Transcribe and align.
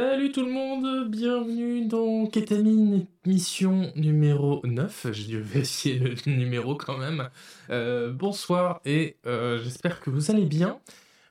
Salut 0.00 0.30
tout 0.30 0.44
le 0.44 0.52
monde, 0.52 1.08
bienvenue 1.10 1.84
dans 1.84 2.26
Kétamine, 2.26 3.04
mission 3.26 3.92
numéro 3.96 4.60
9. 4.64 5.08
J'ai 5.10 5.24
dû 5.24 5.40
vérifier 5.40 5.98
le 5.98 6.14
numéro 6.30 6.76
quand 6.76 6.96
même. 6.96 7.30
Euh, 7.70 8.12
bonsoir 8.12 8.80
et 8.84 9.16
euh, 9.26 9.58
j'espère 9.58 10.00
que 10.00 10.10
vous 10.10 10.30
allez 10.30 10.44
bien. 10.44 10.78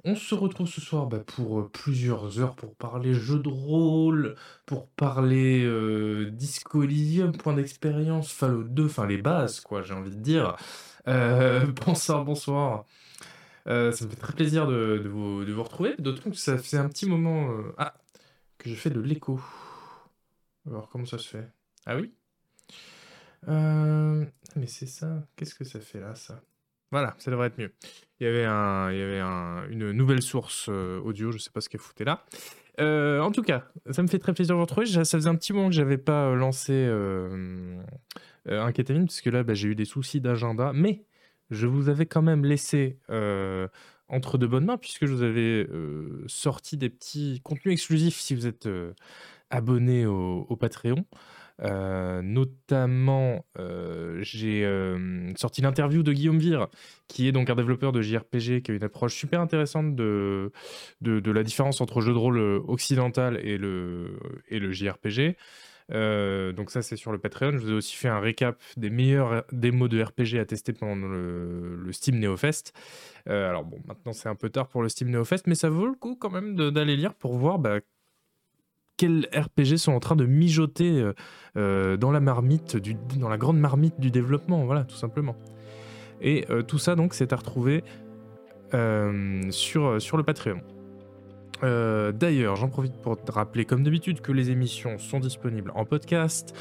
On 0.03 0.15
se 0.15 0.35
retrouve 0.35 0.67
ce 0.67 0.81
soir 0.81 1.05
bah, 1.05 1.19
pour 1.25 1.61
euh, 1.61 1.69
plusieurs 1.71 2.41
heures 2.41 2.55
pour 2.57 2.75
parler 2.75 3.13
jeux 3.13 3.39
de 3.39 3.47
rôle, 3.47 4.35
pour 4.65 4.89
parler 4.89 5.63
euh, 5.63 6.29
point 7.41 7.53
d'expérience, 7.53 8.33
Fallout 8.33 8.65
2, 8.65 8.85
enfin 8.85 9.07
les 9.07 9.17
bases 9.17 9.61
quoi, 9.61 9.81
j'ai 9.81 9.93
envie 9.93 10.11
de 10.11 10.21
dire. 10.21 10.57
Bonsoir, 11.85 12.25
bonsoir. 12.25 12.83
Ça 13.65 13.71
me 13.71 13.91
fait 13.91 14.19
très 14.19 14.33
plaisir 14.33 14.67
de, 14.67 15.07
vous, 15.09 15.45
de 15.45 15.53
vous 15.53 15.63
retrouver, 15.63 15.95
d'autant 15.99 16.31
que 16.31 16.35
ça 16.35 16.57
fait 16.57 16.75
un 16.75 16.89
petit 16.89 17.05
moment 17.05 17.49
ah, 17.77 17.93
que 18.57 18.69
je 18.69 18.75
fais 18.75 18.89
de 18.89 18.99
l'écho. 18.99 19.39
Alors 20.65 20.89
comment 20.89 21.05
ça 21.05 21.17
se 21.17 21.27
fait? 21.27 21.47
Ah 21.85 21.95
oui? 21.95 22.11
Euh, 23.47 24.25
mais 24.55 24.67
c'est 24.67 24.87
ça, 24.87 25.25
qu'est-ce 25.35 25.55
que 25.55 25.63
ça 25.63 25.79
fait 25.79 25.99
là 25.99 26.15
ça? 26.15 26.41
Voilà, 26.91 27.15
ça 27.19 27.31
devrait 27.31 27.47
être 27.47 27.57
mieux. 27.57 27.73
Il 28.19 28.25
y 28.25 28.29
avait, 28.29 28.45
un, 28.45 28.91
il 28.91 28.97
y 28.97 29.01
avait 29.01 29.19
un- 29.19 29.67
une 29.69 29.91
nouvelle 29.91 30.21
source 30.21 30.67
euh, 30.69 30.99
audio, 31.01 31.31
je 31.31 31.37
sais 31.37 31.49
pas 31.49 31.61
ce 31.61 31.69
qu'elle 31.69 31.81
foutait 31.81 32.05
là. 32.05 32.25
Euh, 32.79 33.21
en 33.21 33.31
tout 33.31 33.41
cas, 33.41 33.67
ça 33.91 34.01
me 34.03 34.07
fait 34.07 34.19
très 34.19 34.33
plaisir 34.33 34.53
de 34.53 34.57
vous 34.57 34.65
retrouver. 34.65 34.85
Ça 34.85 35.03
faisait 35.03 35.29
un 35.29 35.35
petit 35.35 35.51
moment 35.51 35.67
que 35.69 35.75
j'avais 35.75 35.97
pas 35.97 36.33
lancé 36.33 36.85
un 38.45 38.71
kétamine, 38.71 39.05
parce 39.05 39.21
que 39.21 39.29
là, 39.29 39.43
bah, 39.43 39.53
j'ai 39.53 39.69
eu 39.69 39.75
des 39.75 39.85
soucis 39.85 40.21
d'agenda. 40.21 40.71
Mais 40.73 41.03
je 41.49 41.67
vous 41.67 41.89
avais 41.89 42.05
quand 42.05 42.21
même 42.21 42.45
laissé 42.45 42.99
entre 44.09 44.37
de 44.37 44.47
bonnes 44.47 44.65
mains, 44.65 44.77
puisque 44.77 45.05
je 45.05 45.13
vous 45.13 45.23
avais 45.23 45.67
sorti 46.27 46.77
des 46.77 46.89
petits 46.89 47.41
contenus 47.43 47.73
exclusifs 47.73 48.19
si 48.19 48.35
vous 48.35 48.47
êtes 48.47 48.67
abonné 49.49 50.05
au, 50.05 50.55
Patreon. 50.59 51.05
Notamment, 52.23 53.45
j'ai 54.19 54.65
sorti 55.35 55.61
l'interview 55.61 56.03
de 56.03 56.13
Guillaume 56.13 56.39
Vire, 56.39 56.67
qui 57.07 57.27
est 57.27 57.31
donc 57.31 57.49
un 57.49 57.55
développeur 57.55 57.91
de 57.91 58.01
JRPG, 58.01 58.61
qui 58.61 58.71
a 58.71 58.73
une 58.73 58.83
approche 58.83 59.15
super 59.15 59.41
intéressante 59.41 59.95
de, 59.95 60.51
de, 61.01 61.19
de 61.19 61.31
la 61.31 61.43
différence 61.43 61.81
entre 61.81 62.01
jeu 62.01 62.13
de 62.13 62.17
rôle 62.17 62.39
occidental 62.39 63.39
et 63.43 63.57
le, 63.57 64.19
et 64.49 64.59
le 64.59 64.71
JRPG. 64.71 65.35
Euh, 65.91 66.51
donc 66.51 66.71
ça, 66.71 66.81
c'est 66.81 66.95
sur 66.95 67.11
le 67.11 67.17
Patreon. 67.17 67.51
Je 67.53 67.57
vous 67.57 67.71
ai 67.71 67.73
aussi 67.73 67.95
fait 67.95 68.09
un 68.09 68.19
récap 68.19 68.61
des 68.75 68.89
meilleurs 68.89 69.45
démos 69.51 69.89
de 69.89 70.01
RPG 70.01 70.39
à 70.39 70.45
tester 70.45 70.73
pendant 70.73 71.07
le, 71.07 71.87
Steam 71.91 72.19
NeoFest. 72.19 72.73
Euh, 73.29 73.49
alors 73.49 73.63
bon, 73.63 73.79
maintenant 73.87 74.13
c'est 74.13 74.29
un 74.29 74.35
peu 74.35 74.49
tard 74.49 74.67
pour 74.67 74.81
le 74.81 74.89
Steam 74.89 75.09
NeoFest, 75.09 75.43
mais 75.47 75.55
ça 75.55 75.69
vaut 75.69 75.87
le 75.87 75.95
coup 75.95 76.15
quand 76.15 76.29
même 76.29 76.55
d'aller 76.55 76.95
lire 76.95 77.13
pour 77.13 77.35
voir 77.37 77.59
bah, 77.59 77.79
quels 78.97 79.27
RPG 79.33 79.77
sont 79.77 79.93
en 79.93 79.99
train 79.99 80.15
de 80.15 80.25
mijoter 80.25 81.11
euh, 81.55 81.97
dans 81.97 82.11
la 82.11 82.19
grande 83.37 83.59
marmite 83.59 83.99
du 83.99 84.11
développement, 84.11 84.65
voilà, 84.65 84.83
tout 84.83 84.95
simplement. 84.95 85.35
Et 86.19 86.45
tout 86.67 86.79
ça, 86.79 86.95
donc, 86.95 87.13
c'est 87.13 87.31
à 87.31 87.35
retrouver 87.35 87.83
sur, 89.51 90.01
sur 90.01 90.17
le 90.17 90.23
Patreon. 90.23 90.61
Euh, 91.63 92.11
D'ailleurs, 92.11 92.55
j'en 92.55 92.69
profite 92.69 92.93
pour 93.01 93.17
rappeler, 93.29 93.65
comme 93.65 93.83
d'habitude, 93.83 94.21
que 94.21 94.31
les 94.31 94.51
émissions 94.51 94.97
sont 94.97 95.19
disponibles 95.19 95.71
en 95.75 95.85
podcast, 95.85 96.55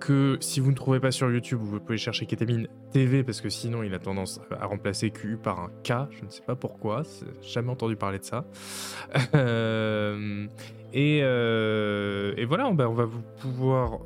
que 0.00 0.36
si 0.40 0.60
vous 0.60 0.70
ne 0.70 0.76
trouvez 0.76 1.00
pas 1.00 1.10
sur 1.10 1.30
YouTube, 1.30 1.58
vous 1.62 1.80
pouvez 1.80 1.96
chercher 1.96 2.26
Ketamine 2.26 2.68
TV, 2.92 3.22
parce 3.22 3.40
que 3.40 3.48
sinon 3.48 3.82
il 3.82 3.94
a 3.94 3.98
tendance 3.98 4.40
à 4.50 4.66
remplacer 4.66 5.10
QU 5.10 5.36
par 5.36 5.60
un 5.60 5.68
K, 5.84 6.10
je 6.10 6.24
ne 6.24 6.30
sais 6.30 6.42
pas 6.42 6.56
pourquoi, 6.56 7.04
jamais 7.40 7.70
entendu 7.70 7.96
parler 7.96 8.18
de 8.18 8.24
ça. 8.24 8.44
Euh, 9.34 10.46
et, 10.92 11.20
euh, 11.22 12.34
et 12.36 12.44
voilà, 12.44 12.66
on 12.68 12.74
va 12.74 12.86
vous 12.86 13.22
pouvoir 13.40 14.00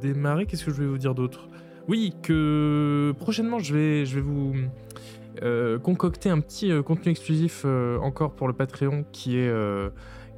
démarrer. 0.00 0.46
Qu'est-ce 0.46 0.64
que 0.64 0.70
je 0.70 0.80
vais 0.82 0.86
vous 0.86 0.98
dire 0.98 1.14
d'autre? 1.14 1.48
Oui, 1.88 2.14
que 2.22 3.14
prochainement 3.18 3.58
je 3.58 3.74
vais, 3.74 4.06
je 4.06 4.16
vais 4.16 4.20
vous 4.20 4.54
euh, 5.42 5.78
concocter 5.78 6.30
un 6.30 6.40
petit 6.40 6.70
euh, 6.72 6.82
contenu 6.82 7.10
exclusif 7.10 7.62
euh, 7.64 7.98
encore 7.98 8.32
pour 8.32 8.48
le 8.48 8.54
Patreon 8.54 9.04
qui 9.12 9.38
est 9.38 9.52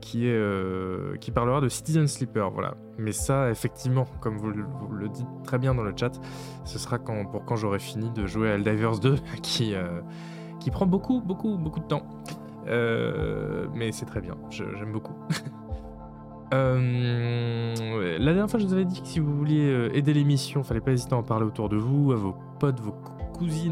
qui 0.01 0.29
est 0.29 1.19
qui 1.21 1.31
parlera 1.33 1.61
de 1.61 1.69
Citizen 1.69 2.07
Sleeper, 2.07 2.51
voilà. 2.51 2.77
Mais 2.99 3.11
ça, 3.13 3.51
effectivement, 3.51 4.07
comme 4.21 4.37
vous, 4.39 4.51
le- 4.51 5.09
dites 5.09 5.27
très 5.45 5.59
bien 5.59 5.75
dans 5.75 5.83
le 5.83 5.93
chat, 5.97 6.13
ce 6.65 6.79
sera 6.79 6.99
pour 6.99 7.45
quand 7.45 7.57
j'aurai 7.57 7.79
fini 7.81 8.11
de 8.11 8.27
jouer 8.27 8.51
à 8.51 8.55
Eldivers 8.55 9.01
2, 9.01 9.17
qui 9.43 9.75
qui 10.61 10.71
prend 10.71 10.87
beaucoup 10.87 11.21
beaucoup 11.21 11.57
beaucoup 11.57 11.81
de 11.81 11.87
temps. 11.87 12.07
Mais 12.67 13.91
c'est 13.93 14.07
très 14.07 14.21
bien, 14.21 14.37
j'aime 14.51 14.93
beaucoup. 14.93 15.15
La 16.53 18.33
dernière 18.33 18.49
fois, 18.49 18.59
je 18.61 18.67
vous 18.67 18.73
avais 18.73 18.85
dit 18.85 19.01
que 19.03 19.07
si 19.07 19.19
vous 19.21 19.37
vouliez 19.37 19.91
aider 19.93 20.15
l'émission, 20.15 20.63
fallait 20.63 20.81
pas 20.81 20.93
hésiter 20.93 21.15
à 21.15 21.19
en 21.19 21.23
parler 21.23 21.45
autour 21.45 21.69
de 21.69 21.77
vous, 21.77 22.13
à 22.13 22.17
vos 22.17 22.35
potes, 22.59 22.81
vos 22.81 22.95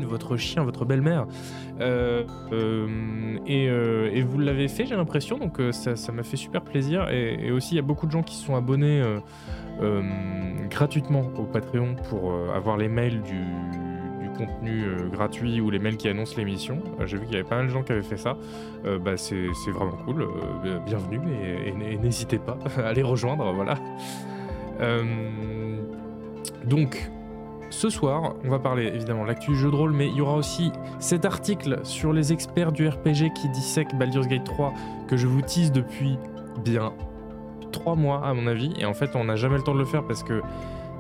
votre 0.05 0.37
chien, 0.37 0.63
votre 0.65 0.85
belle-mère. 0.85 1.27
Euh, 1.81 2.25
euh, 2.53 3.39
et, 3.47 3.69
euh, 3.69 4.11
et 4.13 4.23
vous 4.23 4.39
l'avez 4.39 4.69
fait, 4.69 4.87
j'ai 4.87 4.97
l'impression, 4.97 5.39
donc 5.39 5.61
ça 5.73 5.97
ça 5.97 6.13
m'a 6.13 6.23
fait 6.23 6.37
super 6.37 6.63
plaisir. 6.63 7.09
Et, 7.11 7.51
aussi, 7.51 7.75
il 7.75 7.77
y 7.77 7.81
a 7.81 7.83
beaucoup 7.83 8.07
de 8.07 8.13
gens 8.13 8.23
qui 8.23 8.37
sont 8.37 8.55
abonnés 8.55 9.03
gratuitement 10.71 11.31
au 11.39 11.45
Patreon 11.45 11.97
pour 12.09 12.33
avoir 12.55 12.77
les 12.77 12.89
mails 12.89 13.23
du, 13.23 13.43
contenu 14.37 14.85
gratuit 15.11 15.63
ou 15.63 15.71
les 15.71 15.79
mails 15.79 15.97
qui 15.97 16.09
annoncent 16.09 16.37
l'émission. 16.37 16.83
J'ai 17.07 17.17
vu 17.17 17.25
qu'il 17.25 17.37
y 17.37 17.39
avait 17.39 17.49
pas 17.49 17.57
mal 17.57 17.69
de 17.69 17.71
gens 17.73 17.83
qui 17.83 17.93
avaient 17.93 18.03
fait 18.03 18.19
ça. 18.19 18.37
Bah, 18.85 19.17
c'est 19.17 19.47
vraiment 19.73 19.97
cool. 20.05 20.29
bienvenue 20.85 21.21
et, 21.43 21.69
et- 21.69 21.97
n'hésitez 21.97 22.39
pas 22.39 22.59
à 22.85 22.93
les 22.93 23.03
rejoindre. 23.03 23.51
Voilà. 23.53 23.77
Donc, 26.67 27.11
ce 27.71 27.91
soir, 27.91 28.35
on 28.45 28.49
va 28.49 28.59
parler 28.59 28.87
évidemment 28.87 29.23
de 29.23 29.29
l'actu 29.29 29.55
jeu 29.55 29.71
de 29.71 29.77
rôle, 29.77 29.93
mais 29.93 30.07
il 30.09 30.17
y 30.17 30.21
aura 30.21 30.35
aussi 30.35 30.73
cet 30.99 31.25
article 31.25 31.81
sur 31.83 32.13
les 32.13 32.33
experts 32.33 32.73
du 32.73 32.89
RPG 32.89 33.33
qui 33.35 33.49
dissèquent 33.49 33.95
Baldur's 33.97 34.29
Gate 34.29 34.45
3 34.45 34.73
que 35.09 35.17
je 35.17 35.27
vous 35.27 35.43
tease 35.43 35.73
depuis 35.73 36.19
bien 36.65 36.93
trois 37.73 37.95
mois 37.97 38.27
à 38.27 38.33
mon 38.35 38.47
avis. 38.47 38.73
Et 38.79 38.85
en 38.87 38.95
fait, 38.95 39.11
on 39.15 39.25
n'a 39.25 39.37
jamais 39.37 39.57
le 39.57 39.63
temps 39.63 39.75
de 39.75 39.79
le 39.79 39.85
faire 39.85 40.05
parce 40.07 40.23
que 40.23 40.43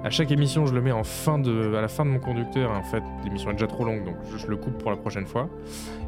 à 0.04 0.10
chaque 0.10 0.30
émission, 0.30 0.66
je 0.66 0.74
le 0.74 0.80
mets 0.80 0.92
en 0.92 1.02
fin 1.02 1.38
de, 1.38 1.74
à 1.74 1.80
la 1.80 1.88
fin 1.88 2.04
de 2.04 2.10
mon 2.10 2.20
conducteur. 2.20 2.70
Et 2.72 2.76
en 2.76 2.82
fait, 2.82 3.02
l'émission 3.24 3.50
est 3.50 3.54
déjà 3.54 3.66
trop 3.66 3.84
longue, 3.84 4.04
donc 4.04 4.16
je, 4.36 4.46
le 4.46 4.56
coupe 4.56 4.78
pour 4.78 4.90
la 4.90 4.96
prochaine 4.96 5.26
fois. 5.26 5.48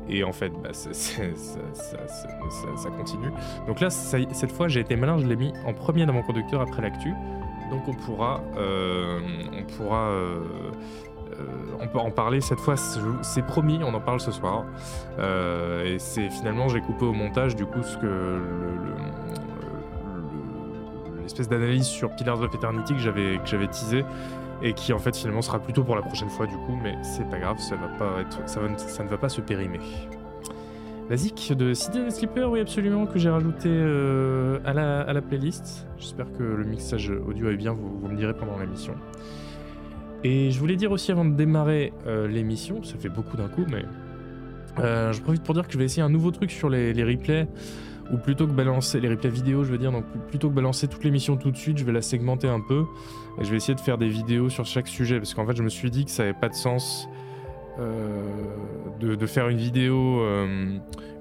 Et 0.08 0.22
en 0.24 0.32
fait, 0.32 0.50
bah, 0.62 0.70
ça, 0.72 0.92
ça- 0.92 2.90
continue. 2.96 3.30
Donc 3.66 3.80
là, 3.80 3.90
cette 3.90 4.52
fois, 4.52 4.68
j'ai 4.68 4.80
été 4.80 4.94
malin, 4.96 5.18
je 5.18 5.26
l'ai 5.26 5.36
mis 5.36 5.52
en 5.66 5.72
premier 5.74 6.06
dans 6.06 6.12
mon 6.12 6.22
conducteur 6.22 6.60
après 6.60 6.82
l'actu. 6.82 7.12
Donc 7.70 7.86
on 7.88 7.94
pourra, 7.94 8.40
euh, 8.56 9.18
euh, 10.10 10.40
euh, 11.38 11.82
en 11.82 11.86
parler 12.10 12.40
cette 12.40 12.60
fois. 12.60 12.76
c'est- 12.76 13.42
promis, 13.42 13.80
on 13.84 13.92
en 13.94 14.00
parle 14.00 14.20
ce 14.20 14.30
soir. 14.32 14.64
Et 15.84 15.98
c'est 15.98 16.30
finalement, 16.30 16.68
j'ai 16.68 16.80
coupé 16.80 17.04
au 17.04 17.12
montage 17.12 17.54
du 17.56 17.64
coup 17.66 17.82
ce 17.82 17.96
que 17.98 18.06
le- 18.06 18.38
le- 18.38 18.94
le- 21.16 21.22
l'espèce 21.22 21.48
d'analyse 21.48 21.86
sur 21.86 22.10
Pillars 22.16 22.40
of 22.40 22.54
Eternity 22.54 22.94
que 22.94 23.00
j'avais 23.00 23.38
que 23.38 23.46
j'avais 23.46 23.66
teasé 23.68 24.04
et 24.62 24.72
qui 24.72 24.92
en 24.92 24.98
fait 24.98 25.16
finalement 25.16 25.42
sera 25.42 25.58
plutôt 25.60 25.84
pour 25.84 25.94
la 25.94 26.02
prochaine 26.02 26.30
fois 26.30 26.46
du 26.46 26.56
coup, 26.56 26.76
mais 26.82 26.96
c'est 27.02 27.28
pas 27.30 27.38
grave, 27.38 27.58
ça 27.58 27.76
ne 27.76 29.08
va 29.08 29.16
pas 29.18 29.28
se 29.28 29.40
périmer. 29.40 29.80
Zik 31.16 31.54
de 31.56 31.72
Citizen 31.72 32.10
Sleeper, 32.10 32.50
oui 32.50 32.60
absolument, 32.60 33.06
que 33.06 33.18
j'ai 33.18 33.30
rajouté 33.30 33.68
euh, 33.70 34.58
à, 34.66 34.74
la, 34.74 35.22
playlist. 35.22 35.86
J'espère 35.96 36.30
que 36.32 36.42
le 36.42 36.64
mixage 36.64 37.10
audio 37.10 37.48
est 37.48 37.56
bien, 37.56 37.72
vous, 37.72 38.06
me 38.06 38.14
direz 38.14 38.34
pendant 38.34 38.58
l'émission. 38.58 38.94
Et 40.22 40.50
je 40.50 40.58
voulais 40.58 40.76
dire 40.76 40.92
aussi 40.92 41.10
avant 41.10 41.24
de 41.24 41.34
démarrer 41.34 41.94
euh, 42.06 42.28
l'émission, 42.28 42.82
ça 42.82 42.96
fait 42.98 43.08
beaucoup 43.08 43.38
d'un 43.38 43.48
coup, 43.48 43.64
mais 43.70 43.84
euh, 44.80 45.12
je 45.12 45.22
profite 45.22 45.42
pour 45.42 45.54
dire 45.54 45.66
que 45.66 45.72
je 45.72 45.78
vais 45.78 45.84
essayer 45.84 46.02
un 46.02 46.10
nouveau 46.10 46.30
truc 46.30 46.50
sur 46.50 46.68
les, 46.68 46.92
les 46.92 47.04
replays, 47.04 47.48
ou 48.12 48.18
plutôt 48.18 48.46
que 48.46 48.52
balancer 48.52 49.00
les 49.00 49.08
replays 49.08 49.30
vidéo, 49.30 49.64
je 49.64 49.70
veux 49.70 49.78
dire, 49.78 49.92
donc 49.92 50.04
plutôt 50.28 50.50
que 50.50 50.54
balancer 50.54 50.88
toute 50.88 51.04
l'émission 51.04 51.38
tout 51.38 51.50
de 51.50 51.56
suite, 51.56 51.78
je 51.78 51.84
vais 51.84 51.92
la 51.92 52.02
segmenter 52.02 52.48
un 52.48 52.60
peu, 52.60 52.84
et 53.40 53.44
je 53.44 53.50
vais 53.50 53.56
essayer 53.56 53.74
de 53.74 53.80
faire 53.80 53.96
des 53.96 54.08
vidéos 54.08 54.50
sur 54.50 54.66
chaque 54.66 54.88
sujet, 54.88 55.16
parce 55.16 55.32
qu'en 55.32 55.46
fait 55.46 55.56
je 55.56 55.62
me 55.62 55.70
suis 55.70 55.90
dit 55.90 56.04
que 56.04 56.10
ça 56.10 56.24
n'avait 56.24 56.38
pas 56.38 56.50
de 56.50 56.54
sens 56.54 57.08
de, 57.78 59.14
de 59.14 59.26
faire 59.26 59.48
une 59.48 59.58
vidéo 59.58 60.20
euh, 60.20 60.78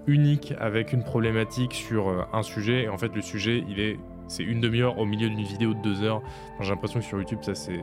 unique 0.07 0.53
avec 0.59 0.93
une 0.93 1.03
problématique 1.03 1.73
sur 1.73 2.09
euh, 2.09 2.23
un 2.33 2.41
sujet, 2.43 2.83
et 2.83 2.89
en 2.89 2.97
fait 2.97 3.13
le 3.15 3.21
sujet 3.21 3.63
il 3.67 3.79
est 3.79 3.99
c'est 4.29 4.43
une 4.43 4.59
demi-heure 4.59 4.97
au 4.97 5.05
milieu 5.05 5.29
d'une 5.29 5.43
vidéo 5.43 5.73
de 5.73 5.81
deux 5.81 6.03
heures. 6.03 6.21
J'ai 6.59 6.69
l'impression 6.69 6.99
que 6.99 7.05
sur 7.05 7.17
YouTube 7.17 7.39
ça 7.43 7.55
c'est 7.55 7.81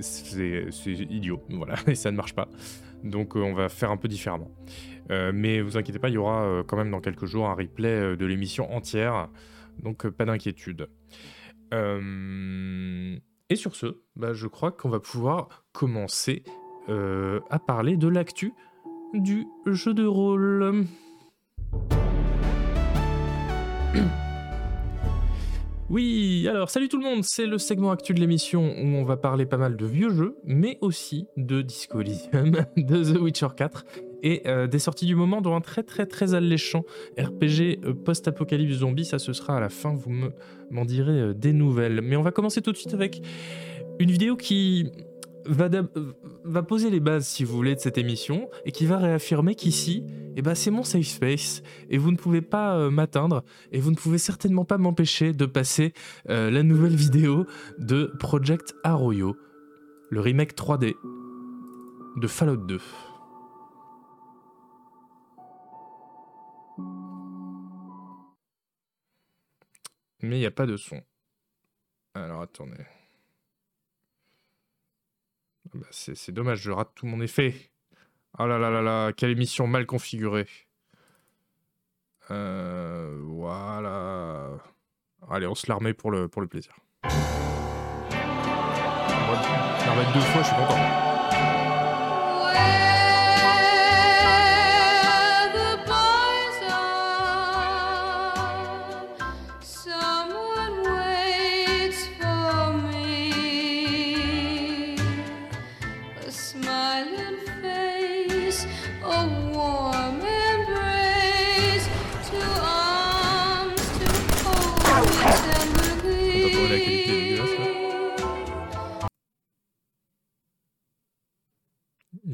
c'est 0.00 0.90
idiot, 0.90 1.42
voilà, 1.50 1.74
et 1.86 1.94
ça 1.94 2.10
ne 2.10 2.16
marche 2.16 2.34
pas. 2.34 2.48
Donc 3.04 3.36
euh, 3.36 3.40
on 3.40 3.54
va 3.54 3.68
faire 3.68 3.90
un 3.90 3.96
peu 3.96 4.08
différemment. 4.08 4.50
Euh, 5.10 5.32
mais 5.34 5.60
vous 5.60 5.76
inquiétez 5.76 5.98
pas, 5.98 6.08
il 6.08 6.14
y 6.14 6.18
aura 6.18 6.44
euh, 6.44 6.62
quand 6.62 6.76
même 6.76 6.90
dans 6.90 7.00
quelques 7.00 7.26
jours 7.26 7.48
un 7.48 7.54
replay 7.54 7.88
euh, 7.88 8.16
de 8.16 8.24
l'émission 8.24 8.72
entière, 8.72 9.28
donc 9.82 10.06
euh, 10.06 10.10
pas 10.10 10.24
d'inquiétude. 10.24 10.88
Euh, 11.74 13.18
Et 13.52 13.56
sur 13.56 13.76
ce, 13.76 13.98
bah, 14.16 14.32
je 14.32 14.46
crois 14.46 14.70
qu'on 14.72 14.88
va 14.88 14.98
pouvoir 14.98 15.66
commencer 15.74 16.42
euh, 16.88 17.38
à 17.50 17.58
parler 17.58 17.98
de 17.98 18.08
l'actu 18.08 18.54
du 19.12 19.46
jeu 19.66 19.92
de 19.92 20.06
rôle. 20.06 20.86
Oui, 25.90 26.48
alors 26.48 26.70
salut 26.70 26.88
tout 26.88 26.96
le 26.96 27.04
monde, 27.04 27.22
c'est 27.22 27.44
le 27.44 27.58
segment 27.58 27.90
actuel 27.90 28.14
de 28.14 28.22
l'émission 28.22 28.62
où 28.62 28.86
on 28.96 29.04
va 29.04 29.18
parler 29.18 29.44
pas 29.44 29.58
mal 29.58 29.76
de 29.76 29.84
vieux 29.84 30.08
jeux, 30.08 30.38
mais 30.42 30.78
aussi 30.80 31.26
de 31.36 31.60
Disco 31.60 32.00
Elysium, 32.00 32.52
de 32.78 33.12
The 33.12 33.20
Witcher 33.20 33.48
4 33.54 33.84
et 34.22 34.42
euh, 34.46 34.66
des 34.66 34.78
sorties 34.78 35.06
du 35.06 35.14
moment 35.14 35.40
dont 35.40 35.54
un 35.54 35.60
très 35.60 35.82
très 35.82 36.06
très 36.06 36.34
alléchant 36.34 36.84
RPG 37.18 37.80
euh, 37.84 37.92
post-apocalypse 37.92 38.78
zombie, 38.78 39.04
ça 39.04 39.18
ce 39.18 39.32
sera 39.32 39.56
à 39.56 39.60
la 39.60 39.68
fin, 39.68 39.94
vous 39.94 40.12
m'en 40.70 40.84
direz 40.84 41.20
euh, 41.20 41.34
des 41.34 41.52
nouvelles. 41.52 42.00
Mais 42.00 42.16
on 42.16 42.22
va 42.22 42.30
commencer 42.30 42.62
tout 42.62 42.72
de 42.72 42.76
suite 42.76 42.94
avec 42.94 43.20
une 43.98 44.10
vidéo 44.10 44.36
qui 44.36 44.90
va, 45.44 45.68
poser 46.62 46.88
les 46.88 47.00
bases, 47.00 47.26
si 47.26 47.42
vous 47.42 47.54
voulez, 47.54 47.74
de 47.74 47.80
cette 47.80 47.98
émission 47.98 48.48
et 48.64 48.70
qui 48.70 48.86
va 48.86 48.98
réaffirmer 48.98 49.56
qu'ici, 49.56 50.06
eh 50.36 50.42
ben, 50.42 50.54
c'est 50.54 50.70
mon 50.70 50.84
safe 50.84 51.06
space 51.06 51.62
et 51.90 51.98
vous 51.98 52.12
ne 52.12 52.16
pouvez 52.16 52.42
pas 52.42 52.88
m'atteindre 52.90 53.42
et 53.72 53.80
vous 53.80 53.90
ne 53.90 53.96
pouvez 53.96 54.18
certainement 54.18 54.64
pas 54.64 54.78
m'empêcher 54.78 55.32
de 55.32 55.44
passer 55.44 55.94
la 56.26 56.62
nouvelle 56.62 56.94
vidéo 56.94 57.44
de 57.78 58.12
Project 58.20 58.76
Arroyo, 58.84 59.36
le 60.10 60.20
remake 60.20 60.54
3D 60.54 60.94
de 62.16 62.26
Fallout 62.28 62.56
2. 62.56 62.78
Mais 70.22 70.36
il 70.36 70.40
n'y 70.40 70.46
a 70.46 70.50
pas 70.50 70.66
de 70.66 70.76
son. 70.76 71.02
Alors 72.14 72.42
attendez. 72.42 72.84
Bah, 75.74 75.86
c'est 75.90 76.32
dommage, 76.32 76.60
je 76.60 76.70
rate 76.70 76.92
tout 76.94 77.06
mon 77.06 77.20
effet. 77.20 77.54
Oh 78.38 78.46
là 78.46 78.58
là 78.58 78.70
là 78.70 78.82
là, 78.82 79.12
quelle 79.12 79.30
émission 79.30 79.66
mal 79.66 79.86
configurée. 79.86 80.48
Euh, 82.30 83.18
voilà. 83.22 84.58
Allez, 85.28 85.46
on 85.46 85.54
se 85.54 85.66
l'armait 85.68 85.94
pour 85.94 86.10
le, 86.10 86.28
pour 86.28 86.42
le 86.42 86.48
plaisir. 86.48 86.74
On 87.04 87.08
va 89.94 90.12
deux 90.14 90.20
fois, 90.20 90.42
je 90.42 90.46
suis 90.46 90.56
content. 90.56 91.11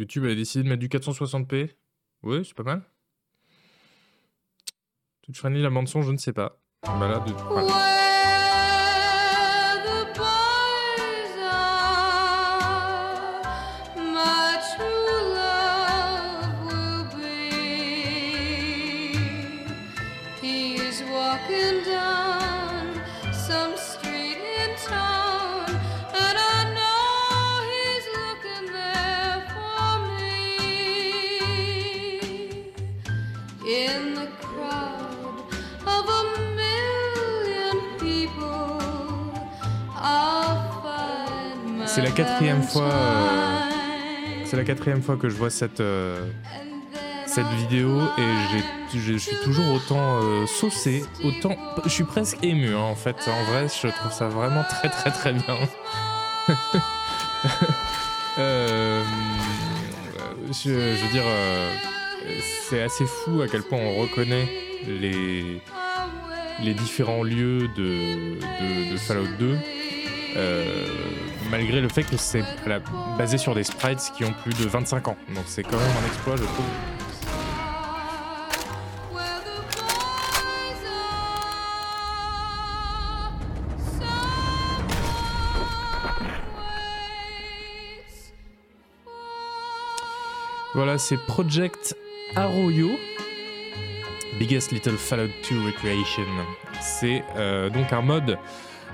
YouTube 0.08 0.24
a 0.24 0.34
décidé 0.34 0.64
de 0.64 0.68
mettre 0.70 0.80
du 0.80 0.88
460p. 0.88 1.68
Oui, 2.22 2.42
c'est 2.42 2.54
pas 2.54 2.62
mal. 2.62 2.82
Toute 5.20 5.36
friendly, 5.36 5.60
la 5.60 5.68
bande 5.68 5.86
son, 5.86 6.00
je 6.00 6.12
ne 6.12 6.16
sais 6.16 6.32
pas. 6.32 6.58
Là, 6.84 7.22
de... 7.26 7.32
voilà. 7.32 7.98
C'est 41.88 42.02
la 42.02 42.10
quatrième 42.10 42.62
fois. 42.62 42.92
Euh, 42.92 43.60
c'est 44.44 44.56
la 44.56 44.64
quatrième 44.64 45.02
fois 45.02 45.16
que 45.16 45.28
je 45.28 45.36
vois 45.36 45.50
cette 45.50 45.80
euh, 45.80 46.24
cette 47.26 47.46
vidéo 47.46 48.02
et 48.18 48.98
je 48.98 49.16
suis 49.16 49.36
toujours 49.42 49.72
autant 49.74 50.20
euh, 50.22 50.46
saucé, 50.46 51.04
autant. 51.24 51.56
Je 51.84 51.90
suis 51.90 52.04
presque 52.04 52.38
ému 52.42 52.74
hein, 52.74 52.80
en 52.80 52.94
fait. 52.94 53.16
En 53.26 53.42
vrai, 53.50 53.66
je 53.68 53.88
trouve 53.88 54.12
ça 54.12 54.28
vraiment 54.28 54.64
très 54.64 54.90
très 54.90 55.10
très 55.10 55.32
bien. 55.32 55.56
je, 60.52 60.70
veux 60.70 61.08
dire, 61.12 61.24
c'est 62.68 62.82
assez 62.82 63.06
fou 63.06 63.40
à 63.40 63.48
quel 63.48 63.62
point 63.62 63.78
on 63.78 63.96
reconnaît 63.96 64.48
les 64.86 65.60
les 66.62 66.74
différents 66.74 67.22
lieux 67.22 67.68
de, 67.76 68.96
Fallout 68.98 69.28
2. 69.38 69.58
Euh, 70.36 70.86
malgré 71.50 71.80
le 71.80 71.88
fait 71.88 72.02
que 72.02 72.16
c'est 72.16 72.44
basé 73.16 73.38
sur 73.38 73.54
des 73.54 73.64
sprites 73.64 74.12
qui 74.16 74.24
ont 74.24 74.32
plus 74.42 74.54
de 74.54 74.68
25 74.68 75.08
ans. 75.08 75.16
Donc 75.34 75.44
c'est 75.46 75.62
quand 75.62 75.78
même 75.78 75.96
un 76.02 76.06
exploit, 76.06 76.36
je 76.36 76.44
trouve. 76.44 76.64
Voilà, 90.74 90.96
c'est 90.96 91.16
Project 91.16 91.96
Arroyo, 92.36 92.90
Biggest 94.38 94.70
Little 94.70 94.96
Fallout 94.96 95.32
2 95.50 95.66
Recreation. 95.66 96.22
C'est 96.80 97.24
euh, 97.36 97.68
donc 97.68 97.92
un 97.92 98.02
mode 98.02 98.38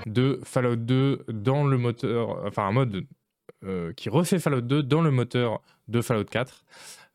de 0.05 0.39
Fallout 0.43 0.75
2 0.75 1.25
dans 1.29 1.65
le 1.65 1.77
moteur, 1.77 2.45
enfin 2.45 2.67
un 2.67 2.71
mode 2.71 3.05
euh, 3.65 3.93
qui 3.93 4.09
refait 4.09 4.37
Fallout 4.37 4.61
2 4.61 4.83
dans 4.83 5.01
le 5.01 5.09
moteur 5.09 5.61
de 5.87 6.01
Fallout 6.01 6.25
4. 6.25 6.65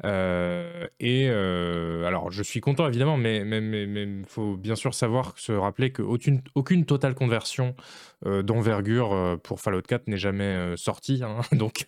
Euh, 0.04 0.86
et 0.98 1.28
euh, 1.28 2.04
alors, 2.06 2.32
je 2.32 2.42
suis 2.42 2.60
content 2.60 2.88
évidemment, 2.88 3.16
mais 3.16 3.42
il 3.42 4.24
faut 4.26 4.56
bien 4.56 4.74
sûr 4.74 4.94
savoir, 4.94 5.38
se 5.38 5.52
rappeler 5.52 5.92
qu'aucune 5.92 6.42
aucune 6.54 6.86
totale 6.86 7.14
conversion 7.14 7.76
d'envergure 8.24 9.38
pour 9.44 9.60
Fallout 9.60 9.82
4 9.82 10.08
n'est 10.08 10.16
jamais 10.16 10.74
sortie. 10.76 11.22
Hein. 11.22 11.40
donc, 11.52 11.86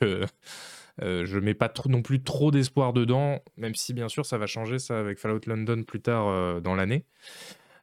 je 1.01 1.39
mets 1.39 1.55
pas 1.55 1.73
non 1.89 2.03
plus 2.03 2.23
trop 2.23 2.53
d'espoir 2.53 2.93
dedans, 2.93 3.41
même 3.57 3.75
si 3.75 3.95
bien 3.95 4.09
sûr 4.09 4.27
ça 4.27 4.39
va 4.39 4.47
changer 4.47 4.79
ça 4.79 4.99
avec 4.99 5.19
Fallout 5.19 5.41
London 5.47 5.83
plus 5.83 6.03
tard 6.03 6.61
dans 6.61 6.75
l'année. 6.75 7.05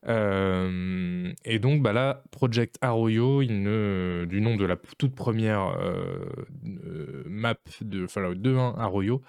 Euh, 0.07 1.33
et 1.43 1.59
donc, 1.59 1.81
bah 1.81 1.93
là, 1.93 2.23
Project 2.31 2.77
Arroyo, 2.81 3.43
du 3.43 4.41
nom 4.41 4.55
de 4.55 4.65
la 4.65 4.77
toute 4.97 5.15
première 5.15 5.77
euh, 5.79 6.25
euh, 6.65 7.23
map 7.27 7.55
de 7.81 8.07
Fallout 8.07 8.35
2, 8.35 8.57
hein, 8.57 8.75
Arroyo. 8.77 9.21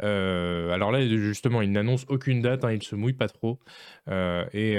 alors 0.00 0.92
là, 0.92 1.06
justement, 1.06 1.62
il 1.62 1.72
n'annonce 1.72 2.04
aucune 2.08 2.42
date, 2.42 2.64
hein, 2.64 2.72
il 2.72 2.82
se 2.82 2.96
mouille 2.96 3.12
pas 3.12 3.28
trop. 3.28 3.58
et 4.08 4.78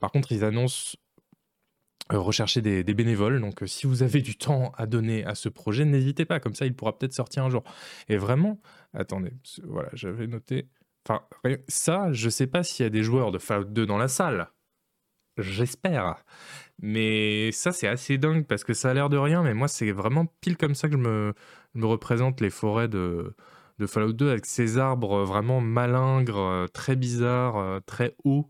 par 0.00 0.10
contre, 0.12 0.32
ils 0.32 0.44
annoncent 0.44 0.96
rechercher 2.10 2.60
des, 2.60 2.82
des, 2.82 2.94
bénévoles. 2.94 3.40
Donc, 3.40 3.62
si 3.66 3.86
vous 3.86 4.02
avez 4.02 4.20
du 4.20 4.36
temps 4.36 4.72
à 4.76 4.86
donner 4.86 5.24
à 5.24 5.36
ce 5.36 5.48
projet, 5.48 5.84
n'hésitez 5.84 6.24
pas. 6.24 6.40
Comme 6.40 6.54
ça, 6.54 6.66
il 6.66 6.74
pourra 6.74 6.98
peut-être 6.98 7.12
sortir 7.12 7.44
un 7.44 7.50
jour. 7.50 7.62
Et 8.08 8.16
vraiment, 8.16 8.60
attendez, 8.92 9.32
voilà, 9.62 9.90
j'avais 9.92 10.26
noté. 10.26 10.66
Enfin, 11.10 11.24
ça, 11.68 12.12
je 12.12 12.28
sais 12.28 12.46
pas 12.46 12.62
s'il 12.62 12.84
y 12.84 12.86
a 12.86 12.90
des 12.90 13.02
joueurs 13.02 13.32
de 13.32 13.38
Fallout 13.38 13.64
2 13.64 13.84
dans 13.86 13.98
la 13.98 14.06
salle. 14.06 14.48
J'espère. 15.38 16.24
Mais 16.80 17.50
ça, 17.52 17.72
c'est 17.72 17.88
assez 17.88 18.18
dingue 18.18 18.46
parce 18.46 18.64
que 18.64 18.74
ça 18.74 18.90
a 18.90 18.94
l'air 18.94 19.08
de 19.08 19.16
rien, 19.16 19.42
mais 19.42 19.54
moi, 19.54 19.68
c'est 19.68 19.90
vraiment 19.90 20.26
pile 20.40 20.56
comme 20.56 20.74
ça 20.74 20.88
que 20.88 20.94
je 20.94 20.98
me, 20.98 21.34
représente 21.74 22.40
les 22.40 22.50
forêts 22.50 22.88
de, 22.88 23.34
de 23.78 23.86
Fallout 23.86 24.12
2 24.12 24.30
avec 24.30 24.46
ces 24.46 24.78
arbres 24.78 25.24
vraiment 25.24 25.60
malingres, 25.60 26.68
très 26.72 26.96
bizarres, 26.96 27.80
très 27.86 28.14
hauts. 28.24 28.48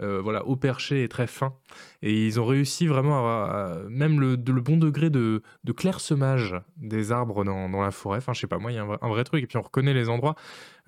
Euh, 0.00 0.20
voilà, 0.22 0.44
haut 0.46 0.56
perché 0.56 1.04
et 1.04 1.08
très 1.08 1.26
fin. 1.26 1.54
Et 2.00 2.26
ils 2.26 2.40
ont 2.40 2.46
réussi 2.46 2.86
vraiment 2.86 3.28
à, 3.28 3.78
même 3.88 4.20
le, 4.20 4.36
bon 4.36 4.76
degré 4.76 5.10
de, 5.10 5.42
clairsemage 5.76 6.56
des 6.76 7.12
arbres 7.12 7.44
dans, 7.44 7.68
la 7.68 7.90
forêt. 7.90 8.18
Enfin, 8.18 8.32
je 8.32 8.40
sais 8.40 8.46
pas, 8.46 8.58
moi, 8.58 8.72
il 8.72 8.76
y 8.76 8.78
a 8.78 8.82
un 8.84 9.08
vrai, 9.08 9.24
truc. 9.24 9.44
Et 9.44 9.46
puis 9.46 9.58
on 9.58 9.62
reconnaît 9.62 9.94
les 9.94 10.08
endroits. 10.08 10.34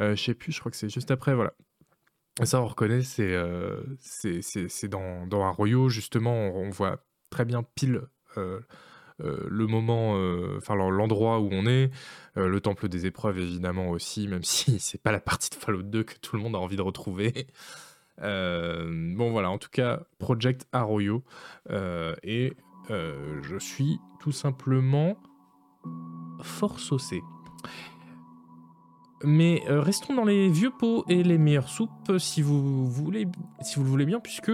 Euh, 0.00 0.16
je 0.16 0.22
sais 0.22 0.34
plus, 0.34 0.52
je 0.52 0.60
crois 0.60 0.70
que 0.70 0.76
c'est 0.76 0.88
juste 0.88 1.10
après, 1.10 1.34
voilà. 1.34 1.52
Ça, 2.42 2.60
on 2.60 2.66
reconnaît, 2.66 3.02
c'est 3.02 3.32
euh, 3.32 3.80
dans, 4.90 5.26
dans 5.26 5.52
royaume, 5.52 5.88
justement, 5.88 6.34
on, 6.56 6.70
voit 6.70 7.04
très 7.30 7.44
bien 7.44 7.62
pile 7.62 8.02
euh, 8.36 8.60
le 9.20 9.68
moment, 9.68 10.14
enfin 10.56 10.74
l'endroit 10.74 11.38
où 11.38 11.48
on 11.52 11.66
est, 11.66 11.92
le 12.34 12.60
temple 12.60 12.88
des 12.88 13.06
épreuves 13.06 13.38
évidemment 13.38 13.90
aussi, 13.90 14.26
même 14.26 14.42
si 14.42 14.80
c'est 14.80 15.00
pas 15.00 15.12
la 15.12 15.20
partie 15.20 15.50
de 15.50 15.54
Fallout 15.54 15.84
2 15.84 16.02
que 16.02 16.14
tout 16.20 16.34
le 16.34 16.42
monde 16.42 16.56
a 16.56 16.58
envie 16.58 16.74
de 16.74 16.82
retrouver. 16.82 17.46
Bon 18.20 19.30
voilà, 19.30 19.50
en 19.50 19.58
tout 19.58 19.70
cas, 19.70 20.00
Project 20.18 20.66
Arroyo. 20.72 21.22
et 22.22 22.52
je 22.88 23.58
suis 23.58 23.98
tout 24.20 24.32
simplement 24.32 25.16
fort 26.42 26.80
saucé. 26.80 27.20
Mais 29.22 29.62
restons 29.66 30.14
dans 30.14 30.24
les 30.24 30.50
vieux 30.50 30.72
pots 30.78 31.04
et 31.08 31.22
les 31.22 31.38
meilleures 31.38 31.70
soupes 31.70 32.18
si 32.18 32.42
vous 32.42 32.86
voulez, 32.86 33.24
le 33.24 33.82
voulez 33.82 34.04
bien, 34.04 34.20
puisque 34.20 34.52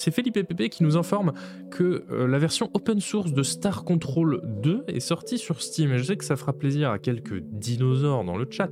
c'est 0.00 0.10
Felipe 0.10 0.32
Pepe 0.32 0.70
qui 0.70 0.82
nous 0.82 0.96
informe 0.96 1.34
que 1.70 2.06
euh, 2.10 2.26
la 2.26 2.38
version 2.38 2.70
open 2.72 3.00
source 3.00 3.34
de 3.34 3.42
Star 3.42 3.84
Control 3.84 4.40
2 4.62 4.84
est 4.88 4.98
sortie 4.98 5.36
sur 5.36 5.60
Steam. 5.60 5.92
Et 5.92 5.98
je 5.98 6.04
sais 6.04 6.16
que 6.16 6.24
ça 6.24 6.36
fera 6.36 6.54
plaisir 6.54 6.90
à 6.90 6.98
quelques 6.98 7.40
dinosaures 7.40 8.24
dans 8.24 8.38
le 8.38 8.46
chat. 8.50 8.70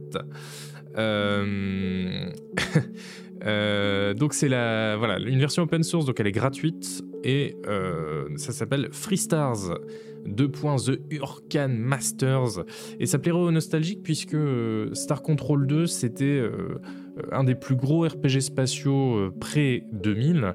Euh, 0.97 2.33
euh, 3.45 4.15
donc 4.15 4.35
c'est 4.35 4.49
la 4.49 4.97
voilà 4.97 5.19
une 5.19 5.39
version 5.39 5.63
open 5.63 5.83
source 5.83 6.07
donc 6.07 6.19
elle 6.21 6.27
est 6.27 6.33
gratuite 6.33 7.03
et 7.25 7.57
ça 8.37 8.53
s'appelle 8.53 8.89
Freestars 8.93 9.79
2. 10.27 10.49
The 10.49 11.01
Hurricane 11.11 11.77
Masters 11.79 12.65
et 13.01 13.07
ça 13.07 13.19
plairait 13.19 13.39
aux 13.39 13.51
nostalgiques 13.51 14.03
puisque 14.03 14.37
Star 14.93 15.23
Control 15.23 15.67
2 15.67 15.87
c'était 15.87 16.43
un 17.33 17.45
des 17.45 17.55
plus 17.55 17.77
gros 17.77 18.07
RPG 18.07 18.41
spatiaux 18.41 19.31
pré 19.41 19.85
2000 19.93 20.55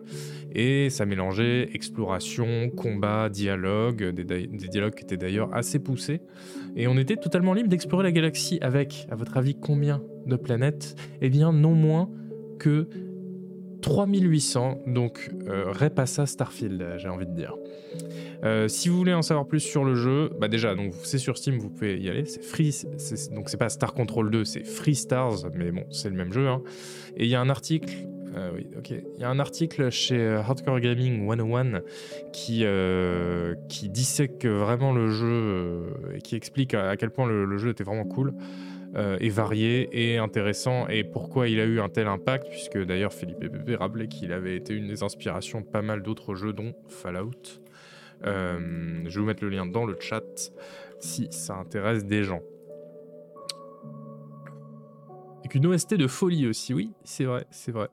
et 0.55 0.89
ça 0.89 1.05
mélangeait 1.05 1.69
exploration, 1.73 2.69
combat, 2.69 3.29
dialogue, 3.29 4.09
des, 4.11 4.47
dialogues 4.47 4.93
qui 4.93 5.03
étaient 5.03 5.17
d'ailleurs 5.17 5.53
assez 5.53 5.79
poussés. 5.79 6.21
Et 6.75 6.87
on 6.87 6.97
était 6.97 7.15
totalement 7.15 7.53
libre 7.53 7.69
d'explorer 7.69 8.03
la 8.03 8.11
galaxie 8.11 8.59
avec, 8.61 9.07
à 9.09 9.15
votre 9.15 9.37
avis, 9.37 9.55
combien 9.55 10.01
de 10.27 10.35
planètes? 10.35 10.95
Eh 11.21 11.29
bien, 11.29 11.51
non 11.51 11.73
moins 11.73 12.09
que 12.63 12.88
3800, 13.82 14.84
donc 14.88 15.29
euh, 15.48 15.65
repassa 15.67 16.25
Starfield, 16.25 16.96
j'ai 16.98 17.10
envie 17.10 17.25
de 17.25 17.36
dire. 17.36 17.53
Euh, 18.46 18.70
si 18.70 18.88
vous 18.88 18.98
voulez 18.98 19.13
en 19.13 19.22
savoir 19.22 19.46
plus 19.46 19.60
sur 19.60 19.84
le 19.84 19.96
jeu, 19.96 20.32
bah 20.39 20.48
déjà, 20.48 20.74
donc 20.74 20.93
c'est 21.03 21.17
sur 21.17 21.38
Steam, 21.38 21.58
vous 21.60 21.70
pouvez 21.70 22.00
y 22.00 22.10
aller. 22.10 22.24
C'est 22.25 22.41
free, 22.41 22.74
donc 23.36 23.50
c'est 23.50 23.58
pas 23.58 23.67
Star 23.67 23.93
Control 23.93 24.32
2, 24.32 24.46
c'est 24.46 24.63
Free 24.63 24.96
Stars, 24.96 25.50
mais 25.53 25.72
bon, 25.72 25.84
c'est 25.91 26.10
le 26.10 26.15
même 26.15 26.32
jeu. 26.32 26.48
Hein. 26.48 26.62
Et 27.17 27.25
il 27.25 27.29
y 27.29 27.36
a 27.36 27.41
un 27.41 27.50
article 27.50 27.93
euh, 28.36 28.50
oui, 28.55 28.65
ok. 28.75 28.89
Il 28.89 29.22
y 29.22 29.24
a 29.24 29.29
un 29.29 29.38
article 29.38 29.91
chez 29.91 30.17
euh, 30.17 30.39
Hardcore 30.39 30.79
Gaming 30.79 31.29
101 31.29 31.82
qui, 32.32 32.65
qui 33.70 33.89
dissèque 33.89 34.46
vraiment 34.46 34.91
le 34.91 35.12
jeu 35.12 35.93
et 36.15 36.22
qui 36.22 36.36
explique 36.36 36.74
à, 36.74 36.96
quel 36.98 37.12
point 37.12 37.27
le, 37.27 37.58
jeu 37.58 37.70
était 37.70 37.84
vraiment 37.84 38.05
cool. 38.05 38.34
Et 38.95 39.29
varié 39.29 39.89
et 39.91 40.17
intéressant 40.17 40.88
et 40.88 41.03
pourquoi 41.03 41.47
il 41.47 41.59
a 41.59 41.65
eu 41.65 41.79
un 41.79 41.89
tel 41.89 42.07
impact? 42.07 42.47
Puisque 42.50 42.77
d'ailleurs 42.77 43.13
Philippe 43.13 43.39
Pepe 43.39 43.77
rappelait 43.79 44.07
qu'il 44.07 44.31
avait 44.31 44.55
été 44.55 44.73
une 44.73 44.88
des 44.88 45.01
inspirations 45.01 45.62
de 45.62 45.65
pas 45.65 45.81
mal 45.81 46.03
d'autres 46.03 46.35
jeux 46.35 46.53
dont 46.53 46.75
Fallout. 46.89 47.62
je 48.23 49.03
vais 49.03 49.19
vous 49.19 49.25
mettre 49.25 49.43
le 49.43 49.50
lien 49.50 49.65
dans 49.65 49.85
le 49.85 49.97
chat 50.00 50.51
si 51.00 51.27
ça 51.31 51.55
intéresse 51.55 52.05
des 52.05 52.23
gens. 52.23 52.41
Et 55.43 55.47
qu'une 55.47 55.65
OST 55.67 55.95
de 55.95 56.07
folie 56.07 56.47
aussi, 56.47 56.73
oui, 56.73 56.91
c'est 57.03 57.25
vrai, 57.25 57.45
c'est 57.51 57.71
vrai. 57.71 57.89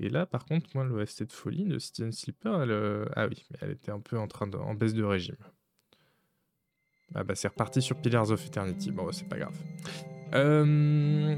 Et 0.00 0.08
là, 0.08 0.26
par 0.26 0.44
contre, 0.44 0.66
moi, 0.74 0.84
l'OST 0.84 1.24
de 1.24 1.32
folie 1.32 1.64
de 1.64 1.78
Steven 1.78 2.10
Slipper, 2.10 2.58
elle, 2.62 2.70
euh, 2.70 3.04
ah 3.14 3.28
oui, 3.28 3.44
elle 3.60 3.70
était 3.72 3.92
un 3.92 4.00
peu 4.00 4.18
en 4.18 4.26
train 4.26 4.46
de, 4.46 4.56
en 4.56 4.74
baisse 4.74 4.94
de 4.94 5.04
régime. 5.04 5.36
Ah 7.14 7.24
bah 7.24 7.34
c'est 7.34 7.48
reparti 7.48 7.82
sur 7.82 7.96
Pillars 7.96 8.30
of 8.30 8.46
Eternity. 8.46 8.90
Bon, 8.90 9.10
c'est 9.12 9.28
pas 9.28 9.38
grave. 9.38 9.54
Euh, 10.34 11.36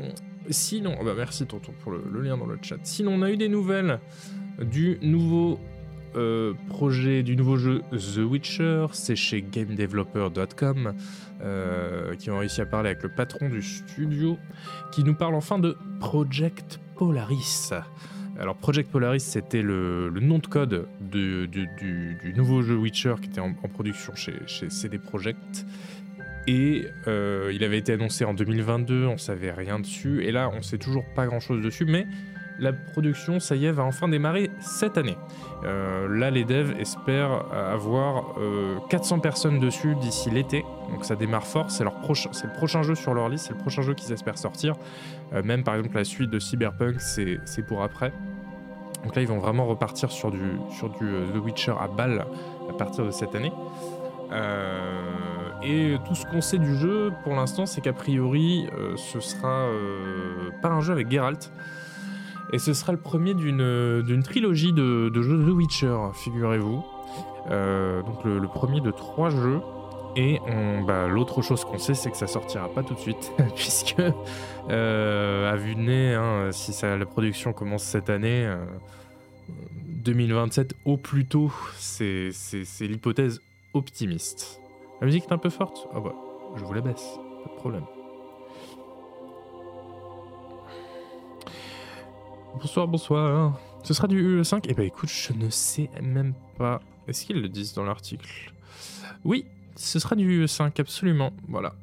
sinon, 0.48 0.96
bah 1.04 1.12
merci 1.16 1.46
Tonton 1.46 1.72
pour 1.82 1.92
le, 1.92 2.22
lien 2.22 2.36
dans 2.36 2.46
le 2.46 2.58
chat. 2.62 2.78
Sinon, 2.84 3.12
on 3.14 3.22
a 3.22 3.30
eu 3.30 3.36
des 3.36 3.48
nouvelles 3.48 4.00
du 4.60 4.98
nouveau 5.02 5.58
euh, 6.14 6.54
projet, 6.68 7.22
du 7.22 7.36
nouveau 7.36 7.56
jeu 7.56 7.82
The 7.92 8.18
Witcher. 8.18 8.86
C'est 8.92 9.16
chez 9.16 9.42
GameDeveloper.com 9.42 10.94
qui 12.18 12.30
ont 12.30 12.38
réussi 12.38 12.60
à 12.62 12.66
parler 12.66 12.90
avec 12.90 13.02
le 13.02 13.10
patron 13.10 13.48
du 13.48 13.60
studio, 13.60 14.38
qui 14.92 15.04
nous 15.04 15.14
parle 15.14 15.34
enfin 15.34 15.58
de 15.58 15.76
Project 16.00 16.80
Polaris. 16.96 17.72
Alors 18.38 18.56
Project 18.56 18.90
Polaris, 18.90 19.20
c'était 19.20 19.62
le, 19.62 20.10
nom 20.20 20.38
de 20.38 20.46
code 20.46 20.88
du, 21.00 21.48
nouveau 22.36 22.62
jeu 22.62 22.76
Witcher 22.76 23.14
qui 23.22 23.30
était 23.30 23.40
en, 23.40 23.52
production 23.54 24.14
chez, 24.14 24.34
CD 24.68 24.98
Projekt. 24.98 25.66
Et 26.46 26.86
euh, 27.08 27.50
il 27.52 27.64
avait 27.64 27.78
été 27.78 27.94
annoncé 27.94 28.24
en 28.24 28.34
2022, 28.34 29.06
on 29.06 29.18
savait 29.18 29.50
rien 29.50 29.80
dessus. 29.80 30.24
Et 30.24 30.32
là, 30.32 30.50
on 30.52 30.62
sait 30.62 30.78
toujours 30.78 31.04
pas 31.14 31.26
grand 31.26 31.40
chose 31.40 31.62
dessus, 31.62 31.86
mais 31.86 32.06
la 32.58 32.72
production, 32.72 33.40
ça 33.40 33.56
y 33.56 33.66
est, 33.66 33.72
va 33.72 33.84
enfin 33.84 34.08
démarrer 34.08 34.50
cette 34.60 34.98
année. 34.98 35.16
Euh, 35.64 36.08
là, 36.08 36.30
les 36.30 36.44
devs 36.44 36.74
espèrent 36.78 37.44
avoir 37.52 38.34
400 38.88 39.16
euh, 39.16 39.20
personnes 39.20 39.58
dessus 39.58 39.94
d'ici 39.96 40.30
l'été. 40.30 40.64
Donc 40.90 41.04
ça 41.04 41.16
démarre 41.16 41.46
fort. 41.46 41.70
C'est, 41.70 41.84
le 41.84 42.52
prochain 42.52 42.82
jeu 42.82 42.94
sur 42.94 43.14
leur 43.14 43.28
liste. 43.28 43.46
C'est 43.46 43.54
le 43.54 43.60
prochain 43.60 43.82
jeu 43.82 43.94
qu'ils 43.94 44.12
espèrent 44.12 44.38
sortir. 44.38 44.74
Euh, 45.32 45.42
même 45.42 45.64
par 45.64 45.74
exemple 45.74 45.96
la 45.96 46.04
suite 46.04 46.30
de 46.30 46.38
Cyberpunk, 46.38 47.00
c'est, 47.00 47.38
pour 47.66 47.82
après. 47.82 48.12
Donc 49.04 49.14
là, 49.14 49.22
ils 49.22 49.28
vont 49.28 49.38
vraiment 49.38 49.66
repartir 49.66 50.10
sur 50.10 50.30
du, 50.30 50.38
du 50.38 51.06
The 51.32 51.44
Witcher 51.44 51.74
à 51.80 51.88
balle 51.88 52.26
à 52.68 52.72
partir 52.72 53.04
de 53.04 53.10
cette 53.10 53.34
année. 53.34 53.52
et 55.62 55.96
tout 56.06 56.14
ce 56.14 56.26
qu'on 56.26 56.40
sait 56.40 56.58
du 56.58 56.74
jeu 56.76 57.12
pour 57.22 57.34
l'instant, 57.34 57.66
c'est 57.66 57.80
qu'a 57.80 57.92
priori, 57.92 58.66
ce 58.96 59.20
sera 59.20 59.68
pas 60.60 60.70
un 60.70 60.80
jeu 60.80 60.92
avec 60.92 61.08
Geralt. 61.08 61.52
Et 62.52 62.58
ce 62.58 62.74
sera 62.74 62.92
le 62.92 62.98
premier 62.98 63.34
d'une 63.34 64.22
trilogie 64.22 64.72
de, 64.72 65.10
jeux 65.22 65.44
The 65.44 65.50
Witcher, 65.50 65.96
figurez-vous. 66.14 66.84
Euh, 67.50 68.02
donc 68.02 68.24
le, 68.24 68.46
premier 68.48 68.80
de 68.80 68.90
trois 68.90 69.30
jeux. 69.30 69.60
Et 70.18 70.40
bah, 70.86 71.08
l'autre 71.08 71.42
chose 71.42 71.64
qu'on 71.64 71.78
sait, 71.78 71.94
c'est 71.94 72.10
que 72.10 72.16
ça 72.16 72.26
sortira 72.26 72.68
pas 72.68 72.82
tout 72.82 72.94
de 72.94 72.98
suite, 72.98 73.32
puisque 73.54 73.96
euh, 74.70 75.52
à 75.52 75.56
vue 75.56 75.74
de 75.74 75.80
nez, 75.80 76.14
hein, 76.14 76.50
si 76.52 76.72
la 76.82 77.04
production 77.04 77.52
commence 77.52 77.82
cette 77.82 78.08
année, 78.08 78.50
2027 79.86 80.72
euh, 80.72 80.90
au 80.90 80.96
plus 80.96 81.26
tôt, 81.26 81.52
c'est 81.76 82.30
l'hypothèse 82.80 83.42
optimiste. 83.74 84.60
La 85.02 85.06
musique 85.06 85.24
est 85.28 85.32
un 85.34 85.38
peu 85.38 85.50
forte? 85.50 85.86
Ah 85.94 86.00
bah, 86.00 86.14
je 86.56 86.64
vous 86.64 86.72
la 86.72 86.80
baisse, 86.80 87.18
pas 87.44 87.50
de 87.50 87.56
problème. 87.56 87.84
Bonsoir, 92.58 92.88
bonsoir. 92.88 93.60
Ce 93.82 93.92
sera 93.92 94.08
du 94.08 94.40
UE5 94.40 94.64
Eh 94.68 94.74
ben 94.74 94.84
écoute, 94.84 95.10
je 95.10 95.34
ne 95.34 95.50
sais 95.50 95.90
même 96.02 96.32
pas. 96.56 96.80
Est-ce 97.06 97.26
qu'ils 97.26 97.42
le 97.42 97.48
disent 97.48 97.74
dans 97.74 97.84
l'article? 97.84 98.50
Oui, 99.24 99.44
ce 99.74 99.98
sera 99.98 100.16
du 100.16 100.42
UE5, 100.42 100.80
absolument. 100.80 101.32
Voilà. 101.48 101.74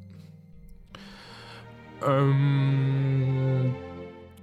Euh, 2.02 3.62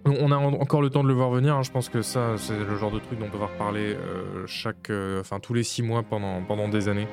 on 0.06 0.32
a 0.32 0.38
encore 0.38 0.82
le 0.82 0.90
temps 0.90 1.04
de 1.04 1.10
le 1.10 1.14
voir 1.14 1.32
venir. 1.32 1.58
Hein. 1.58 1.64
Je 1.64 1.72
pense 1.72 1.90
que 1.90 2.02
ça, 2.02 2.38
c'est 2.38 2.58
le 2.58 2.78
genre 2.78 2.92
de 2.92 3.00
truc 3.00 3.20
dont 3.20 3.30
on 3.34 3.38
va 3.38 3.48
reparler 3.48 3.94
euh, 3.94 4.48
chaque, 4.48 4.90
euh, 4.90 5.22
tous 5.42 5.54
les 5.54 5.64
six 5.64 5.84
mois 5.84 6.02
pendant 6.02 6.70
des 6.70 6.88
années. 6.88 7.08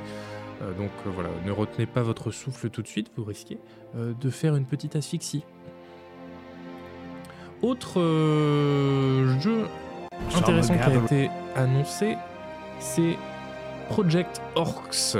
donc 0.78 0.90
voilà, 1.06 1.30
ne 1.44 1.50
retenez 1.50 1.87
pas 1.87 2.02
votre 2.02 2.30
souffle 2.30 2.70
tout 2.70 2.82
de 2.82 2.88
suite, 2.88 3.10
vous 3.16 3.25
risquez 3.25 3.58
de 3.94 4.30
faire 4.30 4.54
une 4.54 4.64
petite 4.66 4.94
asphyxie. 4.94 5.42
Autre 7.62 8.00
euh, 8.00 9.41
jeu 9.41 9.65
intéressant 10.37 10.75
qui 10.75 10.81
a 10.81 10.95
été 10.95 11.31
annoncé, 11.57 12.17
c'est 12.79 13.17
Project 13.88 14.41
Orcs. 14.55 15.17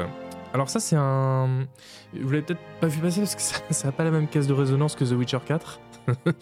Alors 0.55 0.69
ça 0.69 0.81
c'est 0.81 0.97
un... 0.97 1.67
Vous 2.15 2.31
l'avez 2.31 2.43
peut-être 2.43 2.61
pas 2.81 2.87
vu 2.87 3.01
passer 3.01 3.21
parce 3.21 3.35
que 3.35 3.43
ça 3.75 3.89
n'a 3.89 3.93
pas 3.93 4.05
la 4.05 4.11
même 4.11 4.29
caisse 4.29 4.47
de 4.47 4.53
résonance 4.53 4.95
que 4.95 5.05
The 5.05 5.13
Witcher 5.13 5.41
4. 5.47 5.81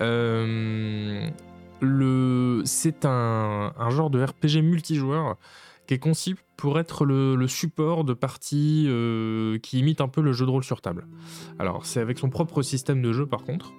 Euh, 0.00 1.28
le... 1.80 2.62
C'est 2.64 3.04
un, 3.04 3.72
genre 3.90 4.08
de 4.08 4.24
RPG 4.24 4.62
multijoueur 4.62 5.36
qui 5.86 5.94
est 5.94 5.98
conçu 5.98 6.36
pour 6.56 6.78
être 6.78 7.04
le, 7.04 7.46
support 7.48 8.04
de 8.04 8.14
parties 8.14 8.86
euh, 8.88 9.58
qui 9.58 9.80
imitent 9.80 10.00
un 10.00 10.08
peu 10.08 10.22
le 10.22 10.32
jeu 10.32 10.46
de 10.46 10.50
rôle 10.50 10.64
sur 10.64 10.80
table. 10.80 11.06
Alors 11.58 11.84
c'est 11.84 12.00
avec 12.00 12.18
son 12.18 12.30
propre 12.30 12.62
système 12.62 13.02
de 13.02 13.12
jeu 13.12 13.26
par 13.26 13.42
contre 13.42 13.74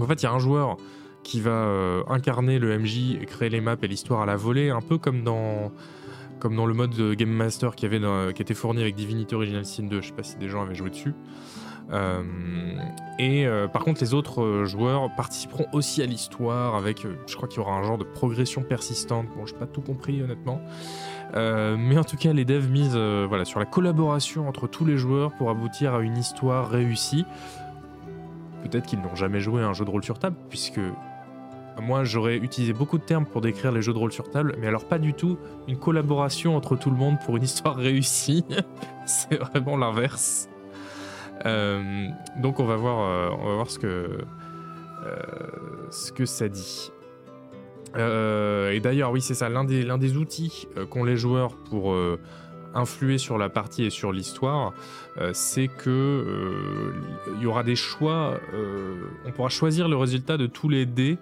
en 0.00 0.06
fait, 0.06 0.22
il 0.22 0.24
y 0.24 0.26
a 0.26 0.32
un 0.32 0.38
joueur 0.38 0.76
qui 1.22 1.40
va 1.40 1.50
euh, 1.50 2.02
incarner 2.08 2.58
le 2.58 2.78
MJ 2.78 3.16
et 3.20 3.26
créer 3.26 3.48
les 3.48 3.60
maps 3.60 3.76
et 3.82 3.88
l'histoire 3.88 4.20
à 4.20 4.26
la 4.26 4.36
volée, 4.36 4.70
un 4.70 4.80
peu 4.80 4.98
comme 4.98 5.24
dans, 5.24 5.72
le 6.44 6.74
mode 6.74 6.94
Game 7.14 7.30
Master 7.30 7.74
qui, 7.74 7.86
avait 7.86 8.00
était 8.38 8.54
fourni 8.54 8.82
avec 8.82 8.94
Divinity 8.94 9.34
Original 9.34 9.64
Sin 9.64 9.84
2. 9.84 10.00
Je 10.00 10.08
sais 10.08 10.12
pas 10.12 10.22
si 10.22 10.36
des 10.36 10.48
gens 10.48 10.62
avaient 10.62 10.74
joué 10.74 10.90
dessus. 10.90 11.14
Euh, 11.92 12.22
et 13.18 13.46
euh, 13.46 13.68
par 13.68 13.84
contre, 13.84 14.00
les 14.02 14.12
autres 14.12 14.64
joueurs 14.64 15.08
participeront 15.16 15.66
aussi 15.72 16.02
à 16.02 16.06
l'histoire 16.06 16.74
avec, 16.74 17.06
je 17.26 17.36
crois 17.36 17.48
qu'il 17.48 17.58
y 17.58 17.60
aura 17.60 17.74
un 17.76 17.82
genre 17.82 17.98
de 17.98 18.04
progression 18.04 18.62
persistante. 18.62 19.26
Bon, 19.36 19.46
j'ai 19.46 19.54
pas 19.54 19.66
tout 19.66 19.80
compris 19.80 20.22
honnêtement. 20.22 20.60
mais 21.34 21.98
en 21.98 22.04
tout 22.04 22.16
cas, 22.16 22.32
les 22.32 22.44
devs 22.44 22.70
misent 22.70 22.96
voilà, 22.96 23.44
sur 23.44 23.58
la 23.58 23.66
collaboration 23.66 24.46
entre 24.48 24.68
tous 24.68 24.84
les 24.84 24.96
joueurs 24.96 25.32
pour 25.32 25.50
aboutir 25.50 25.94
à 25.94 26.02
une 26.02 26.18
histoire 26.18 26.68
réussie 26.68 27.24
peut-être 28.68 28.86
qu'ils 28.86 29.00
n'ont 29.00 29.14
jamais 29.14 29.40
joué 29.40 29.62
à 29.62 29.66
un 29.66 29.72
jeu 29.72 29.84
de 29.84 29.90
rôle 29.90 30.04
sur 30.04 30.18
table, 30.18 30.36
puisque 30.48 30.80
moi 31.80 32.04
j'aurais 32.04 32.36
utilisé 32.36 32.72
beaucoup 32.72 32.98
de 32.98 33.04
termes 33.04 33.26
pour 33.26 33.40
décrire 33.40 33.72
les 33.72 33.82
jeux 33.82 33.92
de 33.92 33.98
rôle 33.98 34.12
sur 34.12 34.30
table, 34.30 34.56
mais 34.58 34.66
alors 34.66 34.86
pas 34.86 34.98
du 34.98 35.14
tout 35.14 35.38
une 35.68 35.78
collaboration 35.78 36.56
entre 36.56 36.76
tout 36.76 36.90
le 36.90 36.96
monde 36.96 37.16
pour 37.24 37.36
une 37.36 37.42
histoire 37.42 37.76
réussie. 37.76 38.44
c'est 39.06 39.38
vraiment 39.38 39.76
l'inverse. 39.76 40.48
Euh, 41.44 42.08
donc 42.38 42.60
on 42.60 42.64
va 42.64 42.76
voir, 42.76 43.00
euh, 43.00 43.36
on 43.38 43.48
va 43.48 43.54
voir 43.54 43.70
ce 43.70 43.78
que, 43.78 44.18
que 46.14 46.24
ça 46.24 46.48
dit. 46.48 46.90
et 47.96 48.80
d'ailleurs, 48.80 49.12
oui, 49.12 49.20
c'est 49.20 49.34
ça, 49.34 49.48
l'un 49.48 49.64
des 49.64 50.16
outils 50.16 50.66
qu'ont 50.90 51.04
les 51.04 51.16
joueurs 51.16 51.56
pour 51.56 51.94
influer 52.76 53.18
sur 53.18 53.38
la 53.38 53.48
partie 53.48 53.84
et 53.84 53.90
sur 53.90 54.12
l'histoire, 54.12 54.72
euh, 55.18 55.30
c'est 55.32 55.68
que 55.68 55.90
euh, 55.90 56.92
il 57.36 57.42
y 57.42 57.46
aura 57.46 57.64
des 57.64 57.76
choix. 57.76 58.38
Euh, 58.54 58.94
on 59.24 59.32
pourra 59.32 59.48
choisir 59.48 59.88
le 59.88 59.96
résultat 59.96 60.36
de 60.36 60.46
tous 60.46 60.68
les 60.68 60.86
dés. 60.86 61.18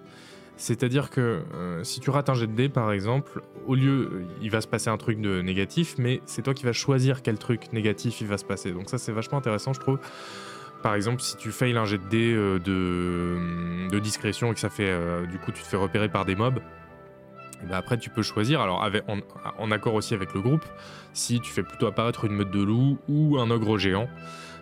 C'est-à-dire 0.57 1.09
que 1.09 1.41
si 1.83 1.99
tu 1.99 2.09
rates 2.11 2.29
un 2.29 2.33
jet 2.33 2.47
de 2.47 2.53
dés, 2.53 2.69
par 2.69 2.93
exemple, 2.93 3.41
au 3.67 3.75
lieu, 3.75 4.23
il 4.41 4.49
va 4.49 4.61
se 4.61 4.67
passer 4.67 4.89
un 4.89 4.95
truc 4.95 5.19
de 5.19 5.41
négatif, 5.41 5.95
mais 5.97 6.21
c'est 6.25 6.43
toi 6.43 6.53
qui 6.53 6.63
vas 6.63 6.71
choisir 6.71 7.21
quel 7.21 7.37
truc 7.37 7.73
négatif 7.73 8.21
il 8.21 8.27
va 8.27 8.37
se 8.37 8.45
passer. 8.45 8.71
Donc 8.71 8.89
ça, 8.89 8.97
c'est 8.97 9.11
vachement 9.11 9.37
intéressant, 9.37 9.73
je 9.73 9.81
trouve. 9.81 9.99
Par 10.81 10.95
exemple, 10.95 11.21
si 11.21 11.35
tu 11.35 11.51
fails 11.51 11.75
un 11.75 11.83
jet 11.83 11.97
de 11.97 12.07
dés 12.07 12.33
de, 12.33 13.89
de 13.89 13.99
discrétion 13.99 14.49
et 14.49 14.53
que 14.53 14.61
ça 14.61 14.69
fait, 14.69 14.97
du 15.27 15.39
coup, 15.39 15.51
tu 15.51 15.61
te 15.61 15.67
fais 15.67 15.75
repérer 15.75 16.07
par 16.07 16.23
des 16.23 16.37
mobs, 16.37 16.61
ben, 17.63 17.75
après, 17.75 17.97
tu 17.97 18.09
peux 18.09 18.21
choisir, 18.21 18.61
alors 18.61 18.83
avec, 18.83 19.03
en, 19.07 19.71
accord 19.71 19.93
aussi 19.93 20.13
avec 20.13 20.33
le 20.33 20.41
groupe, 20.41 20.65
si 21.13 21.39
tu 21.39 21.51
fais 21.51 21.63
plutôt 21.63 21.87
apparaître 21.87 22.25
une 22.25 22.33
meute 22.33 22.51
de 22.51 22.61
loups 22.61 22.97
ou 23.07 23.37
un 23.39 23.49
ogre 23.49 23.77
géant. 23.77 24.07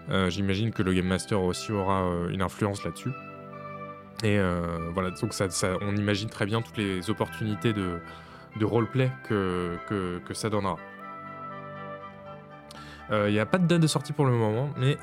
Euh, 0.09 0.29
j'imagine 0.29 0.71
que 0.71 0.83
le 0.83 0.93
Game 0.93 1.07
Master 1.07 1.41
aussi 1.41 1.71
aura 1.71 2.03
euh, 2.03 2.29
une 2.29 2.41
influence 2.41 2.83
là-dessus. 2.83 3.12
Et 4.23 4.38
euh, 4.38 4.89
voilà, 4.93 5.12
donc 5.12 5.33
ça, 5.33 5.47
on 5.81 5.95
imagine 5.95 6.29
très 6.29 6.45
bien 6.45 6.62
toutes 6.62 6.77
les 6.77 7.09
opportunités 7.09 7.73
de, 7.73 8.00
roleplay 8.62 9.12
que, 9.27 9.77
que, 9.88 10.19
que, 10.19 10.33
ça 10.33 10.50
donnera. 10.50 10.77
Il 13.12 13.31
n'y 13.31 13.39
a 13.39 13.45
pas 13.45 13.59
de 13.59 13.67
date 13.67 13.81
de 13.81 13.85
sortie 13.85 14.12
pour 14.12 14.25
le 14.25 14.31
moment, 14.31 14.71
mais 14.77 14.97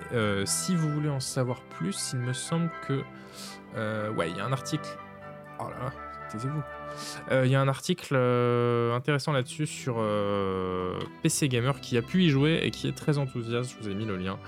si 0.45 0.75
vous 0.75 0.89
voulez 0.89 1.11
en 1.11 1.21
savoir 1.21 1.61
plus, 1.61 2.13
il 2.15 2.21
me 2.21 2.33
semble 2.33 2.71
que... 2.89 3.05
ouais, 4.17 4.31
il 4.31 4.37
y 4.37 4.41
a 4.41 4.47
un 4.47 4.53
article... 4.53 4.89
Oh 5.61 5.69
là 5.69 5.77
là, 5.85 5.93
Euh, 7.31 7.47
il 7.47 7.53
y 7.53 7.55
a 7.55 7.61
un 7.61 7.69
article 7.69 8.15
euh, 8.17 8.95
intéressant 8.95 9.33
là-dessus 9.33 9.67
sur 9.67 9.97
euh, 9.99 10.99
PC 11.23 11.49
Gamer 11.49 11.81
qui 11.81 11.97
a 11.97 12.03
pu 12.03 12.25
y 12.25 12.29
jouer 12.29 12.61
et 12.63 12.71
qui 12.71 12.89
est 12.89 12.93
très 12.93 13.19
enthousiaste. 13.19 13.75
Je 13.77 13.83
vous 13.83 13.91
ai 13.91 13.95
mis 13.95 14.05
le 14.05 14.17
lien 14.17 14.39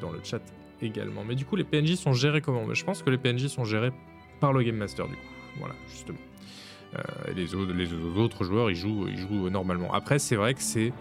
dans 0.00 0.10
le 0.10 0.20
chat 0.22 0.40
également. 0.80 1.24
Mais 1.24 1.34
du 1.34 1.44
coup, 1.44 1.56
les 1.56 1.64
PNJ 1.64 1.94
sont 1.94 2.12
gérés 2.12 2.40
comment? 2.40 2.72
Je 2.72 2.84
pense 2.84 3.02
que 3.02 3.10
les 3.10 3.18
PNJ 3.18 3.48
sont 3.48 3.64
gérés 3.64 3.92
par 4.40 4.52
le 4.52 4.62
Game 4.62 4.76
Master, 4.76 5.06
du 5.06 5.14
coup. 5.14 5.20
Voilà, 5.58 5.74
justement. 5.88 6.18
et 7.28 7.34
les 7.34 7.54
autres, 7.54 7.72
les 7.72 7.92
autres 7.92 8.44
joueurs, 8.44 8.70
ils 8.70 8.76
jouent, 8.76 9.06
ils 9.08 9.18
jouent 9.18 9.50
normalement. 9.50 9.92
Après, 9.92 10.18
c'est 10.18 10.36
vrai 10.36 10.54
que 10.54 10.62
c'est 10.62 10.92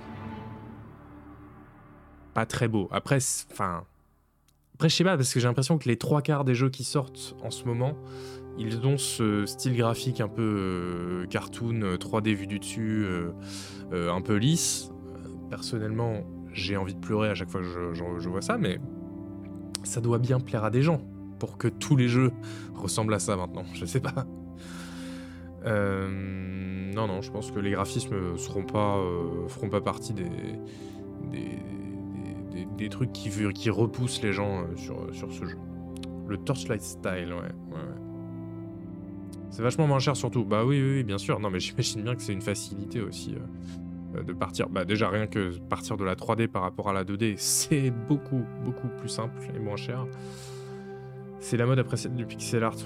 pas 2.33 2.45
très 2.45 2.67
beau. 2.67 2.87
Après, 2.91 3.19
enfin. 3.51 3.83
Après, 4.75 4.89
je 4.89 4.95
sais 4.95 5.03
pas, 5.03 5.15
parce 5.15 5.31
que 5.33 5.39
j'ai 5.39 5.47
l'impression 5.47 5.77
que 5.77 5.87
les 5.87 5.97
trois 5.97 6.21
quarts 6.21 6.43
des 6.43 6.55
jeux 6.55 6.69
qui 6.69 6.83
sortent 6.83 7.35
en 7.43 7.51
ce 7.51 7.63
moment, 7.65 7.95
ils 8.57 8.85
ont 8.85 8.97
ce 8.97 9.45
style 9.45 9.75
graphique 9.75 10.21
un 10.21 10.27
peu 10.27 11.23
euh, 11.23 11.27
cartoon, 11.27 11.95
3D 11.95 12.31
euh, 12.31 12.35
vu 12.35 12.47
du 12.47 12.59
dessus, 12.59 13.05
euh, 13.05 14.11
un 14.11 14.21
peu 14.21 14.35
lisse. 14.35 14.91
Personnellement, 15.49 16.21
j'ai 16.51 16.77
envie 16.77 16.93
de 16.93 16.99
pleurer 16.99 17.29
à 17.29 17.35
chaque 17.35 17.49
fois 17.49 17.61
que 17.61 17.93
je, 17.93 18.29
vois 18.29 18.41
ça, 18.41 18.57
mais 18.57 18.79
ça 19.83 20.01
doit 20.01 20.19
bien 20.19 20.39
plaire 20.39 20.63
à 20.63 20.71
des 20.71 20.81
gens 20.81 21.01
pour 21.39 21.57
que 21.57 21.67
tous 21.67 21.95
les 21.95 22.07
jeux 22.07 22.31
ressemblent 22.73 23.13
à 23.13 23.19
ça 23.19 23.35
maintenant. 23.35 23.65
Je 23.73 23.85
sais 23.85 23.99
pas. 23.99 24.25
non, 25.65 27.07
non, 27.07 27.21
je 27.21 27.31
pense 27.31 27.51
que 27.51 27.59
les 27.59 27.71
graphismes 27.71 28.37
seront 28.37 28.65
feront 29.47 29.69
pas 29.69 29.81
partie 29.81 30.13
des, 30.13 30.29
trucs 32.89 33.13
qui, 33.13 33.69
repoussent 33.69 34.21
les 34.21 34.33
gens 34.33 34.65
sur, 34.75 35.31
ce 35.31 35.45
jeu. 35.45 35.57
Le 36.27 36.37
Torchlight 36.37 36.81
Style, 36.81 37.33
ouais. 37.33 37.51
C'est 39.53 39.61
vachement 39.61 39.85
moins 39.85 39.99
cher 39.99 40.15
surtout. 40.15 40.43
Bah 40.43 40.65
oui, 40.65 40.81
oui, 40.81 41.03
bien 41.03 41.19
sûr. 41.19 41.39
Non, 41.39 41.51
mais 41.51 41.59
j'imagine 41.59 42.01
bien 42.01 42.15
que 42.15 42.23
c'est 42.23 42.33
une 42.33 42.41
facilité 42.41 43.01
aussi 43.01 43.35
euh, 43.35 44.17
euh, 44.17 44.23
de 44.23 44.33
partir. 44.33 44.67
Bah 44.67 44.83
déjà, 44.83 45.09
rien 45.09 45.27
que 45.27 45.55
partir 45.69 45.95
de 45.95 46.03
la 46.03 46.15
3D 46.15 46.47
par 46.47 46.63
rapport 46.63 46.89
à 46.89 46.93
la 46.93 47.03
2D, 47.03 47.35
c'est 47.37 47.91
beaucoup, 47.91 48.41
beaucoup 48.65 48.87
plus 48.87 49.09
simple 49.09 49.39
et 49.55 49.59
moins 49.59 49.75
cher. 49.75 50.07
C'est 51.39 51.55
la 51.55 51.67
mode 51.67 51.77
après 51.77 51.97
celle 51.97 52.15
du 52.15 52.25
pixel 52.25 52.63
art. 52.63 52.77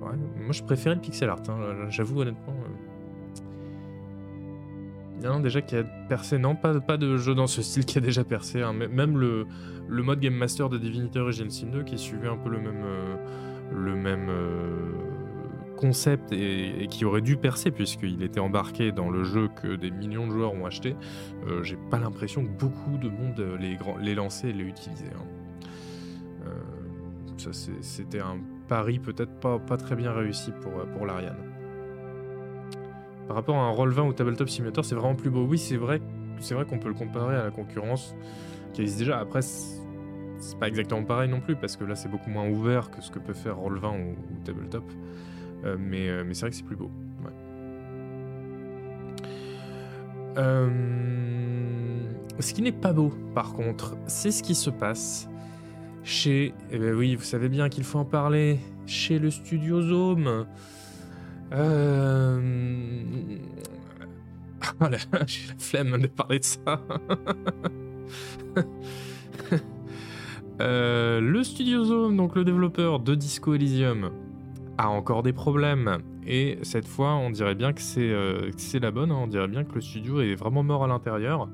Ouais, 0.00 0.16
moi, 0.40 0.50
je 0.50 0.64
préférais 0.64 0.96
le 0.96 1.00
pixel 1.00 1.28
art, 1.30 1.38
hein, 1.48 1.88
j'avoue 1.88 2.22
honnêtement. 2.22 2.56
Euh... 5.22 5.28
Non, 5.28 5.38
déjà 5.38 5.62
qui 5.62 5.76
a 5.76 5.84
percé. 5.84 6.36
Non, 6.36 6.56
pas, 6.56 6.96
de 6.96 7.16
jeu 7.16 7.36
dans 7.36 7.46
ce 7.46 7.62
style 7.62 7.84
qui 7.84 7.98
a 7.98 8.00
déjà 8.00 8.24
percé. 8.24 8.60
Hein. 8.60 8.72
Même 8.72 9.18
le, 9.18 9.46
mode 9.88 10.18
Game 10.18 10.34
Master 10.34 10.68
de 10.68 10.78
Divinity 10.78 11.20
Original 11.20 11.52
Sin 11.52 11.68
2 11.68 11.84
qui 11.84 11.96
suivait 11.96 12.26
un 12.26 12.38
peu 12.38 12.48
le 12.48 12.58
même. 12.58 12.84
Le 13.70 13.94
même 13.94 14.28
concept 15.82 16.32
et, 16.32 16.86
qui 16.88 17.04
aurait 17.04 17.20
dû 17.20 17.36
percer 17.36 17.72
puisqu'il 17.72 18.22
était 18.22 18.40
embarqué 18.40 18.92
dans 18.92 19.10
le 19.10 19.24
jeu 19.24 19.48
que 19.48 19.74
des 19.74 19.90
millions 19.90 20.28
de 20.28 20.32
joueurs 20.32 20.54
ont 20.54 20.64
acheté, 20.64 20.94
euh, 21.48 21.64
j'ai 21.64 21.76
pas 21.90 21.98
l'impression 21.98 22.44
que 22.44 22.50
beaucoup 22.50 22.98
de 22.98 23.08
monde 23.08 23.44
les, 23.58 23.76
les 24.00 24.14
lançait 24.14 24.50
et 24.50 24.52
les 24.52 24.64
utilisait. 24.64 25.10
Hein. 25.16 25.42
Euh, 26.46 27.52
c'était 27.80 28.20
un 28.20 28.38
pari 28.68 29.00
peut-être 29.00 29.32
pas, 29.40 29.76
très 29.76 29.96
bien 29.96 30.12
réussi 30.12 30.52
pour, 30.60 31.04
l'Ariane. 31.04 31.36
Par 33.26 33.36
rapport 33.36 33.56
à 33.56 33.62
un 33.62 33.72
Roll20 33.72 34.08
ou 34.08 34.12
Tabletop 34.12 34.48
Simulator, 34.48 34.84
c'est 34.84 34.94
vraiment 34.94 35.16
plus 35.16 35.30
beau. 35.30 35.44
Oui, 35.44 35.58
c'est 35.58 35.76
vrai, 35.76 36.00
c'est 36.38 36.54
vrai 36.54 36.64
qu'on 36.64 36.78
peut 36.78 36.88
le 36.88 36.94
comparer 36.94 37.36
à 37.36 37.44
la 37.44 37.50
concurrence 37.50 38.14
qui 38.72 38.82
existe 38.82 39.00
déjà. 39.00 39.18
Après, 39.18 39.42
c'est 39.42 40.58
pas 40.60 40.68
exactement 40.68 41.02
pareil 41.02 41.28
non 41.28 41.40
plus 41.40 41.56
parce 41.56 41.76
que 41.76 41.84
là 41.84 41.96
c'est 41.96 42.08
beaucoup 42.08 42.30
moins 42.30 42.48
ouvert 42.48 42.90
que 42.90 43.00
ce 43.00 43.10
que 43.10 43.18
peut 43.18 43.34
faire 43.34 43.56
Roll20 43.56 44.04
ou, 44.04 44.10
ou 44.12 44.44
Tabletop. 44.44 44.84
Euh, 45.64 45.76
mais, 45.78 46.08
euh, 46.08 46.24
mais 46.26 46.34
c'est 46.34 46.42
vrai 46.42 46.50
que 46.50 46.56
c'est 46.56 46.64
plus 46.64 46.76
beau. 46.76 46.90
Euh, 50.38 50.70
ce 52.40 52.54
qui 52.54 52.62
n'est 52.62 52.72
pas 52.72 52.94
beau, 52.94 53.12
par 53.34 53.52
contre, 53.52 53.96
c'est 54.06 54.30
ce 54.30 54.42
qui 54.42 54.54
se 54.54 54.70
passe 54.70 55.28
chez. 56.04 56.54
Eh 56.70 56.78
ben 56.78 56.94
oui, 56.94 57.16
vous 57.16 57.24
savez 57.24 57.50
bien 57.50 57.68
qu'il 57.68 57.84
faut 57.84 57.98
en 57.98 58.04
parler. 58.04 58.58
Chez 58.86 59.18
le 59.18 59.30
studio. 59.30 59.80
Euh... 61.52 62.40
Oh 64.80 64.84
là, 64.88 64.96
j'ai 65.26 65.48
la 65.48 65.54
flemme 65.58 66.00
de 66.00 66.06
parler 66.06 66.38
de 66.38 66.44
ça. 66.44 66.80
le 70.60 71.42
studio 71.42 71.84
Zome, 71.84 72.16
donc 72.16 72.36
le 72.36 72.44
développeur 72.44 73.00
de 73.00 73.16
Disco 73.16 73.54
Elysium, 73.54 74.12
a 74.82 74.88
encore 74.88 75.22
des 75.22 75.32
problèmes. 75.32 75.98
Et 76.26 76.58
cette 76.62 76.86
fois, 76.86 77.14
on 77.14 77.30
dirait 77.30 77.54
bien 77.54 77.72
que 77.72 77.80
c'est 77.80 78.10
euh, 78.10 78.50
la 78.80 78.90
bonne, 78.90 79.10
hein. 79.12 79.18
on 79.22 79.26
dirait 79.26 79.48
bien 79.48 79.64
que 79.64 79.74
le 79.74 79.80
studio 79.80 80.20
est 80.20 80.34
vraiment 80.34 80.62
mort 80.62 80.84
à 80.84 80.86
l'intérieur. 80.86 81.48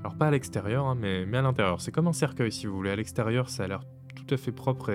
Alors 0.00 0.16
pas 0.16 0.26
à 0.26 0.30
l'extérieur, 0.30 0.86
hein, 0.86 0.96
mais, 0.98 1.24
mais 1.24 1.38
à 1.38 1.42
l'intérieur. 1.42 1.80
C'est 1.80 1.92
comme 1.92 2.08
un 2.08 2.12
cercueil 2.12 2.50
si 2.50 2.66
vous 2.66 2.74
voulez. 2.74 2.90
À 2.90 2.96
l'extérieur, 2.96 3.48
ça 3.48 3.64
a 3.64 3.68
l'air 3.68 3.80
tout 4.14 4.34
à 4.34 4.36
fait 4.36 4.52
propre 4.52 4.90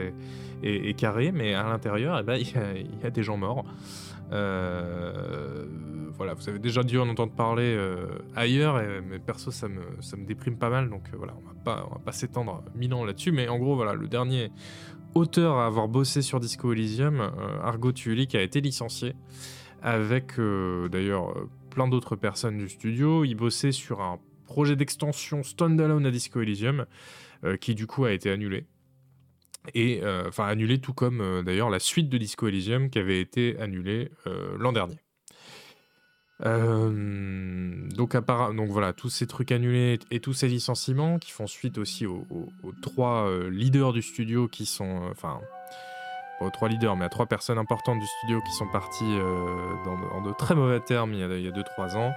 et, 0.64 0.94
carré, 0.96 1.32
mais 1.32 1.54
à 1.54 1.64
l'intérieur, 1.64 2.18
eh 2.20 2.24
ben, 2.24 2.36
il 2.40 3.02
y, 3.02 3.06
a 3.06 3.10
des 3.10 3.24
gens 3.24 3.38
morts. 3.38 3.66
Euh, 4.34 5.66
voilà, 6.18 6.34
vous 6.34 6.50
avez 6.50 6.60
déjà 6.60 6.84
dû 6.84 7.00
en 7.00 7.08
entendre 7.08 7.34
parler 7.34 7.74
euh, 7.78 8.08
ailleurs, 8.36 8.82
et, 8.82 9.02
mais 9.02 9.20
perso, 9.20 9.52
ça 9.52 9.70
me, 9.70 9.82
ça 10.02 10.18
me 10.18 10.26
déprime 10.26 10.58
pas 10.58 10.70
mal, 10.70 10.90
donc 10.90 11.04
voilà, 11.16 11.34
on 11.38 11.48
va 11.48 11.54
pas, 11.64 11.90
va 11.90 12.00
pas 12.04 12.12
s'étendre 12.12 12.64
mille 12.76 12.94
ans 12.94 13.06
là-dessus, 13.06 13.32
mais 13.32 13.48
en 13.48 13.58
gros, 13.58 13.76
voilà, 13.76 13.94
le 13.94 14.08
dernier 14.08 14.52
auteur 15.18 15.58
à 15.58 15.66
avoir 15.66 15.88
bossé 15.88 16.22
sur 16.22 16.40
Disco 16.40 16.72
Elysium, 16.72 17.20
euh, 17.20 17.60
Argo 17.62 17.92
Tuuli, 17.92 18.28
qui 18.28 18.38
a 18.38 18.42
été 18.42 18.62
licencié, 18.62 19.14
avec 19.82 20.40
euh, 20.40 20.88
d'ailleurs 20.88 21.38
euh, 21.38 21.50
plein 21.70 21.88
d'autres 21.88 22.16
personnes 22.16 22.58
du 22.58 22.70
studio. 22.70 23.26
Il 23.26 23.36
bossait 23.36 23.72
sur 23.72 24.02
un 24.02 24.20
projet 24.46 24.76
d'extension 24.76 25.44
standalone 25.44 26.06
à 26.06 26.12
Disco 26.12 26.42
Elysium, 26.42 26.86
qui 27.62 27.76
du 27.76 27.86
coup 27.86 28.06
a 28.06 28.14
été 28.14 28.32
annulé. 28.32 28.66
Et 29.76 30.02
enfin 30.26 30.46
annulé 30.46 30.80
tout 30.80 30.94
comme 30.94 31.44
d'ailleurs 31.46 31.70
la 31.70 31.80
suite 31.80 32.08
de 32.08 32.18
Disco 32.18 32.48
Elysium 32.48 32.90
qui 32.90 32.98
avait 32.98 33.20
été 33.20 33.60
annulée 33.60 34.10
l'an 34.58 34.72
dernier. 34.72 34.96
Euh, 36.46 37.90
donc, 37.96 38.16
donc 38.16 38.70
voilà, 38.70 38.94
tous 38.94 39.10
ces 39.10 39.26
trucs 39.26 39.52
annulés 39.52 40.00
et 40.12 40.20
tous 40.20 40.34
ces 40.34 40.48
licenciements 40.48 41.18
qui 41.18 41.32
font 41.32 41.48
suite 41.48 41.78
aussi 41.78 42.06
aux, 42.06 42.26
trois 42.82 43.28
euh, 43.28 43.50
leaders 43.50 43.94
du 43.94 44.02
studio 44.02 44.48
qui 44.48 44.66
sont, 44.66 45.04
euh, 45.04 45.12
enfin, 45.12 45.40
pas 46.40 46.46
aux 46.46 46.52
trois 46.52 46.70
leaders, 46.70 46.96
mais 46.96 47.06
à 47.06 47.10
trois 47.10 47.26
personnes 47.26 47.58
importantes 47.58 48.00
du 48.00 48.06
studio 48.20 48.40
qui 48.42 48.52
sont 48.52 48.68
parties 48.68 49.18
dans, 49.86 50.22
de 50.22 50.32
très 50.34 50.54
mauvais 50.54 50.80
termes 50.80 51.14
il 51.14 51.20
y 51.20 51.24
a 51.24 51.52
2-3 51.52 51.98
ans. 51.98 52.14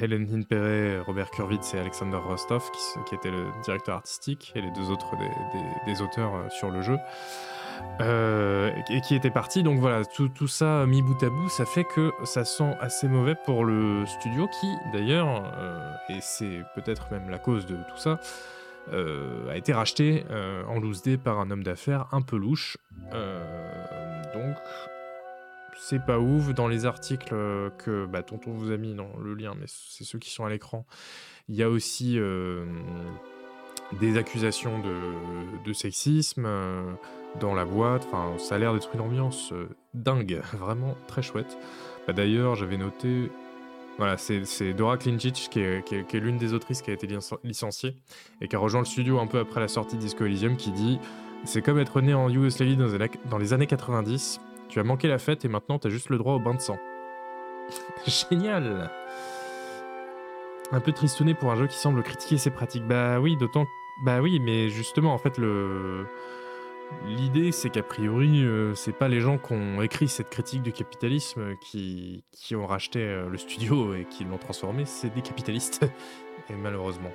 Helen 0.00 0.28
Hinpere, 0.32 1.04
Robert 1.04 1.32
Kurwitz 1.32 1.74
et 1.74 1.80
Alexander 1.80 2.18
Rostov, 2.18 2.70
qui, 3.06 3.14
était 3.16 3.32
le 3.32 3.46
directeur 3.64 3.96
artistique, 3.96 4.52
et 4.54 4.60
les 4.60 4.70
deux 4.70 4.88
autres 4.92 5.16
des, 5.84 6.00
auteurs 6.00 6.30
sur 6.52 6.70
le 6.70 6.80
jeu, 6.80 6.96
et 8.00 9.00
qui 9.00 9.14
étaient 9.14 9.30
partis. 9.30 9.62
Donc 9.62 9.78
voilà, 9.80 10.04
tout, 10.04 10.46
ça 10.46 10.86
mis 10.86 11.02
bout 11.02 11.22
à 11.22 11.30
bout, 11.30 11.48
ça 11.48 11.64
fait 11.64 11.84
que 11.84 12.12
ça 12.24 12.44
sent 12.44 12.74
assez 12.80 13.08
mauvais 13.08 13.34
pour 13.44 13.64
le 13.64 14.06
studio, 14.06 14.48
qui 14.60 14.68
d'ailleurs, 14.92 15.42
et 16.08 16.18
c'est 16.20 16.62
peut-être 16.74 17.10
même 17.10 17.28
la 17.30 17.38
cause 17.38 17.66
de 17.66 17.74
tout 17.74 17.96
ça, 17.96 18.20
a 18.92 19.56
été 19.56 19.72
racheté 19.72 20.24
en 20.68 20.78
loose 20.78 21.02
day 21.02 21.16
par 21.16 21.40
un 21.40 21.50
homme 21.50 21.64
d'affaires 21.64 22.06
un 22.12 22.22
peu 22.22 22.36
louche. 22.36 22.78
donc 23.12 24.56
c'est 25.78 26.04
pas 26.04 26.18
ouf. 26.18 26.52
Dans 26.54 26.68
les 26.68 26.84
articles 26.84 27.32
euh, 27.32 27.70
que 27.70 28.06
bah, 28.06 28.22
Tonton 28.22 28.52
vous 28.52 28.70
a 28.70 28.76
mis 28.76 28.94
dans 28.94 29.10
le 29.22 29.34
lien, 29.34 29.54
mais 29.58 29.66
c'est 29.66 30.04
ceux 30.04 30.18
qui 30.18 30.30
sont 30.30 30.44
à 30.44 30.50
l'écran, 30.50 30.84
il 31.48 31.54
y 31.54 31.62
a 31.62 31.70
aussi 31.70 32.18
euh, 32.18 32.64
des 34.00 34.18
accusations 34.18 34.80
de, 34.80 35.72
sexisme 35.72 36.44
euh, 36.46 36.92
dans 37.40 37.54
la 37.54 37.64
boîte. 37.64 38.06
Enfin, 38.06 38.38
ça 38.38 38.56
a 38.56 38.58
l'air 38.58 38.74
d'être 38.74 38.90
une 38.94 39.00
ambiance 39.00 39.52
dingue, 39.94 40.40
vraiment 40.54 40.96
très 41.06 41.22
chouette. 41.22 41.58
Bah, 42.06 42.12
d'ailleurs, 42.12 42.54
j'avais 42.54 42.76
noté. 42.76 43.30
Voilà, 43.98 44.16
c'est 44.16 44.72
Dora 44.74 44.96
Klinčić 44.96 45.48
qui 45.50 45.58
est, 45.58 46.14
l'une 46.14 46.38
des 46.38 46.52
autrices 46.54 46.82
qui 46.82 46.90
a 46.90 46.94
été 46.94 47.08
licenciée 47.42 47.96
et 48.40 48.46
qui 48.46 48.54
a 48.54 48.58
rejoint 48.60 48.80
le 48.80 48.86
studio 48.86 49.18
un 49.18 49.26
peu 49.26 49.40
après 49.40 49.58
la 49.58 49.66
sortie 49.66 49.96
de 49.96 50.00
Disco 50.00 50.24
Elysium 50.24 50.56
qui 50.56 50.70
dit 50.70 51.00
C'est 51.44 51.62
comme 51.62 51.80
être 51.80 52.00
né 52.00 52.14
en 52.14 52.28
Yougoslavie 52.28 52.76
dans 52.76 53.38
les 53.38 53.52
années 53.52 53.66
90 53.66 54.40
tu 54.68 54.78
as 54.78 54.84
manqué 54.84 55.08
la 55.08 55.18
fête 55.18 55.44
et 55.44 55.48
maintenant 55.48 55.78
t'as 55.78 55.88
juste 55.88 56.10
le 56.10 56.18
droit 56.18 56.34
au 56.34 56.38
bain 56.38 56.54
de 56.54 56.60
sang. 56.60 56.78
Génial 58.06 58.90
Un 60.72 60.80
peu 60.80 60.92
tristouné 60.92 61.34
pour 61.34 61.50
un 61.50 61.56
jeu 61.56 61.66
qui 61.66 61.78
semble 61.78 62.02
critiquer 62.02 62.38
ses 62.38 62.50
pratiques. 62.50 62.86
Bah 62.86 63.18
oui, 63.20 63.36
d'autant... 63.36 63.66
Bah 64.04 64.20
oui, 64.20 64.38
mais 64.38 64.68
justement, 64.68 65.12
en 65.12 65.18
fait, 65.18 65.38
le... 65.38 66.06
L'idée, 67.06 67.52
c'est 67.52 67.70
qu'a 67.70 67.82
priori, 67.82 68.42
euh, 68.42 68.74
c'est 68.74 68.92
pas 68.92 69.08
les 69.08 69.20
gens 69.20 69.38
qui 69.38 69.52
ont 69.52 69.82
écrit 69.82 70.08
cette 70.08 70.30
critique 70.30 70.62
du 70.62 70.72
capitalisme 70.72 71.54
qui, 71.60 72.24
qui 72.32 72.56
ont 72.56 72.66
racheté 72.66 73.00
euh, 73.00 73.28
le 73.28 73.36
studio 73.38 73.94
et 73.94 74.04
qui 74.06 74.24
l'ont 74.24 74.38
transformé, 74.38 74.84
c'est 74.86 75.14
des 75.14 75.22
capitalistes. 75.22 75.82
et 76.50 76.54
malheureusement. 76.54 77.12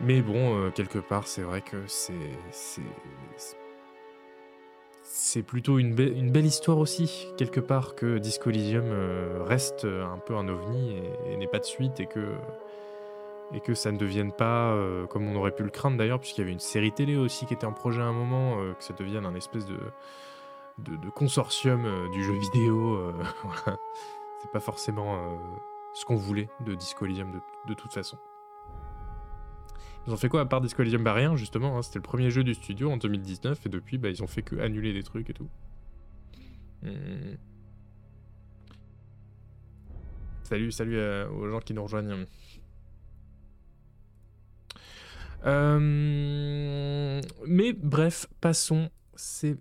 Mais 0.00 0.20
bon, 0.20 0.58
euh, 0.58 0.70
quelque 0.70 0.98
part, 0.98 1.28
c'est 1.28 1.42
vrai 1.42 1.60
que 1.60 1.76
c'est 1.86 2.12
c'est 5.02 5.42
plutôt 5.42 5.78
une, 5.78 5.94
belle 5.94 6.46
histoire 6.46 6.78
aussi, 6.78 7.28
quelque 7.36 7.60
part, 7.60 7.94
que 7.94 8.18
Disco 8.18 8.50
Elysium 8.50 8.86
euh, 8.86 9.42
reste 9.44 9.84
un 9.84 10.18
peu 10.18 10.34
un 10.34 10.48
ovni 10.48 10.96
et, 11.26 11.36
n'ait 11.36 11.46
pas 11.46 11.58
de 11.58 11.64
suite 11.64 12.00
et 12.00 12.06
que, 12.06 12.34
et 13.52 13.60
que 13.60 13.74
ça 13.74 13.92
ne 13.92 13.98
devienne 13.98 14.32
pas, 14.32 14.72
euh, 14.72 15.06
comme 15.06 15.26
on 15.26 15.36
aurait 15.36 15.54
pu 15.54 15.62
le 15.62 15.70
craindre 15.70 15.96
d'ailleurs, 15.96 16.20
puisqu'il 16.20 16.40
y 16.40 16.44
avait 16.44 16.52
une 16.52 16.60
série 16.60 16.92
télé 16.92 17.16
aussi 17.16 17.46
qui 17.46 17.54
était 17.54 17.66
en 17.66 17.72
projet 17.72 18.00
à 18.00 18.06
un 18.06 18.12
moment, 18.12 18.60
euh, 18.60 18.72
que 18.74 18.82
ça 18.82 18.94
devienne 18.94 19.26
un 19.26 19.34
espèce 19.34 19.66
de, 19.66 19.78
de, 20.78 21.10
consortium 21.10 22.10
du 22.12 22.24
jeu 22.24 22.34
vidéo. 22.34 23.12
voilà. 23.44 23.78
C'est 24.40 24.50
pas 24.50 24.60
forcément 24.60 25.38
ce 25.94 26.04
qu'on 26.04 26.16
voulait 26.16 26.48
de 26.66 26.74
Disco 26.74 27.04
Elysium 27.06 27.30
de 27.66 27.74
toute 27.74 27.92
façon. 27.92 28.18
Ils 30.06 30.12
ont 30.12 30.16
fait 30.16 30.28
quoi 30.28 30.42
à 30.42 30.44
part 30.44 30.60
Disco 30.60 30.82
Elysium? 30.82 31.02
Bah 31.02 31.14
rien, 31.14 31.34
justement. 31.36 31.78
Hein, 31.78 31.82
c'était 31.82 31.98
le 31.98 32.02
premier 32.02 32.30
jeu 32.30 32.44
du 32.44 32.54
studio 32.54 32.90
en 32.90 32.96
2019 32.96 33.64
et 33.64 33.68
depuis, 33.68 33.98
bah, 33.98 34.10
ils 34.10 34.22
ont 34.22 34.26
fait 34.26 34.42
que 34.42 34.56
annuler 34.56 34.92
des 34.92 35.02
trucs 35.02 35.30
et 35.30 35.34
tout. 35.34 35.48
Hmm. 36.82 37.36
Salut, 40.42 40.72
salut 40.72 40.98
euh, 40.98 41.26
aux 41.30 41.48
gens 41.48 41.60
qui 41.60 41.72
nous 41.72 41.82
rejoignent. 41.82 42.26
Euh, 45.46 47.20
mais 47.46 47.72
bref, 47.72 48.26
passons. 48.40 48.88
C'est 49.16 49.56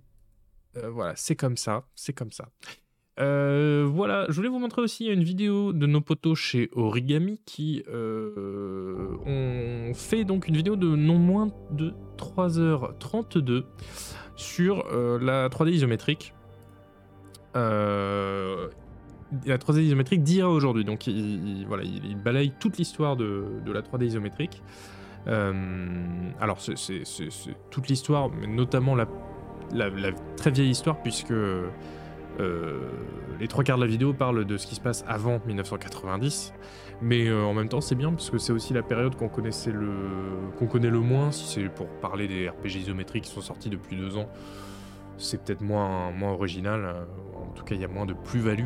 euh, 0.78 0.90
voilà, 0.90 1.14
c'est 1.16 1.36
comme 1.36 1.58
ça, 1.58 1.86
c'est 1.96 2.14
comme 2.14 2.32
ça. 2.32 2.50
Euh, 3.20 3.88
voilà, 3.88 4.26
je 4.30 4.34
voulais 4.34 4.50
vous 4.50 4.58
montrer 4.58 4.82
aussi 4.82 5.06
une 5.06 5.24
vidéo 5.24 5.72
de 5.72 5.86
nos 5.86 6.02
potos 6.02 6.36
chez 6.36 6.72
Origami 6.74 7.40
qui 7.46 7.84
ont 7.88 9.92
fait 9.94 10.24
donc 10.24 10.48
une 10.48 10.58
vidéo 10.58 10.76
de 10.76 10.88
non 10.88 11.20
moins 11.20 11.52
de 11.70 11.94
3h32 12.18 13.66
sur 14.36 14.84
la 15.20 15.48
3D 15.50 15.74
isométrique. 15.74 16.34
la 17.54 18.70
3D 19.46 19.82
isométrique 19.82 20.24
d'hier 20.24 20.50
aujourd'hui. 20.50 20.84
Donc 20.84 21.06
il, 21.06 21.66
voilà, 21.68 21.84
il, 21.84 22.18
balaye 22.18 22.52
toute 22.60 22.80
l'histoire 22.80 23.16
de, 23.16 23.46
la 23.72 23.84
3D 23.84 24.06
isométrique. 24.06 24.64
Alors 25.28 26.60
c'est 26.60 27.04
toute 27.70 27.88
l'histoire, 27.88 28.30
mais 28.30 28.48
notamment 28.48 28.96
la, 28.96 29.06
très 30.38 30.52
vieille 30.52 30.70
histoire 30.70 31.02
puisque 31.02 31.34
euh, 32.40 32.90
les 33.40 33.48
trois 33.48 33.64
quarts 33.64 33.78
de 33.78 33.84
la 33.84 33.88
vidéo 33.88 34.14
parlent 34.14 34.46
de 34.46 34.58
ce 34.58 34.66
qui 34.66 34.76
se 34.76 34.82
passe 34.82 35.06
avant 35.08 35.40
1990, 35.46 36.54
mais 37.02 37.28
euh, 37.28 37.44
en 37.44 37.54
même 37.54 37.70
temps 37.70 37.82
c'est 37.82 37.96
bien 37.96 38.12
parce 38.12 38.30
que 38.30 38.40
c'est 38.40 38.54
aussi 38.54 38.74
la 38.74 38.82
période 38.82 39.16
qu'on 39.16 39.30
connaissait 39.30 39.72
le 39.72 39.92
qu'on 40.58 40.66
connaît 40.66 40.90
le 40.90 41.00
moins. 41.00 41.32
Si 41.32 41.46
c'est 41.46 41.70
pour 41.70 41.88
parler 41.88 42.28
des 42.28 42.50
RPG 42.50 42.78
isométriques 42.78 43.26
qui 43.26 43.32
sont 43.32 43.42
sortis 43.42 43.70
depuis 43.70 43.96
deux 43.96 44.18
ans, 44.18 44.30
c'est 45.18 45.44
peut-être 45.44 45.62
moins 45.62 46.12
moins 46.12 46.32
original. 46.32 46.82
Euh, 46.84 47.04
en 47.36 47.52
tout 47.54 47.64
cas, 47.64 47.76
il 47.76 47.82
y 47.82 47.86
a 47.86 47.90
moins 47.90 48.06
de 48.06 48.14
plus-value. 48.14 48.66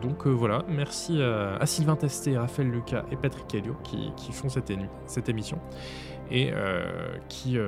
Donc 0.00 0.26
voilà, 0.26 0.64
merci 0.68 1.20
à, 1.22 1.64
Sylvain 1.66 1.96
Testé, 1.96 2.38
Raphaël 2.38 2.70
Lucas 2.70 3.04
et 3.10 3.16
Patrick 3.16 3.54
Helio 3.54 3.74
qui, 3.82 4.32
font 4.32 4.48
cette, 4.48 4.70
émission 5.28 5.58
et 6.30 6.52
qui, 7.28 7.58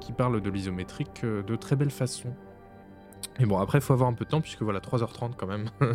qui 0.00 0.12
parlent 0.12 0.40
de 0.40 0.50
l'isométrique 0.50 1.24
de 1.24 1.56
très 1.56 1.76
belle 1.76 1.90
façon. 1.90 2.34
Mais 3.38 3.46
bon, 3.46 3.58
après, 3.58 3.78
il 3.78 3.80
faut 3.80 3.92
avoir 3.94 4.08
un 4.08 4.12
peu 4.12 4.24
de 4.24 4.30
temps, 4.30 4.40
puisque 4.40 4.62
voilà, 4.62 4.80
3h30 4.80 5.34
quand 5.36 5.46
même. 5.46 5.70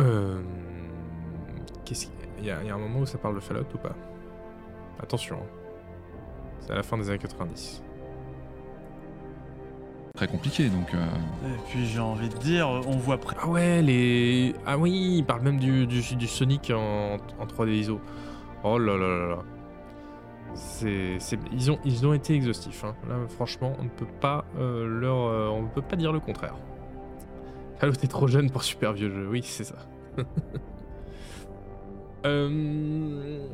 euh... 0.00 0.42
Y, 2.42 2.50
a, 2.50 2.62
y 2.62 2.70
a 2.70 2.74
un 2.74 2.78
moment 2.78 3.00
où 3.00 3.06
ça 3.06 3.18
parle 3.18 3.34
de 3.34 3.40
Fallout 3.40 3.66
ou 3.74 3.78
pas? 3.78 3.96
Attention. 5.02 5.36
Hein. 5.36 5.46
C'est 6.60 6.72
à 6.72 6.76
la 6.76 6.82
fin 6.82 6.96
des 6.98 7.08
années 7.10 7.18
90 7.18 7.82
très 10.18 10.26
compliqué 10.26 10.68
donc. 10.68 10.92
Euh... 10.94 11.06
Et 11.46 11.58
puis 11.70 11.86
j'ai 11.86 12.00
envie 12.00 12.28
de 12.28 12.36
dire, 12.38 12.68
on 12.68 12.96
voit. 12.96 13.20
Ah 13.40 13.48
ouais, 13.48 13.82
les. 13.82 14.54
Ah 14.66 14.76
oui, 14.76 15.18
il 15.18 15.24
parle 15.24 15.42
même 15.42 15.58
du, 15.58 15.86
du, 15.86 16.02
du 16.16 16.26
Sonic 16.26 16.72
en, 16.74 17.18
en 17.38 17.46
3D 17.46 17.70
ISO. 17.70 18.00
Oh 18.64 18.78
là 18.78 18.96
là 18.96 19.06
là 19.06 19.26
là 19.28 19.38
ils, 20.82 21.70
ont, 21.70 21.78
ils 21.84 22.06
ont 22.06 22.14
été 22.14 22.34
exhaustifs. 22.34 22.82
Hein. 22.84 22.94
Là, 23.08 23.16
franchement, 23.28 23.74
on 23.78 23.84
ne 23.84 23.88
peut 23.88 24.08
pas 24.20 24.44
euh, 24.58 24.86
leur, 24.86 25.16
euh, 25.16 25.48
on 25.48 25.62
ne 25.62 25.68
peut 25.68 25.82
pas 25.82 25.94
dire 25.94 26.12
le 26.12 26.18
contraire. 26.18 26.56
Halo, 27.80 27.92
t'es 27.92 28.08
trop 28.08 28.26
jeune 28.26 28.50
pour 28.50 28.64
super 28.64 28.92
vieux 28.92 29.10
jeu. 29.10 29.28
Oui, 29.28 29.42
c'est 29.44 29.64
ça. 29.64 29.76
Euh, 32.26 33.46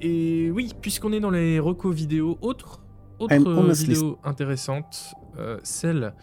et 0.00 0.52
oui, 0.52 0.72
puisqu'on 0.80 1.12
est 1.12 1.18
dans 1.18 1.32
les 1.32 1.58
recos 1.58 1.92
vidéo, 1.92 2.38
autre, 2.40 2.80
autre 3.18 3.34
vidéo 3.72 4.18
intéressante, 4.22 5.16
celle 5.62 6.14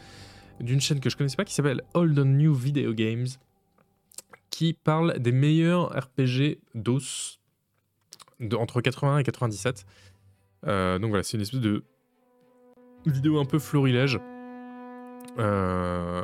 d'une 0.60 0.82
chaîne 0.82 1.00
que 1.00 1.10
je 1.10 1.18
connaissais 1.18 1.36
pas 1.36 1.46
qui 1.46 1.54
s'appelle 1.54 1.82
Old 1.94 2.18
and 2.20 2.26
New 2.26 2.54
Video 2.54 2.94
Games, 2.94 3.28
qui 4.50 4.74
parle 4.74 5.20
des 5.20 5.32
meilleurs 5.32 5.90
RPG 5.98 6.60
DOS 6.76 7.40
entre 8.54 8.82
81 8.82 9.20
et 9.20 9.24
97. 9.24 9.86
Euh, 10.66 11.00
donc 11.00 11.10
voilà, 11.10 11.24
c'est 11.24 11.38
une 11.38 11.42
espèce 11.42 11.60
de 11.60 11.84
vidéo 13.06 13.40
un 13.40 13.46
peu 13.46 13.60
florilège. 13.60 14.20
Euh, 15.40 16.22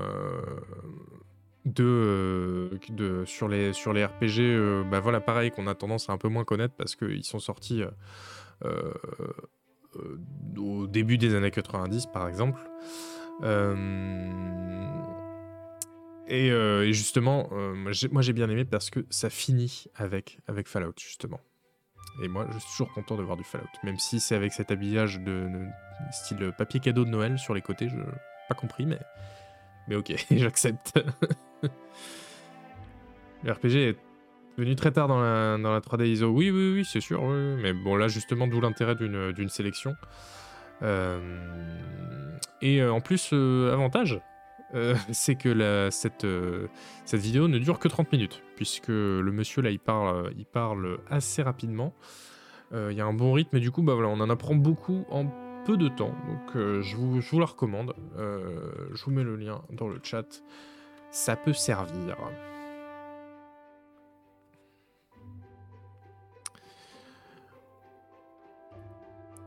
de, 1.66 3.24
sur, 3.26 3.48
les, 3.48 3.74
sur 3.74 3.94
les 3.94 4.06
RPG, 4.06 4.40
euh, 4.40 4.84
bah 4.84 5.00
voilà, 5.00 5.20
pareil, 5.20 5.52
qu'on 5.52 5.68
a 5.68 5.76
tendance 5.76 6.10
à 6.10 6.14
un 6.14 6.18
peu 6.18 6.28
moins 6.28 6.44
connaître 6.44 6.74
parce 6.76 6.96
qu'ils 6.96 7.24
sont 7.24 7.40
sortis 7.40 7.84
au 10.58 10.88
début 10.88 11.18
des 11.18 11.36
années 11.36 11.52
90, 11.52 12.08
par 12.08 12.28
exemple. 12.28 12.60
Et, 16.28 16.48
et, 16.48 16.94
justement, 16.94 17.50
moi 17.52 18.22
j'ai 18.22 18.34
bien 18.34 18.50
aimé 18.50 18.66
parce 18.66 18.90
que 18.90 19.06
ça 19.10 19.30
finit 19.30 19.86
avec, 19.96 20.40
avec 20.48 20.68
Fallout, 20.68 20.94
justement. 20.98 21.40
Et 22.22 22.28
moi, 22.28 22.48
je 22.52 22.60
suis 22.60 22.70
toujours 22.72 22.94
content 22.94 23.16
de 23.16 23.24
voir 23.24 23.38
du 23.38 23.44
Fallout. 23.44 23.68
Même 23.84 23.98
si 23.98 24.20
c'est 24.20 24.36
avec 24.36 24.52
cet 24.52 24.72
habillage 24.72 25.20
de, 25.20 25.50
style 26.12 26.52
papier 26.58 26.80
cadeau 26.80 27.06
de 27.06 27.10
Noël 27.10 27.38
sur 27.40 27.54
les 27.54 27.62
côtés, 27.62 27.88
je 27.90 27.96
pas 28.48 28.56
compris, 28.56 28.86
mais, 28.86 29.00
mais 29.88 29.96
ok, 29.96 30.14
j'accepte. 30.32 31.00
le 33.44 33.52
RPG 33.52 33.76
est 33.76 33.98
venu 34.60 34.76
très 34.76 34.92
tard 34.92 35.08
dans 35.08 35.20
la, 35.20 35.58
dans 35.58 35.72
la 35.72 35.80
3D 35.80 36.08
ISO. 36.08 36.28
Oui, 36.28 36.52
oui, 36.52 36.74
oui, 36.76 36.86
c'est 36.86 37.02
sûr. 37.02 37.24
Mais 37.24 37.74
bon, 37.74 37.96
là, 37.96 38.08
justement, 38.08 38.48
d'où 38.48 38.62
l'intérêt 38.62 38.96
d'une 38.96 39.50
sélection. 39.50 39.96
et 42.62 42.84
en 42.84 43.02
plus, 43.02 43.34
avantage, 43.34 44.22
c'est 45.12 45.36
que 45.36 45.50
la, 45.50 45.92
cette, 45.92 46.28
cette 47.06 47.20
vidéo 47.20 47.48
ne 47.48 47.58
dure 47.58 47.80
que 47.80 47.88
30 47.88 48.12
minutes, 48.12 48.44
puisque 48.56 48.90
le 48.90 49.32
monsieur 49.32 49.64
là 49.64 49.72
il 49.72 49.80
parle, 49.80 50.32
il 50.38 50.46
parle 50.46 51.00
assez 51.10 51.42
rapidement. 51.42 51.94
Il 52.72 52.94
y 52.94 53.02
a 53.02 53.06
un 53.06 53.14
bon 53.14 53.34
rythme, 53.34 53.58
et 53.58 53.60
du 53.60 53.72
coup, 53.72 53.82
bah, 53.82 53.96
voilà, 53.96 54.10
on 54.10 54.20
en 54.20 54.30
apprend 54.30 54.56
beaucoup 54.56 55.06
en 55.10 55.26
peu 55.66 55.76
de 55.76 55.88
temps. 55.88 56.14
Donc 56.28 56.54
je, 56.54 56.96
vous, 56.96 57.22
je 57.22 57.30
vous 57.32 57.40
la 57.40 57.48
recommande. 57.48 57.94
je 58.18 59.04
vous 59.04 59.12
mets 59.12 59.24
le 59.24 59.36
lien 59.36 59.62
dans 59.72 59.88
le 59.88 60.00
chat. 60.04 60.44
Ça 61.12 61.36
peut 61.36 61.54
servir. 61.54 62.16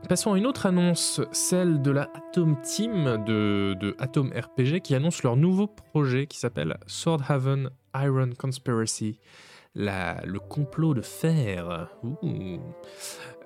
Passons 0.09 0.33
à 0.33 0.37
une 0.37 0.45
autre 0.45 0.65
annonce, 0.65 1.21
celle 1.31 1.81
de 1.81 1.89
la 1.89 2.09
Atom 2.13 2.61
Team 2.61 3.23
de, 3.25 3.95
Atom 3.99 4.33
RPG 4.33 4.81
qui 4.81 4.95
annonce 4.95 5.23
leur 5.23 5.37
nouveau 5.37 5.65
projet 5.65 6.27
qui 6.27 6.37
s'appelle 6.37 6.77
Swordhaven 6.87 7.69
Iron 7.95 8.31
Conspiracy, 8.37 9.17
le 9.75 10.37
complot 10.39 10.93
de 10.93 11.01
fer. 11.01 11.87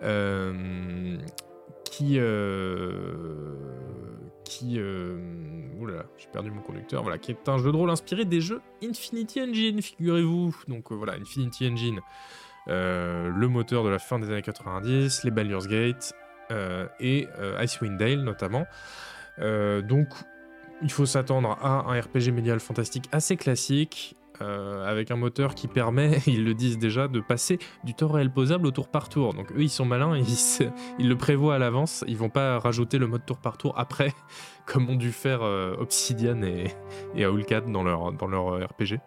Euh, 0.03 1.17
qui. 1.85 2.15
Euh, 2.17 3.55
qui. 4.43 4.79
Euh, 4.79 5.19
j'ai 6.17 6.27
perdu 6.33 6.49
mon 6.49 6.61
conducteur. 6.61 7.03
Voilà, 7.03 7.19
qui 7.19 7.31
est 7.31 7.49
un 7.49 7.59
jeu 7.59 7.71
de 7.71 7.77
rôle 7.77 7.91
inspiré 7.91 8.25
des 8.25 8.41
jeux 8.41 8.61
Infinity 8.83 9.41
Engine, 9.41 9.79
figurez-vous. 9.81 10.55
Donc 10.67 10.91
voilà, 10.91 11.13
Infinity 11.13 11.67
Engine. 11.67 11.99
le 12.65 13.47
moteur 13.47 13.83
de 13.83 13.89
la 13.89 13.99
fin 13.99 14.17
des 14.17 14.27
années 14.31 14.41
90, 14.41 15.23
les 15.23 15.31
Baldur's 15.31 15.67
Gate, 15.67 16.13
euh, 16.13 16.26
et 16.99 17.27
euh, 17.39 17.61
Icewind 17.63 17.97
Dale 17.97 18.21
notamment. 18.21 18.65
Euh, 19.39 19.81
donc 19.81 20.07
il 20.81 20.91
faut 20.91 21.05
s'attendre 21.05 21.57
à 21.61 21.91
un 21.91 21.99
RPG 21.99 22.31
médial 22.31 22.59
fantastique 22.59 23.05
assez 23.11 23.35
classique, 23.35 24.15
avec 24.39 25.09
un 25.09 25.15
moteur 25.15 25.55
qui 25.55 25.67
permet, 25.67 26.19
ils 26.27 26.45
le 26.45 26.53
disent 26.53 26.77
déjà, 26.77 27.07
de 27.07 27.19
passer 27.19 27.57
du 27.83 27.95
tour 27.95 28.13
réel 28.13 28.29
posable 28.29 28.67
au 28.67 28.71
tour 28.71 28.87
par 28.87 29.09
tour. 29.09 29.33
Donc 29.33 29.51
eux, 29.53 29.63
ils 29.63 29.69
sont 29.71 29.85
malins, 29.85 30.15
ils, 30.15 30.27
ils 30.99 31.09
le 31.09 31.15
prévoient 31.15 31.55
à 31.55 31.57
l'avance, 31.57 32.05
ils 32.07 32.17
vont 32.17 32.29
pas 32.29 32.59
rajouter 32.59 32.99
le 32.99 33.07
mode 33.07 33.25
tour 33.25 33.39
par 33.39 33.57
tour 33.57 33.73
après, 33.77 34.13
comme 34.67 34.87
ont 34.91 34.95
dû 34.95 35.11
faire 35.11 35.41
Obsidian 35.41 36.43
et, 36.43 36.67
et 37.15 37.23
dans 37.23 37.83
leur, 37.83 38.11
dans 38.11 38.27
leur 38.27 38.63
RPG. 38.63 38.99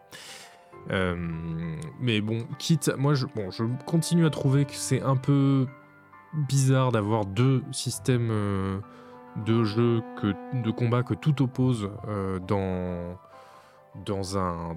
mais 2.01 2.21
bon, 2.21 2.49
quitte, 2.59 2.91
moi 2.99 3.15
je, 3.15 3.27
bon, 3.27 3.53
je 3.53 3.63
continue 3.87 4.27
à 4.27 4.31
trouver 4.31 4.65
que 4.65 4.75
c'est 4.75 5.01
un 5.01 5.17
peu 5.17 5.69
bizarre 6.33 6.93
d'avoir 6.93 7.27
deux 7.27 7.63
systèmes 7.73 8.31
euh, 8.31 8.79
de 9.45 9.65
jeu 9.65 10.03
de 10.55 10.71
combat 10.71 11.03
que 11.03 11.15
tout 11.15 11.43
oppose 11.43 11.91
euh, 12.09 12.39
dans, 12.41 14.39
un, 14.39 14.75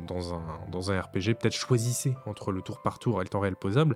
RPG. 1.01 1.35
Peut-être 1.35 1.53
choisissez 1.53 2.15
entre 2.25 2.51
le 2.51 2.61
tour 2.61 2.81
par 2.81 2.99
tour 2.99 3.21
et 3.21 3.23
le 3.23 3.29
temps 3.29 3.39
réel 3.39 3.55
posable. 3.55 3.95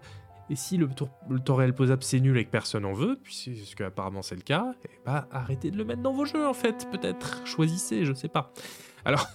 Et 0.50 0.56
si 0.56 0.78
le, 0.78 0.88
tour, 0.88 1.10
temps 1.44 1.56
réel 1.56 1.74
posable 1.74 2.04
c'est 2.04 2.22
nul 2.22 2.38
et 2.38 2.46
que 2.46 2.50
personne 2.50 2.86
en 2.86 2.94
veut, 2.94 3.20
puisque 3.22 3.82
apparemment 3.82 4.22
c'est 4.22 4.36
le 4.36 4.42
cas, 4.42 4.74
bah 5.06 5.28
arrêtez 5.30 5.72
de 5.72 5.78
le 5.78 5.84
mettre 5.84 6.02
dans 6.02 6.14
vos 6.14 6.24
jeux 6.24 6.48
en 6.48 6.54
fait, 6.54 6.88
peut-être. 6.90 7.46
Choisissez, 7.46 8.06
je 8.06 8.14
sais 8.14 8.30
pas. 8.30 8.54
Alors, 9.04 9.28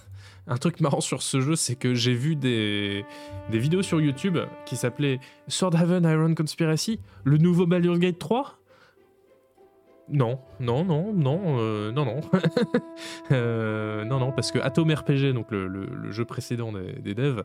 un 0.47 0.57
truc 0.57 0.81
marrant 0.81 1.01
sur 1.01 1.21
ce 1.21 1.39
jeu, 1.41 1.55
c'est 1.55 1.75
que 1.75 1.93
j'ai 1.93 2.13
vu 2.13 2.35
des, 2.35 3.05
des 3.49 3.59
vidéos 3.59 3.81
sur 3.81 4.01
YouTube 4.01 4.37
qui 4.65 4.75
s'appelaient 4.75 5.19
Swordhaven 5.47 6.03
Iron 6.03 6.35
Conspiracy, 6.35 6.99
le 7.23 7.37
nouveau 7.37 7.65
Baldur's 7.65 7.99
Gate 7.99 8.19
3 8.19 8.59
non, 10.09 10.39
non, 10.59 10.83
non, 10.83 11.13
non, 11.13 11.41
euh, 11.59 11.91
non, 11.91 12.05
non. 12.05 12.21
Euh, 13.31 14.03
non, 14.03 14.19
non, 14.19 14.31
parce 14.31 14.51
que 14.51 14.59
Atom 14.59 14.91
RPG, 14.91 15.33
donc 15.33 15.51
le, 15.51 16.11
jeu 16.11 16.25
précédent 16.25 16.73
des, 16.73 17.13
devs, 17.15 17.43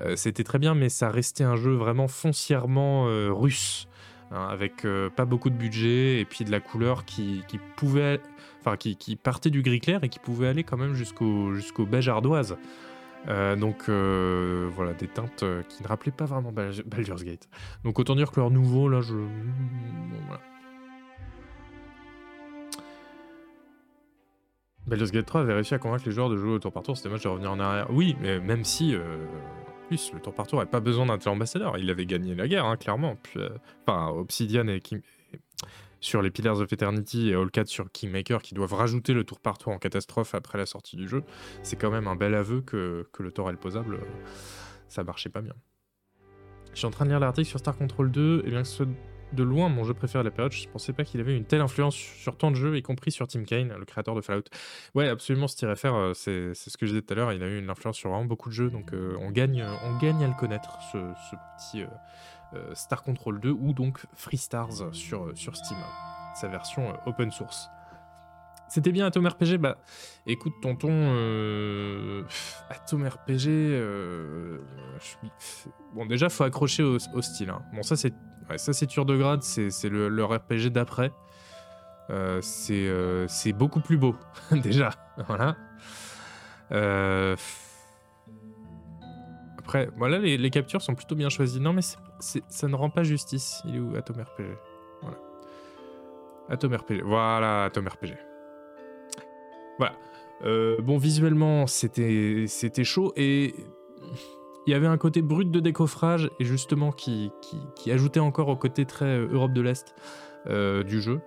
euh, 0.00 0.16
c'était 0.16 0.42
très 0.42 0.58
bien, 0.58 0.74
mais 0.74 0.88
ça 0.88 1.10
restait 1.10 1.44
un 1.44 1.56
jeu 1.56 1.72
vraiment 1.74 2.08
foncièrement 2.08 3.04
russe, 3.30 3.86
hein, 4.30 4.48
avec 4.50 4.86
pas 5.14 5.26
beaucoup 5.26 5.50
de 5.50 5.54
budget 5.54 6.20
et 6.20 6.24
puis 6.24 6.44
de 6.44 6.50
la 6.50 6.60
couleur 6.60 7.04
qui, 7.04 7.42
qui 7.46 7.58
pouvait 7.76 8.20
enfin 8.64 8.76
qui, 8.76 9.16
partait 9.16 9.50
du 9.50 9.62
gris 9.62 9.80
clair 9.80 10.04
et 10.04 10.08
qui 10.08 10.18
pouvait 10.18 10.48
aller 10.48 10.64
quand 10.64 10.76
même 10.76 10.94
jusqu'au 10.94 11.52
jusqu'au 11.54 11.86
beige 11.86 12.08
ardoise. 12.08 12.56
Euh, 13.28 13.54
donc 13.54 13.88
euh, 13.88 14.68
voilà, 14.74 14.94
des 14.94 15.06
teintes 15.06 15.44
euh, 15.44 15.62
qui 15.62 15.82
ne 15.82 15.88
rappelaient 15.88 16.12
pas 16.12 16.24
vraiment 16.24 16.52
Baldur's 16.52 17.24
Gate. 17.24 17.48
Donc 17.84 17.98
autant 17.98 18.16
dire 18.16 18.30
que 18.32 18.40
leur 18.40 18.50
nouveau, 18.50 18.88
là, 18.88 19.00
je... 19.00 19.14
voilà. 20.26 20.40
Baldur's 24.86 25.12
Gate 25.12 25.26
3 25.26 25.42
avait 25.42 25.54
réussi 25.54 25.74
à 25.74 25.78
convaincre 25.78 26.02
les 26.06 26.12
joueurs 26.12 26.28
de 26.28 26.36
jouer 26.36 26.50
au 26.50 26.58
tour 26.58 26.72
par 26.72 26.82
tour, 26.82 26.96
c'était 26.96 27.08
match 27.08 27.22
de 27.22 27.28
revenir 27.28 27.52
en 27.52 27.60
arrière. 27.60 27.86
Oui, 27.90 28.16
mais 28.20 28.40
même 28.40 28.64
si, 28.64 28.96
plus, 29.86 30.12
le 30.12 30.18
tour 30.18 30.34
par 30.34 30.48
tour 30.48 30.58
n'avait 30.58 30.70
pas 30.70 30.80
besoin 30.80 31.06
d'un 31.06 31.18
tel 31.18 31.32
ambassadeur, 31.32 31.78
il 31.78 31.88
avait 31.88 32.04
gagné 32.04 32.34
la 32.34 32.48
guerre, 32.48 32.64
hein, 32.64 32.76
clairement. 32.76 33.16
Puis, 33.22 33.38
enfin, 33.86 34.08
Obsidian 34.08 34.66
et, 34.66 34.80
Kim 34.80 35.00
sur 36.02 36.20
les 36.20 36.30
Pillars 36.30 36.60
of 36.60 36.70
Eternity 36.70 37.30
et 37.30 37.34
All 37.34 37.50
4 37.50 37.66
sur 37.68 37.90
Kingmaker 37.90 38.42
qui 38.42 38.52
doivent 38.52 38.74
rajouter 38.74 39.14
le 39.14 39.24
tour 39.24 39.40
par 39.40 39.56
tour 39.56 39.72
en 39.72 39.78
catastrophe 39.78 40.34
après 40.34 40.58
la 40.58 40.66
sortie 40.66 40.96
du 40.96 41.08
jeu, 41.08 41.24
c'est 41.62 41.76
quand 41.76 41.90
même 41.90 42.06
un 42.06 42.16
bel 42.16 42.34
aveu 42.34 42.60
que, 42.60 43.08
que 43.12 43.22
le 43.22 43.32
Torel 43.32 43.56
posable, 43.56 44.00
ça 44.88 45.02
marchait 45.04 45.30
pas 45.30 45.40
bien. 45.40 45.54
Je 46.72 46.78
suis 46.78 46.86
en 46.86 46.90
train 46.90 47.04
de 47.04 47.10
lire 47.10 47.20
l'article 47.20 47.48
sur 47.48 47.58
Star 47.58 47.76
Control 47.76 48.10
2, 48.10 48.42
et 48.44 48.50
bien 48.50 48.62
que 48.62 48.68
ce 48.68 48.76
soit 48.76 48.86
de 49.32 49.42
loin 49.42 49.68
mon 49.68 49.84
jeu 49.84 49.94
préféré 49.94 50.22
de 50.24 50.28
la 50.28 50.34
période, 50.34 50.52
je 50.52 50.68
pensais 50.68 50.92
pas 50.92 51.04
qu'il 51.04 51.20
avait 51.20 51.36
une 51.36 51.44
telle 51.44 51.60
influence 51.60 51.94
sur 51.94 52.36
tant 52.36 52.50
de 52.50 52.56
jeux, 52.56 52.76
y 52.76 52.82
compris 52.82 53.10
sur 53.10 53.26
Tim 53.26 53.44
Kaine, 53.44 53.74
le 53.78 53.84
créateur 53.84 54.14
de 54.14 54.20
Fallout. 54.20 54.44
Ouais, 54.94 55.08
absolument, 55.08 55.48
ce 55.48 55.56
tirer 55.56 55.76
faire, 55.76 55.94
euh, 55.94 56.12
c'est 56.14 56.54
ce 56.54 56.76
que 56.76 56.86
je 56.86 56.92
disais 56.92 57.02
tout 57.02 57.14
à 57.14 57.16
l'heure, 57.16 57.32
il 57.32 57.42
a 57.42 57.48
eu 57.48 57.58
une 57.58 57.70
influence 57.70 57.96
sur 57.96 58.10
vraiment 58.10 58.24
beaucoup 58.24 58.48
de 58.48 58.54
jeux, 58.54 58.70
donc 58.70 58.92
euh, 58.92 59.16
on, 59.20 59.30
gagne, 59.30 59.64
on 59.84 59.98
gagne 59.98 60.22
à 60.24 60.28
le 60.28 60.34
connaître, 60.34 60.78
ce, 60.92 60.98
petit, 60.98 61.82
euh, 61.82 61.86
euh, 61.86 61.88
Star 62.74 63.02
Control 63.02 63.40
2 63.40 63.50
ou 63.50 63.72
donc 63.72 64.04
Free 64.14 64.36
Stars 64.36 64.94
sur, 64.94 65.24
euh, 65.24 65.32
sur 65.34 65.56
Steam, 65.56 65.78
sa 66.34 66.48
version 66.48 66.90
euh, 66.90 66.94
open 67.06 67.30
source. 67.30 67.68
C'était 68.68 68.92
bien 68.92 69.06
Atom 69.06 69.26
RPG 69.26 69.58
Bah 69.58 69.76
écoute 70.26 70.54
tonton, 70.62 70.88
euh, 70.90 72.22
Atom 72.70 73.06
RPG, 73.06 73.48
bon 75.94 76.06
déjà 76.06 76.30
faut 76.30 76.44
accrocher 76.44 76.82
au, 76.82 76.98
style. 76.98 77.50
Hein. 77.50 77.62
Bon 77.74 77.82
ça 77.82 77.96
c'est 77.96 78.14
ça 78.56 78.72
c'est 78.72 78.86
de 78.86 79.16
Grade, 79.16 79.42
c'est 79.42 79.88
le, 79.88 80.08
leur 80.08 80.34
RPG 80.34 80.70
d'après. 80.70 81.12
c'est 82.40 83.52
beaucoup 83.52 83.80
plus 83.80 83.98
beau 83.98 84.16
déjà, 84.52 84.90
voilà. 85.26 85.56
Voilà, 89.96 90.18
les, 90.18 90.36
les, 90.36 90.50
captures 90.50 90.82
sont 90.82 90.94
plutôt 90.94 91.14
bien 91.14 91.28
choisies. 91.28 91.60
Non 91.60 91.72
mais 91.72 91.82
ça 92.20 92.68
ne 92.68 92.74
rend 92.74 92.90
pas 92.90 93.02
justice. 93.02 93.62
Il 93.64 93.76
est 93.76 93.78
où? 93.78 93.94
Atom 93.96 94.16
RPG 94.20 94.44
Voilà. 95.02 95.18
Atom 96.48 96.74
RPG. 96.74 97.02
Voilà, 97.04 97.64
Atom 97.64 97.88
RPG. 97.88 98.16
Voilà. 99.78 99.94
Euh, 100.44 100.80
bon, 100.80 100.98
visuellement, 100.98 101.66
c'était 101.66 102.46
chaud 102.84 103.12
et 103.16 103.54
il 104.66 104.70
y 104.70 104.74
avait 104.74 104.86
un 104.86 104.98
côté 104.98 105.22
brut 105.22 105.50
de 105.50 105.60
décoffrage 105.60 106.30
et 106.38 106.44
justement 106.44 106.92
qui, 106.92 107.32
qui, 107.76 107.90
ajoutait 107.90 108.20
encore 108.20 108.48
au 108.48 108.56
côté 108.56 108.84
très 108.84 109.06
euh, 109.06 109.28
Europe 109.32 109.52
de 109.52 109.60
l'Est 109.60 109.94
euh, 110.46 110.82
du 110.82 111.00
jeu. 111.00 111.20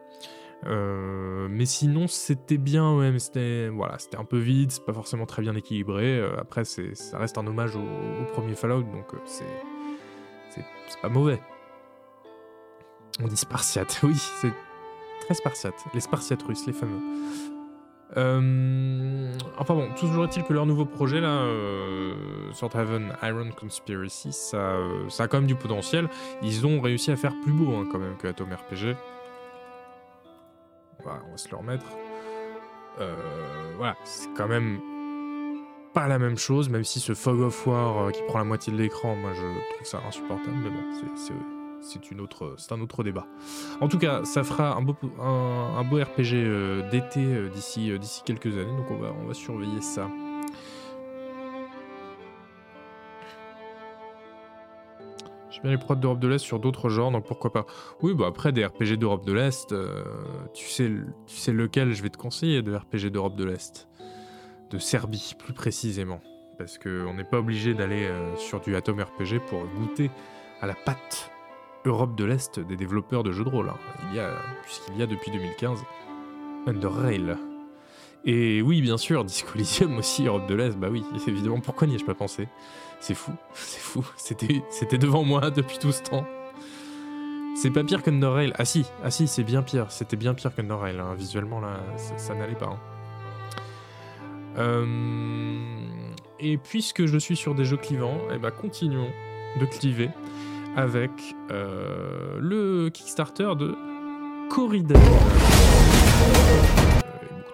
Mais 0.64 1.66
sinon, 1.66 2.08
c'était 2.08 2.58
bien, 2.58 2.96
ouais, 2.96 3.12
mais 3.12 3.20
c'était 3.20 3.70
voilà, 3.70 3.98
un 4.18 4.26
peu 4.26 4.38
vide, 4.38 4.72
c'est 4.72 4.86
pas 4.86 4.94
forcément 4.94 5.26
très 5.26 5.42
bien 5.42 5.56
équilibré. 5.56 6.24
après, 6.38 6.64
ça 6.66 7.18
reste 7.18 7.38
un 7.38 7.46
hommage 7.46 7.76
au, 7.76 7.82
au 7.82 8.26
premier 8.34 8.56
Fallout, 8.56 8.84
donc 8.84 9.08
c'est 9.26 9.46
c'est 10.88 11.02
pas 11.02 11.10
mauvais. 11.10 11.40
On 13.22 13.28
dit 13.28 13.38
Spartiate, 13.38 14.00
oui, 14.04 14.16
c'est 14.16 14.52
très 15.22 15.34
Spartiate. 15.34 15.76
Les 15.94 16.00
Spartiates 16.00 16.44
russes, 16.44 16.66
les 16.68 16.74
fameux. 16.74 17.02
Euh, 18.18 19.34
enfin 19.58 19.74
bon, 19.74 19.90
toujours 20.00 20.26
est-il 20.26 20.44
que 20.44 20.54
leur 20.54 20.66
nouveau 20.66 20.86
projet 20.86 21.20
là, 21.20 21.42
euh, 21.42 22.14
Heaven 22.74 23.14
Iron 23.24 23.50
Conspiracy, 23.52 24.32
ça, 24.32 24.58
euh, 24.58 25.10
ça 25.10 25.24
a 25.24 25.28
quand 25.28 25.38
même 25.38 25.48
du 25.48 25.56
potentiel. 25.56 26.08
Ils 26.42 26.66
ont 26.66 26.80
réussi 26.80 27.12
à 27.12 27.16
faire 27.16 27.34
plus 27.42 27.52
beau 27.52 27.76
hein, 27.76 27.88
quand 27.92 28.00
même 28.00 28.16
que 28.18 28.28
Atom 28.28 28.48
RPG. 28.48 28.96
Voilà, 31.06 31.22
on 31.28 31.32
va 31.32 31.38
se 31.38 31.50
le 31.50 31.58
remettre. 31.58 31.86
Euh, 33.00 33.16
voilà, 33.78 33.96
c'est 34.04 34.30
quand 34.36 34.48
même 34.48 34.80
pas 35.94 36.08
la 36.08 36.20
même 36.20 36.38
chose, 36.38 36.68
même 36.70 36.84
si 36.84 37.00
ce 37.00 37.14
Fog 37.14 37.40
of 37.40 37.68
War 37.68 37.98
euh, 37.98 38.12
qui 38.12 38.22
prend 38.28 38.40
la 38.40 38.44
moitié 38.44 38.74
de 38.74 38.78
l'écran, 38.78 39.16
moi 39.16 39.32
je 39.34 39.76
trouve 39.76 39.88
ça 39.88 40.02
insupportable, 40.08 40.58
mais 40.64 40.70
bon, 40.70 42.58
c'est 42.58 42.72
un 42.72 42.82
autre 42.82 43.04
débat. 43.04 43.28
En 43.82 43.88
tout 43.88 44.00
cas, 44.00 44.26
ça 44.26 44.44
fera 44.44 44.76
un 44.76 44.82
beau, 44.82 44.96
RPG 44.96 46.34
euh, 46.34 46.90
d'été 46.90 47.50
d'ici, 47.50 47.98
d'ici 48.00 48.24
quelques 48.26 48.58
années, 48.58 48.76
donc 48.76 48.90
on 48.90 48.98
va, 48.98 49.14
on 49.22 49.28
va 49.28 49.34
surveiller 49.34 49.82
ça. 49.82 50.10
J'aime 55.56 55.64
bien 55.64 55.72
les 55.72 55.78
prods 55.78 55.96
d'Europe 55.96 56.20
de 56.20 56.28
l'Est 56.28 56.40
sur 56.40 56.60
d'autres 56.60 56.90
genres, 56.90 57.12
donc 57.12 57.26
pourquoi 57.26 57.54
pas. 57.54 57.66
Oui, 58.02 58.14
bah 58.14 58.26
après, 58.28 58.52
des 58.52 58.66
RPG 58.66 58.98
d'Europe 58.98 59.26
de 59.26 59.32
l'Est, 59.32 59.72
euh, 59.72 60.04
tu, 60.54 60.68
sais, 60.68 61.54
lequel 61.54 61.94
je 61.94 62.04
vais 62.04 62.10
te 62.10 62.18
conseiller 62.18 62.62
de 62.62 62.76
RPG 62.76 63.10
d'Europe 63.10 63.38
de 63.38 63.46
l'Est? 63.46 63.88
De 64.70 64.78
Serbie, 64.78 65.34
plus 65.40 65.54
précisément. 65.54 66.20
Parce 66.58 66.78
qu'on 66.78 67.14
n'est 67.14 67.24
pas 67.24 67.40
obligé 67.40 67.74
d'aller 67.74 68.04
euh, 68.04 68.36
sur 68.36 68.60
du 68.60 68.76
Atom 68.76 69.00
RPG 69.00 69.40
pour 69.48 69.64
goûter 69.78 70.12
à 70.60 70.68
la 70.68 70.76
patte 70.76 71.32
Europe 71.86 72.18
de 72.18 72.26
l'Est 72.26 72.60
des 72.60 72.76
développeurs 72.76 73.24
de 73.24 73.32
jeux 73.32 73.46
de 73.46 73.50
rôle. 73.50 73.70
Hein. 73.70 73.78
Il 74.10 74.18
y 74.18 74.20
a, 74.20 74.32
puisqu'il 74.64 74.98
y 74.98 75.04
a 75.04 75.08
depuis 75.08 75.32
2015 75.32 75.86
Underrail. 76.68 77.38
Et 78.26 78.64
oui, 78.64 78.82
bien 78.82 78.98
sûr, 78.98 79.24
Disco 79.24 79.50
Elysium 79.56 79.98
aussi, 80.00 80.26
Europe 80.26 80.48
de 80.48 80.56
l'Est, 80.56 80.78
bah 80.78 80.88
oui, 80.92 81.04
évidemment, 81.28 81.60
pourquoi 81.60 81.88
n'y 81.88 81.96
ai-je 81.96 82.06
pas 82.06 82.16
pensé? 82.16 82.48
C'est 83.00 83.14
fou, 83.14 83.32
c'est 83.54 83.80
fou, 83.80 84.06
c'était, 84.18 84.98
devant 84.98 85.24
moi 85.24 85.52
depuis 85.52 85.78
tout 85.78 85.92
ce 85.92 86.02
temps. 86.02 86.26
C'est 87.56 87.72
pas 87.72 87.84
pire 87.84 88.04
qu'Underrail. 88.04 88.52
Ah 88.58 88.66
si, 88.66 88.86
ah 89.04 89.12
si, 89.12 89.28
c'est 89.28 89.44
bien 89.44 89.62
pire, 89.62 89.90
c'était 89.90 90.18
bien 90.18 90.34
pire 90.34 90.54
qu'Underrail, 90.54 91.00
hein. 91.00 91.14
visuellement 91.16 91.62
là, 91.62 91.80
ça, 92.18 92.34
n'allait 92.34 92.56
pas. 92.56 92.66
Hein. 92.66 92.80
Euh, 94.58 94.86
et 96.40 96.58
puisque 96.58 97.06
je 97.06 97.18
suis 97.18 97.36
sur 97.36 97.56
des 97.56 97.64
jeux 97.64 97.78
clivants, 97.78 98.18
eh 98.34 98.38
ben 98.38 98.52
continuons 98.52 99.10
de 99.60 99.66
cliver 99.66 100.10
avec 100.76 101.12
euh, 101.52 102.38
le 102.42 102.90
Kickstarter 102.90 103.52
de 103.58 103.76
Corridor 104.50 105.00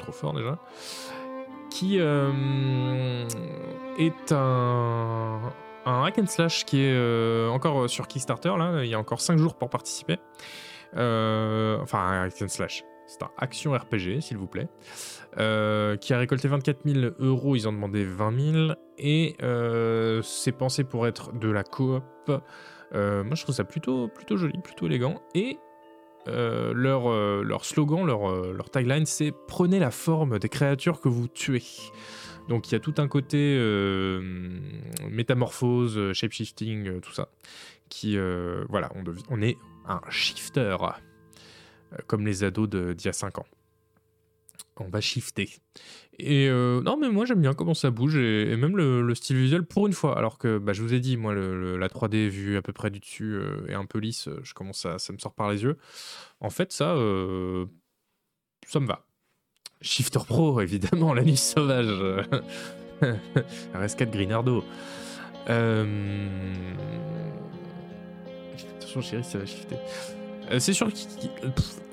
trop 0.02 0.12
fort 0.12 0.34
déjà, 0.34 0.58
qui 1.70 2.00
euh, 2.00 3.26
est 3.98 4.32
un, 4.32 5.40
un 5.86 6.04
hack 6.04 6.20
and 6.20 6.28
slash 6.28 6.66
qui 6.66 6.82
est 6.82 6.94
euh, 6.94 7.50
encore 7.50 7.90
sur 7.90 8.08
Kickstarter, 8.08 8.54
là, 8.58 8.84
il 8.84 8.90
y 8.90 8.94
a 8.94 9.00
encore 9.00 9.22
5 9.22 9.38
jours 9.38 9.56
pour 9.56 9.70
participer. 9.70 10.18
Euh, 10.98 11.80
enfin, 11.82 12.00
un 12.00 12.24
hack 12.24 12.42
and 12.42 12.50
slash, 12.50 12.84
c'est 13.08 13.24
un 13.24 13.32
action 13.38 13.72
RPG, 13.72 14.22
s'il 14.22 14.38
vous 14.38 14.48
plaît, 14.48 14.68
qui 15.36 16.14
a 16.14 16.18
récolté 16.18 16.48
24 16.48 16.80
000 16.86 17.14
euros, 17.20 17.56
ils 17.56 17.68
ont 17.68 17.74
demandé 17.74 18.04
20 18.04 18.52
000, 18.54 18.74
et 18.98 19.38
c'est 20.24 20.52
pensé 20.52 20.84
pour 20.84 21.08
être 21.08 21.32
de 21.34 21.50
la 21.50 21.64
coop. 21.64 22.04
moi, 22.28 23.36
je 23.36 23.44
trouve 23.44 23.56
ça 23.56 23.64
plutôt, 23.64 24.10
plutôt 24.10 24.36
joli, 24.36 24.60
plutôt 24.62 24.88
élégant, 24.88 25.22
et 25.34 25.58
euh, 26.28 26.74
leur, 26.74 27.10
euh, 27.10 27.44
leur, 27.44 27.66
slogan, 27.66 28.06
leur, 28.06 28.30
euh, 28.30 28.54
leur 28.54 28.70
tagline, 28.70 29.06
c'est 29.06 29.34
Prenez 29.48 29.80
la 29.80 29.92
forme 29.92 30.38
des 30.40 30.50
créatures 30.50 31.02
que 31.02 31.10
vous 31.10 31.28
tuez. 31.28 31.64
Donc 32.48 32.70
il 32.70 32.74
y 32.74 32.76
a 32.76 32.80
tout 32.80 32.96
un 32.98 33.08
côté 33.08 33.58
métamorphose, 35.10 36.14
shapeshifting, 36.14 37.00
tout 37.00 37.14
ça. 37.14 37.30
Qui, 37.90 38.18
voilà, 38.70 38.90
on, 38.96 39.04
on, 39.30 39.42
est 39.42 39.58
un 39.88 40.02
shifter, 40.10 40.76
comme 42.08 42.26
les 42.26 42.44
ados 42.44 42.70
d'il 42.70 43.06
y 43.06 43.10
a 43.10 43.14
5 43.14 43.38
ans 43.40 43.46
on 44.82 44.90
va 44.90 45.02
shifter. 45.02 45.50
Et 46.24 46.48
euh, 46.48 46.82
non, 46.84 46.98
mais 46.98 47.10
moi 47.10 47.26
j'aime 47.26 47.42
bien 47.42 47.56
comment 47.56 47.74
ça 47.74 47.90
bouge 47.90 48.16
et, 48.16 48.56
même 48.56 48.78
le, 48.78 49.16
style 49.16 49.38
visuel 49.38 49.64
pour 49.64 49.88
une 49.88 49.94
fois. 49.94 50.16
Alors 50.18 50.38
que 50.38 50.60
bah, 50.60 50.72
je 50.74 50.84
vous 50.84 50.94
ai 50.94 51.00
dit, 51.00 51.18
moi 51.18 51.34
la 51.34 51.88
3D 51.88 52.28
vue 52.28 52.58
à 52.58 52.62
peu 52.62 52.74
près 52.74 52.92
du 52.92 53.00
dessus 53.00 53.34
euh, 53.34 53.66
est 53.68 53.74
un 53.74 53.86
peu 53.86 53.98
lisse, 53.98 54.30
je 54.44 54.54
commence 54.54 54.86
à, 54.86 55.00
ça 55.00 55.14
me 55.14 55.18
sort 55.18 55.34
par 55.34 55.52
les 55.52 55.64
yeux. 55.64 55.78
En 56.40 56.52
fait, 56.52 56.72
ça, 56.72 56.94
euh, 56.96 57.66
ça 58.68 58.80
me 58.80 58.86
va. 58.86 59.06
Shifter 59.82 60.20
Pro, 60.28 60.62
évidemment, 60.62 61.14
la 61.14 61.24
nuit 61.24 61.38
sauvage. 61.38 61.88
RS4 63.74 64.12
Greenardo. 64.12 64.64
Attention, 68.78 69.02
chérie, 69.02 69.24
ça 69.24 69.40
va 69.40 69.46
shifter. 69.48 69.78
c'est 70.60 70.74
sur, 70.74 70.88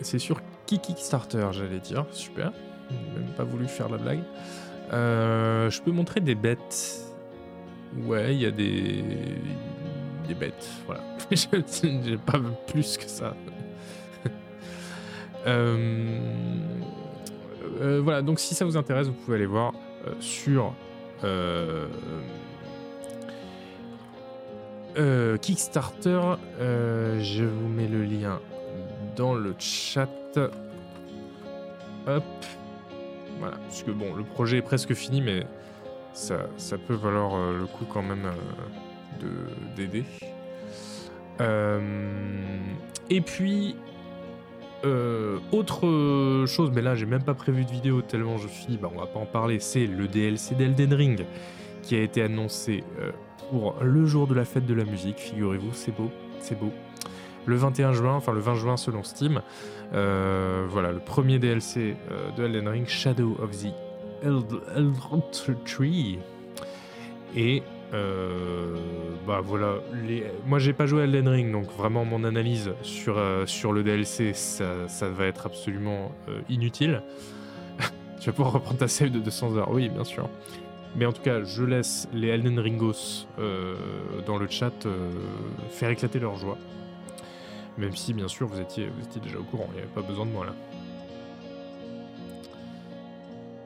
c'est 0.02 0.18
sur 0.18 0.42
Kickstarter, 0.66 1.48
j'allais 1.52 1.80
dire. 1.80 2.04
Super 2.10 2.52
même 2.90 3.30
pas 3.36 3.44
voulu 3.44 3.66
faire 3.66 3.88
la 3.88 3.98
blague. 3.98 4.22
Euh, 4.92 5.70
je 5.70 5.80
peux 5.82 5.90
montrer 5.90 6.20
des 6.20 6.34
bêtes. 6.34 7.04
Ouais, 8.04 8.34
il 8.34 8.40
y 8.40 8.46
a 8.46 8.50
des. 8.50 9.04
des 10.26 10.34
bêtes, 10.34 10.68
voilà. 10.86 11.02
J'ai 11.30 12.16
pas 12.18 12.40
plus 12.66 12.96
que 12.96 13.08
ça. 13.08 13.34
Euh, 15.46 16.18
euh, 17.80 18.00
voilà, 18.02 18.22
donc 18.22 18.40
si 18.40 18.54
ça 18.54 18.64
vous 18.64 18.76
intéresse, 18.76 19.06
vous 19.06 19.14
pouvez 19.14 19.36
aller 19.36 19.46
voir 19.46 19.72
sur 20.18 20.74
Kickstarter. 25.40 26.20
je 26.58 27.44
vous 27.44 27.68
mets 27.68 27.86
le 27.86 28.02
lien 28.02 28.40
dans 29.16 29.32
le 29.32 29.54
chat. 29.58 30.08
Hop. 32.06 32.24
Voilà, 33.38 33.58
puisque 33.68 33.90
bon, 33.90 34.14
le 34.14 34.24
projet 34.24 34.58
est 34.58 34.62
presque 34.62 34.94
fini, 34.94 35.20
mais 35.20 35.46
ça, 36.12 36.46
ça 36.56 36.78
peut 36.78 36.94
valoir 36.94 37.34
euh, 37.34 37.58
le 37.58 37.66
coup 37.66 37.84
quand 37.84 38.02
même 38.02 38.26
euh, 38.26 39.20
de 39.20 39.76
d'aider. 39.76 40.04
Euh, 41.40 41.80
et 43.10 43.20
puis, 43.20 43.76
autre 45.52 46.44
chose, 46.46 46.70
mais 46.72 46.82
là 46.82 46.94
j'ai 46.94 47.06
même 47.06 47.22
pas 47.22 47.34
prévu 47.34 47.64
de 47.64 47.70
vidéo 47.70 48.00
tellement 48.00 48.38
je 48.38 48.46
suis, 48.46 48.76
bah 48.76 48.88
on 48.94 48.98
va 48.98 49.06
pas 49.06 49.18
en 49.18 49.26
parler, 49.26 49.58
c'est 49.58 49.86
le 49.86 50.06
DLC 50.06 50.54
d'Elden 50.54 50.94
Ring 50.94 51.26
qui 51.82 51.96
a 51.96 52.00
été 52.00 52.22
annoncé 52.22 52.84
pour 53.50 53.74
le 53.82 54.06
jour 54.06 54.28
de 54.28 54.34
la 54.34 54.44
fête 54.44 54.66
de 54.66 54.74
la 54.74 54.84
musique, 54.84 55.18
figurez-vous, 55.18 55.72
c'est 55.72 55.94
beau, 55.94 56.10
c'est 56.38 56.56
beau. 56.56 56.70
Le 57.48 57.56
21 57.56 57.94
juin, 57.94 58.12
enfin 58.12 58.34
le 58.34 58.40
20 58.40 58.56
juin 58.56 58.76
selon 58.76 59.02
Steam. 59.02 59.40
Euh, 59.94 60.66
voilà, 60.68 60.92
le 60.92 60.98
premier 60.98 61.38
DLC 61.38 61.96
euh, 62.10 62.30
de 62.32 62.44
Elden 62.44 62.68
Ring, 62.68 62.86
Shadow 62.86 63.38
of 63.42 63.52
the 63.52 63.72
Elden 64.22 65.22
Tree. 65.64 66.18
Et 67.34 67.62
euh, 67.94 68.76
bah 69.26 69.40
voilà, 69.42 69.76
moi 70.46 70.58
j'ai 70.58 70.74
pas 70.74 70.84
joué 70.84 71.00
à 71.00 71.04
Elden 71.04 71.26
Ring, 71.26 71.50
donc 71.50 71.74
vraiment 71.74 72.04
mon 72.04 72.22
analyse 72.24 72.70
sur, 72.82 73.14
le 73.16 73.82
DLC, 73.82 74.34
ça, 74.34 74.86
ça 74.86 75.08
va 75.08 75.24
être 75.24 75.46
absolument 75.46 76.12
inutile. 76.50 77.00
tu 78.20 78.26
vas 78.26 78.32
pouvoir 78.32 78.52
reprendre 78.52 78.80
ta 78.80 78.88
save 78.88 79.08
de 79.08 79.20
200 79.20 79.56
heures, 79.56 79.70
oui 79.70 79.88
bien 79.88 80.04
sûr. 80.04 80.28
Mais 80.96 81.06
en 81.06 81.12
tout 81.12 81.22
cas, 81.22 81.42
je 81.44 81.64
laisse 81.64 82.08
les 82.12 82.28
Elden 82.28 82.58
Ringos 82.58 83.26
dans 84.26 84.36
le 84.36 84.46
chat 84.50 84.86
faire 85.70 85.88
éclater 85.88 86.18
leur 86.18 86.36
joie. 86.36 86.58
Même 87.78 87.94
si, 87.94 88.12
bien 88.12 88.26
sûr, 88.26 88.48
vous 88.48 88.60
étiez, 88.60 88.88
vous 88.88 89.04
étiez 89.04 89.20
déjà 89.20 89.38
au 89.38 89.44
courant, 89.44 89.68
il 89.70 89.76
n'y 89.76 89.80
avait 89.80 89.94
pas 89.94 90.02
besoin 90.02 90.26
de 90.26 90.32
moi 90.32 90.46
là. 90.46 90.52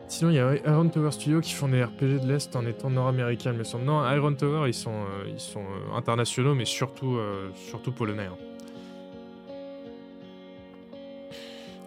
Sinon, 0.07 0.31
il 0.31 0.37
y 0.37 0.39
a 0.39 0.55
Iron 0.71 0.91
Tower 0.91 1.11
Studio 1.11 1.41
qui 1.41 1.53
font 1.53 1.69
des 1.69 1.83
RPG 1.83 2.21
de 2.21 2.29
l'Est 2.29 2.55
en 2.55 2.67
étant 2.67 2.91
nord-américain, 2.91 3.55
mais 3.55 3.65
Non, 3.83 4.07
Iron 4.13 4.35
Tower, 4.35 4.69
ils 4.69 4.75
sont, 4.75 4.91
euh, 4.91 5.25
ils 5.27 5.41
sont 5.41 5.63
euh, 5.63 5.97
internationaux, 5.97 6.55
mais 6.55 6.67
surtout, 6.67 7.17
euh, 7.17 7.49
surtout 7.55 7.93
polonais. 7.93 8.27
Hein. 8.27 8.37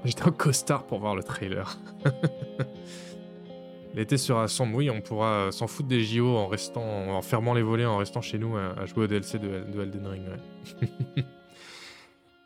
J'étais 0.04 0.24
en 0.24 0.32
costard 0.32 0.88
pour 0.88 0.98
voir 0.98 1.16
le 1.16 1.22
trailer. 1.22 1.78
L'été 3.94 4.18
sera 4.18 4.48
sombre, 4.48 4.78
oui, 4.78 4.90
on 4.90 5.02
pourra 5.02 5.52
s'en 5.52 5.68
foutre 5.68 5.88
des 5.88 6.02
JO 6.04 6.36
en 6.36 6.48
restant, 6.48 6.82
en 6.82 7.22
fermant 7.22 7.54
les 7.54 7.62
volets, 7.62 7.86
en 7.86 7.98
restant 7.98 8.22
chez 8.22 8.40
nous 8.40 8.58
à, 8.58 8.86
jouer 8.88 9.04
au 9.04 9.08
DLC 9.08 9.38
de, 9.38 9.64
de 9.72 9.82
Elden 9.82 10.08
Ring. 10.08 10.24
Ouais. 10.26 11.24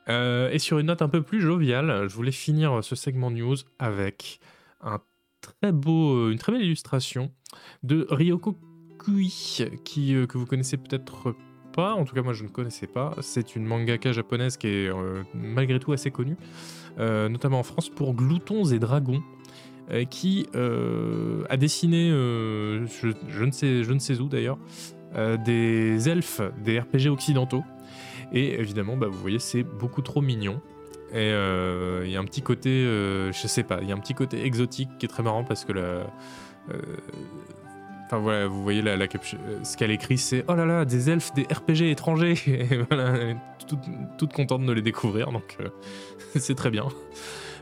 Euh, 0.10 0.50
et 0.52 0.60
sur 0.60 0.80
une 0.80 0.88
note 0.88 1.02
un 1.02 1.10
peu 1.10 1.22
plus 1.22 1.42
joviale, 1.42 2.08
je 2.10 2.16
voulais 2.16 2.32
finir 2.32 2.84
ce 2.84 2.96
segment 2.96 3.32
news 3.32 3.56
avec 3.78 4.40
un 4.82 5.00
très 5.42 5.72
beau, 5.72 6.16
euh, 6.16 6.32
une 6.32 6.40
très 6.40 6.52
belle 6.52 6.64
illustration 6.64 7.32
de 7.84 8.08
Ryoko 8.10 8.58
Kui, 8.98 9.60
qui, 9.86 10.16
euh, 10.16 10.26
que 10.26 10.38
vous 10.38 10.46
connaissez 10.46 10.78
peut-être 10.78 11.36
pas, 11.74 11.94
en 11.94 12.06
tout 12.06 12.16
cas 12.16 12.24
moi 12.24 12.34
je 12.34 12.44
ne 12.44 12.50
connaissais 12.50 12.88
pas. 12.88 13.14
C'est 13.22 13.56
une 13.56 13.66
mangaka 13.66 14.12
japonaise 14.12 14.58
qui 14.58 14.68
est 14.68 14.92
malgré 15.36 15.80
tout 15.80 15.92
assez 15.92 16.10
connue, 16.10 16.36
notamment 16.98 17.60
en 17.60 17.64
France 17.64 17.90
pour 17.90 18.16
Gloutons 18.16 18.66
et 18.66 18.80
Dragons. 18.80 19.22
qui 20.10 20.48
a 20.56 21.58
dessiné, 21.58 22.10
je, 22.10 23.44
ne 23.44 23.52
sais, 23.52 23.84
je 23.84 23.94
ne 23.94 24.00
sais 24.00 24.20
où 24.20 24.28
d'ailleurs, 24.28 24.58
des 25.46 26.10
elfes 26.10 26.42
des 26.64 26.80
RPG 26.80 27.08
occidentaux. 27.10 27.64
Et 28.32 28.60
évidemment, 28.60 28.98
bah, 28.98 29.08
vous 29.08 29.18
voyez, 29.18 29.40
c'est 29.40 29.64
beaucoup 29.64 30.02
trop 30.02 30.22
mignon. 30.22 30.62
Et 31.12 31.32
euh, 31.34 32.04
il 32.06 32.12
y 32.12 32.18
a 32.18 32.20
un 32.20 32.26
petit 32.26 32.44
côté, 32.44 32.70
euh, 32.70 33.32
je 33.32 33.48
sais 33.48 33.64
pas, 33.64 33.80
il 33.82 33.90
y 33.90 33.92
a 33.92 33.96
un 33.96 34.00
petit 34.00 34.14
côté 34.14 34.46
exotique 34.46 34.90
qui 35.00 35.06
est 35.06 35.10
très 35.10 35.24
marrant 35.24 35.44
parce 35.44 35.66
que 35.66 35.74
la. 35.74 35.82
Euh, 35.82 36.06
enfin 38.06 38.20
voilà, 38.20 38.46
vous 38.46 38.62
voyez 38.62 38.84
la 38.84 38.96
ce 39.64 39.76
qu'elle 39.76 39.90
écrit, 39.90 40.20
c'est 40.20 40.46
oh 40.48 40.54
là 40.54 40.66
là, 40.66 40.86
des 40.86 41.10
elfes, 41.10 41.34
des 41.34 41.44
RPG 41.44 41.90
étrangers. 41.90 42.36
Et 42.48 42.78
voilà, 42.90 43.16
elle 43.16 43.30
est 43.30 43.38
toute, 44.18 44.34
contente 44.34 44.66
de 44.66 44.72
les 44.72 44.84
découvrir, 44.84 45.32
donc 45.32 45.58
c'est 46.36 46.56
très 46.56 46.70
bien. 46.70 46.86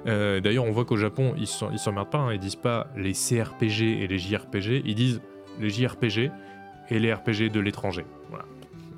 D'ailleurs, 0.05 0.63
on 0.63 0.71
voit 0.71 0.85
qu'au 0.85 0.95
Japon, 0.95 1.33
ils 1.37 1.47
s'emmerdent 1.47 2.09
pas, 2.09 2.19
hein, 2.19 2.33
ils 2.33 2.39
disent 2.39 2.55
pas 2.55 2.87
les 2.95 3.11
CRPG 3.11 4.03
et 4.03 4.07
les 4.07 4.17
JRPG, 4.17 4.83
ils 4.85 4.95
disent 4.95 5.21
les 5.59 5.69
JRPG 5.69 6.31
et 6.89 6.99
les 6.99 7.13
RPG 7.13 7.49
de 7.51 7.59
l'étranger. 7.59 8.05
Voilà, 8.29 8.45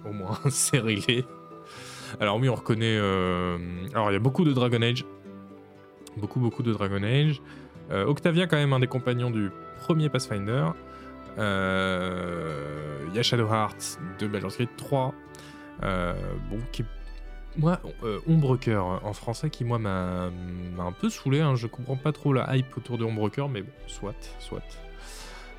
au 0.08 0.14
moins 0.14 0.38
c'est 0.50 0.80
réglé. 0.80 1.24
Alors 2.20 2.38
oui, 2.38 2.50
on 2.50 2.56
reconnaît... 2.56 2.98
euh, 2.98 3.58
Alors 3.94 4.10
il 4.12 4.14
y 4.14 4.18
a 4.18 4.20
beaucoup 4.20 4.44
de 4.44 4.54
Dragon 4.54 4.82
Age. 4.82 5.06
Beaucoup, 6.18 6.40
beaucoup 6.40 6.64
de 6.64 6.74
Dragon 6.74 7.02
Age. 7.04 7.42
Euh, 7.92 8.06
Octavia, 8.06 8.46
quand 8.48 8.58
même, 8.58 8.74
un 8.74 8.80
des 8.80 8.88
compagnons 8.88 9.32
du 9.32 9.50
premier 9.82 10.10
Pathfinder. 10.10 10.68
Euh, 11.38 13.06
Il 13.10 13.16
y 13.16 13.20
a 13.20 13.24
Shadow 13.24 13.48
Heart 13.48 14.00
de 14.20 14.28
Baldur's 14.28 14.58
Gate 14.58 14.70
3. 14.78 15.14
Euh, 15.84 16.14
bon, 16.50 16.58
qui 16.72 16.84
Moi, 17.58 17.80
euh, 18.04 18.20
en 19.04 19.14
français, 19.14 19.50
qui 19.50 19.64
moi 19.64 19.80
m'a 19.80 20.30
un 20.80 20.92
peu 20.92 21.10
saoulé. 21.10 21.40
hein. 21.42 21.56
Je 21.56 21.68
comprends 21.68 21.96
pas 21.96 22.12
trop 22.12 22.34
la 22.34 22.56
hype 22.56 22.76
autour 22.78 22.98
de 22.98 23.06
Ombrecoeur, 23.06 23.50
mais 23.50 23.62
bon, 23.62 23.72
soit, 23.88 24.14
soit. 24.40 24.62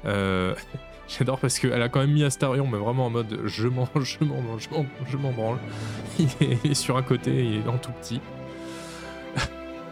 J'adore 1.18 1.38
parce 1.40 1.58
qu'elle 1.58 1.82
a 1.82 1.88
quand 1.88 2.00
même 2.00 2.12
mis 2.12 2.22
Astarion, 2.22 2.66
mais 2.68 2.78
vraiment 2.78 3.06
en 3.06 3.10
mode 3.10 3.40
je 3.44 3.66
m'en 3.66 3.88
je 4.00 4.24
m'en 4.24 4.58
je 4.58 4.70
m'en 4.70 4.86
je 5.08 5.16
m'en 5.16 5.32
branle. 5.32 5.58
Il 6.18 6.28
est, 6.70 6.74
sur 6.74 6.96
un 6.96 7.02
côté, 7.02 7.44
il 7.44 7.64
est 7.64 7.68
en 7.68 7.78
tout 7.78 7.92
petit. 7.92 8.20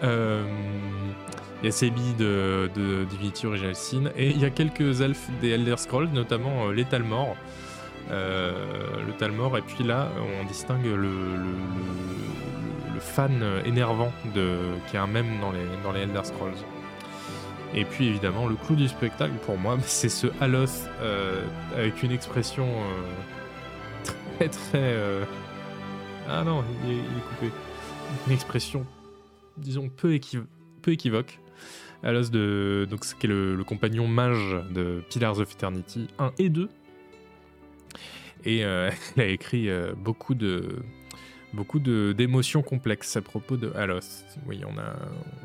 Euh, 0.04 0.44
il 1.60 1.66
y 1.66 1.68
a 1.68 1.72
Sebi 1.72 2.14
de, 2.16 2.70
de 2.76 3.02
Divinity 3.02 3.48
Original 3.48 3.74
Sin 3.74 4.04
et 4.16 4.28
il 4.28 4.38
y 4.38 4.44
a 4.44 4.50
quelques 4.50 5.00
elfes 5.00 5.28
des 5.40 5.48
Elder 5.48 5.76
Scrolls, 5.76 6.10
notamment 6.12 6.68
euh, 6.68 6.72
les 6.72 6.84
Talmor. 6.84 7.34
Euh, 8.12 8.52
le 9.04 9.12
Talmor, 9.14 9.58
et 9.58 9.62
puis 9.62 9.82
là, 9.82 10.08
on 10.40 10.46
distingue 10.46 10.86
le, 10.86 11.10
fan 13.00 13.42
énervant 13.64 14.12
qui 14.32 14.96
est 14.96 15.00
un 15.00 15.08
mème 15.08 15.40
dans 15.40 15.50
les, 15.50 15.66
dans 15.82 15.90
les 15.90 16.02
Elder 16.02 16.22
Scrolls. 16.22 16.54
Et 17.74 17.84
puis 17.84 18.06
évidemment, 18.08 18.46
le 18.46 18.56
clou 18.56 18.76
du 18.76 18.88
spectacle 18.88 19.34
pour 19.44 19.58
moi, 19.58 19.78
c'est 19.82 20.08
ce 20.08 20.26
Aloth 20.40 20.88
euh, 21.00 21.44
avec 21.76 22.02
une 22.02 22.12
expression 22.12 22.66
euh, 22.66 24.10
très 24.36 24.48
très. 24.48 24.78
euh, 24.78 25.24
Ah 26.28 26.44
non, 26.44 26.64
il 26.84 26.90
est, 26.90 26.94
il 26.96 27.00
est 27.00 27.28
coupé. 27.28 27.50
Une 28.26 28.32
expression, 28.32 28.86
disons, 29.58 29.88
peu, 29.90 30.18
peu 30.82 30.92
équivoque. 30.92 31.38
Aloth, 32.02 32.30
de, 32.30 32.86
donc, 32.88 33.00
qui 33.00 33.26
est 33.26 33.28
le, 33.28 33.54
le 33.54 33.64
compagnon 33.64 34.06
mage 34.08 34.56
de 34.70 35.02
Pillars 35.10 35.38
of 35.40 35.52
Eternity 35.52 36.06
1 36.18 36.32
et 36.38 36.48
2. 36.48 36.68
Et 38.44 38.58
elle 38.60 38.92
a 39.18 39.24
écrit 39.26 39.68
beaucoup 39.96 40.34
de 40.34 40.76
beaucoup 41.52 41.78
d'émotions 41.78 42.62
complexes 42.62 43.16
à 43.16 43.22
propos 43.22 43.56
de 43.56 43.72
Alos. 43.74 44.24
Oui, 44.46 44.60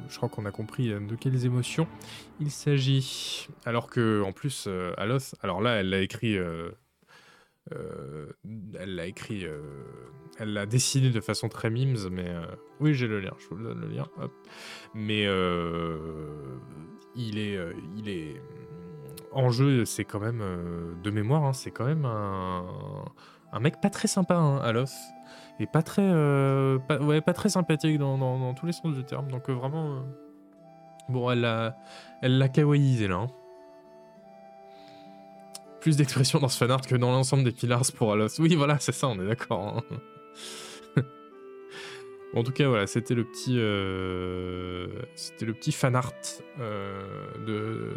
je 0.09 0.17
crois 0.17 0.29
qu'on 0.29 0.45
a 0.45 0.51
compris 0.51 0.91
euh, 0.91 0.99
de 0.99 1.15
quelles 1.15 1.45
émotions 1.45 1.87
il 2.39 2.51
s'agit. 2.51 3.47
Alors 3.65 3.89
que, 3.89 4.21
en 4.23 4.31
plus, 4.31 4.65
euh, 4.67 4.93
Alos, 4.97 5.35
alors 5.41 5.61
là, 5.61 5.75
elle 5.75 5.89
l'a 5.89 6.01
écrit, 6.01 6.37
euh, 6.37 6.71
elle 8.79 8.95
l'a 8.95 9.07
écrit, 9.07 9.45
dessiné 10.67 11.09
de 11.09 11.21
façon 11.21 11.47
très 11.49 11.69
mimes, 11.69 11.97
mais 12.11 12.29
oui, 12.79 12.93
j'ai 12.93 13.07
le 13.07 13.19
lien, 13.19 13.33
je 13.39 13.47
vous 13.55 13.63
donne 13.63 13.79
le 13.79 13.87
lien. 13.87 14.07
Mais 14.93 15.23
il 17.15 17.37
est, 17.37 17.57
il 17.95 18.09
est 18.09 18.41
en 19.31 19.49
jeu, 19.49 19.85
c'est 19.85 20.03
quand 20.03 20.19
même 20.19 20.43
de 21.01 21.09
mémoire, 21.09 21.45
hein, 21.45 21.53
c'est 21.53 21.71
quand 21.71 21.85
même 21.85 22.05
un, 22.05 22.65
un 23.53 23.59
mec 23.59 23.79
pas 23.81 23.89
très 23.89 24.07
sympa, 24.09 24.35
hein, 24.35 24.57
Alos 24.57 24.91
et 25.59 25.67
pas 25.67 25.81
très, 25.81 26.03
euh, 26.03 26.79
ouais, 27.01 27.21
pas 27.21 27.33
très 27.33 27.49
sympathique 27.49 27.97
dans, 27.99 28.53
tous 28.53 28.65
les 28.65 28.71
sens 28.71 28.95
du 28.95 29.03
terme. 29.03 29.29
Donc 29.29 29.49
euh, 29.49 29.53
vraiment, 29.53 29.93
euh, 29.93 29.99
bon, 31.09 31.29
elle 31.29 31.41
l'a, 31.41 31.77
elle 32.21 32.37
l'a 32.37 32.49
kawaïisé 32.49 33.07
là. 33.07 33.15
hein. 33.15 33.27
Plus 35.79 35.97
d'expression 35.97 36.39
dans 36.39 36.47
ce 36.47 36.57
fanart 36.57 36.81
que 36.81 36.95
dans 36.95 37.11
l'ensemble 37.11 37.43
des 37.43 37.51
Pillars 37.51 37.83
pour 37.95 38.13
Alos. 38.13 38.39
Oui, 38.39 38.55
voilà, 38.55 38.79
c'est 38.79 38.93
ça, 38.93 39.07
on 39.09 39.19
est 39.19 39.27
d'accord. 39.27 39.77
hein. 39.77 39.97
En 42.35 42.43
tout 42.43 42.51
cas, 42.51 42.67
voilà, 42.67 42.87
c'était 42.87 43.13
le 43.13 43.23
petit, 43.25 43.57
euh, 43.59 44.87
c'était 45.15 45.45
le 45.45 45.53
petit 45.53 45.71
fanart 45.71 46.11
euh, 46.59 47.27
de, 47.45 47.93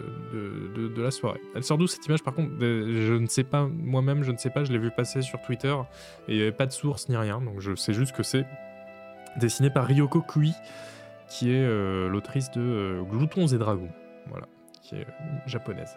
de, 0.74 0.88
de- 0.88 1.02
la 1.02 1.10
soirée. 1.10 1.40
Elle 1.54 1.64
sort 1.64 1.78
d'où 1.78 1.86
cette 1.86 2.04
image 2.06 2.22
Par 2.22 2.34
contre, 2.34 2.50
je 2.60 3.14
ne 3.14 3.26
sais 3.26 3.44
pas, 3.44 3.66
moi-même, 3.66 4.22
je 4.24 4.32
ne 4.32 4.36
sais 4.36 4.50
pas. 4.50 4.62
Je 4.64 4.72
l'ai 4.72 4.78
vu 4.78 4.90
passer 4.90 5.22
sur 5.22 5.40
Twitter 5.40 5.74
et 6.28 6.32
il 6.32 6.36
n'y 6.36 6.42
avait 6.42 6.52
pas 6.52 6.66
de 6.66 6.72
source 6.72 7.08
ni 7.08 7.16
rien, 7.16 7.40
donc 7.40 7.60
je 7.60 7.74
sais 7.76 7.94
juste 7.94 8.14
que 8.14 8.22
c'est 8.22 8.44
dessiné 9.38 9.70
par 9.70 9.86
Ryoko 9.86 10.20
Kui, 10.20 10.52
qui 11.28 11.50
est 11.50 11.64
euh, 11.64 12.08
l'autrice 12.08 12.50
de 12.50 12.60
euh, 12.60 13.02
Gloutons 13.04 13.46
et 13.46 13.56
Dragons, 13.58 13.90
voilà, 14.28 14.46
qui 14.82 14.96
est 14.96 15.06
japonaise. 15.46 15.96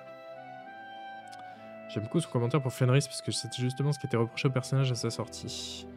J'aime 1.89 2.03
beaucoup 2.03 2.19
son 2.21 2.29
commentaire 2.29 2.61
pour 2.61 2.71
Fenris 2.71 3.01
parce 3.05 3.21
que 3.21 3.31
c'était 3.31 3.61
justement 3.61 3.91
ce 3.91 3.99
qui 3.99 4.05
était 4.07 4.15
reproché 4.17 4.47
au 4.47 4.51
personnage 4.51 4.91
à 4.91 4.95
sa 4.95 5.09
sortie. 5.09 5.87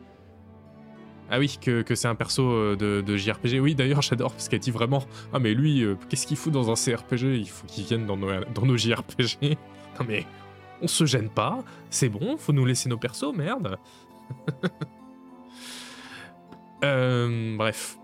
Ah 1.31 1.39
oui, 1.39 1.59
que, 1.61 1.83
que 1.83 1.95
c'est 1.95 2.09
un 2.09 2.15
perso 2.15 2.43
euh, 2.43 2.77
de, 2.77 3.01
de 3.01 3.17
JRPG. 3.17 3.61
Oui, 3.61 3.75
d'ailleurs, 3.75 4.03
j'adore 4.03 4.33
parce 4.33 4.49
qu'elle 4.49 4.61
dit 4.61 4.71
vraiment 4.71 5.05
Ah, 5.33 5.39
mais 5.39 5.55
lui, 5.55 5.83
euh, 5.83 5.97
qu'est-ce 6.09 6.27
qu'il 6.27 6.37
fout 6.37 6.53
dans 6.53 6.71
un 6.71 6.75
CRPG 6.75 7.39
Il 7.39 7.49
faut 7.49 7.67
qu'il 7.67 7.85
vienne 7.85 8.07
dans 8.07 8.17
nos, 8.17 8.29
dans 8.55 8.67
nos 8.67 8.77
JRPG. 8.77 9.57
Non, 10.01 10.07
mais 10.09 10.25
on 10.81 10.89
se 10.89 11.05
gêne 11.05 11.29
pas, 11.29 11.59
c'est 11.91 12.09
bon, 12.09 12.39
faut 12.39 12.55
nous 12.55 12.65
laisser 12.65 12.89
nos 12.89 12.97
persos, 12.97 13.35
merde. 13.35 13.79
Euh, 16.85 17.57
bref. 17.57 17.97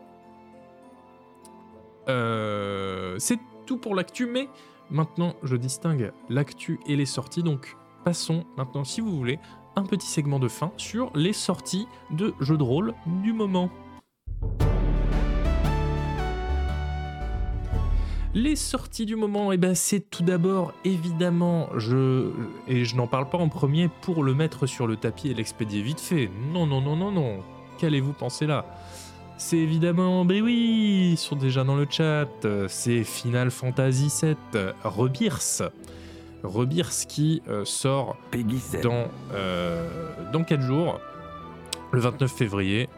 C'est 3.18 3.40
tout 3.66 3.76
pour 3.76 3.96
l'actu, 3.96 4.26
mais 4.26 4.48
maintenant 4.88 5.34
je 5.42 5.56
distingue 5.56 6.12
l'actu 6.28 6.78
et 6.86 6.94
les 6.94 7.06
sorties, 7.06 7.42
donc 7.42 7.76
passons 8.04 8.44
maintenant, 8.56 8.84
si 8.84 9.00
vous 9.00 9.16
voulez, 9.16 9.40
un 9.78 9.84
petit 9.84 10.08
segment 10.08 10.40
de 10.40 10.48
fin 10.48 10.72
sur 10.76 11.12
les 11.14 11.32
sorties 11.32 11.86
de 12.10 12.34
jeux 12.40 12.56
de 12.56 12.64
rôle 12.64 12.94
du 13.22 13.32
moment. 13.32 13.70
Les 18.34 18.56
sorties 18.56 19.06
du 19.06 19.14
moment, 19.14 19.52
eh 19.52 19.56
ben 19.56 19.76
c'est 19.76 20.10
tout 20.10 20.24
d'abord 20.24 20.72
évidemment, 20.84 21.68
je 21.76 22.30
et 22.66 22.84
je 22.84 22.96
n'en 22.96 23.06
parle 23.06 23.28
pas 23.30 23.38
en 23.38 23.48
premier 23.48 23.88
pour 24.02 24.24
le 24.24 24.34
mettre 24.34 24.66
sur 24.66 24.88
le 24.88 24.96
tapis 24.96 25.28
et 25.28 25.34
l'expédier 25.34 25.80
vite 25.80 26.00
fait. 26.00 26.28
Non, 26.52 26.66
non, 26.66 26.80
non, 26.80 26.96
non, 26.96 27.12
non. 27.12 27.38
Qu'allez-vous 27.78 28.12
penser 28.12 28.46
là? 28.46 28.66
C'est 29.36 29.58
évidemment, 29.58 30.24
ben 30.24 30.42
oui, 30.42 31.14
sont 31.16 31.36
déjà 31.36 31.62
dans 31.62 31.76
le 31.76 31.86
chat. 31.88 32.26
C'est 32.66 33.04
Final 33.04 33.52
Fantasy 33.52 34.08
VII 34.22 34.34
Rebirth. 34.82 35.62
Rebirth 36.42 37.06
qui 37.08 37.42
euh, 37.48 37.64
sort 37.64 38.16
Peggy 38.30 38.58
7. 38.58 38.82
dans, 38.82 39.08
euh, 39.32 39.88
dans 40.32 40.44
4 40.44 40.60
jours, 40.62 41.00
le 41.92 42.00
29 42.00 42.30
février. 42.30 42.88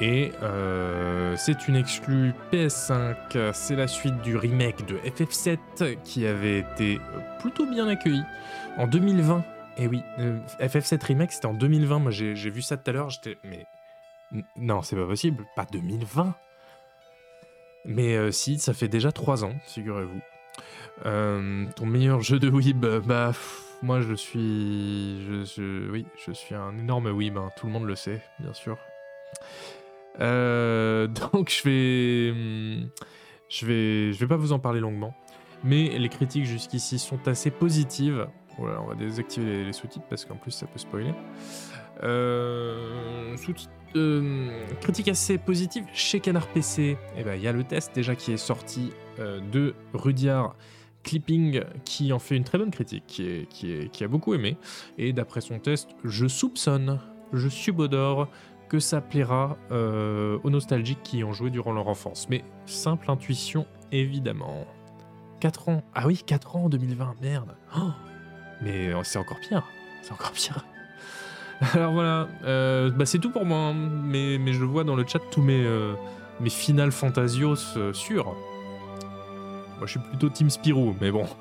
Et 0.00 0.30
euh, 0.42 1.34
c'est 1.36 1.66
une 1.66 1.74
exclue 1.74 2.32
PS5, 2.52 3.52
c'est 3.52 3.74
la 3.74 3.88
suite 3.88 4.20
du 4.22 4.36
remake 4.36 4.86
de 4.86 4.96
FF7 4.98 5.58
qui 6.04 6.24
avait 6.24 6.60
été 6.60 7.00
plutôt 7.40 7.66
bien 7.66 7.88
accueilli 7.88 8.22
en 8.76 8.86
2020. 8.86 9.44
Et 9.78 9.88
oui, 9.88 10.02
euh, 10.18 10.38
FF7 10.60 11.04
remake 11.04 11.32
c'était 11.32 11.46
en 11.46 11.54
2020, 11.54 11.98
moi 11.98 12.10
j'ai 12.12 12.34
vu 12.34 12.62
ça 12.62 12.76
tout 12.76 12.90
à 12.90 12.92
l'heure, 12.92 13.10
j'étais... 13.10 13.38
Mais 13.42 13.66
non, 14.56 14.82
c'est 14.82 14.96
pas 14.96 15.06
possible, 15.06 15.44
pas 15.56 15.66
2020. 15.70 16.34
Mais 17.84 18.16
euh, 18.16 18.30
si, 18.30 18.58
ça 18.58 18.74
fait 18.74 18.88
déjà 18.88 19.12
3 19.12 19.44
ans, 19.44 19.54
figurez-vous. 19.66 20.20
Euh, 21.06 21.66
ton 21.76 21.86
meilleur 21.86 22.22
jeu 22.22 22.38
de 22.38 22.48
Weeb, 22.48 22.84
euh, 22.84 23.00
bah 23.00 23.32
moi 23.82 24.00
je 24.00 24.14
suis, 24.14 25.24
je, 25.44 25.90
oui, 25.90 26.06
je 26.26 26.32
suis 26.32 26.54
un 26.54 26.76
énorme 26.76 27.06
Weeb, 27.06 27.36
hein, 27.38 27.50
tout 27.56 27.66
le 27.66 27.72
monde 27.72 27.84
le 27.84 27.94
sait, 27.94 28.20
bien 28.40 28.52
sûr. 28.52 28.76
Euh, 30.20 31.06
donc 31.32 31.50
je 31.50 31.62
vais, 31.62 32.30
hum, 32.32 32.88
je 33.48 33.66
vais, 33.66 34.12
je 34.12 34.18
vais 34.18 34.26
pas 34.26 34.36
vous 34.36 34.52
en 34.52 34.58
parler 34.58 34.80
longuement, 34.80 35.14
mais 35.62 35.96
les 35.98 36.08
critiques 36.08 36.46
jusqu'ici 36.46 36.98
sont 36.98 37.28
assez 37.28 37.50
positives. 37.50 38.26
Voilà, 38.58 38.82
on 38.82 38.86
va 38.86 38.96
désactiver 38.96 39.64
les, 39.64 39.72
sous-titres 39.72 40.06
parce 40.10 40.24
qu'en 40.24 40.34
plus 40.34 40.50
ça 40.50 40.66
peut 40.66 40.80
spoiler. 40.80 41.12
Critique 44.80 45.08
assez 45.08 45.38
positive 45.38 45.84
chez 45.94 46.18
Canard 46.18 46.48
PC. 46.48 46.98
Et 47.16 47.22
ben 47.22 47.36
il 47.36 47.42
y 47.42 47.46
a 47.46 47.52
le 47.52 47.62
test 47.62 47.94
déjà 47.94 48.16
qui 48.16 48.32
est 48.32 48.36
sorti 48.36 48.92
de 49.18 49.76
Rudyard 49.94 50.56
Clipping 51.08 51.62
qui 51.86 52.12
en 52.12 52.18
fait 52.18 52.36
une 52.36 52.44
très 52.44 52.58
bonne 52.58 52.70
critique, 52.70 53.04
qui, 53.06 53.88
qui, 53.90 54.04
a 54.04 54.08
beaucoup 54.08 54.34
aimé. 54.34 54.58
Et 54.98 55.14
d'après 55.14 55.40
son 55.40 55.58
test, 55.58 55.88
je 56.04 56.26
soupçonne, 56.26 57.00
je 57.32 57.48
subodore 57.48 58.28
que 58.68 58.78
ça 58.78 59.00
plaira 59.00 59.56
euh, 59.72 60.38
aux 60.44 60.50
nostalgiques 60.50 61.02
qui 61.02 61.18
y 61.18 61.24
ont 61.24 61.32
joué 61.32 61.48
durant 61.48 61.72
leur 61.72 61.88
enfance. 61.88 62.28
Mais 62.28 62.44
simple 62.66 63.10
intuition, 63.10 63.64
évidemment. 63.90 64.66
4 65.40 65.70
ans. 65.70 65.82
Ah 65.94 66.06
oui, 66.06 66.22
4 66.26 66.56
ans 66.56 66.64
en 66.64 66.68
2020, 66.68 67.14
merde. 67.22 67.56
Oh 67.74 67.90
mais 68.60 68.88
euh, 68.88 69.00
c'est 69.02 69.18
encore 69.18 69.40
pire. 69.40 69.62
C'est 70.02 70.12
encore 70.12 70.32
pire. 70.32 70.62
Alors 71.72 71.92
voilà, 71.94 72.28
euh, 72.44 72.90
bah 72.90 73.06
c'est 73.06 73.18
tout 73.18 73.30
pour 73.30 73.46
moi. 73.46 73.58
hein. 73.58 73.74
Mais, 73.74 74.52
je 74.52 74.64
vois 74.64 74.84
dans 74.84 74.94
le 74.94 75.06
chat 75.06 75.20
tous 75.30 75.40
mes, 75.40 75.66
mes 76.40 76.50
Final 76.50 76.92
Fantasios 76.92 77.56
sûrs. 77.94 78.36
Moi 79.78 79.86
je 79.86 79.90
suis 79.92 80.00
plutôt 80.00 80.28
Team 80.28 80.50
Spirou, 80.50 80.94
mais 81.00 81.10
bon. 81.10 81.24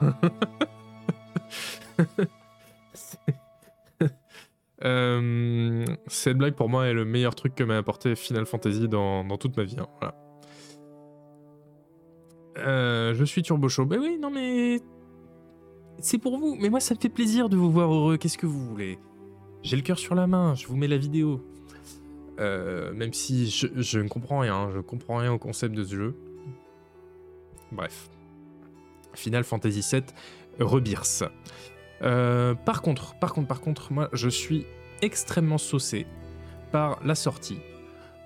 Euh, 4.83 5.83
cette 6.05 6.37
blague 6.37 6.53
pour 6.53 6.69
moi 6.69 6.85
est 6.85 6.93
le 6.93 7.03
meilleur 7.03 7.33
truc 7.33 7.55
que 7.55 7.63
m'a 7.63 7.77
apporté 7.77 8.15
Final 8.15 8.45
Fantasy 8.45 8.87
dans, 8.87 9.25
toute 9.37 9.57
ma 9.57 9.63
vie. 9.63 9.75
hein. 9.79 10.11
Euh, 12.59 13.15
je 13.15 13.23
suis 13.23 13.41
turbo 13.41 13.69
chaud. 13.69 13.85
Bah 13.85 13.95
oui, 13.99 14.19
non 14.19 14.29
mais 14.29 14.79
c'est 15.99 16.19
pour 16.19 16.37
vous. 16.37 16.55
Mais 16.59 16.69
moi, 16.69 16.79
ça 16.79 16.93
me 16.93 16.99
fait 16.99 17.09
plaisir 17.09 17.49
de 17.49 17.57
vous 17.57 17.71
voir 17.71 17.91
heureux. 17.91 18.17
Qu'est-ce 18.17 18.37
que 18.37 18.45
vous 18.45 18.63
voulez? 18.63 18.99
J'ai 19.63 19.75
le 19.77 19.81
cœur 19.81 19.97
sur 19.97 20.13
la 20.13 20.27
main. 20.27 20.53
Je 20.53 20.67
vous 20.67 20.75
mets 20.75 20.87
la 20.87 20.97
vidéo. 20.97 21.43
Euh, 22.39 22.93
même 22.93 23.13
si 23.13 23.49
je, 23.49 23.65
je 23.75 23.99
ne 23.99 24.07
comprends 24.07 24.39
rien. 24.39 24.55
hein, 24.55 24.69
Je 24.75 24.79
comprends 24.79 25.17
rien 25.17 25.33
au 25.33 25.39
concept 25.39 25.73
de 25.73 25.83
ce 25.83 25.95
jeu. 25.95 26.15
Bref. 27.71 28.09
Final 29.17 29.43
Fantasy 29.43 29.83
VII 29.91 30.03
Rebirth. 30.59 31.23
Euh, 32.01 32.53
par 32.53 32.81
contre, 32.81 33.15
par 33.15 33.33
contre, 33.33 33.47
par 33.47 33.61
contre, 33.61 33.91
moi, 33.91 34.09
je 34.13 34.29
suis 34.29 34.65
extrêmement 35.01 35.57
saucé 35.57 36.05
par 36.71 36.99
la 37.03 37.15
sortie 37.15 37.59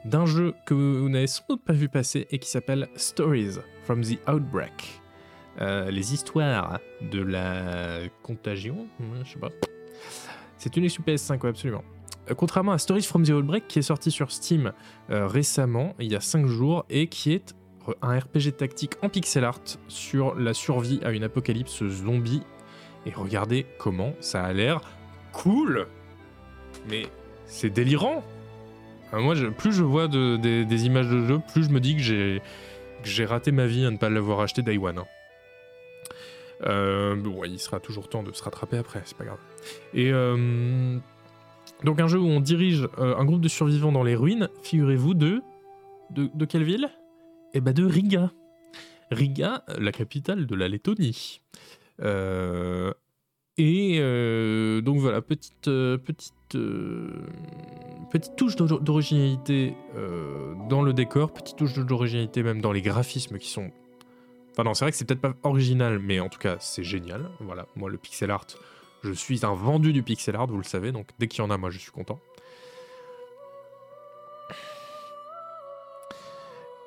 d'un 0.05 0.25
jeu 0.25 0.53
que 0.65 0.73
vous 0.73 1.09
n'avez 1.09 1.27
sans 1.27 1.43
doute 1.47 1.63
pas 1.63 1.73
vu 1.73 1.87
passer 1.87 2.27
et 2.31 2.39
qui 2.39 2.49
s'appelle 2.49 2.89
Stories 2.95 3.59
from 3.83 4.01
the 4.01 4.17
Outbreak. 4.27 5.01
Euh, 5.59 5.91
les 5.91 6.13
histoires 6.13 6.79
de 7.01 7.21
la 7.21 7.99
contagion, 8.23 8.87
je 9.23 9.31
sais 9.31 9.39
pas. 9.39 9.49
C'est 10.57 10.75
une 10.77 10.85
exclu 10.85 11.03
PS5, 11.03 11.41
ouais, 11.41 11.49
absolument. 11.49 11.83
Euh, 12.29 12.35
contrairement 12.35 12.71
à 12.71 12.77
Stories 12.77 13.03
from 13.03 13.23
the 13.23 13.29
Outbreak 13.29 13.67
qui 13.67 13.79
est 13.79 13.83
sorti 13.83 14.11
sur 14.11 14.31
Steam 14.31 14.73
récemment, 15.09 15.93
il 15.99 16.11
y 16.11 16.15
a 16.15 16.21
5 16.21 16.47
jours, 16.47 16.85
et 16.89 17.07
qui 17.07 17.33
est 17.33 17.53
un 18.01 18.17
RPG 18.17 18.53
tactique 18.57 18.93
en 19.01 19.09
pixel 19.09 19.43
art 19.43 19.61
sur 19.87 20.35
la 20.35 20.53
survie 20.53 20.99
à 21.03 21.11
une 21.11 21.23
apocalypse 21.23 21.83
zombie. 21.85 22.43
Et 23.05 23.11
regardez 23.11 23.65
comment 23.77 24.13
ça 24.19 24.43
a 24.43 24.53
l'air 24.53 24.81
cool 25.31 25.87
Mais 26.89 27.07
c'est 27.45 27.69
délirant 27.69 28.23
Moi, 29.13 29.35
plus 29.57 29.73
je 29.73 29.83
vois 29.83 30.07
de- 30.07 30.37
des, 30.37 30.85
images 30.85 31.09
de 31.09 31.25
jeu, 31.25 31.39
plus 31.51 31.65
je 31.65 31.69
me 31.69 31.79
dis 31.79 31.95
que 31.95 32.01
j'ai 33.03 33.25
raté 33.25 33.51
ma 33.51 33.65
vie 33.65 33.85
à 33.85 33.91
ne 33.91 33.97
pas 33.97 34.09
l'avoir 34.09 34.41
acheté 34.41 34.61
Day 34.61 34.77
hein. 34.77 35.05
Euh, 36.67 37.15
bon, 37.15 37.43
il 37.43 37.57
sera 37.57 37.79
toujours 37.79 38.07
temps 38.07 38.21
de 38.21 38.31
se 38.31 38.43
rattraper 38.43 38.77
après, 38.77 39.01
c'est 39.05 39.17
pas 39.17 39.25
grave. 39.25 39.39
Et 39.95 40.11
euh, 40.13 40.99
donc 41.83 41.99
un 41.99 42.07
jeu 42.07 42.19
où 42.19 42.27
on 42.27 42.39
dirige 42.39 42.87
euh, 42.99 43.17
un 43.17 43.25
groupe 43.25 43.41
de 43.41 43.47
survivants 43.47 43.91
dans 43.91 44.03
les 44.03 44.15
ruines, 44.15 44.47
figurez-vous, 44.61 45.15
de... 45.15 45.41
de 46.11 46.45
quelle 46.45 46.63
ville? 46.63 46.89
Eh 47.53 47.61
ben 47.61 47.73
de 47.73 47.85
Riga. 47.85 48.31
Riga, 49.11 49.63
la 49.77 49.91
capitale 49.91 50.45
de 50.45 50.55
la 50.55 50.67
Lettonie. 50.69 51.41
Euh, 52.01 52.93
et 53.57 53.97
euh, 53.99 54.81
donc 54.81 54.99
voilà, 54.99 55.21
petite, 55.21 55.67
euh, 55.67 55.97
petite, 55.97 56.33
petite 58.09 58.35
touche 58.37 58.55
d'or- 58.55 58.79
d'originalité 58.79 59.75
dans 60.69 60.81
le 60.81 60.93
décor, 60.93 61.33
petite 61.33 61.57
touche 61.57 61.75
d'originalité 61.75 62.41
même 62.43 62.61
dans 62.61 62.71
les 62.71 62.81
graphismes 62.81 63.37
qui 63.37 63.49
sont... 63.49 63.69
Enfin 64.51 64.63
non, 64.63 64.73
c'est 64.73 64.85
vrai 64.85 64.91
que 64.91 64.97
c'est 64.97 65.05
peut-être 65.05 65.21
pas 65.21 65.35
original, 65.43 65.99
mais 65.99 66.19
en 66.19 66.29
tout 66.29 66.39
cas 66.39 66.55
c'est 66.59 66.83
génial. 66.83 67.29
Voilà, 67.41 67.67
moi 67.75 67.89
le 67.89 67.97
pixel 67.97 68.31
art, 68.31 68.47
je 69.03 69.11
suis 69.11 69.45
un 69.45 69.53
vendu 69.53 69.91
du 69.93 70.03
pixel 70.03 70.35
art, 70.35 70.47
vous 70.47 70.57
le 70.57 70.63
savez, 70.63 70.91
donc 70.91 71.09
dès 71.19 71.27
qu'il 71.27 71.43
y 71.43 71.45
en 71.45 71.49
a, 71.49 71.57
moi 71.57 71.69
je 71.69 71.77
suis 71.77 71.91
content. 71.91 72.19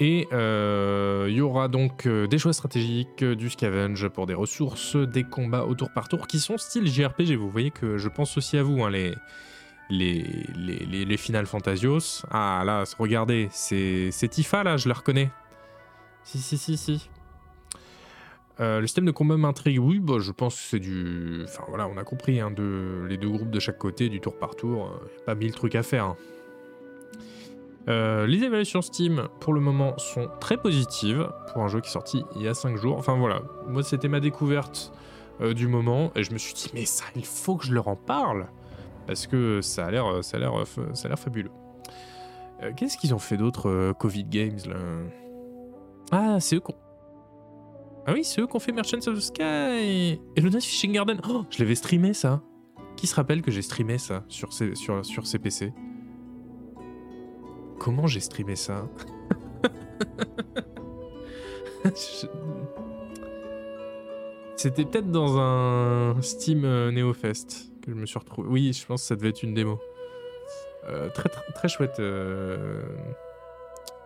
Et 0.01 0.27
euh, 0.33 1.27
il 1.29 1.37
y 1.37 1.41
aura 1.41 1.69
donc 1.69 2.07
euh, 2.07 2.27
des 2.27 2.39
choix 2.39 2.53
stratégiques, 2.53 3.23
euh, 3.23 3.37
du 3.37 3.49
scavenge 3.49 4.09
pour 4.09 4.27
des 4.27 4.35
ressources, 4.35 4.97
des 4.97 5.23
combats 5.23 5.65
au 5.65 5.75
tour 5.75 5.91
par 5.95 6.09
tour 6.09 6.27
qui 6.27 6.41
sont 6.41 6.59
style 6.59 6.87
JRPG. 6.87 7.37
Vous 7.37 7.49
voyez 7.49 7.71
que 7.71 7.97
je 7.97 8.09
pense 8.09 8.37
aussi 8.37 8.57
à 8.59 8.65
vous, 8.65 8.83
hein, 8.83 8.91
les, 8.91 9.15
les, 9.91 10.25
les, 10.57 11.05
les, 11.05 11.17
Final 11.17 11.47
Fantasios. 11.47 12.25
Ah 12.31 12.65
là, 12.67 12.83
regardez, 12.99 13.49
c'est 13.53 14.11
Tifa 14.29 14.65
là, 14.65 14.77
je 14.77 14.89
la 14.89 14.95
reconnais. 14.95 15.31
Si, 16.25 16.39
si, 16.39 16.59
si, 16.59 16.77
si. 16.77 17.09
Le 18.59 18.87
système 18.87 19.05
de 19.05 19.11
combat 19.11 19.37
m'intrigue, 19.37 19.79
oui, 19.81 19.99
bah, 19.99 20.15
je 20.21 20.31
pense 20.33 20.55
que 20.55 20.63
c'est 20.63 20.79
du. 20.79 21.43
Enfin 21.45 21.65
voilà, 21.69 21.87
on 21.89 21.97
a 21.97 22.05
compris, 22.05 22.41
hein, 22.41 22.51
de... 22.51 23.05
les 23.09 23.17
deux 23.17 23.29
groupes 23.29 23.51
de 23.51 23.61
chaque 23.61 23.79
côté, 23.79 24.09
du 24.09 24.21
tour 24.21 24.39
par 24.39 24.55
tour, 24.57 24.87
euh, 24.87 25.07
pas 25.27 25.35
mille 25.35 25.53
trucs 25.53 25.75
à 25.75 25.83
faire. 25.83 26.05
hein. 26.05 26.17
Euh, 27.89 28.27
les 28.27 28.43
évaluations 28.43 28.83
Steam, 28.83 29.29
pour 29.41 29.53
le 29.53 29.61
moment, 29.61 29.97
sont 29.99 30.29
très 30.41 30.57
positives 30.57 31.29
pour 31.53 31.63
un 31.63 31.69
jeu 31.69 31.81
qui 31.81 31.89
est 31.89 31.93
sorti 31.93 32.25
il 32.35 32.43
y 32.43 32.49
a 32.49 32.55
5 32.55 32.77
jours. 32.77 32.97
Enfin 32.97 33.17
voilà, 33.17 33.43
moi 33.69 33.83
c'était 33.83 34.09
ma 34.09 34.21
découverte 34.21 34.93
euh, 35.41 35.53
du 35.53 35.69
moment 35.69 36.11
et 36.17 36.23
je 36.23 36.33
me 36.33 36.39
suis 36.39 36.55
dit, 36.55 36.71
mais 36.75 36.87
ça, 36.87 37.05
il 37.15 37.27
faut 37.27 37.57
que 37.57 37.67
je 37.67 37.75
leur 37.75 37.89
en 37.89 37.97
parle 37.97 38.47
parce 39.07 39.27
que 39.27 39.61
ça 39.61 39.87
a 39.87 39.91
l'air, 39.91 40.25
ça 40.25 40.39
a 40.39 40.41
l'air, 40.41 40.59
euh, 40.59 40.65
ça 40.95 41.07
a 41.07 41.09
l'air 41.09 41.19
fabuleux. 41.19 41.51
Qu'est-ce 42.77 42.97
qu'ils 42.97 43.13
ont 43.13 43.19
fait 43.19 43.37
d'autre, 43.37 43.93
Covid 43.99 44.25
Games 44.25 44.61
là? 44.67 44.77
Ah, 46.11 46.41
c'est 46.41 46.57
eux 46.57 46.61
qu'on. 46.61 46.75
Ah 48.07 48.13
oui, 48.15 48.25
c'est 48.25 48.41
eux 48.41 48.47
qui 48.47 48.57
ont 48.57 48.61
fait 48.61 48.73
Merchants 48.73 49.07
of 49.07 49.17
the 49.17 49.21
Sky 49.21 50.21
et 50.37 50.41
le 50.41 50.51
Fishing 50.51 50.93
Garden. 50.93 51.21
Oh, 51.29 51.45
je 51.51 51.59
l'avais 51.59 51.75
streamé 51.75 52.15
ça. 52.15 52.41
Qui 52.97 53.07
se 53.07 53.15
rappelle 53.17 53.43
que 53.43 53.51
j'ai 53.51 53.61
streamé 53.61 53.99
ça 53.99 54.25
sur 54.29 54.51
sur, 54.53 55.05
sur 55.05 55.27
ces 55.27 55.39
PC 55.39 55.75
Comment 57.79 58.07
j'ai 58.07 58.21
streamé 58.21 58.57
ça 58.57 58.87
C'était 64.57 64.85
peut-être 64.85 65.11
dans 65.11 65.39
un 65.39 66.21
Steam 66.23 66.65
euh, 66.65 66.91
NeoFest 66.91 67.71
que 67.83 67.91
je 67.91 67.97
me 67.97 68.07
suis 68.07 68.19
retrouvé. 68.19 68.49
Oui, 68.49 68.73
je 68.73 68.87
pense 68.87 69.03
que 69.03 69.09
ça 69.09 69.17
devait 69.17 69.29
être 69.31 69.43
une 69.43 69.53
démo. 69.55 69.79
Euh, 70.89 71.09
très, 71.11 71.29
très, 71.29 71.43
très 71.53 71.69
chouette. 71.69 71.99
euh, 72.01 72.83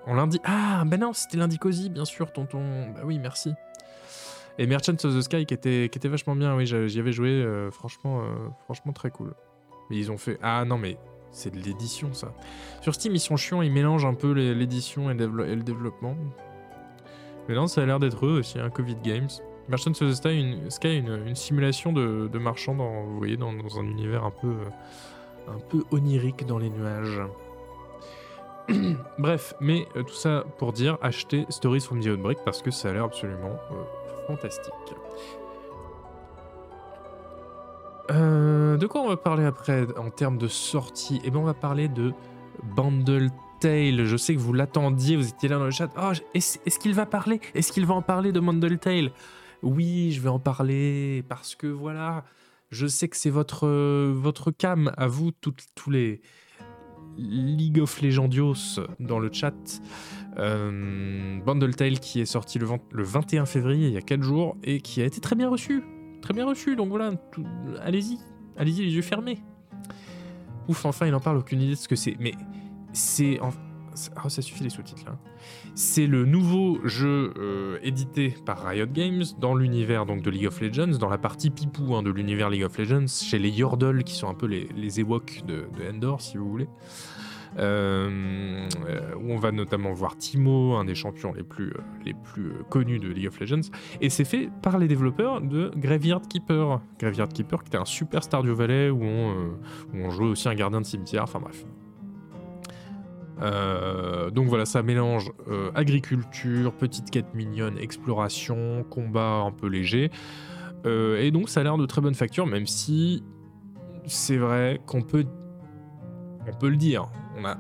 En 0.07 0.15
lundi. 0.15 0.41
Ah, 0.45 0.83
ben 0.87 0.99
non, 1.01 1.13
c'était 1.13 1.37
lundi 1.37 1.59
cosy, 1.59 1.91
bien 1.91 2.05
sûr, 2.05 2.33
tonton. 2.33 2.91
Bah 2.95 3.03
oui, 3.05 3.19
merci. 3.19 3.53
Et 4.59 4.67
Merchants 4.67 4.95
of 5.05 5.15
the 5.17 5.21
Sky 5.21 5.47
qui 5.47 5.55
était, 5.55 5.89
qui 5.93 5.99
était 5.99 6.09
vachement 6.09 6.35
bien, 6.35 6.57
oui, 6.57 6.67
j'y 6.67 6.99
avais 6.99 7.13
joué, 7.13 7.29
euh, 7.31 7.71
franchement, 7.71 8.23
franchement 8.65 8.93
très 8.93 9.11
cool. 9.11 9.35
Mais 9.91 9.97
ils 9.97 10.11
ont 10.11 10.19
fait. 10.19 10.39
Ah 10.43 10.65
non, 10.65 10.79
mais 10.79 10.99
c'est 11.33 11.55
de 11.55 11.59
l'édition 11.59 12.13
ça. 12.13 12.33
Sur 12.81 12.95
Steam, 12.95 13.15
ils 13.15 13.21
sont 13.21 13.37
chiants, 13.37 13.63
ils 13.63 13.73
mélangent 13.73 14.05
un 14.07 14.15
peu 14.15 14.33
l'édition 14.33 15.11
et, 15.11 15.15
le 15.15 15.63
développement. 15.63 16.17
Mais 17.49 17.55
non, 17.55 17.67
ça 17.67 17.83
a 17.83 17.87
l'air 17.87 17.99
d'être 17.99 18.27
eux 18.27 18.39
aussi, 18.41 18.59
un 18.59 18.71
Covid 18.71 18.97
Games. 19.03 19.29
Merchants 19.69 19.91
of 19.91 20.11
the 20.11 20.15
Sky, 20.15 20.41
une, 20.41 20.71
Sky, 20.71 20.97
une, 20.99 21.35
simulation 21.35 21.93
de, 21.93 22.39
marchand 22.39 22.75
dans, 22.75 23.05
vous 23.05 23.79
un 23.79 23.85
univers 23.85 24.25
un 24.25 24.31
peu, 24.31 24.49
euh, 24.49 25.53
un 25.55 25.59
peu 25.69 25.85
onirique 25.91 26.47
dans 26.47 26.59
les 26.59 26.71
nuages. 26.71 27.21
Bref, 29.19 29.55
mais 29.61 29.87
euh, 29.97 30.03
tout 30.03 30.15
ça 30.15 30.45
pour 30.59 30.73
dire, 30.73 30.99
achetez 31.03 31.47
Stories 31.51 31.81
from 31.81 32.01
the 32.01 32.09
Outbreak 32.09 32.39
parce 32.45 32.63
que 32.63 32.71
ça 32.71 32.91
a 32.91 32.93
l'air 32.93 33.05
absolument 33.05 33.57
euh, 33.73 34.27
fantastique. 34.27 34.73
Euh, 38.11 38.77
de 38.77 38.87
quoi 38.87 39.03
on 39.03 39.09
va 39.09 39.17
parler 39.17 39.45
après 39.45 39.87
en 39.97 40.11
termes 40.11 40.39
de 40.39 40.49
sortie? 40.49 41.21
Eh 41.25 41.31
bien, 41.31 41.41
on 41.41 41.45
va 41.45 41.55
parler 41.55 41.89
de 41.89 42.13
Bundle 42.77 43.31
Tale. 43.61 44.05
Je 44.05 44.17
sais 44.17 44.35
que 44.35 44.41
vous 44.41 44.53
l'attendiez, 44.53 45.17
vous 45.17 45.29
étiez 45.29 45.49
là 45.49 45.59
dans 45.59 45.65
le 45.65 45.71
chat. 45.71 45.91
Oh, 46.01 46.13
est-ce 46.35 46.79
qu'il 46.79 46.95
va 46.95 47.07
parler? 47.07 47.41
Est-ce 47.55 47.73
qu'il 47.73 47.87
va 47.87 47.95
en 47.95 48.03
parler 48.03 48.33
de 48.33 48.41
Bundle 48.41 48.79
Tale? 48.79 49.13
Oui, 49.63 50.13
je 50.13 50.21
vais 50.21 50.29
en 50.29 50.39
parler 50.39 51.25
parce 51.29 51.55
que 51.55 51.67
voilà, 51.67 52.25
je 52.71 52.87
sais 52.87 53.09
que 53.09 53.17
c'est 53.17 53.31
votre, 53.31 53.67
euh, 53.67 54.13
votre 54.15 54.53
cam 54.53 54.93
à 54.97 55.09
vous, 55.09 55.33
tous 55.33 55.91
les 55.91 56.21
League 57.19 57.81
of 57.81 58.01
Legendios 58.01 58.81
dans 59.01 59.19
le 59.19 59.31
chat. 59.33 59.55
Euh, 60.39 61.41
Bundle 61.45 61.75
Tale 61.75 61.99
qui 61.99 62.21
est 62.21 62.27
sorti 62.27 62.59
le, 62.59 62.67
20 62.67 62.79
le 62.93 63.03
21 63.03 63.47
février, 63.47 63.89
il 63.89 63.93
y 63.93 63.97
a 63.97 64.03
4 64.03 64.23
jours, 64.23 64.57
et 64.63 64.81
qui 64.81 65.03
a 65.03 65.05
été 65.05 65.21
très 65.21 65.35
bien 65.35 65.49
reçu. 65.49 65.83
Très 66.21 66.35
bien 66.35 66.47
reçu, 66.47 66.77
donc 66.77 66.89
voilà, 66.89 67.13
allez-y, 67.83 68.19
allez-y 68.57 68.85
les 68.85 68.93
yeux 68.95 69.03
fermés. 69.03 69.39
Ouf, 70.69 70.85
enfin 70.85 71.07
il 71.07 71.15
en 71.15 71.21
parle, 71.21 71.39
aucune 71.39 71.61
idée 71.63 71.73
de 71.73 71.79
ce 71.79 71.89
que 71.89 71.97
c'est. 71.97 72.17
Mais 72.19 72.33
c'est... 72.93 73.41
en- 73.41 73.53
Oh, 74.25 74.29
ça 74.29 74.43
suffit 74.43 74.63
les 74.63 74.71
sous-titres 74.71 75.03
là. 75.07 75.19
C'est 75.75 76.07
le 76.07 76.25
nouveau 76.25 76.79
jeu 76.87 77.35
euh, 77.37 77.79
édité 77.83 78.33
par 78.47 78.63
Riot 78.65 78.87
Games 78.87 79.25
dans 79.41 79.57
l'univers 79.57 80.07
donc 80.07 80.23
de 80.23 80.31
League 80.31 80.47
of 80.47 80.61
Legends, 80.61 80.99
dans 81.01 81.09
la 81.09 81.19
partie 81.19 81.51
pipou 81.51 81.97
hein, 81.97 82.05
de 82.05 82.11
l'univers 82.11 82.49
League 82.49 82.63
of 82.63 82.79
Legends, 82.79 83.09
chez 83.09 83.41
les 83.41 83.51
Yordle 83.51 84.05
qui 84.05 84.15
sont 84.15 84.29
un 84.29 84.35
peu 84.35 84.47
les, 84.47 84.69
les 84.77 85.01
Ewoks 85.01 85.43
de 85.49 85.67
Endor 85.93 86.21
si 86.21 86.37
vous 86.37 86.49
voulez. 86.49 86.69
Euh, 87.59 88.69
où 89.21 89.33
on 89.33 89.37
va 89.37 89.51
notamment 89.51 89.93
voir 89.93 90.17
Timo, 90.17 90.77
un 90.77 90.85
des 90.85 90.95
champions 90.95 91.33
les 91.33 91.43
plus, 91.43 91.73
euh, 91.73 92.13
euh, 92.39 92.63
connus 92.69 93.01
de 93.01 93.09
League 93.09 93.27
of 93.27 93.41
Legends. 93.41 93.69
Et 94.01 94.11
c'est 94.11 94.25
fait 94.25 94.49
par 94.63 94.79
les 94.79 94.87
développeurs 94.87 95.41
de 95.41 95.73
Graveyard 95.77 96.23
Keeper. 96.23 96.81
Graveyard 97.01 97.29
Keeper 97.29 97.63
qui 97.63 97.69
était 97.69 97.79
un 97.79 97.85
super 97.85 98.23
Stardew 98.23 98.53
Valley 98.53 98.91
où 98.91 99.03
on, 99.03 99.33
où 99.93 99.97
on 99.97 100.11
jouait 100.11 100.29
aussi 100.29 100.49
un 100.49 100.55
gardien 100.55 100.81
de 100.81 100.87
cimetière, 100.87 101.25
enfin 101.25 101.41
bref. 101.41 101.65
Donc 104.33 104.49
voilà, 104.49 104.65
ça 104.65 104.83
mélange 104.83 105.31
agriculture, 105.77 106.73
petite 106.73 107.11
quête 107.11 107.35
mignonne, 107.35 107.79
exploration, 107.79 108.85
combat 108.91 109.45
un 109.47 109.53
peu 109.53 109.69
léger. 109.69 110.11
Et 110.85 111.31
donc 111.31 111.49
ça 111.49 111.61
a 111.61 111.63
l'air 111.63 111.79
de 111.79 111.87
très 111.87 112.01
bonne 112.01 112.15
facture, 112.15 112.47
même 112.47 112.67
si 112.67 113.23
c'est 114.07 114.39
vrai 114.39 114.81
qu'on 114.87 115.03
peut 115.03 115.25
on 116.49 116.57
peut 116.57 116.69
le 116.69 116.77
dire. 116.77 117.09
A, 117.45 117.59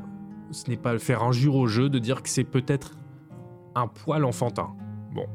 ce 0.50 0.68
n'est 0.70 0.76
pas 0.76 0.98
faire 0.98 1.22
injure 1.22 1.56
au 1.56 1.66
jeu 1.66 1.88
de 1.88 1.98
dire 1.98 2.22
que 2.22 2.28
c'est 2.28 2.44
peut-être 2.44 2.96
un 3.74 3.86
poil 3.86 4.24
enfantin. 4.24 4.74
Bon, 5.12 5.26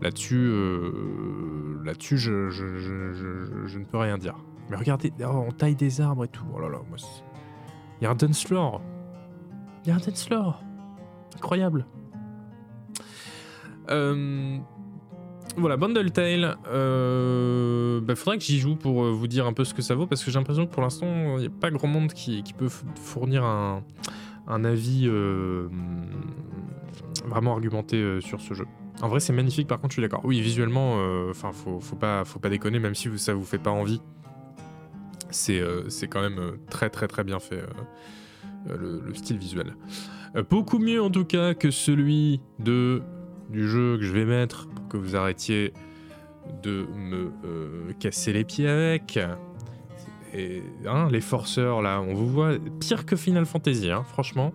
là-dessus, 0.00 0.48
euh, 0.48 1.80
là-dessus, 1.84 2.18
je, 2.18 3.78
ne 3.78 3.84
peux 3.84 3.98
rien 3.98 4.18
dire. 4.18 4.36
Mais 4.70 4.76
regardez, 4.76 5.12
oh, 5.20 5.44
on 5.48 5.52
taille 5.52 5.76
des 5.76 6.00
arbres 6.00 6.24
et 6.24 6.28
tout. 6.28 6.44
Oh 6.54 6.60
là 6.60 6.68
là, 6.68 6.78
moi, 6.88 6.98
il 8.00 8.04
y 8.04 8.06
a 8.06 8.10
un 8.10 8.14
dance 8.14 8.44
floor. 8.44 8.80
Il 9.84 9.88
y 9.88 9.92
a 9.92 9.96
un 9.96 9.98
dance 9.98 10.26
floor. 10.26 10.62
Incroyable. 11.36 11.86
Euh, 13.90 14.58
voilà, 15.56 15.76
Bundle 15.76 16.10
Tale. 16.10 16.56
Euh, 16.68 18.00
bah, 18.00 18.14
faudrait 18.14 18.38
que 18.38 18.44
j'y 18.44 18.58
joue 18.58 18.76
pour 18.76 19.04
euh, 19.04 19.10
vous 19.10 19.26
dire 19.26 19.46
un 19.46 19.52
peu 19.52 19.64
ce 19.64 19.74
que 19.74 19.82
ça 19.82 19.94
vaut, 19.94 20.06
parce 20.06 20.22
que 20.22 20.30
j'ai 20.30 20.38
l'impression 20.38 20.66
que 20.66 20.72
pour 20.72 20.82
l'instant, 20.82 21.38
il 21.38 21.40
n'y 21.40 21.46
a 21.46 21.50
pas 21.50 21.70
grand 21.70 21.88
monde 21.88 22.12
qui, 22.12 22.42
peut 22.56 22.68
fournir 22.68 23.44
un, 23.44 23.84
avis 24.64 25.04
euh, 25.06 25.68
vraiment 27.24 27.52
argumenté 27.52 28.20
sur 28.20 28.40
ce 28.40 28.54
jeu. 28.54 28.66
En 29.02 29.08
vrai, 29.08 29.20
c'est 29.20 29.32
magnifique, 29.32 29.66
par 29.66 29.78
contre, 29.80 29.92
je 29.92 30.00
suis 30.00 30.02
d'accord. 30.02 30.22
Oui, 30.24 30.40
visuellement, 30.40 30.96
enfin, 31.30 31.50
pas, 31.98 32.24
faut 32.24 32.38
pas 32.38 32.48
déconner, 32.48 32.78
même 32.78 32.94
si 32.94 33.10
ça 33.18 33.34
vous 33.34 33.44
fait 33.44 33.58
pas 33.58 33.70
envie. 33.70 34.00
C'est 35.30 36.08
quand 36.08 36.20
même 36.20 36.58
très, 36.70 36.90
très, 36.90 37.08
très 37.08 37.24
bien 37.24 37.40
fait, 37.40 37.62
le, 38.68 39.14
style 39.14 39.38
visuel. 39.38 39.74
beaucoup 40.50 40.78
mieux, 40.78 41.02
en 41.02 41.10
tout 41.10 41.24
cas, 41.24 41.54
que 41.54 41.70
celui 41.70 42.40
de 42.58 43.02
du 43.50 43.68
jeu 43.68 43.96
que 43.98 44.04
je 44.04 44.12
vais 44.12 44.24
mettre 44.24 44.68
pour 44.68 44.88
que 44.88 44.96
vous 44.96 45.16
arrêtiez 45.16 45.72
de 46.62 46.86
me 46.96 47.32
euh, 47.44 47.92
casser 47.98 48.32
les 48.32 48.44
pieds 48.44 48.68
avec. 48.68 49.18
Hein, 50.86 51.08
les 51.10 51.22
forceurs 51.22 51.80
là, 51.80 52.02
on 52.02 52.12
vous 52.12 52.28
voit 52.28 52.56
pire 52.80 53.06
que 53.06 53.16
Final 53.16 53.46
Fantasy, 53.46 53.90
hein, 53.90 54.04
franchement. 54.04 54.52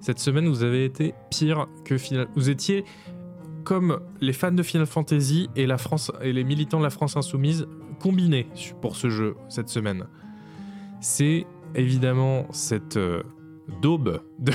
Cette 0.00 0.18
semaine, 0.18 0.46
vous 0.46 0.62
avez 0.62 0.84
été 0.84 1.14
pire 1.30 1.66
que 1.84 1.98
Final. 1.98 2.28
Vous 2.36 2.50
étiez 2.50 2.84
comme 3.64 4.00
les 4.20 4.34
fans 4.34 4.52
de 4.52 4.62
Final 4.62 4.86
Fantasy 4.86 5.48
et 5.56 5.66
la 5.66 5.76
les 6.22 6.44
militants 6.44 6.78
de 6.78 6.84
la 6.84 6.90
France 6.90 7.16
insoumise 7.16 7.66
combinés 7.98 8.46
pour 8.80 8.96
ce 8.96 9.08
jeu 9.08 9.34
cette 9.48 9.68
semaine. 9.68 10.06
C'est 11.00 11.46
évidemment 11.74 12.46
cette 12.52 12.96
euh, 12.96 13.22
daube 13.80 14.22
de 14.38 14.52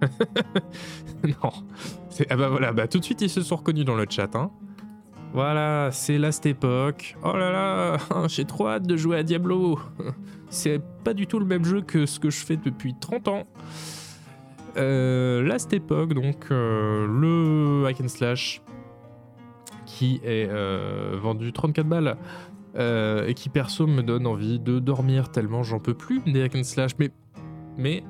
non, 1.42 1.50
ah 2.30 2.36
bah 2.36 2.48
voilà, 2.48 2.72
bah 2.72 2.88
tout 2.88 2.98
de 2.98 3.04
suite 3.04 3.20
ils 3.22 3.30
se 3.30 3.42
sont 3.42 3.56
reconnus 3.56 3.84
dans 3.84 3.96
le 3.96 4.06
chat. 4.08 4.34
Hein. 4.36 4.50
Voilà, 5.32 5.90
c'est 5.92 6.16
Last 6.16 6.46
Epoch. 6.46 7.16
Oh 7.22 7.36
là 7.36 7.52
là, 7.52 7.98
j'ai 8.28 8.44
trop 8.44 8.68
hâte 8.68 8.86
de 8.86 8.96
jouer 8.96 9.18
à 9.18 9.22
Diablo. 9.22 9.78
C'est 10.50 10.80
pas 11.04 11.12
du 11.12 11.26
tout 11.26 11.38
le 11.38 11.44
même 11.44 11.64
jeu 11.64 11.82
que 11.82 12.06
ce 12.06 12.18
que 12.18 12.30
je 12.30 12.44
fais 12.44 12.56
depuis 12.56 12.94
30 12.98 13.28
ans. 13.28 13.44
Euh, 14.78 15.42
Last 15.42 15.72
Epoch, 15.74 16.14
donc 16.14 16.46
euh, 16.50 17.06
le 17.06 17.86
hack 17.86 18.00
and 18.00 18.08
slash 18.08 18.62
qui 19.84 20.20
est 20.24 20.48
euh, 20.50 21.18
vendu 21.20 21.52
34 21.52 21.86
balles 21.86 22.16
et 22.76 23.34
qui 23.34 23.48
perso 23.48 23.88
me 23.88 24.02
donne 24.02 24.24
envie 24.24 24.60
de 24.60 24.78
dormir 24.78 25.32
tellement 25.32 25.64
j'en 25.64 25.80
peux 25.80 25.94
plus 25.94 26.20
des 26.20 26.42
hack 26.42 26.54
and 26.54 26.62
slash. 26.62 26.92
Mais, 26.98 27.10
mais 27.76 28.04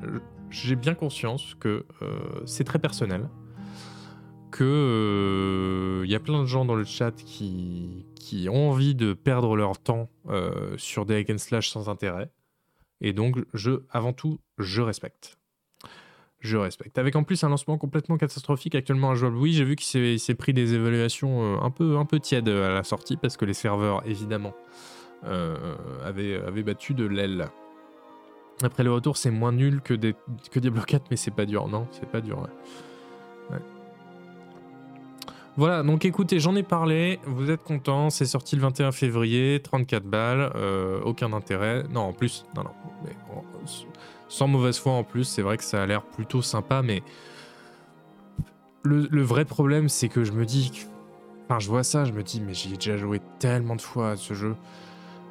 j'ai 0.50 0.76
bien 0.76 0.94
conscience 0.94 1.54
que 1.60 1.84
c'est 2.46 2.64
très 2.64 2.78
personnel 2.78 3.28
que 4.50 6.02
il 6.04 6.04
euh, 6.04 6.06
y 6.06 6.14
a 6.14 6.20
plein 6.20 6.40
de 6.40 6.46
gens 6.46 6.64
dans 6.64 6.74
le 6.74 6.84
chat 6.84 7.12
qui, 7.12 8.06
qui 8.14 8.48
ont 8.48 8.70
envie 8.70 8.94
de 8.94 9.12
perdre 9.12 9.56
leur 9.56 9.78
temps 9.78 10.08
euh, 10.28 10.74
sur 10.76 11.06
des 11.06 11.16
hack 11.16 11.30
and 11.30 11.38
slash 11.38 11.70
sans 11.70 11.88
intérêt. 11.88 12.30
Et 13.00 13.12
donc, 13.12 13.38
je, 13.54 13.82
avant 13.90 14.12
tout, 14.12 14.40
je 14.58 14.82
respecte. 14.82 15.38
Je 16.40 16.56
respecte. 16.56 16.98
Avec 16.98 17.16
en 17.16 17.24
plus 17.24 17.42
un 17.44 17.48
lancement 17.48 17.78
complètement 17.78 18.16
catastrophique 18.16 18.74
actuellement 18.74 19.10
à 19.10 19.14
jouable. 19.14 19.36
Oui, 19.36 19.52
j'ai 19.52 19.64
vu 19.64 19.76
qu'il 19.76 20.20
s'est 20.20 20.34
pris 20.34 20.52
des 20.52 20.74
évaluations 20.74 21.42
euh, 21.42 21.60
un 21.60 21.70
peu, 21.70 21.96
un 21.96 22.04
peu 22.04 22.20
tièdes 22.20 22.48
à 22.48 22.70
la 22.70 22.84
sortie 22.84 23.16
parce 23.16 23.36
que 23.36 23.44
les 23.44 23.54
serveurs, 23.54 24.02
évidemment, 24.06 24.54
avaient, 25.22 26.36
avaient, 26.36 26.62
battu 26.62 26.94
de 26.94 27.04
l'aile. 27.04 27.48
Après 28.62 28.82
le 28.82 28.92
retour, 28.92 29.16
c'est 29.16 29.30
moins 29.30 29.52
nul 29.52 29.80
que, 29.80 29.94
des, 29.94 30.14
que 30.50 30.58
Diablo 30.58 30.82
4, 30.82 31.04
mais 31.10 31.16
c'est 31.16 31.30
pas 31.30 31.46
dur. 31.46 31.68
Non, 31.68 31.86
c'est 31.92 32.10
pas 32.10 32.20
dur. 32.20 32.38
ouais. 32.38 32.48
Voilà, 35.58 35.82
donc 35.82 36.04
écoutez, 36.04 36.38
j'en 36.38 36.54
ai 36.54 36.62
parlé, 36.62 37.18
vous 37.26 37.50
êtes 37.50 37.64
contents, 37.64 38.10
c'est 38.10 38.26
sorti 38.26 38.54
le 38.54 38.62
21 38.62 38.92
février, 38.92 39.60
34 39.60 40.04
balles, 40.04 40.52
euh, 40.54 41.00
aucun 41.02 41.32
intérêt. 41.32 41.82
Non, 41.90 42.02
en 42.02 42.12
plus, 42.12 42.44
non, 42.54 42.62
non, 42.62 43.42
sans 44.28 44.46
mauvaise 44.46 44.78
foi 44.78 44.92
en 44.92 45.02
plus, 45.02 45.24
c'est 45.24 45.42
vrai 45.42 45.56
que 45.56 45.64
ça 45.64 45.82
a 45.82 45.86
l'air 45.86 46.02
plutôt 46.02 46.42
sympa, 46.42 46.82
mais 46.82 47.02
le, 48.84 49.22
vrai 49.22 49.44
problème, 49.44 49.88
c'est 49.88 50.08
que 50.08 50.22
je 50.22 50.30
me 50.30 50.44
dis, 50.44 50.86
enfin, 51.48 51.58
je 51.58 51.68
vois 51.68 51.82
ça, 51.82 52.04
je 52.04 52.12
me 52.12 52.22
dis, 52.22 52.40
mais 52.40 52.54
j'y 52.54 52.74
ai 52.74 52.76
déjà 52.76 52.96
joué 52.96 53.20
tellement 53.40 53.74
de 53.74 53.80
fois 53.80 54.10
à 54.10 54.16
ce 54.16 54.34
jeu. 54.34 54.54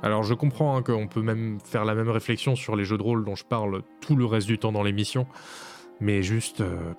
Alors 0.04 0.24
je 0.24 0.34
comprends 0.34 0.78
hein, 0.78 0.84
qu'on 0.84 1.08
peut 1.08 1.22
même 1.22 1.60
faire 1.64 1.86
la 1.86 1.96
même 1.96 2.10
réflexion 2.10 2.56
sur 2.56 2.76
les 2.76 2.86
jeux 2.86 2.98
de 2.98 3.04
rôle 3.04 3.26
dont 3.26 3.36
je 3.36 3.46
parle 3.46 3.82
tout 4.02 4.16
le 4.16 4.26
reste 4.26 4.48
du 4.48 4.58
temps 4.58 4.72
dans 4.72 4.84
l'émission, 4.84 5.28
mais 6.00 6.22
juste... 6.22 6.62
Euh, 6.62 6.94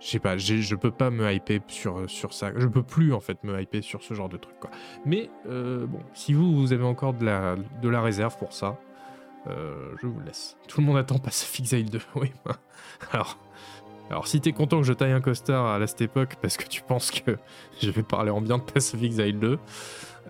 je 0.00 0.10
sais 0.10 0.18
pas, 0.18 0.36
je 0.36 0.74
peux 0.74 0.90
pas 0.90 1.08
me 1.08 1.32
hyper 1.32 1.60
sur, 1.66 2.34
ça. 2.34 2.52
Je 2.56 2.66
peux 2.66 2.82
plus 2.82 3.14
en 3.14 3.20
fait 3.20 3.42
me 3.42 3.58
hyper 3.58 3.82
sur 3.82 4.02
ce 4.02 4.12
genre 4.12 4.28
de 4.28 4.36
truc 4.36 4.54
quoi. 4.60 4.70
Mais 5.06 5.30
euh, 5.48 5.86
bon, 5.86 6.00
si 6.12 6.34
vous, 6.34 6.74
avez 6.74 6.84
encore 6.84 7.14
de 7.14 7.24
la, 7.24 7.56
de 7.80 7.88
la 7.88 8.02
réserve 8.02 8.36
pour 8.36 8.52
ça, 8.52 8.76
euh, 9.46 9.94
je 10.02 10.06
vous 10.06 10.20
laisse. 10.20 10.58
Tout 10.68 10.80
le 10.80 10.86
monde 10.86 10.98
attend 10.98 11.18
Pacific 11.18 11.72
Exile 11.72 11.90
2, 11.90 12.00
oui. 12.16 12.32
Alors, 13.12 13.38
alors 14.10 14.26
si 14.26 14.42
t'es 14.42 14.52
content 14.52 14.80
que 14.80 14.86
je 14.86 14.92
taille 14.92 15.12
un 15.12 15.22
costard 15.22 15.66
à 15.66 15.86
cette 15.86 16.02
époque 16.02 16.36
parce 16.42 16.58
que 16.58 16.66
tu 16.66 16.82
penses 16.82 17.10
que 17.10 17.38
je 17.80 17.90
vais 17.90 18.02
parler 18.02 18.30
en 18.30 18.42
bien 18.42 18.58
de 18.58 18.62
Pacific 18.62 19.06
Exile 19.06 19.38
2. 19.38 19.58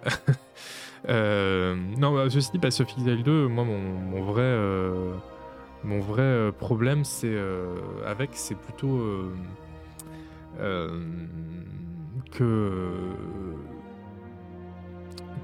euh, 1.09 1.74
non, 1.98 2.14
bah, 2.14 2.30
ceci 2.30 2.50
dit, 2.52 2.59
Pacific 2.59 2.98
Exile 2.98 3.22
2, 3.22 3.48
moi 3.48 3.64
mon, 3.64 3.78
mon 3.78 4.22
vrai... 4.22 4.57
mon 5.84 6.00
vrai 6.00 6.50
problème 6.59 7.05
c'est 7.05 7.36
avec 8.07 8.30
c'est 8.34 8.57
plutôt 8.57 9.00
euh, 10.61 10.98
que 12.30 13.12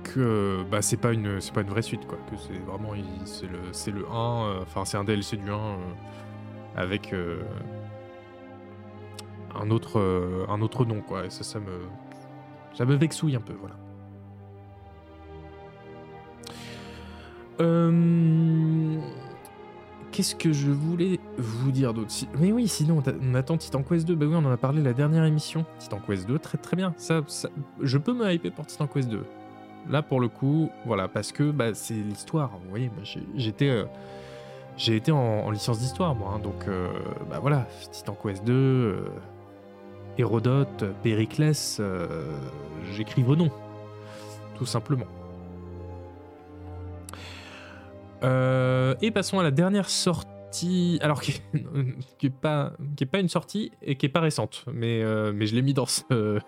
que 0.05 0.65
bah, 0.71 0.83
c'est 0.83 0.97
pas 0.97 1.13
une 1.13 1.41
c'est 1.41 1.53
pas 1.53 1.61
une 1.63 1.69
vraie 1.69 1.83
suite 1.83 2.07
quoi. 2.07 2.19
Que 2.31 2.37
c'est 2.37 2.59
vraiment 2.59 2.93
c'est 3.25 3.47
le 3.47 3.59
c'est 3.73 3.91
le 3.91 4.07
1 4.09 4.11
euh, 4.11 4.63
enfin 4.63 4.85
c'est 4.85 4.97
un 4.97 5.05
DLC 5.05 5.37
du 5.37 5.51
1 5.51 5.55
euh, 5.55 5.77
avec 6.77 7.15
un 9.55 9.71
autre 9.71 10.47
un 10.49 10.61
autre 10.61 10.85
nom 10.85 11.01
quoi. 11.01 11.27
Et 11.27 11.31
ça 11.31 11.45
ça 11.45 11.59
me 11.59 11.87
ça 12.75 12.85
me 12.85 12.95
vexouille 12.95 13.37
un 13.37 13.41
peu 13.41 13.55
voilà 13.55 13.77
euh 17.61 18.99
Qu'est-ce 20.13 20.35
que 20.35 20.53
je 20.53 20.71
voulais 20.71 21.21
vous 21.39 21.71
dire 21.71 21.95
d'autre 21.95 22.13
Mais 22.41 22.51
oui, 22.51 22.67
sinon, 22.67 23.01
on 23.23 23.35
attend 23.35 23.57
Titan 23.57 23.83
Quest 23.83 24.07
2. 24.09 24.17
Bah 24.17 24.27
oui, 24.29 24.35
on 24.35 24.45
en 24.45 24.51
a 24.51 24.57
parlé 24.57 24.83
la 24.83 24.93
dernière 24.93 25.25
émission. 25.25 25.65
Titan 25.79 26.01
Quest 26.05 26.27
2, 26.27 26.39
très 26.41 26.59
très 26.59 26.77
bien. 26.77 26.93
Ça, 26.97 27.21
je 27.81 27.99
peux 27.99 28.13
me 28.13 28.31
hyper 28.33 28.53
pour 28.53 28.67
Titan 28.67 28.89
Quest 28.89 29.09
2. 29.09 29.25
Là, 29.89 30.03
pour 30.03 30.21
le 30.21 30.29
coup, 30.29 30.69
voilà, 30.85 31.07
parce 31.07 31.31
que 31.31 31.51
bah, 31.53 31.75
c'est 31.75 31.95
l'histoire. 31.95 32.51
Vous 32.63 32.71
voyez, 32.71 32.91
j'étais. 33.37 33.69
Euh, 33.69 33.85
j'ai 34.77 34.97
été 34.97 35.13
en, 35.13 35.51
licence 35.51 35.79
d'histoire, 35.79 36.15
moi. 36.15 36.33
Hein, 36.35 36.41
donc, 36.41 36.67
euh, 36.67 36.89
bah 37.31 37.39
voilà, 37.41 37.67
Titan 37.93 38.17
Quest 38.21 38.45
2, 38.45 38.53
euh, 38.53 39.05
Hérodote, 40.19 40.85
Périclès, 41.03 41.81
j'écris 42.93 43.23
vos 43.23 43.37
noms. 43.37 43.51
Tout 44.57 44.67
simplement. 44.67 45.07
Euh, 48.23 48.95
et 49.01 49.11
passons 49.11 49.39
à 49.39 49.43
la 49.43 49.51
dernière 49.51 49.89
sortie, 49.89 50.99
alors 51.03 51.21
qui 51.21 51.41
n'est 52.23 52.31
pas, 52.31 52.73
une 53.15 53.29
sortie 53.29 53.73
et 53.83 53.97
qui 53.97 54.07
est 54.07 54.11
pas 54.11 54.21
récente, 54.21 54.65
mais, 54.73 55.03
euh, 55.03 55.33
mais 55.35 55.47
je 55.47 55.55
l'ai 55.55 55.63
mis 55.63 55.75
dans 55.75 55.87
ce, 55.87 56.39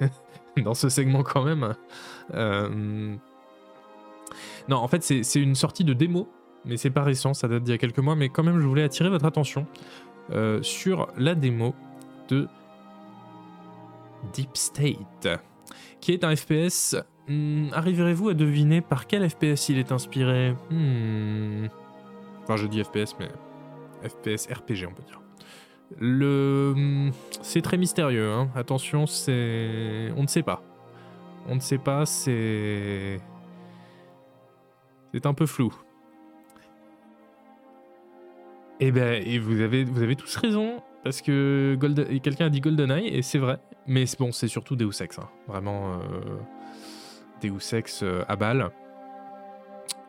dans 0.56 0.74
ce 0.74 0.88
segment 0.88 1.22
quand 1.22 1.44
même. 1.44 1.74
Euh, 2.34 3.14
non, 4.68 4.76
en 4.76 4.88
fait, 4.88 5.02
c'est 5.02 5.40
une 5.40 5.54
sortie 5.54 5.84
de 5.84 5.92
démo, 5.92 6.28
mais 6.64 6.76
c'est 6.76 6.90
pas 6.90 7.02
récent, 7.02 7.34
ça 7.34 7.48
date 7.48 7.64
d'il 7.64 7.72
y 7.72 7.74
a 7.74 7.78
quelques 7.78 7.98
mois, 7.98 8.14
mais 8.14 8.28
quand 8.28 8.42
même, 8.42 8.60
je 8.60 8.66
voulais 8.66 8.82
attirer 8.82 9.08
votre 9.08 9.24
attention 9.24 9.66
sur 10.60 11.08
la 11.16 11.34
démo 11.34 11.74
de 12.28 12.46
Deep 14.34 14.56
State, 14.56 15.28
qui 16.00 16.12
est 16.12 16.22
un 16.22 16.36
FPS 16.36 16.96
Hmm, 17.28 17.68
arriverez-vous 17.72 18.30
à 18.30 18.34
deviner 18.34 18.80
par 18.80 19.06
quel 19.06 19.28
FPS 19.28 19.68
il 19.68 19.78
est 19.78 19.92
inspiré 19.92 20.54
hmm. 20.70 21.66
Enfin, 22.42 22.56
je 22.56 22.66
dis 22.66 22.82
FPS, 22.82 23.14
mais 23.20 23.28
FPS 24.08 24.48
RPG, 24.50 24.86
on 24.88 24.94
peut 24.94 25.02
dire. 25.06 25.20
Hmm, 26.00 27.10
c'est 27.42 27.62
très 27.62 27.76
mystérieux. 27.76 28.30
Hein. 28.30 28.48
Attention, 28.54 29.06
c'est, 29.06 30.10
on 30.16 30.22
ne 30.22 30.26
sait 30.26 30.42
pas. 30.42 30.62
On 31.48 31.54
ne 31.54 31.60
sait 31.60 31.78
pas. 31.78 32.06
C'est, 32.06 33.20
c'est 35.12 35.26
un 35.26 35.34
peu 35.34 35.46
flou. 35.46 35.74
Et 38.80 38.92
ben, 38.92 39.22
et 39.26 39.38
vous 39.38 39.60
avez, 39.60 40.16
tous 40.16 40.36
raison, 40.36 40.82
parce 41.02 41.20
que 41.20 41.76
quelqu'un 42.22 42.46
a 42.46 42.48
dit 42.48 42.60
GoldenEye, 42.60 43.08
et 43.08 43.22
c'est 43.22 43.38
vrai. 43.38 43.58
Mais 43.86 44.04
bon, 44.18 44.30
c'est 44.30 44.48
surtout 44.48 44.76
Deus 44.76 45.02
Ex, 45.02 45.18
hein. 45.18 45.28
vraiment 45.48 45.94
euh, 45.94 45.98
Deus 47.42 47.74
Ex 47.74 48.02
euh, 48.02 48.24
à 48.28 48.36
balle. 48.36 48.70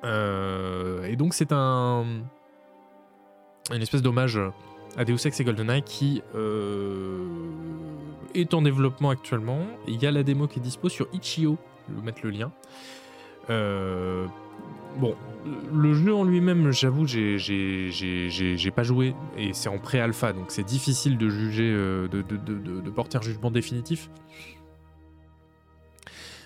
Euh, 0.04 1.04
et 1.06 1.16
donc 1.16 1.34
c'est 1.34 1.52
un 1.52 2.06
une 3.74 3.82
espèce 3.82 4.02
d'hommage 4.02 4.40
à 4.98 5.04
Deus 5.06 5.26
Ex 5.28 5.40
et 5.40 5.44
GoldenEye 5.44 5.84
qui 5.84 6.22
euh, 6.36 7.26
est 8.34 8.54
en 8.54 8.62
développement 8.62 9.10
actuellement. 9.10 9.62
Il 9.88 10.02
y 10.02 10.08
a 10.08 10.12
la 10.12 10.24
démo 10.24 10.48
qui 10.48 10.60
est 10.60 10.62
dispo 10.62 10.90
sur 10.90 11.08
Itch.io, 11.14 11.58
je 11.88 11.94
vais 11.94 12.00
vous 12.00 12.06
mettre 12.06 12.22
le 12.24 12.30
lien. 12.32 12.52
Bon, 14.98 15.16
le 15.72 15.94
jeu 15.94 16.14
en 16.16 16.24
lui-même, 16.24 16.72
j'avoue, 16.72 17.06
j'ai- 17.06 17.38
pas 18.76 18.84
joué 18.84 19.14
et 19.38 19.54
c'est 19.54 19.70
en 19.70 19.78
pré-alpha, 19.78 20.34
donc 20.34 20.46
c'est 20.50 20.64
difficile 20.64 21.18
de 21.18 21.30
juger, 21.30 21.72
de- 21.72 22.08
de 22.10 22.90
porter 22.90 23.18
un 23.18 23.22
jugement 23.22 23.52
définitif. 23.52 24.10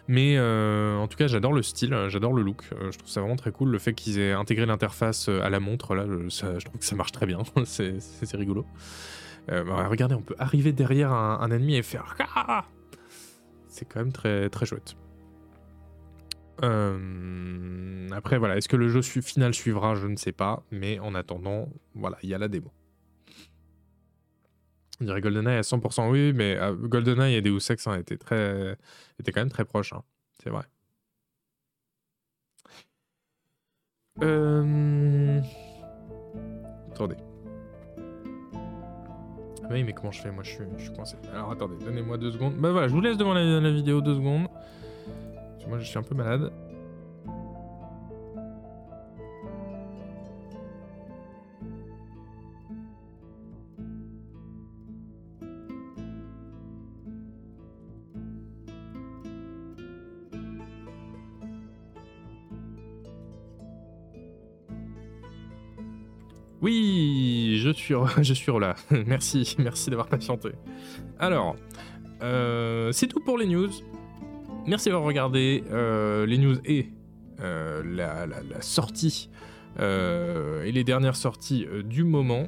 Mais 0.07 0.35
euh, 0.37 0.97
en 0.97 1.07
tout 1.07 1.17
cas, 1.17 1.27
j'adore 1.27 1.53
le 1.53 1.61
style, 1.63 1.93
euh, 1.93 2.09
j'adore 2.09 2.33
le 2.33 2.41
look. 2.41 2.63
euh, 2.73 2.91
je 2.91 2.97
trouve 2.97 3.09
ça 3.09 3.21
vraiment 3.21 3.37
très 3.37 3.51
cool. 3.51 3.69
Le 3.69 3.79
fait 3.79 3.93
qu'ils 3.93 4.19
aient 4.19 4.33
intégré 4.33 4.65
l'interface 4.65 5.29
à 5.29 5.49
la 5.49 5.59
montre, 5.59 5.95
là, 5.95 6.05
je, 6.07 6.27
ça- 6.29 6.59
je 6.59 6.65
trouve 6.65 6.79
que 6.79 6.85
ça 6.85 6.95
marche 6.95 7.11
très 7.13 7.25
bien. 7.25 7.39
c'est 7.65 7.99
rigolo. 8.33 8.65
Bah, 9.47 9.87
regardez, 9.89 10.15
on 10.15 10.21
peut 10.21 10.35
arriver 10.39 10.71
derrière 10.71 11.11
un, 11.11 11.51
ennemi 11.51 11.75
et 11.75 11.83
faire. 11.83 12.15
Ah 12.35 12.65
C'est 13.67 13.85
quand 13.85 13.99
même 13.99 14.13
très, 14.13 14.49
très 14.49 14.65
chouette. 14.65 14.95
Après, 16.61 18.37
voilà, 18.37 18.57
est-ce 18.57 18.69
que 18.69 18.77
le 18.77 18.87
jeu 18.87 19.01
final 19.01 19.53
suivra? 19.53 19.95
Je 19.95 20.07
ne 20.07 20.15
sais 20.15 20.31
pas. 20.31 20.63
Mais 20.71 20.99
en 20.99 21.13
attendant, 21.13 21.67
voilà, 21.93 22.17
il 22.23 22.29
y 22.29 22.33
a 22.33 22.37
la 22.37 22.47
démo. 22.47 22.71
On 25.03 25.05
dirait 25.05 25.19
GoldenEye 25.19 25.57
à 25.57 25.61
100%, 25.61 26.09
oui, 26.09 26.31
mais 26.31 26.57
euh, 26.57 26.73
GoldenEye 26.75 27.35
et 27.35 27.41
Deus 27.41 27.59
Ex 27.69 27.87
hein, 27.87 27.99
étaient, 27.99 28.15
très, 28.15 28.77
étaient 29.19 29.33
quand 29.33 29.41
même 29.41 29.49
très 29.49 29.65
proches, 29.65 29.91
hein, 29.91 30.01
c'est 30.41 30.49
vrai. 30.49 30.63
Euh... 34.21 35.41
Attendez. 36.91 37.17
Ah 39.63 39.67
Oui, 39.71 39.83
mais 39.83 39.91
comment 39.91 40.11
je 40.11 40.21
fais? 40.21 40.31
Moi, 40.31 40.43
je 40.43 40.51
suis, 40.51 40.63
je 40.77 40.83
suis 40.83 40.93
coincé. 40.93 41.17
Alors, 41.33 41.51
attendez, 41.51 41.75
donnez-moi 41.83 42.17
deux 42.17 42.31
secondes. 42.31 42.55
Bah 42.55 42.71
voilà, 42.71 42.87
je 42.87 42.93
vous 42.93 43.01
laisse 43.01 43.17
devant 43.17 43.33
la, 43.33 43.71
vidéo 43.71 43.99
deux 43.99 44.15
secondes. 44.15 44.47
Moi, 45.67 45.79
je 45.79 45.83
suis 45.83 45.99
un 45.99 46.03
peu 46.03 46.15
malade. 46.15 46.53
Je 67.77 68.33
suis 68.33 68.51
là. 68.59 68.75
merci, 69.07 69.55
merci 69.59 69.89
d'avoir 69.89 70.07
patienté. 70.07 70.49
Alors, 71.19 71.55
euh, 72.21 72.91
c'est 72.91 73.07
tout 73.07 73.19
pour 73.19 73.37
les 73.37 73.47
news. 73.47 73.69
Merci 74.67 74.89
d'avoir 74.89 75.05
regardé 75.05 75.63
euh, 75.71 76.25
les 76.25 76.37
news 76.37 76.55
et 76.65 76.87
euh, 77.41 77.83
la, 77.85 78.25
la- 78.25 78.61
sortie 78.61 79.29
et 79.79 80.71
les 80.71 80.83
dernières 80.83 81.15
sorties 81.15 81.65
du 81.83 82.03
moment. 82.03 82.47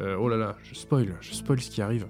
Oh 0.00 0.26
là 0.28 0.38
là, 0.38 0.56
je 0.62 0.74
spoil, 0.74 1.14
je 1.20 1.34
spoil 1.34 1.60
ce 1.60 1.70
qui 1.70 1.82
arrive. 1.82 2.06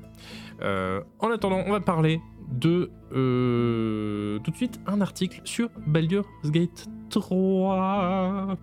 En 0.61 1.31
attendant, 1.35 1.65
on 1.67 1.73
va 1.73 1.81
parler 1.81 2.21
de 2.49 2.89
tout 3.11 4.51
de 4.51 4.57
suite 4.57 4.79
un 4.87 5.01
article 5.01 5.41
sur 5.43 5.69
Baldur's 5.89 6.29
Gate 6.53 6.87
3. 7.11 8.57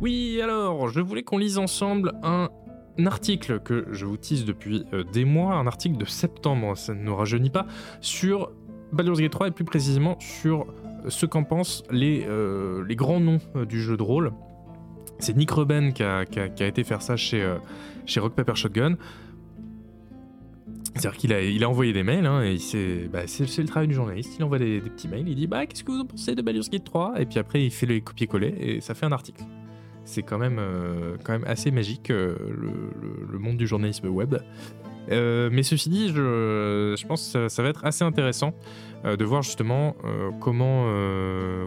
Oui, 0.00 0.40
alors, 0.42 0.88
je 0.88 1.00
voulais 1.00 1.22
qu'on 1.22 1.38
lise 1.38 1.58
ensemble 1.58 2.12
un 2.22 2.48
article 3.04 3.60
que 3.60 3.86
je 3.92 4.04
vous 4.04 4.16
tease 4.16 4.44
depuis 4.44 4.84
euh, 4.92 5.04
des 5.04 5.24
mois, 5.24 5.54
un 5.54 5.66
article 5.66 5.96
de 5.96 6.04
septembre, 6.04 6.76
ça 6.76 6.94
ne 6.94 7.02
nous 7.02 7.14
rajeunit 7.14 7.50
pas, 7.50 7.66
sur 8.00 8.50
Baldur's 8.92 9.20
Gate 9.20 9.32
3 9.32 9.48
et 9.48 9.50
plus 9.50 9.64
précisément 9.64 10.16
sur 10.20 10.66
ce 11.08 11.26
qu'en 11.26 11.44
pensent 11.44 11.82
les, 11.90 12.24
euh, 12.26 12.84
grands 12.90 13.20
noms 13.20 13.38
euh, 13.54 13.64
du 13.64 13.80
jeu 13.80 13.96
de 13.96 14.02
rôle. 14.02 14.32
C'est 15.18 15.36
Nick 15.36 15.50
Reuben 15.50 15.92
qui 15.92 16.02
a, 16.02 16.24
été 16.60 16.84
faire 16.84 17.00
ça 17.00 17.16
chez, 17.16 17.42
euh, 17.42 17.58
Rock 18.16 18.34
Paper 18.34 18.54
Shotgun. 18.54 18.96
C'est-à-dire 20.94 21.18
qu'il 21.18 21.64
a, 21.64 21.68
envoyé 21.68 21.92
des 21.92 22.02
mails, 22.02 22.24
hein, 22.24 22.42
et 22.42 22.58
bah, 23.12 23.26
c'est 23.26 23.58
le 23.58 23.68
travail 23.68 23.88
du 23.88 23.94
journaliste. 23.94 24.36
Il 24.38 24.44
envoie 24.44 24.58
des, 24.58 24.80
des 24.80 24.90
petits 24.90 25.08
mails, 25.08 25.28
il 25.28 25.34
dit 25.34 25.46
bah, 25.46 25.66
Qu'est-ce 25.66 25.84
que 25.84 25.92
vous 25.92 26.00
en 26.00 26.06
pensez 26.06 26.34
de 26.34 26.42
Baldur's 26.42 26.70
Gate 26.70 26.84
3 26.84 27.20
Et 27.20 27.26
puis 27.26 27.38
après, 27.38 27.64
il 27.64 27.70
fait 27.70 27.86
les 27.86 28.00
copier-coller 28.00 28.54
et 28.58 28.80
ça 28.80 28.94
fait 28.94 29.06
un 29.06 29.12
article. 29.12 29.44
C'est 30.06 30.22
quand 30.22 30.38
même, 30.38 30.58
euh, 30.60 31.16
quand 31.24 31.32
même 31.32 31.44
assez 31.46 31.72
magique, 31.72 32.10
euh, 32.10 32.36
le, 32.48 33.38
monde 33.38 33.56
du 33.56 33.66
journalisme 33.66 34.06
web. 34.06 34.36
Euh, 35.10 35.50
mais 35.52 35.64
ceci 35.64 35.90
dit, 35.90 36.08
je, 36.08 37.06
pense 37.06 37.32
que 37.32 37.48
ça, 37.48 37.62
va 37.62 37.68
être 37.68 37.84
assez 37.84 38.04
intéressant 38.04 38.54
de 39.04 39.24
voir 39.24 39.42
justement 39.42 39.94
comment, 40.40 40.88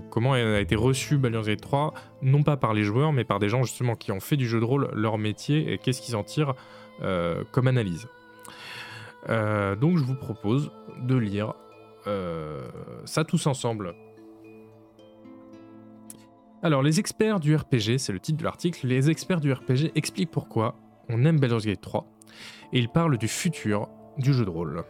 comment 0.10 0.34
a 0.34 0.60
été 0.60 0.76
reçu 0.76 1.18
Baldur's 1.18 1.48
Gate 1.48 1.62
3, 1.62 1.94
non 2.22 2.44
pas 2.44 2.58
par 2.58 2.74
les 2.74 2.84
joueurs, 2.84 3.14
mais 3.14 3.24
par 3.24 3.40
des 3.40 3.48
gens 3.48 3.64
justement 3.64 3.96
qui 3.96 4.12
ont 4.12 4.20
fait 4.20 4.36
du 4.36 4.48
jeu 4.48 4.60
de 4.60 4.66
rôle 4.66 4.90
leur 4.94 5.18
métier 5.18 5.72
et 5.72 5.78
qu'est-ce 5.78 6.02
qu'ils 6.02 6.18
en 6.18 6.24
tirent 6.24 6.54
comme 7.52 7.68
analyse. 7.68 8.08
Donc 9.30 9.98
je 9.98 10.04
vous 10.04 10.16
propose 10.16 10.72
de 11.02 11.16
lire 11.16 11.54
ça 13.06 13.24
tous 13.24 13.48
ensemble. 13.48 13.96
Alors, 16.62 16.84
les 16.84 17.00
experts 17.00 17.40
du 17.40 17.56
RPG, 17.56 17.98
c'est 17.98 18.12
le 18.12 18.20
titre 18.20 18.40
de 18.40 18.44
l'article, 18.44 18.86
les 18.86 19.10
experts 19.10 19.40
du 19.40 19.54
RPG 19.54 19.92
expliquent 19.96 20.32
pourquoi 20.32 20.76
on 21.08 21.24
aime 21.24 21.40
Baldur's 21.40 21.66
Gate 21.66 21.80
3 21.80 22.06
et 22.74 22.80
ils 22.80 22.90
parlent 22.90 23.18
du 23.18 23.30
futur 23.30 23.88
du 24.18 24.34
jeu 24.34 24.44
de 24.44 24.50
rôle. 24.50 24.84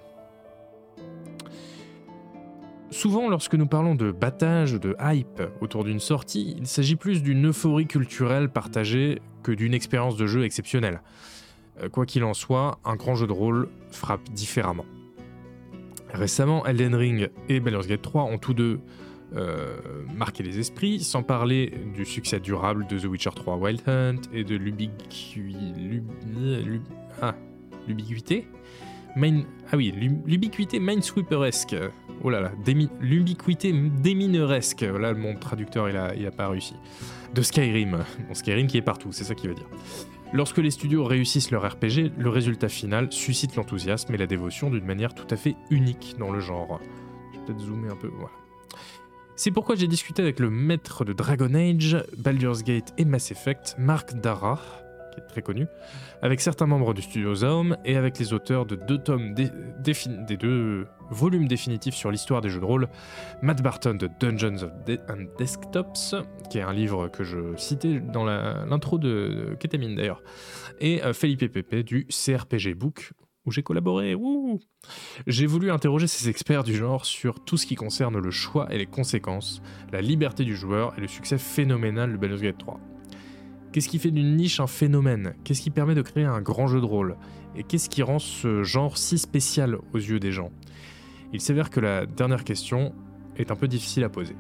Souvent, 2.90 3.30
lorsque 3.30 3.54
nous 3.54 3.68
parlons 3.68 3.94
de 3.94 4.12
battage, 4.12 4.74
de 4.74 4.96
hype 5.00 5.44
autour 5.62 5.84
d'une 5.84 6.00
sortie, 6.00 6.56
il 6.58 6.66
s'agit 6.66 6.96
plus 6.96 7.22
d'une 7.22 7.50
euphorie 7.50 7.86
culturelle 7.86 8.50
partagée 8.50 9.22
que 9.44 9.52
d'une 9.52 9.76
expérience 9.76 10.18
de 10.18 10.26
jeu 10.26 10.46
exceptionnelle. 10.46 11.04
Euh, 11.84 11.90
Quoi 11.90 12.08
qu'il 12.08 12.24
en 12.24 12.34
soit, 12.34 12.80
un 12.84 12.96
grand 12.96 13.14
jeu 13.14 13.28
de 13.28 13.32
rôle 13.32 13.70
frappe 13.92 14.28
différemment. 14.32 14.86
Récemment, 16.12 16.66
Elden 16.66 16.96
Ring 16.96 17.30
et 17.48 17.60
Baldur's 17.60 17.86
Gate 17.86 18.02
3 18.02 18.24
ont 18.24 18.40
tous 18.40 18.56
deux 18.56 18.80
euh, 19.36 19.78
marqué 20.16 20.44
les 20.44 20.60
esprits, 20.60 21.00
sans 21.02 21.24
parler 21.24 21.74
du 21.94 22.06
succès 22.06 22.40
durable 22.40 22.88
de 22.88 22.98
The 22.98 23.06
Witcher 23.06 23.32
3 23.36 23.58
Wild 23.58 23.82
Hunt 23.88 24.22
et 24.34 24.44
de 24.44 24.60
ah, 27.22 27.36
l'ubiquité? 27.88 28.48
Main... 29.16 29.44
Ah 29.72 29.78
oui, 29.78 29.92
l'u- 29.96 30.22
l'ubiquité 30.26 30.80
minesweeperesque. 30.80 31.76
Oh 32.24 32.30
là 32.30 32.42
là, 32.42 32.52
l'ubiquité 33.00 33.74
démineresque. 33.74 34.82
Là, 34.82 35.14
mon 35.14 35.36
traducteur, 35.36 35.90
il 35.90 36.26
a 36.26 36.32
pas 36.32 36.50
réussi. 36.50 36.76
De 37.34 37.42
Skyrim. 37.42 38.04
Bon, 38.28 38.34
Skyrim 38.34 38.68
qui 38.68 38.78
est 38.78 38.82
partout, 38.82 39.12
c'est 39.12 39.24
ça 39.24 39.36
qu'il 39.36 39.50
veut 39.50 39.56
dire. 39.56 39.70
Lorsque 40.32 40.58
les 40.60 40.70
studios 40.72 41.04
réussissent 41.06 41.50
leur 41.50 41.68
RPG, 41.68 42.12
le 42.18 42.30
résultat 42.30 42.70
final 42.70 43.12
suscite 43.12 43.56
l'enthousiasme 43.56 44.14
et 44.14 44.18
la 44.18 44.28
dévotion 44.28 44.70
d'une 44.70 44.86
manière 44.86 45.16
tout 45.16 45.28
à 45.32 45.36
fait 45.36 45.56
unique 45.72 46.16
dans 46.20 46.32
le 46.32 46.40
genre. 46.40 46.80
Je 47.34 47.40
vais 47.40 47.46
peut-être 47.46 47.60
zoomer 47.62 47.92
un 47.92 47.96
peu, 47.96 48.10
voilà. 48.10 48.30
C'est 49.42 49.52
pourquoi 49.52 49.76
j'ai 49.78 49.88
discuté 49.88 50.22
avec 50.22 50.42
le 50.42 50.50
maître 50.50 51.06
de 51.06 51.14
Dragon 51.14 51.54
Age, 51.54 51.96
Baldur's 52.18 52.62
Gate 52.62 52.94
et 52.98 53.06
Mass 53.06 53.32
Effect, 53.32 53.74
Marc 53.80 54.14
Dara, 54.16 54.60
qui 55.14 55.22
est 55.22 55.28
très 55.28 55.42
connu, 55.42 55.66
avec 56.22 56.42
certains 56.42 56.66
membres 56.66 56.94
du 56.94 57.02
studio 57.02 57.34
Zaum 57.36 57.78
et 57.86 57.96
avec 57.96 58.20
les 58.20 58.34
auteurs 58.34 58.66
de 58.66 58.76
deux 58.76 58.98
tomes 58.98 59.34
des 59.34 59.50
deux 60.36 60.88
volumes 61.10 61.48
définitifs 61.48 61.96
sur 61.96 62.12
l'histoire 62.12 62.42
des 62.42 62.50
jeux 62.50 62.60
de 62.60 62.66
rôle, 62.66 62.90
Matt 63.42 63.62
Barton 63.62 63.94
de 63.94 64.10
Dungeons 64.20 64.62
of 64.62 64.72
and 65.08 65.28
Desktops, 65.38 66.16
qui 66.50 66.58
est 66.58 66.64
un 66.64 66.74
livre 66.74 67.08
que 67.08 67.24
je 67.24 67.56
citais 67.56 68.02
dans 68.02 68.26
l'intro 68.26 68.98
de, 68.98 69.52
de 69.52 69.56
Ketamine 69.58 69.96
d'ailleurs, 69.96 70.22
et 70.82 71.02
euh, 71.02 71.14
Felipe 71.14 71.50
Pepe 71.50 71.86
du 71.86 72.08
CRPG 72.08 72.74
Book, 72.74 73.14
où 73.50 73.52
j'ai 73.52 73.64
collaboré. 73.64 74.16
J'ai 75.28 75.48
voulu 75.48 75.72
interroger 75.72 76.08
ces 76.08 76.30
experts 76.30 76.64
du 76.64 76.76
genre 76.76 77.06
sur 77.06 77.44
tout 77.44 77.58
ce 77.58 77.66
qui 77.66 77.76
concerne 77.76 78.20
le 78.20 78.32
choix 78.32 78.72
et 78.72 78.78
les 78.78 78.86
conséquences, 78.86 79.62
la 79.92 80.02
liberté 80.02 80.46
du 80.46 80.56
joueur 80.56 80.94
et 80.98 81.02
le 81.02 81.08
succès 81.08 81.38
phénoménal 81.38 82.12
de 82.12 82.18
Baldur's 82.18 82.42
Gate 82.42 82.60
3. 82.60 82.80
Qu'est-ce 83.72 83.90
qui 83.90 84.00
fait 84.00 84.12
d'une 84.12 84.36
niche 84.36 84.60
un 84.60 84.68
phénomène? 84.68 85.34
Qu'est-ce 85.44 85.62
qui 85.62 85.72
permet 85.72 85.96
de 85.96 86.02
créer 86.02 86.26
un 86.26 86.42
grand 86.42 86.68
jeu 86.68 86.80
de 86.80 86.86
rôle? 86.86 87.18
Et 87.56 87.64
qu'est-ce 87.64 87.90
qui 87.90 88.04
rend 88.04 88.20
ce 88.20 88.64
genre 88.64 88.98
si 88.98 89.18
spécial 89.18 89.78
aux 89.94 89.98
yeux 89.98 90.20
des 90.20 90.32
gens? 90.32 90.52
Il 91.34 91.42
s'avère 91.42 91.70
que 91.70 91.80
la 91.80 92.06
dernière 92.06 92.44
question 92.44 92.94
est 93.36 93.52
un 93.52 93.56
peu 93.56 93.68
difficile 93.68 94.04
à 94.04 94.10
poser. 94.10 94.36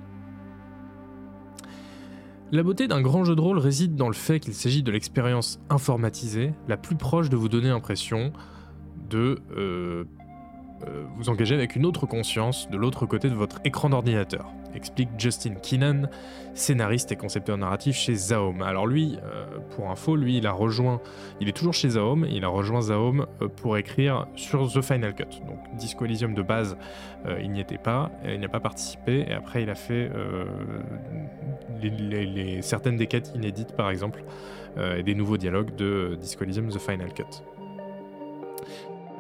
La 2.52 2.64
beauté 2.64 2.88
d'un 2.88 3.02
grand 3.02 3.26
jeu 3.26 3.36
de 3.36 3.42
rôle 3.42 3.60
réside 3.60 3.96
dans 3.96 4.08
le 4.08 4.16
fait 4.16 4.40
qu'il 4.40 4.56
s'agit 4.56 4.82
de 4.82 4.92
l'expérience 4.92 5.60
informatisée 5.70 6.54
la 6.68 6.78
plus 6.78 6.96
proche 6.96 7.30
de 7.30 7.38
vous 7.38 7.48
donner 7.48 7.70
l'impression 7.70 8.34
de 9.10 9.40
euh, 9.58 10.06
euh, 10.88 11.04
vous 11.16 11.30
engager 11.30 11.56
avec 11.56 11.76
une 11.76 11.86
autre 11.86 12.06
conscience 12.06 12.70
de 12.70 12.78
l'autre 12.78 13.06
côté 13.06 13.30
de 13.30 13.34
votre 13.34 13.60
écran 13.66 13.90
d'ordinateur, 13.90 14.54
explique 14.74 15.10
Justin 15.18 15.56
Keenan, 15.56 16.04
scénariste 16.54 17.12
et 17.12 17.18
concepteur 17.18 17.58
narratif 17.58 17.98
chez 17.98 18.16
Zaom. 18.16 18.62
Alors 18.62 18.88
lui, 18.88 19.18
euh, 19.24 19.46
pour 19.72 19.90
info, 19.90 20.16
lui, 20.16 20.38
il 20.38 20.48
a 20.48 20.54
rejoint, 20.54 21.02
il 21.42 21.50
est 21.50 21.58
toujours 21.58 21.74
chez 21.74 21.90
Zaom, 21.90 22.26
il 22.30 22.46
a 22.46 22.48
rejoint 22.48 22.82
Zaom 22.82 23.26
pour 23.58 23.76
écrire 23.76 24.28
sur 24.36 24.72
The 24.72 24.82
Final 24.82 25.14
Cut. 25.16 25.42
Donc 25.46 25.60
Disco 25.76 26.06
Elysium 26.06 26.34
de 26.34 26.44
base, 26.44 26.78
il 27.42 27.52
n'y 27.52 27.60
était 27.60 27.78
pas, 27.78 28.12
il 28.24 28.40
n'a 28.40 28.48
pas 28.48 28.62
participé, 28.62 29.26
et 29.28 29.34
après 29.34 29.64
il 29.64 29.70
a 29.70 29.76
fait 29.76 30.10
certaines 32.62 32.96
des 32.96 33.08
quêtes 33.08 33.34
inédites 33.36 33.76
par 33.76 33.90
exemple, 33.90 34.24
et 34.98 35.04
des 35.04 35.16
nouveaux 35.16 35.38
dialogues 35.38 35.76
de 35.76 36.18
Disco 36.22 36.46
Elysium 36.46 36.70
The 36.70 36.80
Final 36.80 37.14
Cut. 37.14 37.44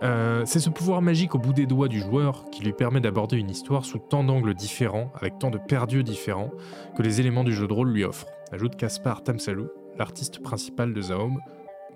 Euh, 0.01 0.43
c'est 0.45 0.59
ce 0.59 0.69
pouvoir 0.69 1.01
magique 1.01 1.35
au 1.35 1.39
bout 1.39 1.51
des 1.51 1.65
doigts 1.65 1.89
du 1.89 1.99
joueur 1.99 2.45
qui 2.51 2.63
lui 2.63 2.71
permet 2.71 3.01
d'aborder 3.01 3.37
une 3.37 3.49
histoire 3.49 3.83
sous 3.83 3.99
tant 3.99 4.23
d'angles 4.23 4.53
différents, 4.53 5.11
avec 5.15 5.39
tant 5.39 5.49
de 5.49 5.57
perdus 5.57 6.03
différents, 6.03 6.51
que 6.95 7.03
les 7.03 7.19
éléments 7.19 7.43
du 7.43 7.53
jeu 7.53 7.67
de 7.67 7.73
rôle 7.73 7.91
lui 7.91 8.05
offrent, 8.05 8.27
ajoute 8.51 8.75
Kaspar 8.77 9.23
Tamsalou, 9.23 9.69
l'artiste 9.97 10.41
principal 10.41 10.93
de 10.93 11.01
Zaom, 11.01 11.39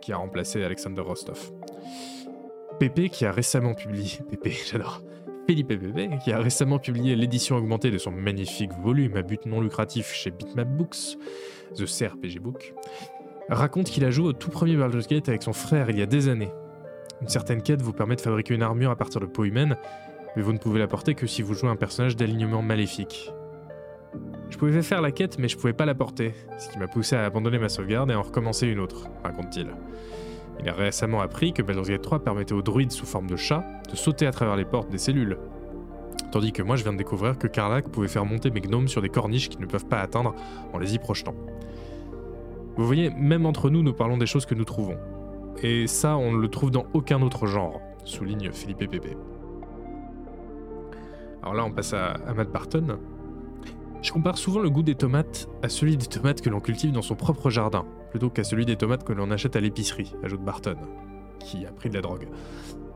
qui 0.01 0.12
a 0.12 0.18
remplacé 0.18 0.64
Alexander 0.64 1.01
Rostov. 1.01 1.51
Pépé 2.80 3.10
qui 3.10 3.26
a 3.26 3.32
récemment 3.32 3.74
publié... 3.74 4.20
Pépé, 4.30 4.51
j'adore. 4.70 5.01
Philippe 5.47 5.70
Pépé, 5.70 6.10
qui 6.24 6.34
a 6.34 6.39
récemment 6.39 6.80
publié 6.80 7.16
l'édition 7.16 7.56
augmentée 7.56 7.91
de 7.91 7.97
son 7.97 8.12
magnifique 8.12 8.72
volume 8.82 9.16
à 9.16 9.22
but 9.22 9.45
non 9.45 9.62
lucratif 9.62 10.12
chez 10.12 10.32
Bitmap 10.32 10.68
Books, 10.68 11.18
The 11.76 11.86
CRPG 11.86 12.39
Book, 12.39 12.74
raconte 13.49 13.88
qu'il 13.88 14.06
a 14.06 14.12
joué 14.12 14.28
au 14.28 14.34
tout 14.34 14.49
premier 14.49 14.76
Baldur's 14.76 15.08
Gate 15.08 15.30
avec 15.30 15.43
son 15.43 15.54
frère 15.54 15.89
il 15.89 15.99
y 15.99 16.01
a 16.01 16.06
des 16.06 16.30
années, 16.30 16.51
une 17.24 17.30
certaine 17.30 17.61
quête 17.61 17.82
vous 17.82 17.93
permet 17.93 18.17
de 18.17 18.21
fabriquer 18.21 18.53
une 18.53 18.63
armure 18.63 18.91
à 18.91 18.97
partir 18.97 19.21
de 19.21 19.26
peau 19.26 19.45
humaine, 19.45 19.78
mais 20.36 20.41
vous 20.41 20.51
ne 20.51 20.57
pouvez 20.57 20.78
la 20.78 20.88
porter 20.88 21.15
que 21.15 21.26
si 21.26 21.41
vous 21.41 21.53
jouez 21.53 21.69
un 21.69 21.78
personnage 21.78 22.17
d'alignement 22.17 22.61
maléfique. 22.61 23.32
Je 24.49 24.57
pouvais 24.57 24.82
faire 24.82 25.01
la 25.01 25.11
quête, 25.11 25.39
mais 25.39 25.47
je 25.47 25.55
pouvais 25.55 25.71
pas 25.71 25.86
la 25.86 25.95
porter, 25.95 26.34
ce 26.57 26.67
qui 26.67 26.78
m'a 26.78 26.89
poussé 26.89 27.15
à 27.15 27.24
abandonner 27.24 27.59
ma 27.59 27.69
sauvegarde 27.69 28.11
et 28.11 28.13
à 28.13 28.19
en 28.19 28.24
recommencer 28.24 28.67
une 28.67 28.80
autre, 28.80 29.07
raconte-t-il. 29.24 29.67
Il 30.59 30.67
a 30.67 30.74
récemment 30.74 31.21
appris 31.21 31.53
que 31.53 31.61
Baldur's 31.61 31.88
Gate 31.88 32.01
3 32.01 32.26
permettait 32.26 32.53
aux 32.53 32.61
druides 32.61 32.91
sous 32.91 33.05
forme 33.05 33.28
de 33.28 33.38
chat 33.38 33.63
de 33.89 33.95
sauter 33.95 34.28
à 34.28 34.32
travers 34.32 34.57
les 34.57 34.65
portes 34.65 34.89
des 34.89 34.97
cellules. 34.97 35.38
Tandis 36.34 36.51
que 36.51 36.61
moi 36.61 36.76
je 36.76 36.84
viens 36.84 36.91
de 36.91 36.97
découvrir 36.97 37.38
que 37.38 37.47
Karlak 37.47 37.88
pouvait 37.88 38.09
faire 38.09 38.26
monter 38.26 38.51
mes 38.51 38.59
gnomes 38.59 38.89
sur 38.89 39.01
des 39.01 39.09
corniches 39.09 39.47
qu'ils 39.47 39.61
ne 39.61 39.65
peuvent 39.65 39.88
pas 39.88 39.99
atteindre 39.99 40.36
en 40.74 40.78
les 40.78 40.93
y 40.93 40.99
projetant. 40.99 41.36
Vous 42.76 42.86
voyez, 42.86 43.11
même 43.11 43.45
entre 43.45 43.69
nous, 43.69 43.82
nous 43.82 43.93
parlons 43.93 44.17
des 44.17 44.26
choses 44.26 44.45
que 44.45 44.55
nous 44.55 44.65
trouvons. 44.65 44.97
Et 45.62 45.88
ça, 45.88 46.18
on 46.18 46.32
ne 46.32 46.38
le 46.38 46.47
trouve 46.49 46.72
dans 46.72 46.86
aucun 46.93 47.22
autre 47.22 47.45
genre, 47.45 47.82
souligne 48.06 48.51
Philippe 48.51 48.89
Pépé. 48.89 49.16
Alors 51.41 51.54
là, 51.54 51.66
on 51.66 51.72
passe 51.72 51.93
à, 51.93 52.16
Matt 52.36 52.51
Barton. 52.51 52.99
Je 54.01 54.12
compare 54.12 54.38
souvent 54.38 54.60
le 54.60 54.70
goût 54.70 54.84
des 54.84 54.95
tomates 54.95 55.47
à 55.62 55.70
celui 55.70 55.95
des 55.95 56.06
tomates 56.06 56.41
que 56.41 56.49
l'on 56.49 56.60
cultive 56.60 56.91
dans 56.91 57.01
son 57.01 57.16
propre 57.16 57.49
jardin, 57.49 57.86
plutôt 58.12 58.30
qu'à 58.30 58.43
celui 58.43 58.66
des 58.66 58.76
tomates 58.76 59.04
que 59.04 59.14
l'on 59.14 59.32
achète 59.32 59.56
à 59.56 59.62
l'épicerie, 59.62 60.14
ajoute 60.24 60.41
Barton, 60.41 60.76
qui 61.39 61.66
a 61.66 61.72
pris 61.72 61.89
de 61.89 61.95
la 61.95 62.01
drogue. 62.01 62.28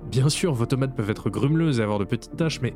Bien 0.09 0.29
sûr, 0.29 0.53
vos 0.53 0.65
tomates 0.65 0.95
peuvent 0.95 1.09
être 1.09 1.29
grumeleuses 1.29 1.79
et 1.79 1.83
avoir 1.83 1.99
de 1.99 2.05
petites 2.05 2.35
taches, 2.35 2.61
mais 2.61 2.73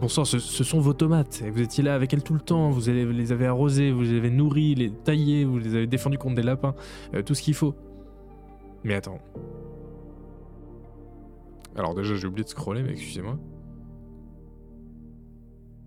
bon 0.00 0.08
sang, 0.08 0.24
ce, 0.24 0.38
sont 0.38 0.80
vos 0.80 0.92
tomates. 0.92 1.42
Et 1.44 1.50
vous 1.50 1.60
étiez 1.60 1.84
là 1.84 1.94
avec 1.94 2.12
elles 2.12 2.22
tout 2.22 2.34
le 2.34 2.40
temps, 2.40 2.70
vous 2.70 2.90
les 2.90 3.32
avez 3.32 3.46
arrosées, 3.46 3.92
vous 3.92 4.02
les 4.02 4.16
avez 4.16 4.30
nourries, 4.30 4.74
les 4.74 4.90
taillées, 4.90 5.44
vous 5.44 5.58
les 5.58 5.74
avez 5.74 5.86
défendues 5.86 6.18
contre 6.18 6.34
des 6.34 6.42
lapins, 6.42 6.74
euh, 7.14 7.22
tout 7.22 7.34
ce 7.34 7.42
qu'il 7.42 7.54
faut. 7.54 7.74
Mais 8.84 8.94
attends. 8.94 9.20
Alors 11.76 11.94
déjà 11.94 12.14
j'ai 12.14 12.26
oublié 12.26 12.44
de 12.44 12.48
scroller, 12.48 12.82
mais 12.82 12.92
excusez-moi. 12.92 13.38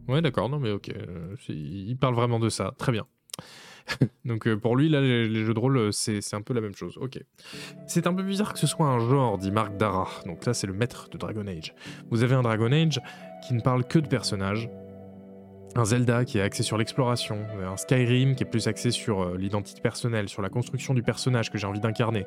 Ouais 0.07 0.21
d'accord, 0.21 0.49
non 0.49 0.59
mais 0.59 0.71
ok. 0.71 0.89
Euh, 0.89 1.35
il 1.49 1.97
parle 1.97 2.15
vraiment 2.15 2.39
de 2.39 2.49
ça, 2.49 2.73
très 2.77 2.91
bien. 2.91 3.05
Donc 4.25 4.47
euh, 4.47 4.57
pour 4.57 4.75
lui, 4.75 4.89
là, 4.89 5.01
les, 5.01 5.45
jeux 5.45 5.53
de 5.53 5.59
rôle, 5.59 5.93
c'est 5.93 6.33
un 6.33 6.41
peu 6.41 6.53
la 6.53 6.61
même 6.61 6.75
chose. 6.75 6.97
Ok. 6.99 7.19
C'est 7.87 8.07
un 8.07 8.13
peu 8.13 8.23
bizarre 8.23 8.53
que 8.53 8.59
ce 8.59 8.67
soit 8.67 8.87
un 8.87 8.99
genre, 8.99 9.37
dit 9.37 9.51
Marc 9.51 9.77
Dara. 9.77 10.07
Donc 10.25 10.45
là, 10.45 10.53
c'est 10.53 10.67
le 10.67 10.73
maître 10.73 11.09
de 11.09 11.17
Dragon 11.17 11.45
Age. 11.47 11.73
Vous 12.09 12.23
avez 12.23 12.35
un 12.35 12.41
Dragon 12.41 12.71
Age 12.71 13.01
qui 13.47 13.53
ne 13.53 13.61
parle 13.61 13.85
que 13.85 13.99
de 13.99 14.07
personnages. 14.07 14.69
Un 15.77 15.83
Zelda 15.83 16.23
qui 16.23 16.37
est 16.37 16.41
axé 16.41 16.63
sur 16.63 16.77
l'exploration. 16.77 17.39
Un 17.61 17.75
Skyrim 17.75 18.35
qui 18.35 18.43
est 18.43 18.49
plus 18.49 18.67
axé 18.67 18.91
sur 18.91 19.21
euh, 19.21 19.37
l'identité 19.37 19.81
personnelle, 19.81 20.29
sur 20.29 20.41
la 20.41 20.47
construction 20.47 20.93
du 20.93 21.03
personnage 21.03 21.51
que 21.51 21.57
j'ai 21.57 21.67
envie 21.67 21.81
d'incarner. 21.81 22.25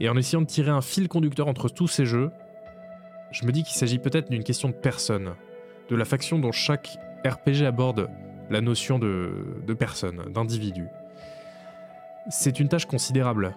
Et 0.00 0.10
en 0.10 0.16
essayant 0.18 0.42
de 0.42 0.46
tirer 0.46 0.70
un 0.70 0.82
fil 0.82 1.08
conducteur 1.08 1.48
entre 1.48 1.70
tous 1.70 1.88
ces 1.88 2.04
jeux, 2.04 2.30
je 3.30 3.46
me 3.46 3.52
dis 3.52 3.62
qu'il 3.62 3.74
s'agit 3.74 3.98
peut-être 3.98 4.30
d'une 4.30 4.44
question 4.44 4.68
de 4.68 4.74
personne, 4.74 5.34
de 5.88 5.96
la 5.96 6.04
faction 6.04 6.38
dont 6.38 6.52
chaque 6.52 6.98
RPG 7.24 7.64
aborde 7.64 8.10
la 8.50 8.60
notion 8.60 8.98
de, 8.98 9.74
personne, 9.78 10.24
d'individu. 10.30 10.88
C'est 12.28 12.60
une 12.60 12.68
tâche 12.68 12.84
considérable. 12.84 13.56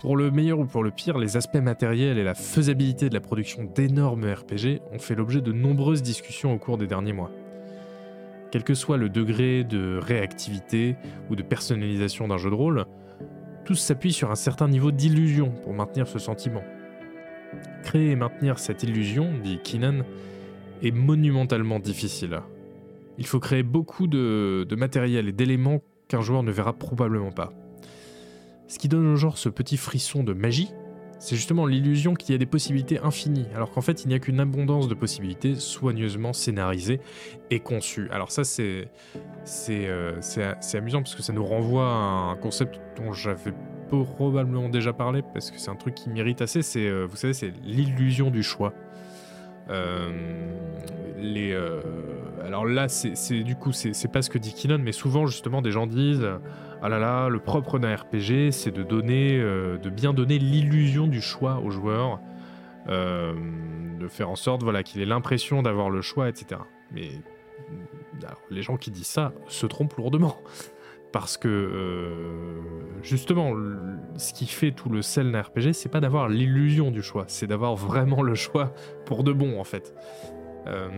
Pour 0.00 0.16
le 0.16 0.32
meilleur 0.32 0.58
ou 0.58 0.64
pour 0.64 0.82
le 0.82 0.90
pire, 0.90 1.18
les 1.18 1.36
aspects 1.36 1.56
matériels 1.56 2.18
et 2.18 2.24
la 2.24 2.34
faisabilité 2.34 3.08
de 3.08 3.14
la 3.14 3.20
production 3.20 3.62
d'énormes 3.62 4.24
RPG 4.24 4.80
ont 4.92 4.98
fait 4.98 5.14
l'objet 5.14 5.40
de 5.40 5.52
nombreuses 5.52 6.02
discussions 6.02 6.52
au 6.52 6.58
cours 6.58 6.78
des 6.78 6.86
derniers 6.88 7.12
mois. 7.12 7.30
Quel 8.50 8.64
que 8.64 8.74
soit 8.74 8.96
le 8.96 9.08
degré 9.08 9.64
de 9.64 9.98
réactivité 10.00 10.96
ou 11.30 11.36
de 11.36 11.42
personnalisation 11.42 12.28
d'un 12.28 12.38
jeu 12.38 12.50
de 12.50 12.54
rôle, 12.54 12.86
tous 13.64 13.74
s'appuient 13.74 14.12
sur 14.12 14.30
un 14.30 14.36
certain 14.36 14.68
niveau 14.68 14.90
d'illusion 14.90 15.50
pour 15.50 15.74
maintenir 15.74 16.06
ce 16.08 16.18
sentiment. 16.18 16.62
Créer 17.82 18.10
et 18.10 18.16
maintenir 18.16 18.58
cette 18.58 18.82
illusion, 18.82 19.30
dit 19.42 19.58
Keenan, 19.62 20.04
est 20.82 20.90
monumentalement 20.90 21.78
difficile. 21.78 22.40
Il 23.18 23.26
faut 23.26 23.40
créer 23.40 23.62
beaucoup 23.62 24.06
de, 24.06 24.64
de 24.66 24.76
matériel 24.76 25.28
et 25.28 25.32
d'éléments 25.32 25.82
qu'un 26.08 26.22
joueur 26.22 26.42
ne 26.42 26.50
verra 26.50 26.72
probablement 26.72 27.32
pas. 27.32 27.52
Ce 28.68 28.78
qui 28.78 28.88
donne 28.88 29.06
au 29.06 29.16
genre 29.16 29.38
ce 29.38 29.48
petit 29.48 29.76
frisson 29.76 30.22
de 30.22 30.32
magie, 30.32 30.70
c'est 31.18 31.36
justement 31.36 31.66
l'illusion 31.66 32.14
qu'il 32.14 32.32
y 32.32 32.34
a 32.34 32.38
des 32.38 32.46
possibilités 32.46 33.00
infinies, 33.00 33.46
alors 33.54 33.70
qu'en 33.70 33.80
fait 33.80 34.04
il 34.04 34.08
n'y 34.08 34.14
a 34.14 34.18
qu'une 34.18 34.40
abondance 34.40 34.88
de 34.88 34.94
possibilités 34.94 35.54
soigneusement 35.56 36.32
scénarisées 36.32 37.00
et 37.50 37.60
conçues. 37.60 38.08
Alors 38.10 38.30
ça 38.30 38.44
c'est 38.44 38.88
euh, 39.70 40.16
c'est 40.20 40.76
amusant 40.78 41.02
parce 41.02 41.14
que 41.14 41.22
ça 41.22 41.32
nous 41.32 41.44
renvoie 41.44 41.88
à 41.88 42.30
un 42.32 42.36
concept 42.36 42.80
dont 42.96 43.12
j'avais 43.12 43.52
probablement 43.88 44.68
déjà 44.68 44.92
parlé 44.92 45.22
parce 45.22 45.50
que 45.50 45.58
c'est 45.58 45.70
un 45.70 45.76
truc 45.76 45.94
qui 45.94 46.10
m'irrite 46.10 46.42
assez. 46.42 46.62
C'est 46.62 46.86
euh, 46.86 47.06
vous 47.06 47.16
savez 47.16 47.32
c'est 47.32 47.52
l'illusion 47.64 48.30
du 48.30 48.42
choix. 48.42 48.72
Euh, 49.70 50.10
les, 51.18 51.52
alors 52.44 52.64
là, 52.66 52.88
c'est 52.88 53.42
du 53.42 53.56
coup, 53.56 53.72
c'est 53.72 54.12
pas 54.12 54.22
ce 54.22 54.30
que 54.30 54.38
dit 54.38 54.52
Kinon, 54.54 54.78
mais 54.78 54.92
souvent 54.92 55.26
justement 55.26 55.62
des 55.62 55.70
gens 55.70 55.86
disent 55.86 56.26
ah 56.80 56.88
là 56.88 56.98
là, 56.98 57.28
le 57.28 57.40
propre 57.40 57.78
d'un 57.78 57.94
RPG, 57.94 58.52
c'est 58.52 58.76
euh, 58.78 59.78
de 59.78 59.90
bien 59.90 60.12
donner 60.12 60.38
l'illusion 60.38 61.08
du 61.08 61.20
choix 61.20 61.60
au 61.64 61.70
joueur, 61.70 62.20
euh, 62.88 63.34
de 63.98 64.06
faire 64.06 64.30
en 64.30 64.36
sorte 64.36 64.62
voilà, 64.62 64.82
qu'il 64.82 65.00
ait 65.02 65.06
l'impression 65.06 65.62
d'avoir 65.62 65.90
le 65.90 66.02
choix, 66.02 66.28
etc. 66.28 66.60
Mais 66.92 67.10
les 68.50 68.62
gens 68.62 68.76
qui 68.76 68.90
disent 68.90 69.06
ça 69.06 69.32
se 69.48 69.66
trompent 69.66 69.96
lourdement. 69.96 70.36
Parce 71.10 71.38
que 71.38 71.48
euh, 71.48 72.60
justement, 73.02 73.54
ce 74.16 74.32
qui 74.34 74.46
fait 74.46 74.72
tout 74.72 74.90
le 74.90 75.02
sel 75.02 75.32
d'un 75.32 75.40
RPG, 75.40 75.72
c'est 75.72 75.88
pas 75.88 76.00
d'avoir 76.00 76.28
l'illusion 76.28 76.90
du 76.90 77.02
choix, 77.02 77.24
c'est 77.28 77.46
d'avoir 77.46 77.74
vraiment 77.76 78.22
le 78.22 78.34
choix 78.34 78.72
pour 79.06 79.24
de 79.24 79.32
bon 79.32 79.58
en 79.58 79.64
fait. 79.64 79.94
Euh, 80.66 80.88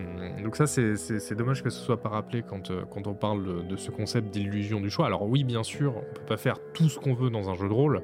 donc 0.42 0.56
ça, 0.56 0.66
c'est 0.66 1.34
dommage 1.34 1.62
que 1.62 1.70
ce 1.70 1.80
soit 1.80 2.00
pas 2.00 2.08
rappelé 2.08 2.42
quand, 2.42 2.70
euh, 2.70 2.82
quand 2.90 3.06
on 3.06 3.14
parle 3.14 3.66
de, 3.66 3.76
ce 3.76 3.90
concept 3.90 4.30
d'illusion 4.30 4.80
du 4.80 4.90
choix. 4.90 5.06
Alors 5.06 5.28
oui, 5.28 5.44
bien 5.44 5.62
sûr, 5.62 5.96
on 5.96 6.14
peut 6.14 6.26
pas 6.26 6.36
faire 6.36 6.58
tout 6.72 6.88
ce 6.88 6.98
qu'on 6.98 7.14
veut 7.14 7.30
dans 7.30 7.50
un 7.50 7.54
jeu 7.54 7.68
de 7.68 7.72
rôle. 7.72 8.02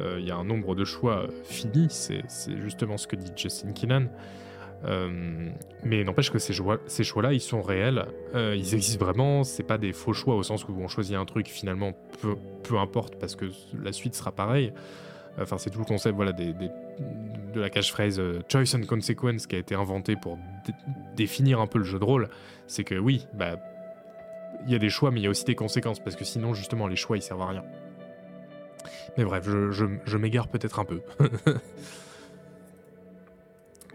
Euh, 0.00 0.16
il 0.18 0.26
y 0.26 0.30
a 0.30 0.36
un 0.36 0.44
nombre 0.44 0.74
de 0.74 0.84
choix 0.84 1.26
finis, 1.44 1.88
c'est 1.90 2.22
justement 2.60 2.96
ce 2.96 3.06
que 3.06 3.16
dit 3.16 3.30
Justin 3.36 3.72
Keenan. 3.72 4.06
mais 5.84 6.04
n'empêche 6.04 6.30
que 6.30 6.38
ces 6.38 6.52
choix-là, 6.52 7.32
ils 7.32 7.40
sont 7.40 7.62
réels, 7.62 8.06
ils 8.34 8.74
existent 8.74 9.04
vraiment, 9.04 9.44
c'est 9.44 9.62
pas 9.62 9.78
des 9.78 9.92
faux 9.92 10.12
choix 10.12 10.34
au 10.34 10.42
sens 10.42 10.66
où 10.68 10.74
on 10.78 10.88
choisit 10.88 11.16
un 11.16 11.24
truc 11.24 11.48
finalement 11.48 11.92
peu, 12.20 12.34
peu 12.64 12.78
importe 12.78 13.16
parce 13.18 13.36
que 13.36 13.46
la 13.82 13.92
suite 13.92 14.14
sera 14.14 14.32
pareille. 14.32 14.72
Enfin, 15.40 15.58
c'est 15.58 15.70
tout 15.70 15.80
le 15.80 15.84
concept 15.84 16.14
voilà, 16.14 16.32
des, 16.32 16.54
de 17.54 17.60
la 17.60 17.70
cache-phrase 17.70 18.18
euh, 18.18 18.40
Choice 18.50 18.74
and 18.76 18.86
Consequence 18.86 19.46
qui 19.46 19.56
a 19.56 19.58
été 19.58 19.74
inventé 19.74 20.16
pour 20.16 20.38
définir 21.16 21.60
un 21.60 21.66
peu 21.66 21.78
le 21.78 21.84
jeu 21.84 21.98
de 21.98 22.04
rôle. 22.04 22.28
C'est 22.66 22.84
que 22.84 22.94
oui, 22.94 23.26
bah, 23.34 23.56
il 24.66 24.72
y 24.72 24.74
a 24.74 24.78
des 24.78 24.90
choix, 24.90 25.10
mais 25.10 25.20
il 25.20 25.24
y 25.24 25.26
a 25.26 25.30
aussi 25.30 25.44
des 25.44 25.54
conséquences, 25.54 26.00
parce 26.00 26.16
que 26.16 26.24
sinon, 26.24 26.54
justement, 26.54 26.86
les 26.86 26.96
choix, 26.96 27.16
ils 27.16 27.22
servent 27.22 27.42
à 27.42 27.48
rien. 27.48 27.64
Mais 29.16 29.24
bref, 29.24 29.44
je, 29.46 30.16
m'égare 30.16 30.48
peut-être 30.48 30.80
un 30.80 30.84
peu. 30.84 31.00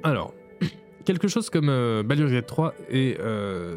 Alors, 0.04 0.34
quelque 1.06 1.28
chose 1.28 1.50
comme 1.50 1.70
euh, 1.70 2.04
Baldur's 2.04 2.32
Gate 2.32 2.46
3 2.46 2.74
est 2.90 3.20
euh, 3.20 3.76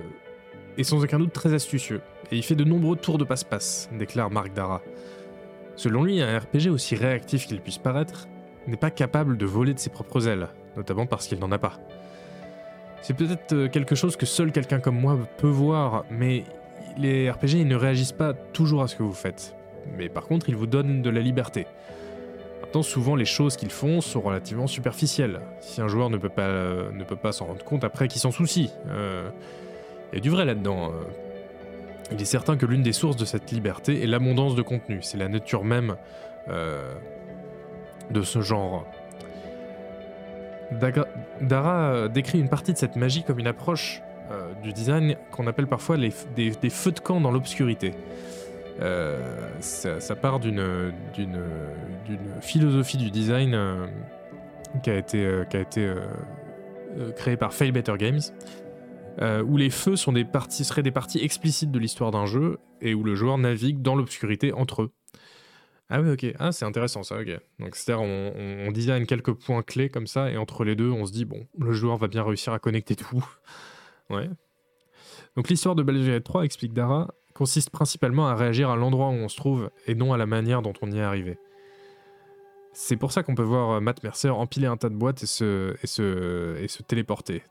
est 0.79 0.85
sans 0.85 1.03
aucun 1.03 1.19
doute 1.19 1.33
très 1.33 1.53
astucieux, 1.53 2.01
et 2.31 2.37
il 2.37 2.43
fait 2.43 2.55
de 2.55 2.65
nombreux 2.65 2.97
tours 2.97 3.19
de 3.19 3.25
passe-passe, 3.25 3.91
déclare 3.93 4.31
Marc 4.31 4.53
Dara. 4.55 4.81
Selon 5.77 6.05
lui, 6.05 6.21
un 6.21 6.39
RPG 6.39 6.71
aussi 6.71 6.95
réactif 6.95 7.47
qu'il 7.47 7.61
puisse 7.61 7.79
paraître 7.79 8.29
n'est 8.67 8.77
pas 8.77 8.91
capable 8.91 9.37
de 9.37 9.47
voler 9.47 9.75
de 9.75 9.79
ses 9.79 9.91
propres 9.91 10.29
ailes, 10.29 10.49
notamment 10.77 11.07
parce 11.07 11.27
qu'il 11.27 11.39
n'en 11.39 11.53
a 11.53 11.59
pas. 11.59 11.79
C'est 13.03 13.15
peut-être 13.15 13.53
euh, 13.53 13.69
quelque 13.69 13.95
chose 13.95 14.17
que 14.17 14.27
seul 14.27 14.53
quelqu'un 14.53 14.79
comme 14.79 14.99
moi 14.99 15.19
peut 15.39 15.49
voir, 15.49 16.05
mais 16.11 16.45
les 16.97 17.31
RPG 17.31 17.55
ils 17.55 17.69
ne 17.69 17.75
réagissent 17.75 18.13
pas 18.13 18.33
toujours 18.33 18.83
à 18.83 18.89
ce 18.89 18.95
que 18.95 19.03
vous 19.03 19.13
faites. 19.13 19.57
Mais 19.97 20.09
par 20.09 20.27
contre, 20.27 20.49
ils 20.49 20.55
vous 20.57 20.69
donnent 20.69 21.03
de 21.03 21.11
la 21.11 21.21
liberté. 21.21 21.67
Maintenant, 22.61 22.83
souvent, 22.83 23.17
les 23.17 23.25
choses 23.25 23.57
qu'ils 23.57 23.73
font 23.73 24.01
sont 24.01 24.21
relativement 24.21 24.69
superficielles. 24.69 25.41
Si 25.61 25.81
un 25.81 25.89
joueur 25.89 26.11
ne 26.11 26.17
peut 26.17 26.29
pas, 26.29 26.43
euh, 26.43 27.33
s'en 27.33 27.47
rendre 27.47 27.65
compte 27.65 27.83
après, 27.83 28.07
qu'il 28.07 28.21
s'en 28.21 28.31
soucie. 28.31 28.71
Euh, 28.89 29.29
il 30.13 30.17
y 30.17 30.19
a 30.19 30.21
du 30.21 30.31
vrai 30.31 30.45
là-dedans. 30.45 30.93
Il 32.13 32.21
est 32.21 32.27
certain 32.27 32.57
que 32.57 32.67
l'une 32.67 32.83
des 32.83 32.93
sources 32.93 33.17
de 33.17 33.25
cette 33.25 33.51
liberté 33.51 34.03
est 34.03 34.07
l'abondance 34.07 34.55
de 34.55 34.63
contenu. 34.63 35.01
C'est 35.03 35.19
la 35.19 35.29
nature 35.29 35.65
même 35.65 35.97
de 38.11 38.23
ce 38.23 38.41
genre. 38.41 38.87
Dara 41.41 41.93
euh, 41.93 42.09
décrit 42.09 42.41
une 42.41 42.49
partie 42.49 42.73
de 42.73 42.79
cette 42.79 42.97
magie 42.97 43.23
comme 43.23 43.39
une 43.39 43.47
approche 43.47 44.03
euh, 44.31 44.53
du 44.63 44.73
design 44.73 45.17
qu'on 45.31 45.47
appelle 45.47 45.67
parfois 45.67 45.97
des, 45.97 46.51
feux 46.71 46.93
de 46.93 47.01
camp 47.01 47.21
dans 47.21 47.31
l'obscurité. 47.31 47.95
Euh, 48.81 49.21
ça, 49.61 50.17
part 50.17 50.41
d'une 50.41 50.93
philosophie 52.41 52.97
du 52.97 53.11
design 53.11 53.57
qui 54.83 54.91
a 54.91 54.97
été 54.97 55.45
créée 57.17 57.37
par 57.37 57.53
Fail 57.53 57.71
Better 57.71 57.95
Games, 57.99 58.21
où 59.47 59.57
les 59.57 59.71
feux 59.71 59.97
sont 59.97 60.13
des 60.13 60.25
parties 60.25 60.65
seraient 60.65 60.83
des 60.83 60.91
parties 60.91 61.23
explicites 61.23 61.71
de 61.71 61.79
l'histoire 61.79 62.11
d'un 62.11 62.27
jeu 62.27 62.59
et 62.81 62.95
où 62.95 63.05
le 63.05 63.15
joueur 63.15 63.37
navigue 63.39 63.83
dans 63.83 63.95
l'obscurité 63.95 64.53
entre 64.53 64.83
eux. 64.83 64.93
Ah 65.95 66.01
oui, 66.01 66.11
ok. 66.11 66.35
Ah, 66.39 66.53
c'est 66.53 66.65
intéressant 66.65 67.03
ça, 67.03 67.21
ok. 67.21 67.39
Donc, 67.59 67.77
c'est-à-dire, 67.77 68.03
on, 68.03 68.33
on, 68.67 68.73
design 68.73 69.05
quelques 69.05 69.35
points 69.35 69.63
clés 69.63 69.91
comme 69.91 70.07
ça, 70.07 70.31
et 70.31 70.39
entre 70.39 70.65
les 70.65 70.75
deux, 70.75 70.91
on 70.91 71.05
se 71.05 71.13
dit, 71.13 71.27
bon, 71.27 71.47
le 71.59 71.73
joueur 71.73 71.99
va 71.99 72.09
bien 72.09 72.25
réussir 72.25 72.55
à 72.55 72.59
connecter 72.59 72.97
tout. 72.97 73.23
ouais. 74.11 74.31
Donc, 75.37 75.51
l'histoire 75.51 75.75
de 75.75 75.83
Baldur's 75.83 76.07
Gate 76.07 76.25
3, 76.25 76.47
explique 76.47 76.73
Dara, 76.73 77.13
consiste 77.35 77.69
principalement 77.69 78.27
à 78.27 78.35
réagir 78.35 78.71
à 78.71 78.77
l'endroit 78.77 79.09
où 79.09 79.13
on 79.13 79.29
se 79.29 79.37
trouve 79.37 79.71
et 79.87 79.95
non 79.95 80.15
à 80.15 80.17
la 80.17 80.25
manière 80.25 80.63
dont 80.63 80.73
on 80.81 80.91
y 80.91 80.97
est 80.97 81.03
arrivé. 81.03 81.37
C'est 82.73 82.97
pour 82.97 83.13
ça 83.13 83.23
qu'on 83.23 83.35
peut 83.35 83.43
voir 83.43 83.73
euh, 83.73 83.81
Matt 83.81 84.03
Mercer 84.03 84.31
empiler 84.31 84.69
un 84.69 84.79
tas 84.79 84.89
de 84.89 84.95
boîtes 84.95 85.23
et 85.23 85.27
se, 85.27 85.77
et 85.83 85.87
se 86.69 86.83
téléporter. 86.83 87.43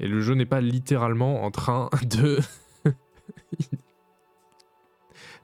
Et 0.00 0.06
le 0.06 0.20
jeu 0.20 0.34
n'est 0.34 0.44
pas 0.44 0.60
littéralement 0.60 1.44
en 1.44 1.50
train 1.50 1.88
de. 2.10 2.40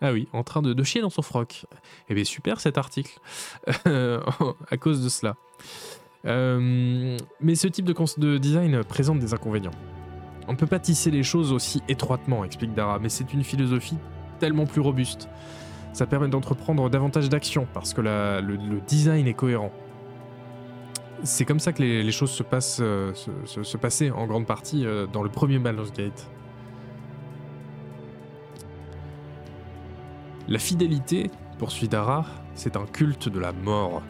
Ah 0.02 0.12
oui, 0.12 0.28
en 0.32 0.42
train 0.42 0.62
de, 0.62 0.82
chier 0.82 1.02
dans 1.02 1.10
son 1.10 1.22
froc. 1.22 1.66
Eh 2.08 2.14
bien, 2.14 2.24
super 2.24 2.60
cet 2.60 2.78
article. 2.78 3.18
Euh, 3.86 4.20
à 4.70 4.76
cause 4.76 5.04
de 5.04 5.08
cela. 5.08 5.36
Euh, 6.26 7.16
mais 7.40 7.54
ce 7.54 7.68
type 7.68 7.84
de, 7.84 8.38
design 8.38 8.82
présente 8.84 9.18
des 9.18 9.34
inconvénients. 9.34 9.70
On 10.48 10.52
ne 10.52 10.56
peut 10.56 10.66
pas 10.66 10.78
tisser 10.78 11.10
les 11.10 11.22
choses 11.22 11.52
aussi 11.52 11.82
étroitement, 11.88 12.44
explique 12.44 12.74
Dara, 12.74 12.98
mais 12.98 13.08
c'est 13.08 13.32
une 13.32 13.44
philosophie 13.44 13.98
tellement 14.38 14.66
plus 14.66 14.80
robuste. 14.80 15.28
Ça 15.92 16.06
permet 16.06 16.28
d'entreprendre 16.28 16.88
davantage 16.88 17.28
d'actions 17.28 17.66
parce 17.74 17.92
que 17.92 18.00
le, 18.00 18.80
design 18.86 19.26
est 19.26 19.34
cohérent. 19.34 19.72
C'est 21.24 21.44
comme 21.44 21.60
ça 21.60 21.72
que 21.74 21.82
les, 21.82 22.12
choses 22.12 22.30
se, 22.30 22.42
passent, 22.42 22.80
euh, 22.80 23.12
passaient 23.80 24.10
en 24.10 24.26
grande 24.26 24.46
partie 24.46 24.86
dans 25.12 25.22
le 25.22 25.28
premier 25.28 25.58
Baldur's 25.58 25.92
Gate. 25.92 26.30
La 30.50 30.58
fidélité, 30.58 31.30
poursuit 31.60 31.86
Dara, 31.86 32.26
c'est 32.56 32.74
un 32.74 32.84
culte 32.84 33.28
de 33.28 33.38
la 33.38 33.52
mort. 33.52 34.02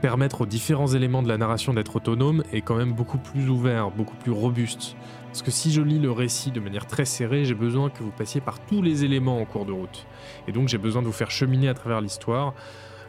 Permettre 0.00 0.42
aux 0.42 0.46
différents 0.46 0.86
éléments 0.86 1.20
de 1.20 1.26
la 1.26 1.36
narration 1.36 1.74
d'être 1.74 1.96
autonomes 1.96 2.44
est 2.52 2.60
quand 2.60 2.76
même 2.76 2.92
beaucoup 2.92 3.18
plus 3.18 3.48
ouvert, 3.48 3.90
beaucoup 3.90 4.14
plus 4.14 4.30
robuste. 4.30 4.94
Parce 5.26 5.42
que 5.42 5.50
si 5.50 5.72
je 5.72 5.82
lis 5.82 5.98
le 5.98 6.12
récit 6.12 6.52
de 6.52 6.60
manière 6.60 6.86
très 6.86 7.04
serrée, 7.04 7.44
j'ai 7.44 7.56
besoin 7.56 7.90
que 7.90 8.04
vous 8.04 8.12
passiez 8.12 8.40
par 8.40 8.60
tous 8.60 8.82
les 8.82 9.04
éléments 9.04 9.40
en 9.40 9.44
cours 9.46 9.66
de 9.66 9.72
route. 9.72 10.06
Et 10.46 10.52
donc 10.52 10.68
j'ai 10.68 10.78
besoin 10.78 11.02
de 11.02 11.08
vous 11.08 11.12
faire 11.12 11.32
cheminer 11.32 11.68
à 11.68 11.74
travers 11.74 12.00
l'histoire 12.00 12.54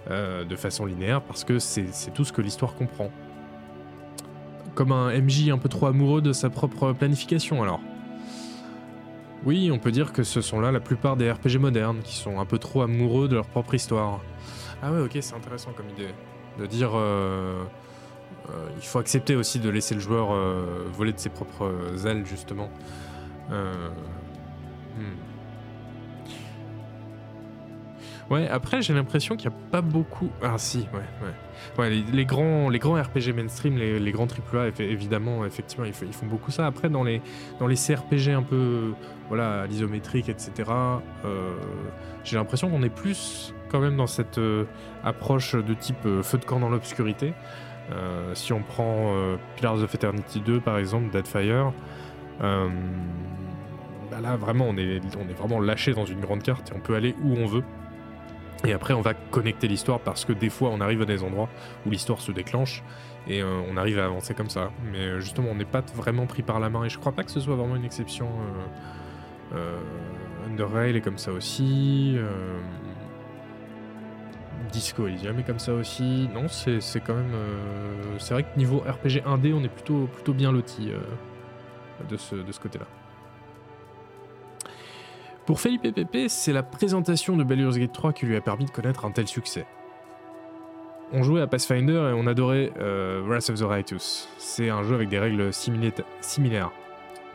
euh, 0.09 0.43
de 0.43 0.55
façon 0.55 0.87
linéaire, 0.87 1.21
parce 1.21 1.43
que 1.43 1.59
c'est 1.59 1.93
c'est 1.93 2.09
tout 2.09 2.25
ce 2.25 2.33
que 2.33 2.41
l'histoire 2.41 2.73
comprend. 2.73 3.11
Comme 4.73 4.91
un 4.91 5.15
MJ 5.21 5.49
un 5.49 5.59
peu 5.59 5.69
trop 5.69 5.85
amoureux 5.85 6.23
de 6.23 6.33
sa 6.33 6.49
propre 6.49 6.93
planification 6.93 7.61
alors. 7.61 7.79
Oui, 9.45 9.71
on 9.71 9.79
peut 9.79 9.91
dire 9.91 10.11
que 10.11 10.23
ce 10.23 10.41
sont 10.41 10.59
là 10.59 10.71
la 10.71 10.79
plupart 10.79 11.15
des 11.15 11.31
RPG 11.31 11.57
modernes, 11.59 11.99
qui 12.03 12.15
sont 12.15 12.39
un 12.39 12.45
peu 12.45 12.57
trop 12.57 12.81
amoureux 12.81 13.27
de 13.27 13.35
leur 13.35 13.47
propre 13.47 13.73
histoire. 13.73 14.19
Ah 14.81 14.91
ouais, 14.91 14.99
ok, 15.01 15.17
c'est 15.21 15.35
intéressant 15.35 15.71
comme 15.71 15.89
idée. 15.89 16.13
De 16.57 16.65
dire... 16.65 16.91
euh, 16.95 17.63
euh, 18.49 18.69
il 18.77 18.85
faut 18.85 18.99
accepter 18.99 19.35
aussi 19.35 19.59
de 19.59 19.69
laisser 19.69 19.93
le 19.95 20.01
joueur 20.01 20.31
euh, 20.31 20.85
voler 20.93 21.13
de 21.13 21.19
ses 21.19 21.29
propres 21.29 21.71
ailes, 22.05 22.25
justement. 22.25 22.69
Hmm. 23.49 25.13
Ouais, 28.29 28.47
après, 28.47 28.83
j'ai 28.83 28.93
l'impression 28.93 29.35
qu'il 29.35 29.49
n'y 29.49 29.55
a 29.55 29.59
pas 29.71 29.81
beaucoup... 29.81 30.29
Ah 30.43 30.57
si, 30.57 30.87
ouais, 30.93 31.27
ouais. 31.79 31.89
Les, 31.89 32.25
grands, 32.25 32.69
les 32.69 32.77
grands 32.77 33.01
RPG 33.01 33.33
mainstream, 33.35 33.75
les, 33.75 34.11
grands 34.11 34.27
AAA, 34.27 34.67
évidemment, 34.79 35.45
effectivement, 35.45 35.85
ils, 35.85 35.93
font 35.93 36.27
beaucoup 36.27 36.51
ça. 36.51 36.67
Après, 36.67 36.89
dans 36.89 37.03
les, 37.03 37.23
dans 37.59 37.65
les 37.65 37.75
CRPG 37.75 38.29
un 38.29 38.43
peu, 38.43 38.93
voilà, 39.29 39.65
l'isométrique, 39.65 40.29
etc., 40.29 40.69
euh, 41.25 41.55
j'ai 42.23 42.35
l'impression 42.35 42.69
qu'on 42.69 42.83
est 42.83 42.93
plus 42.93 43.53
quand 43.69 43.79
même 43.79 43.97
dans 43.97 44.07
cette 44.07 44.37
euh, 44.37 44.65
approche 45.03 45.55
de 45.55 45.73
type 45.73 46.05
euh, 46.05 46.21
feu 46.21 46.37
de 46.37 46.45
camp 46.45 46.59
dans 46.59 46.69
l'obscurité. 46.69 47.33
Si 48.35 48.53
on 48.53 48.61
prend 48.61 49.15
Pillars 49.55 49.81
of 49.81 49.95
Eternity 49.95 50.41
2 50.41 50.59
par 50.59 50.77
exemple, 50.77 51.09
Deadfire, 51.09 51.73
bah 52.39 52.67
là 54.21 54.37
vraiment 54.37 54.67
on 54.69 54.77
est, 54.77 55.01
on 55.17 55.27
est 55.27 55.33
vraiment 55.33 55.59
lâché 55.59 55.95
dans 55.95 56.05
une 56.05 56.19
grande 56.19 56.43
carte 56.43 56.69
et 56.69 56.75
on 56.75 56.81
peut 56.81 56.93
aller 56.93 57.15
où 57.23 57.33
on 57.33 57.47
veut. 57.47 57.63
Et 58.65 58.73
après 58.73 58.93
on 58.93 59.01
va 59.01 59.13
connecter 59.13 59.67
l'histoire 59.67 59.99
parce 59.99 60.25
que 60.25 60.33
des 60.33 60.49
fois 60.49 60.69
on 60.71 60.81
arrive 60.81 61.01
à 61.01 61.05
des 61.05 61.23
endroits 61.23 61.49
où 61.85 61.89
l'histoire 61.89 62.19
se 62.19 62.31
déclenche 62.31 62.83
et 63.27 63.41
euh, 63.41 63.61
on 63.69 63.77
arrive 63.77 63.99
à 63.99 64.05
avancer 64.05 64.33
comme 64.33 64.49
ça. 64.49 64.71
Mais 64.91 64.99
euh, 64.99 65.19
justement 65.19 65.49
on 65.51 65.55
n'est 65.55 65.65
pas 65.65 65.81
vraiment 65.95 66.25
pris 66.25 66.43
par 66.43 66.59
la 66.59 66.69
main 66.69 66.83
et 66.83 66.89
je 66.89 66.99
crois 66.99 67.13
pas 67.13 67.23
que 67.23 67.31
ce 67.31 67.39
soit 67.39 67.55
vraiment 67.55 67.75
une 67.75 67.85
exception. 67.85 68.27
Euh, 69.53 69.57
euh, 69.57 69.79
Underrail 70.47 70.95
est 70.95 71.01
comme 71.01 71.17
ça 71.17 71.31
aussi. 71.31 72.17
Disco 74.71 75.07
Elysium 75.07 75.39
est 75.39 75.43
comme 75.43 75.59
ça 75.59 75.73
aussi. 75.73 76.29
Non, 76.33 76.47
c'est 76.47 76.99
quand 76.99 77.15
même. 77.15 77.33
c'est 78.19 78.33
vrai 78.33 78.43
que 78.43 78.57
niveau 78.57 78.79
RPG 78.79 79.23
1D, 79.25 79.53
on 79.53 79.63
est 79.63 79.69
plutôt, 79.69 80.07
plutôt 80.07 80.33
bien 80.33 80.51
loti 80.51 80.91
de 82.07 82.17
ce, 82.17 82.35
de 82.35 82.51
ce 82.51 82.59
côté-là. 82.59 82.85
Pour 85.49 85.59
Felipe 85.59 85.91
Pepe, 85.95 86.27
c'est 86.27 86.53
la 86.53 86.61
présentation 86.61 87.35
de 87.35 87.43
Baldur's 87.43 87.79
Gate 87.79 87.91
3 87.91 88.13
qui 88.13 88.27
lui 88.27 88.35
a 88.35 88.39
permis 88.39 88.65
de 88.65 88.69
connaître 88.69 89.03
un 89.05 89.09
tel 89.09 89.27
succès. 89.27 89.65
On 91.11 91.23
jouait 91.23 91.41
à 91.41 91.47
Pathfinder 91.47 92.11
et 92.11 92.13
on 92.13 92.27
adorait 92.27 92.71
euh, 92.79 93.23
Wrath 93.25 93.49
of 93.49 93.59
the 93.59 93.63
Righteous. 93.63 94.27
C'est 94.37 94.69
un 94.69 94.83
jeu 94.83 94.93
avec 94.93 95.09
des 95.09 95.17
règles 95.17 95.51
similaires. 95.51 96.69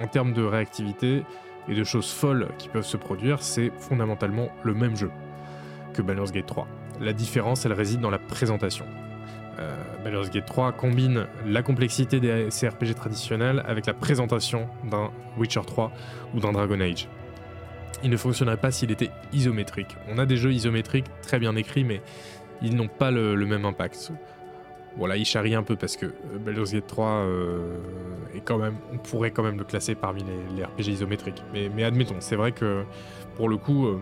En 0.00 0.06
termes 0.06 0.32
de 0.32 0.44
réactivité 0.44 1.24
et 1.68 1.74
de 1.74 1.82
choses 1.82 2.12
folles 2.12 2.46
qui 2.56 2.68
peuvent 2.68 2.86
se 2.86 2.96
produire, 2.96 3.42
c'est 3.42 3.72
fondamentalement 3.80 4.46
le 4.62 4.74
même 4.74 4.94
jeu 4.94 5.10
que 5.92 6.00
Baldur's 6.00 6.30
Gate 6.30 6.46
3. 6.46 6.68
La 7.00 7.12
différence, 7.12 7.66
elle 7.66 7.72
réside 7.72 7.98
dans 7.98 8.10
la 8.10 8.20
présentation. 8.20 8.86
Euh, 9.58 10.30
Gate 10.32 10.46
3 10.46 10.70
combine 10.70 11.26
la 11.44 11.64
complexité 11.64 12.20
des 12.20 12.46
CRPG 12.48 12.94
traditionnels 12.94 13.64
avec 13.66 13.86
la 13.86 13.92
présentation 13.92 14.68
d'un 14.88 15.10
Witcher 15.36 15.62
3 15.66 15.90
ou 16.32 16.38
d'un 16.38 16.52
Dragon 16.52 16.78
Age. 16.78 17.08
Il 18.02 18.10
ne 18.10 18.16
fonctionnerait 18.16 18.56
pas 18.56 18.70
s'il 18.70 18.90
était 18.90 19.10
isométrique. 19.32 19.96
On 20.08 20.18
a 20.18 20.26
des 20.26 20.36
jeux 20.36 20.52
isométriques 20.52 21.06
très 21.22 21.38
bien 21.38 21.56
écrits, 21.56 21.84
mais 21.84 22.00
ils 22.62 22.76
n'ont 22.76 22.88
pas 22.88 23.10
le, 23.10 23.36
même 23.36 23.64
impact. 23.64 24.12
Voilà, 24.96 25.16
il 25.16 25.24
charrie 25.24 25.54
un 25.54 25.62
peu 25.62 25.76
parce 25.76 25.96
que 25.96 26.06
euh, 26.06 26.38
Baldur's 26.38 26.72
Gate 26.72 26.86
3 26.86 27.06
euh, 27.06 27.76
est 28.34 28.40
quand 28.40 28.58
même, 28.58 28.76
on 28.92 28.98
pourrait 28.98 29.32
quand 29.32 29.42
même 29.42 29.58
le 29.58 29.64
classer 29.64 29.94
parmi 29.94 30.24
les, 30.54 30.64
RPG 30.64 30.88
isométriques. 30.88 31.42
Mais, 31.52 31.84
admettons, 31.84 32.16
c'est 32.20 32.36
vrai 32.36 32.52
que 32.52 32.84
pour 33.36 33.48
le 33.48 33.56
coup, 33.56 33.86
euh, 33.86 34.00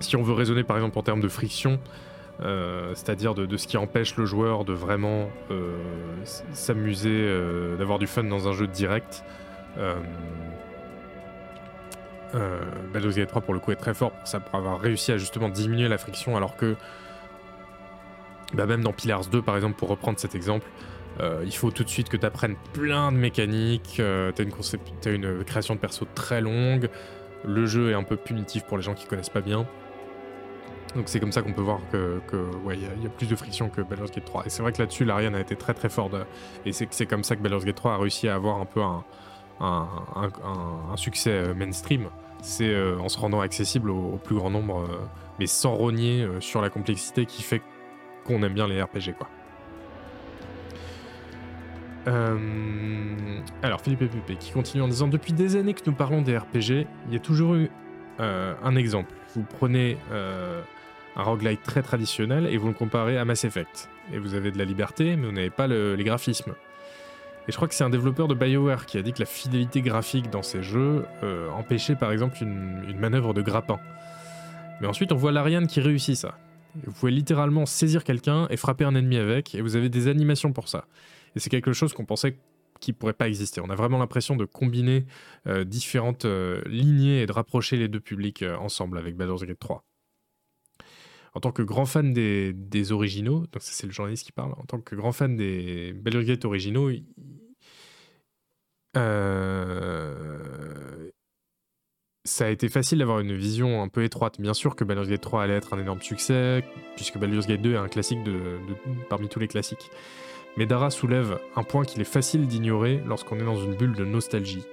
si 0.00 0.16
on 0.16 0.22
veut 0.22 0.34
raisonner 0.34 0.64
par 0.64 0.76
exemple 0.76 0.98
en 0.98 1.02
termes 1.02 1.20
de 1.20 1.28
friction, 1.28 1.78
c'est-à-dire 2.94 3.34
de, 3.34 3.56
ce 3.58 3.66
qui 3.66 3.76
empêche 3.76 4.16
le 4.16 4.24
joueur 4.24 4.64
de 4.64 4.72
vraiment 4.72 5.28
s'amuser, 6.54 7.28
d'avoir 7.78 7.98
du 7.98 8.06
fun 8.06 8.24
dans 8.24 8.48
un 8.48 8.52
jeu 8.52 8.66
direct. 8.66 9.22
Euh, 12.34 12.38
euh, 12.38 12.60
Baldur's 12.92 13.16
Gate 13.16 13.28
3 13.28 13.42
pour 13.42 13.54
le 13.54 13.60
coup 13.60 13.72
est 13.72 13.76
très 13.76 13.94
fort 13.94 14.12
pour 14.12 14.26
ça, 14.26 14.40
pour 14.40 14.54
avoir 14.54 14.80
réussi 14.80 15.12
à 15.12 15.18
justement 15.18 15.48
diminuer 15.48 15.88
la 15.88 15.98
friction 15.98 16.36
alors 16.36 16.56
que 16.56 16.76
bah, 18.54 18.66
même 18.66 18.82
dans 18.82 18.92
Pillars 18.92 19.26
2 19.26 19.42
par 19.42 19.56
exemple 19.56 19.76
pour 19.76 19.88
reprendre 19.88 20.18
cet 20.18 20.34
exemple 20.34 20.66
Euh, 21.18 21.42
il 21.44 21.54
faut 21.54 21.70
tout 21.70 21.84
de 21.84 21.88
suite 21.88 22.08
que 22.08 22.16
tu 22.16 22.24
apprennes 22.24 22.56
plein 22.72 23.12
de 23.12 23.16
mécaniques, 23.16 23.98
euh, 23.98 24.32
une 25.06 25.44
création 25.44 25.74
de 25.74 25.80
perso 25.80 26.06
très 26.14 26.40
longue, 26.40 26.88
le 27.44 27.66
jeu 27.66 27.90
est 27.90 27.94
un 27.94 28.04
peu 28.04 28.16
punitif 28.16 28.64
pour 28.64 28.76
les 28.76 28.82
gens 28.82 28.94
qui 28.94 29.06
connaissent 29.06 29.28
pas 29.28 29.40
bien. 29.40 29.66
Donc 30.94 31.08
c'est 31.08 31.20
comme 31.20 31.32
ça 31.32 31.42
qu'on 31.42 31.52
peut 31.52 31.62
voir 31.62 31.80
que, 31.92 32.20
ouais, 32.64 32.76
il 32.76 33.02
y, 33.02 33.06
a 33.06 33.10
plus 33.10 33.28
de 33.28 33.36
friction 33.36 33.68
que 33.68 33.80
Baldur's 33.80 34.10
Gate 34.10 34.24
3. 34.24 34.46
Et 34.46 34.50
c'est 34.50 34.62
vrai 34.62 34.72
que 34.72 34.78
là-dessus, 34.78 35.04
l'Ariane 35.04 35.34
a 35.34 35.40
été 35.40 35.56
très 35.56 35.74
très 35.74 35.88
fort. 35.88 36.10
et 36.64 36.72
c'est 36.72 37.06
comme 37.06 37.22
ça 37.22 37.36
que 37.36 37.42
Baldur's 37.42 37.64
Gate 37.64 37.76
3 37.76 37.94
a 37.94 37.96
réussi 37.98 38.28
à 38.28 38.34
avoir 38.34 38.60
un 38.60 38.64
peu 38.64 38.80
un, 38.80 39.04
un, 39.60 40.96
succès 40.96 41.30
euh, 41.30 41.54
mainstream. 41.54 42.08
C'est 42.42 42.68
euh, 42.68 42.98
en 42.98 43.08
se 43.08 43.18
rendant 43.18 43.40
accessible 43.40 43.90
au, 43.90 44.18
plus 44.22 44.34
grand 44.34 44.50
nombre, 44.50 44.80
euh, 44.80 44.98
mais 45.38 45.46
sans 45.46 45.74
rogner 45.74 46.26
sur 46.40 46.62
la 46.62 46.70
complexité 46.70 47.26
qui 47.26 47.42
fait 47.42 47.62
qu'on 48.24 48.42
aime 48.42 48.54
bien 48.54 48.68
les 48.68 48.82
RPG, 48.82 49.14
alors, 53.62 53.82
Philippe 53.82 54.00
Pépé 54.00 54.34
qui 54.34 54.50
continue 54.52 54.82
en 54.82 54.88
disant 54.88 55.06
Depuis 55.06 55.32
des 55.32 55.54
années 55.54 55.74
que 55.74 55.82
nous 55.86 55.94
parlons 55.94 56.22
des 56.22 56.36
RPG, 56.36 56.86
il 57.06 57.12
y 57.12 57.16
a 57.16 57.20
toujours 57.20 57.54
eu 57.54 57.70
un 58.18 58.74
exemple. 58.74 59.12
Vous 59.36 59.44
prenez 59.44 59.96
un 60.10 61.22
roguelite 61.22 61.62
très 61.62 61.82
traditionnel 61.82 62.46
et 62.46 62.56
vous 62.56 62.68
le 62.68 62.74
comparez 62.74 63.16
à 63.16 63.24
Mass 63.24 63.44
Effect. 63.44 63.90
Et 64.12 64.18
vous 64.18 64.34
avez 64.34 64.50
de 64.50 64.58
la 64.58 64.64
liberté, 64.64 65.14
mais 65.14 65.26
vous 65.26 65.32
n'avez 65.32 65.50
pas 65.50 65.68
les 65.68 66.02
graphismes. 66.02 66.54
Et 67.50 67.52
je 67.52 67.56
crois 67.56 67.66
que 67.66 67.74
c'est 67.74 67.82
un 67.82 67.90
développeur 67.90 68.28
de 68.28 68.34
BioWare 68.36 68.86
qui 68.86 68.96
a 68.96 69.02
dit 69.02 69.12
que 69.12 69.18
la 69.18 69.26
fidélité 69.26 69.82
graphique 69.82 70.30
dans 70.30 70.44
ces 70.44 70.62
jeux 70.62 71.04
euh, 71.24 71.50
empêchait 71.50 71.96
par 71.96 72.12
exemple 72.12 72.36
une, 72.40 72.96
manœuvre 72.96 73.34
de 73.34 73.42
grappin. 73.42 73.80
Mais 74.80 74.86
ensuite, 74.86 75.10
on 75.10 75.16
voit 75.16 75.32
l'Ariane 75.32 75.66
qui 75.66 75.80
réussit 75.80 76.14
ça. 76.14 76.38
Vous 76.84 76.92
pouvez 76.92 77.10
littéralement 77.10 77.66
saisir 77.66 78.04
quelqu'un 78.04 78.46
et 78.50 78.56
frapper 78.56 78.84
un 78.84 78.94
ennemi 78.94 79.16
avec, 79.16 79.56
et 79.56 79.62
vous 79.62 79.74
avez 79.74 79.88
des 79.88 80.06
animations 80.06 80.52
pour 80.52 80.68
ça. 80.68 80.84
Et 81.34 81.40
c'est 81.40 81.50
quelque 81.50 81.72
chose 81.72 81.92
qu'on 81.92 82.04
pensait 82.04 82.38
qui 82.78 82.92
pourrait 82.92 83.14
pas 83.14 83.26
exister. 83.26 83.60
On 83.60 83.68
a 83.68 83.74
vraiment 83.74 83.98
l'impression 83.98 84.36
de 84.36 84.44
combiner 84.44 85.04
euh, 85.48 85.64
différentes 85.64 86.26
euh, 86.26 86.62
lignées 86.66 87.22
et 87.22 87.26
de 87.26 87.32
rapprocher 87.32 87.76
les 87.76 87.88
deux 87.88 87.98
publics 87.98 88.44
ensemble 88.60 88.96
avec 88.96 89.16
Baldur's 89.16 89.42
Gate 89.42 89.58
3 89.58 89.82
en 91.34 91.40
tant 91.40 91.52
que 91.52 91.62
grand 91.62 91.86
fan 91.86 92.12
des, 92.12 92.92
originaux, 92.92 93.46
donc 93.52 93.58
c'est 93.60 93.86
le 93.86 93.92
journaliste 93.92 94.24
qui 94.24 94.32
parle, 94.32 94.52
en 94.52 94.64
tant 94.64 94.80
que 94.80 94.96
grand 94.96 95.12
fan 95.12 95.36
des 95.36 95.92
Baldur's 95.92 96.24
Gate 96.24 96.44
originaux, 96.44 96.90
euh, 98.96 100.30
ça 102.24 102.46
a 102.46 102.48
été 102.48 102.68
facile 102.68 102.98
d'avoir 102.98 103.20
une 103.20 103.34
vision 103.34 103.82
un 103.82 103.88
peu 103.88 104.04
étroite. 104.04 104.40
Bien 104.40 104.54
sûr 104.54 104.76
que 104.76 104.84
Baldur's 104.84 105.08
Gate 105.08 105.20
3 105.20 105.42
allait 105.42 105.56
être 105.56 105.74
un 105.74 105.78
énorme 105.78 106.02
succès, 106.02 106.64
puisque 106.96 107.18
Baldur's 107.18 107.46
Gate 107.46 107.62
2 107.62 107.74
est 107.74 107.76
un 107.76 107.88
classique 107.88 108.22
de, 108.24 108.58
parmi 109.08 109.28
tous 109.28 109.38
les 109.38 109.48
classiques. 109.48 109.90
Mais 110.56 110.66
Dara 110.66 110.90
soulève 110.90 111.38
un 111.56 111.62
point 111.62 111.84
qu'il 111.84 112.00
est 112.00 112.04
facile 112.04 112.46
d'ignorer 112.46 113.00
lorsqu'on 113.06 113.38
est 113.38 113.44
dans 113.44 113.56
une 113.56 113.74
bulle 113.74 113.94
de 113.94 114.04
nostalgie. 114.04 114.64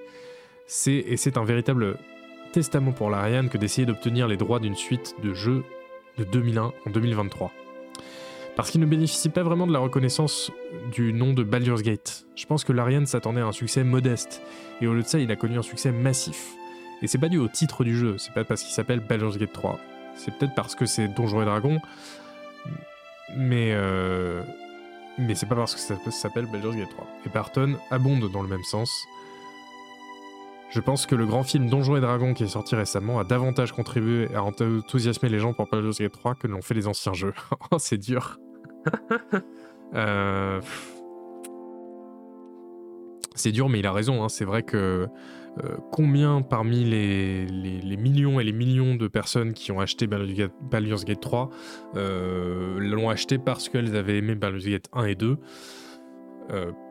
C'est, 0.65 0.93
et 0.93 1.17
c'est 1.17 1.37
un 1.37 1.45
véritable 1.45 1.97
testament 2.51 2.91
pour 2.91 3.09
l'Ariane 3.09 3.49
que 3.49 3.57
d'essayer 3.57 3.85
d'obtenir 3.85 4.27
les 4.27 4.37
droits 4.37 4.59
d'une 4.59 4.75
suite 4.75 5.15
de 5.23 5.33
jeux 5.33 5.63
de 6.17 6.23
2001 6.23 6.73
en 6.85 6.89
2023. 6.89 7.51
Parce 8.57 8.71
qu'il 8.71 8.81
ne 8.81 8.87
bénéficie 8.87 9.29
pas 9.29 9.43
vraiment 9.43 9.67
de 9.67 9.71
la 9.71 9.77
reconnaissance 9.77 10.51
du 10.91 11.13
nom 11.13 11.31
de 11.31 11.43
Baldur's 11.43 11.83
Gate. 11.83 12.25
Je 12.35 12.47
pense 12.47 12.63
que 12.63 12.73
l'Ariane 12.73 13.05
s'attendait 13.05 13.39
à 13.39 13.45
un 13.45 13.51
succès 13.51 13.83
modeste, 13.83 14.41
et 14.81 14.87
au 14.87 14.95
lieu 14.95 15.03
de 15.03 15.07
ça, 15.07 15.19
il 15.19 15.31
a 15.31 15.35
connu 15.35 15.59
un 15.59 15.61
succès 15.61 15.91
massif. 15.91 16.55
Et 17.03 17.07
c'est 17.07 17.19
pas 17.19 17.29
dû 17.29 17.37
au 17.37 17.47
titre 17.47 17.83
du 17.83 17.95
jeu, 17.95 18.17
c'est 18.17 18.33
pas 18.33 18.43
parce 18.43 18.63
qu'il 18.63 18.73
s'appelle 18.73 18.99
Baldur's 18.99 19.37
Gate 19.37 19.53
3. 19.53 19.79
C'est 20.15 20.35
peut-être 20.35 20.55
parce 20.55 20.73
que 20.73 20.87
c'est 20.87 21.07
Donjons 21.07 21.43
et 21.43 21.45
Dragons, 21.45 21.79
mais 23.35 23.73
euh, 23.73 24.41
mais 25.19 25.35
c'est 25.35 25.45
pas 25.45 25.55
parce 25.55 25.75
que 25.75 25.79
ça 25.79 25.95
s'appelle 26.09 26.47
Baldur's 26.47 26.75
Gate 26.75 26.89
3. 26.89 27.07
Et 27.27 27.29
Barton 27.29 27.75
abonde 27.91 28.31
dans 28.31 28.41
le 28.41 28.47
même 28.49 28.63
sens. 28.63 29.05
Je 30.71 30.79
pense 30.79 31.05
que 31.05 31.13
le 31.13 31.27
grand 31.27 31.43
film 31.43 31.69
Donjons 31.69 31.95
et 31.95 32.01
Dragons 32.01 32.33
qui 32.33 32.43
est 32.43 32.47
sorti 32.47 32.75
récemment 32.75 33.19
a 33.19 33.23
davantage 33.23 33.71
contribué 33.71 34.33
à 34.33 34.41
enthousiasmer 34.41 35.29
les 35.29 35.37
gens 35.37 35.53
pour 35.53 35.67
Baldur's 35.67 35.99
Gate 35.99 36.13
3 36.13 36.33
que 36.33 36.47
l'ont 36.47 36.63
fait 36.63 36.73
les 36.73 36.87
anciens 36.87 37.13
jeux. 37.13 37.35
oh, 37.71 37.77
c'est 37.77 37.99
dur. 37.99 38.39
Euh, 39.95 40.59
c'est 43.35 43.51
dur, 43.51 43.69
mais 43.69 43.79
il 43.79 43.87
a 43.87 43.93
raison. 43.93 44.23
Hein. 44.23 44.29
C'est 44.29 44.45
vrai 44.45 44.63
que 44.63 45.07
euh, 45.63 45.77
combien 45.91 46.41
parmi 46.41 46.83
les, 46.83 47.97
millions 47.97 48.39
et 48.39 48.43
les 48.43 48.51
millions 48.51 48.95
de 48.95 49.07
personnes 49.07 49.53
qui 49.53 49.71
ont 49.71 49.79
acheté 49.79 50.07
Baldur's 50.07 51.05
Gate, 51.05 51.21
3 51.21 51.49
euh, 51.95 52.79
l'ont 52.79 53.09
acheté 53.09 53.37
parce 53.37 53.69
qu'elles 53.69 53.95
avaient 53.95 54.17
aimé 54.17 54.35
Baldur's 54.35 54.65
Gate 54.65 54.89
1 54.93 55.05
et 55.05 55.15
2 55.15 55.37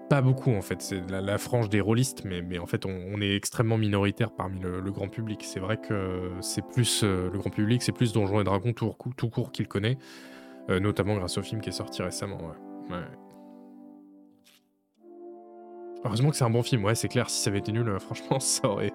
pas 0.08 0.22
beaucoup 0.22 0.52
en 0.52 0.62
fait, 0.62 0.82
c'est 0.82 1.02
la, 1.10 1.36
frange 1.36 1.68
des 1.68 1.80
rôlistes, 1.80 2.24
mais, 2.24 2.58
en 2.60 2.66
fait 2.66 2.86
on, 2.86 3.20
est 3.20 3.34
extrêmement 3.34 3.76
minoritaire 3.76 4.30
parmi 4.30 4.60
le, 4.60 4.92
grand 4.92 5.08
public. 5.08 5.40
C'est 5.42 5.58
vrai 5.58 5.78
que 5.78 6.30
c'est 6.40 6.64
plus 6.64 7.02
le 7.02 7.36
grand 7.36 7.50
public, 7.50 7.82
c'est 7.82 7.90
plus 7.90 8.12
Donjons 8.12 8.40
et 8.40 8.44
Dragons 8.44 8.72
tout 8.72 9.30
court 9.30 9.50
qu'il 9.50 9.66
connaît, 9.66 9.98
euh, 10.68 10.80
notamment 10.80 11.16
grâce 11.16 11.38
au 11.38 11.42
film 11.42 11.60
qui 11.60 11.68
est 11.68 11.72
sorti 11.72 12.02
récemment. 12.02 12.38
Heureusement 16.04 16.30
que 16.30 16.36
c'est 16.36 16.44
un 16.44 16.50
bon 16.50 16.62
film, 16.62 16.84
ouais 16.84 16.94
c'est 16.94 17.08
clair, 17.08 17.30
si 17.30 17.40
ça 17.40 17.50
avait 17.50 17.58
été 17.58 17.72
nul, 17.72 17.88
euh, 17.88 17.98
franchement 17.98 18.40
ça 18.40 18.68
aurait, 18.68 18.92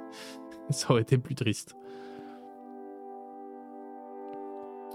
ça 0.69 0.91
aurait 0.91 1.01
été 1.01 1.17
plus 1.17 1.35
triste. 1.35 1.75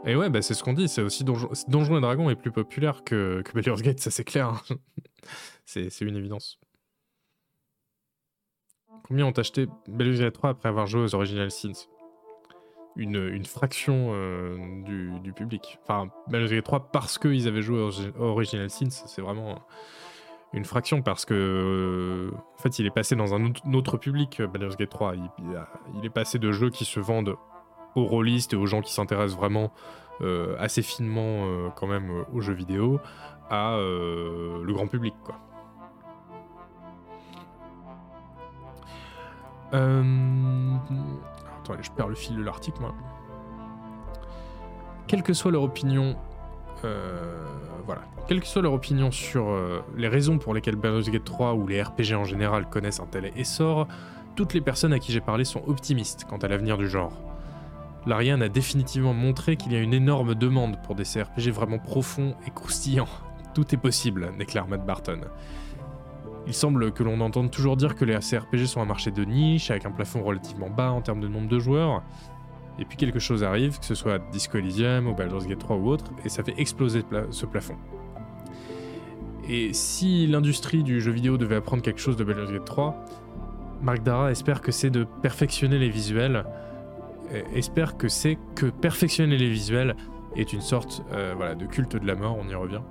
Et 0.04 0.14
ouais, 0.14 0.30
bah 0.30 0.40
c'est 0.40 0.54
ce 0.54 0.62
qu'on 0.62 0.72
dit, 0.72 0.88
c'est 0.88 1.02
aussi 1.02 1.24
Donjons 1.24 1.98
et 1.98 2.00
Dragons 2.00 2.30
est 2.30 2.36
plus 2.36 2.52
populaire 2.52 3.02
que, 3.02 3.42
que 3.42 3.52
Baldur's 3.52 3.82
Gate, 3.82 3.98
ça 3.98 4.10
c'est 4.10 4.24
clair. 4.24 4.48
Hein. 4.70 4.76
c'est 5.64 6.00
une 6.02 6.16
évidence. 6.16 6.60
Combien 9.02 9.26
ont 9.26 9.32
acheté 9.32 9.66
Baldur's 9.88 10.20
Gate 10.20 10.34
3 10.34 10.50
après 10.50 10.68
avoir 10.68 10.86
joué 10.86 11.02
aux 11.02 11.14
Original 11.14 11.50
Sins 11.50 11.88
une, 12.96 13.44
fraction 13.44 14.10
euh, 14.12 14.56
du, 15.22 15.32
public. 15.32 15.78
Enfin, 15.82 16.10
Baldur's 16.28 16.52
Gate 16.52 16.64
3 16.64 16.88
parce 16.92 17.18
qu'ils 17.18 17.46
avaient 17.48 17.62
joué 17.62 17.88
Original 18.18 18.70
Sins, 18.70 19.04
c'est 19.06 19.22
vraiment 19.22 19.60
une 20.52 20.64
fraction 20.64 21.02
parce 21.02 21.24
que 21.24 21.34
euh, 21.34 22.30
en 22.54 22.62
fait 22.62 22.78
il 22.78 22.86
est 22.86 22.90
passé 22.90 23.16
dans 23.16 23.34
un 23.34 23.52
autre 23.74 23.98
public 23.98 24.40
Baldur's 24.40 24.76
Gate 24.76 24.90
3 24.90 25.14
il, 25.16 26.04
est 26.04 26.08
passé 26.08 26.38
de 26.38 26.52
jeux 26.52 26.70
qui 26.70 26.84
se 26.84 27.00
vendent 27.00 27.36
aux 27.94 28.04
rôlistes 28.04 28.52
et 28.52 28.56
aux 28.56 28.64
gens 28.64 28.80
qui 28.80 28.92
s'intéressent 28.92 29.36
vraiment 29.36 29.72
euh, 30.22 30.56
assez 30.58 30.82
finement 30.82 31.70
quand 31.74 31.88
même 31.88 32.24
aux 32.32 32.40
jeux 32.40 32.54
vidéo 32.54 33.00
à 33.50 33.76
le 33.76 34.72
grand 34.72 34.86
public 34.86 35.14
quoi. 35.24 35.40
Attends, 41.68 41.82
je 41.82 41.90
perds 41.90 42.08
le 42.08 42.14
fil 42.14 42.36
de 42.36 42.42
l'article 42.42 42.80
moi. 42.80 42.94
Quelle 45.06 45.22
que 45.22 45.32
soit 45.32 45.50
leur 45.50 45.62
opinion, 45.62 46.16
sur 49.10 49.46
les 49.96 50.08
raisons 50.08 50.38
pour 50.38 50.54
lesquelles 50.54 50.76
Baldur's 50.76 51.10
Gate 51.10 51.24
3 51.24 51.54
ou 51.54 51.66
les 51.66 51.82
RPG 51.82 52.14
en 52.14 52.24
général 52.24 52.68
connaissent 52.68 53.00
un 53.00 53.06
tel 53.06 53.32
essor, 53.36 53.88
toutes 54.34 54.52
les 54.52 54.60
personnes 54.60 54.92
à 54.92 54.98
qui 54.98 55.12
j'ai 55.12 55.20
parlé 55.20 55.44
sont 55.44 55.62
optimistes 55.66 56.24
quant 56.28 56.38
à 56.38 56.48
l'avenir 56.48 56.76
du 56.76 56.88
genre. 56.88 57.12
L'Ariane 58.04 58.42
a 58.42 58.48
définitivement 58.48 59.14
montré 59.14 59.56
qu'il 59.56 59.72
y 59.72 59.76
a 59.76 59.80
une 59.80 59.94
énorme 59.94 60.34
demande 60.34 60.80
pour 60.82 60.94
des 60.94 61.04
CRPG 61.04 61.50
vraiment 61.50 61.78
profonds 61.78 62.36
et 62.46 62.50
croustillants. 62.50 63.08
Tout 63.54 63.74
est 63.74 63.78
possible, 63.78 64.32
déclare 64.38 64.68
Matt 64.68 64.84
Barton. 64.84 65.20
Il 66.46 66.54
semble 66.54 66.92
que 66.92 67.02
l'on 67.02 67.20
entende 67.20 67.50
toujours 67.50 67.76
dire 67.76 67.94
que 67.94 68.04
les 68.04 68.18
CRPG 68.18 68.66
sont 68.66 68.80
un 68.80 68.84
marché 68.84 69.10
de 69.10 69.24
niche, 69.24 69.70
avec 69.70 69.84
un 69.84 69.90
plafond 69.90 70.22
relativement 70.22 70.70
bas 70.70 70.92
en 70.92 71.00
termes 71.00 71.20
de 71.20 71.28
nombre 71.28 71.48
de 71.48 71.58
joueurs. 71.58 72.02
Et 72.78 72.84
puis 72.84 72.96
quelque 72.96 73.18
chose 73.18 73.42
arrive, 73.42 73.78
que 73.78 73.84
ce 73.84 73.94
soit 73.94 74.18
Disco 74.30 74.58
Elysium 74.58 75.08
ou 75.08 75.14
Baldur's 75.14 75.46
Gate 75.46 75.58
3 75.58 75.76
ou 75.76 75.88
autre, 75.88 76.12
et 76.24 76.28
ça 76.28 76.44
fait 76.44 76.54
exploser 76.58 77.02
ce 77.30 77.46
plafond. 77.46 77.76
Et 79.48 79.72
si 79.72 80.26
l'industrie 80.26 80.82
du 80.82 81.00
jeu 81.00 81.10
vidéo 81.10 81.38
devait 81.38 81.56
apprendre 81.56 81.82
quelque 81.82 82.00
chose 82.00 82.16
de 82.16 82.24
Baldur's 82.24 82.52
Gate 82.52 82.64
3, 82.64 83.04
Mark 83.82 84.02
Dara 84.02 84.30
espère 84.30 84.60
que 84.60 84.72
c'est 84.72 84.90
de 84.90 85.04
perfectionner 85.22 85.78
les 85.78 85.88
visuels 85.88 86.44
espère 87.54 87.96
que 87.96 88.08
c'est 88.08 88.38
que 88.54 88.66
perfectionner 88.66 89.36
les 89.36 89.48
visuels 89.48 89.96
est 90.36 90.52
une 90.52 90.60
sorte 90.60 91.02
euh, 91.12 91.34
voilà, 91.36 91.54
de 91.54 91.66
culte 91.66 91.96
de 91.96 92.06
la 92.06 92.14
mort, 92.14 92.36
on 92.38 92.48
y 92.48 92.54
revient. 92.54 92.82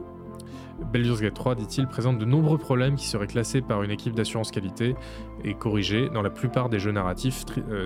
Baldur's 0.80 1.22
Gate 1.22 1.34
3, 1.34 1.56
dit-il, 1.56 1.88
présente 1.88 2.18
de 2.18 2.26
nombreux 2.26 2.58
problèmes 2.58 2.96
qui 2.96 3.08
seraient 3.08 3.28
classés 3.28 3.62
par 3.62 3.84
une 3.84 3.92
équipe 3.92 4.14
d'assurance 4.14 4.52
qualité 4.52 4.96
et 5.44 5.54
corrigés 5.54 6.10
dans 6.10 6.22
la 6.22 6.30
plupart 6.30 6.70
des 6.70 6.80
jeux 6.80 6.92
narratifs 6.92 7.46
AAA. 7.46 7.64
Euh, 7.70 7.86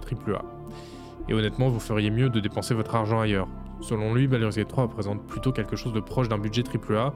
et 1.28 1.34
honnêtement, 1.34 1.70
vous 1.70 1.80
feriez 1.80 2.10
mieux 2.10 2.30
de 2.30 2.40
dépenser 2.40 2.74
votre 2.74 2.96
argent 2.96 3.20
ailleurs. 3.20 3.48
Selon 3.82 4.14
lui, 4.14 4.28
Baldur's 4.28 4.56
Gate 4.56 4.68
3 4.68 4.84
représente 4.84 5.26
plutôt 5.28 5.52
quelque 5.52 5.76
chose 5.76 5.94
de 5.94 6.00
proche 6.00 6.28
d'un 6.28 6.40
budget 6.40 6.64
AAA, 6.64 7.14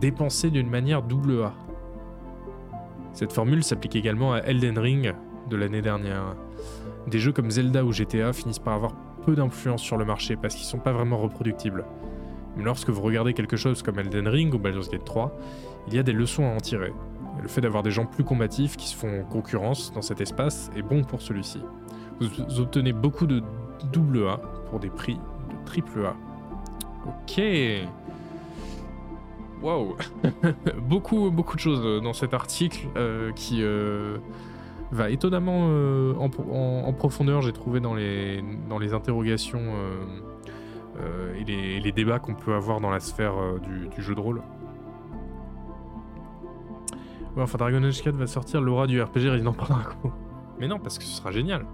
dépensé 0.00 0.50
d'une 0.50 0.70
manière 0.70 1.02
double 1.02 1.42
A. 1.42 1.52
Cette 3.12 3.32
formule 3.32 3.64
s'applique 3.64 3.96
également 3.96 4.32
à 4.32 4.38
Elden 4.38 4.78
Ring 4.78 5.14
de 5.48 5.56
l'année 5.56 5.82
dernière 5.82 6.36
des 7.06 7.18
jeux 7.18 7.32
comme 7.32 7.50
Zelda 7.50 7.84
ou 7.84 7.92
GTA 7.92 8.32
finissent 8.32 8.58
par 8.58 8.74
avoir 8.74 8.92
peu 9.24 9.34
d'influence 9.34 9.82
sur 9.82 9.96
le 9.96 10.04
marché 10.04 10.36
parce 10.36 10.54
qu'ils 10.54 10.66
sont 10.66 10.78
pas 10.78 10.92
vraiment 10.92 11.18
reproductibles. 11.18 11.84
Lorsque 12.56 12.90
vous 12.90 13.02
regardez 13.02 13.32
quelque 13.32 13.56
chose 13.56 13.82
comme 13.82 13.98
Elden 13.98 14.28
Ring 14.28 14.52
ou 14.54 14.58
Baldur's 14.58 14.90
Gate 14.90 15.04
3, 15.04 15.36
il 15.88 15.94
y 15.94 15.98
a 15.98 16.02
des 16.02 16.12
leçons 16.12 16.44
à 16.44 16.48
en 16.50 16.58
tirer. 16.58 16.92
Le 17.42 17.48
fait 17.48 17.60
d'avoir 17.60 17.82
des 17.82 17.90
gens 17.90 18.06
plus 18.06 18.24
combatifs 18.24 18.76
qui 18.76 18.88
se 18.88 18.96
font 18.96 19.24
concurrence 19.24 19.92
dans 19.92 20.02
cet 20.02 20.20
espace 20.20 20.70
est 20.76 20.82
bon 20.82 21.04
pour 21.04 21.22
celui-ci. 21.22 21.60
Vous 22.20 22.60
obtenez 22.60 22.92
beaucoup 22.92 23.26
de 23.26 23.42
double 23.92 24.28
A 24.28 24.36
pour 24.68 24.78
des 24.78 24.90
prix 24.90 25.14
de 25.14 25.64
triple 25.64 26.04
A. 26.04 26.14
Ok. 27.06 27.40
Wow. 29.62 29.96
beaucoup, 30.88 31.30
beaucoup 31.30 31.56
de 31.56 31.60
choses 31.60 32.02
dans 32.02 32.12
cet 32.12 32.34
article 32.34 32.86
euh, 32.96 33.30
qui 33.32 33.62
euh, 33.62 34.18
va 34.90 35.10
étonnamment 35.10 35.68
euh, 35.68 36.14
en, 36.16 36.92
profondeur, 36.92 37.42
j'ai 37.42 37.52
trouvé 37.52 37.80
dans 37.80 37.94
les, 37.94 38.42
dans 38.68 38.78
les 38.78 38.94
interrogations 38.94 39.60
et 41.38 41.44
les, 41.44 41.80
les, 41.80 41.92
débats 41.92 42.18
qu'on 42.18 42.34
peut 42.34 42.54
avoir 42.54 42.80
dans 42.80 42.90
la 42.90 43.00
sphère 43.00 43.34
du, 43.62 43.88
du, 43.88 44.02
jeu 44.02 44.14
de 44.14 44.20
rôle. 44.20 44.42
Ouais, 47.36 47.42
enfin, 47.42 47.58
Dragon 47.58 47.82
Age 47.84 48.02
4 48.02 48.16
va 48.16 48.26
sortir 48.26 48.60
l'aura 48.60 48.86
du 48.86 49.00
RPG 49.00 49.30
Resident 49.30 49.52
Evil 49.52 50.10
Mais 50.58 50.68
non, 50.68 50.78
parce 50.78 50.98
que 50.98 51.04
ce 51.04 51.16
sera 51.16 51.30
génial. 51.30 51.64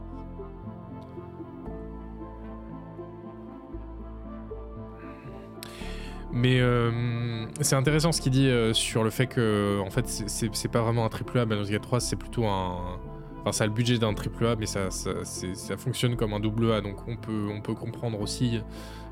Mais 6.37 6.61
euh, 6.61 7.47
c'est 7.63 7.77
intéressant 7.77 8.13
ce 8.13 8.21
qu'il 8.21 8.33
dit 8.33 8.47
euh, 8.47 8.75
sur 8.75 9.03
le 9.03 9.09
fait 9.09 9.27
que 9.27 9.81
en 9.81 9.89
fait 9.89 10.07
c'est 10.07 10.71
pas 10.71 10.83
vraiment 10.83 11.07
un 11.07 11.09
triple 11.09 11.39
A, 11.39 11.47
Baldur's 11.47 11.71
Gate 11.71 11.81
3 11.81 12.01
c'est 12.01 12.17
plutôt 12.17 12.45
un... 12.45 12.99
Enfin 13.41 13.53
ça 13.53 13.65
a 13.65 13.67
le 13.67 13.73
budget 13.73 13.97
d'un 13.97 14.13
triple 14.13 14.45
A 14.45 14.55
mais 14.55 14.67
ça, 14.67 14.91
ça, 14.91 15.25
ça, 15.25 15.77
fonctionne 15.79 16.15
comme 16.15 16.35
un 16.35 16.41
double 16.41 16.73
A 16.73 16.83
donc 16.83 17.09
on 17.09 17.17
peut, 17.17 17.49
on 17.51 17.63
peut 17.63 17.73
comprendre 17.73 18.21
aussi 18.21 18.59
euh, 18.59 18.61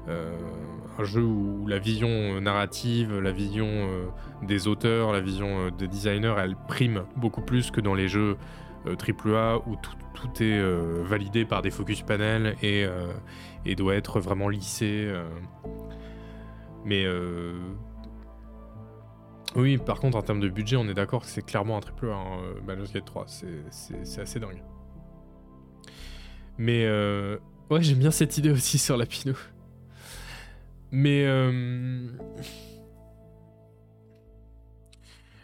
un 0.08 1.04
jeu 1.04 1.22
où 1.22 1.66
la 1.66 1.78
vision 1.78 2.40
narrative, 2.40 3.18
la 3.18 3.32
vision 3.32 3.88
des 4.42 4.68
auteurs, 4.68 5.12
la 5.12 5.20
vision 5.20 5.70
des 5.70 5.88
designers 5.88 6.34
elle 6.38 6.56
prime 6.68 7.04
beaucoup 7.16 7.42
plus 7.42 7.70
que 7.70 7.80
dans 7.80 7.94
les 7.94 8.08
jeux 8.08 8.36
triple 8.98 9.34
A 9.34 9.58
où 9.66 9.76
tout, 9.76 10.42
est 10.42 10.60
validé 11.02 11.44
par 11.44 11.62
des 11.62 11.70
focus 11.70 12.02
panels 12.02 12.54
et, 12.62 12.86
et 13.64 13.74
doit 13.74 13.94
être 13.94 14.20
vraiment 14.20 14.48
lissé. 14.48 15.10
Mais 16.84 17.04
euh... 17.06 17.54
oui, 19.56 19.78
par 19.78 19.98
contre, 20.00 20.18
en 20.18 20.22
termes 20.22 20.40
de 20.40 20.48
budget, 20.48 20.76
on 20.76 20.86
est 20.88 20.94
d'accord 20.94 21.22
que 21.22 21.28
c'est 21.28 21.44
clairement 21.44 21.78
un 21.78 21.80
triple 21.80 22.10
A, 22.10 22.14
hein, 22.14 22.38
Baldur's 22.66 22.92
Gate 22.92 23.06
3. 23.06 23.26
C'est 23.26 24.20
assez 24.20 24.38
dingue. 24.38 24.62
Mais 26.58 26.84
euh... 26.84 27.38
ouais, 27.70 27.82
j'aime 27.82 27.98
bien 27.98 28.10
cette 28.10 28.36
idée 28.38 28.50
aussi 28.50 28.78
sur 28.78 28.96
la 28.96 29.06
Pinot. 29.06 29.34
Mais 30.94 31.24
euh... 31.26 32.06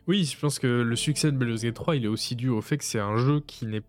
oui, 0.07 0.23
je 0.23 0.39
pense 0.39 0.61
que 0.61 0.69
le 0.69 0.95
succès 0.95 1.33
de 1.33 1.37
Baldur's 1.37 1.63
Gate 1.63 1.75
3, 1.75 1.97
il 1.97 2.05
est 2.05 2.09
aussi 2.09 2.37
dû 2.37 2.49
au 2.49 2.61
fait 2.61 2.79
que 2.79 2.85
c'est 2.85 3.01
un 3.01 3.17
jeu 3.17 3.41
qui 3.41 3.67
n'est 3.67 3.83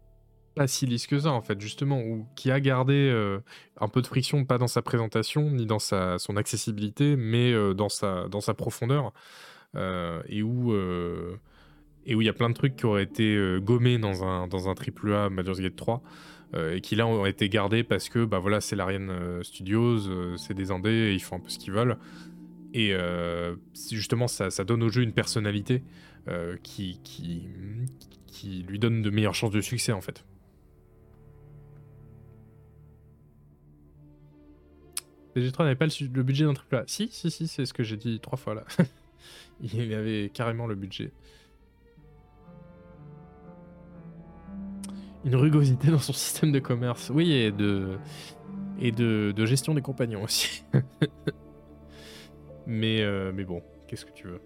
pas 0.56 0.66
si 0.66 0.88
lisse 0.88 1.06
que 1.06 1.20
ça 1.20 1.32
en 1.32 1.42
fait 1.42 1.62
justement 1.62 2.02
ou 2.02 2.26
qui 2.36 2.50
a 2.52 2.60
gardé 2.60 2.96
euh, 2.96 3.40
un 3.80 3.88
peu 3.88 4.02
de 4.02 4.08
friction 4.08 4.44
pas 4.44 4.58
dans 4.58 4.68
sa 4.68 4.82
présentation 4.82 5.50
ni 5.50 5.66
dans 5.66 5.80
sa 5.80 6.20
son 6.20 6.36
accessibilité 6.36 7.16
mais 7.16 7.54
euh, 7.54 7.74
dans 7.74 7.88
sa 7.88 8.28
dans 8.28 8.42
sa 8.42 8.54
profondeur 8.54 9.14
et 10.28 10.44
où 10.44 10.76
et 12.06 12.16
où 12.16 12.22
il 12.22 12.26
y 12.26 12.30
a 12.30 12.34
plein 12.34 12.50
de 12.50 12.54
trucs 12.54 12.76
qui 12.76 12.86
auraient 12.86 13.04
été 13.04 13.58
gommés 13.62 13.98
dans 13.98 14.26
un 14.26 14.48
dans 14.48 14.68
un 14.68 14.76
triple 14.76 15.14
A 15.14 15.30
Baldur's 15.30 15.62
Gate 15.62 15.78
3 15.78 16.02
et 16.54 16.82
qui 16.82 16.96
là 16.96 17.08
ont 17.08 17.26
été 17.26 17.48
gardés 17.48 17.84
parce 17.84 18.10
que 18.10 18.26
bah 18.26 18.40
voilà 18.40 18.60
c'est 18.60 18.76
l'Ariane 18.76 19.42
Studios 19.42 20.38
c'est 20.38 20.54
des 20.54 20.72
indés 20.72 20.90
et 20.90 21.14
ils 21.14 21.22
font 21.22 21.38
un 21.38 21.40
peu 21.40 21.50
ce 21.50 21.58
qu'ils 21.58 21.72
veulent 21.72 21.98
et 22.74 22.94
justement 23.90 24.28
ça, 24.28 24.50
donne 24.66 24.84
au 24.84 24.90
jeu 24.90 25.02
une 25.02 25.14
personnalité 25.14 25.82
qui, 26.64 27.00
lui 28.68 28.80
donne 28.80 29.02
de 29.02 29.10
meilleures 29.10 29.36
chances 29.36 29.52
de 29.52 29.62
succès 29.62 29.94
en 29.94 30.02
fait 30.02 30.26
PG3 35.36 35.64
n'avait 35.64 35.76
pas 35.76 35.86
le, 35.86 36.24
budget 36.24 36.46
d'un 36.46 36.54
triple 36.54 36.76
A. 36.76 36.84
Si, 36.88 37.10
si, 37.12 37.32
si, 37.32 37.48
c'est 37.48 37.66
ce 37.66 37.74
que 37.74 37.84
j'ai 37.84 37.98
dit 37.98 38.20
trois 38.20 38.38
fois 38.38 38.56
là. 38.56 38.66
Il 39.62 39.94
avait 39.94 40.32
carrément 40.34 40.68
le 40.68 40.76
budget. 40.76 41.12
Une 45.24 45.36
rugosité 45.36 45.90
dans 45.92 46.00
son 46.00 46.14
système 46.14 46.52
de 46.52 46.60
commerce. 46.60 47.12
Oui, 47.14 47.32
et 47.32 47.52
de, 47.52 47.98
et 48.80 48.92
de, 48.92 49.46
gestion 49.46 49.74
des 49.74 49.82
compagnons 49.82 50.24
aussi. 50.24 50.64
mais, 52.68 53.02
euh, 53.02 53.32
mais 53.34 53.44
bon, 53.44 53.62
qu'est-ce 53.88 54.06
que 54.06 54.12
tu 54.12 54.28
veux 54.28 54.42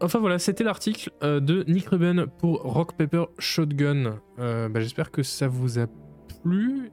Enfin 0.00 0.20
voilà, 0.20 0.38
c'était 0.38 0.62
l'article 0.62 1.10
euh, 1.24 1.40
de 1.40 1.64
Nick 1.66 1.88
Ruben 1.88 2.26
pour 2.38 2.62
Rock 2.62 2.96
Paper 2.96 3.24
Shotgun. 3.38 4.20
Euh, 4.38 4.68
bah, 4.68 4.80
j'espère 4.80 5.10
que 5.10 5.24
ça 5.24 5.48
vous 5.48 5.80
a 5.80 5.86
plus. 6.44 6.92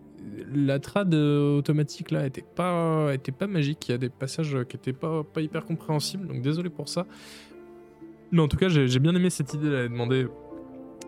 La 0.52 0.80
trad 0.80 1.14
automatique 1.14 2.10
là 2.10 2.26
était 2.26 2.42
pas, 2.42 3.14
était 3.14 3.32
pas 3.32 3.46
magique. 3.46 3.88
Il 3.90 3.92
y 3.92 3.96
a 3.96 4.00
des 4.00 4.10
passages 4.10 4.58
qui 4.68 4.76
étaient 4.76 4.94
pas, 4.94 5.24
pas 5.24 5.42
hyper 5.42 5.66
compréhensibles, 5.66 6.28
donc 6.28 6.42
désolé 6.42 6.72
pour 6.72 6.90
ça. 6.90 7.06
Mais 8.32 8.42
en 8.42 8.48
tout 8.48 8.58
cas, 8.58 8.70
j'ai 8.70 9.00
bien 9.00 9.16
aimé 9.16 9.30
cette 9.30 9.54
idée 9.54 9.70
d'aller 9.70 9.90
demander 9.90 10.28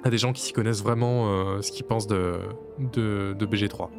à 0.04 0.10
des 0.10 0.18
gens 0.18 0.34
qui 0.34 0.42
s'y 0.42 0.54
connaissent 0.54 0.84
vraiment 0.84 1.28
euh, 1.28 1.62
ce 1.62 1.72
qu'ils 1.72 1.86
pensent 1.86 2.08
de, 2.08 2.40
de, 2.80 3.46
BG3. 3.46 3.90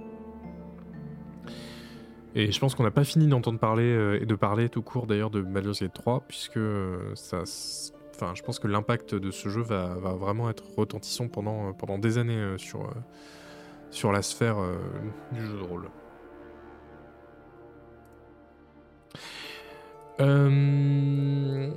Et 2.34 2.52
je 2.52 2.60
pense 2.60 2.74
qu'on 2.74 2.84
n'a 2.84 2.90
pas 2.90 3.04
fini 3.04 3.26
d'entendre 3.26 3.58
parler 3.58 3.82
euh, 3.82 4.20
et 4.20 4.26
de 4.26 4.34
parler 4.34 4.68
tout 4.68 4.82
court 4.82 5.06
d'ailleurs 5.06 5.30
de 5.30 5.42
Baldur's 5.42 5.80
Gate 5.80 5.94
3, 5.94 6.24
puisque 6.28 6.60
ça. 7.14 7.42
Enfin, 8.14 8.32
je 8.34 8.42
pense 8.42 8.58
que 8.58 8.66
l'impact 8.66 9.14
de 9.14 9.30
ce 9.30 9.48
jeu 9.48 9.62
va, 9.62 9.94
vraiment 9.94 10.50
être 10.50 10.64
retentissant 10.76 11.28
pendant, 11.28 11.72
pendant 11.72 11.98
des 11.98 12.18
années 12.18 12.54
sur, 12.56 12.90
sur 13.90 14.12
la 14.12 14.22
sphère 14.22 14.58
euh, 14.58 14.76
du 15.32 15.44
jeu 15.44 15.56
de 15.56 15.62
rôle. 15.62 15.88
Euh, 20.20 21.70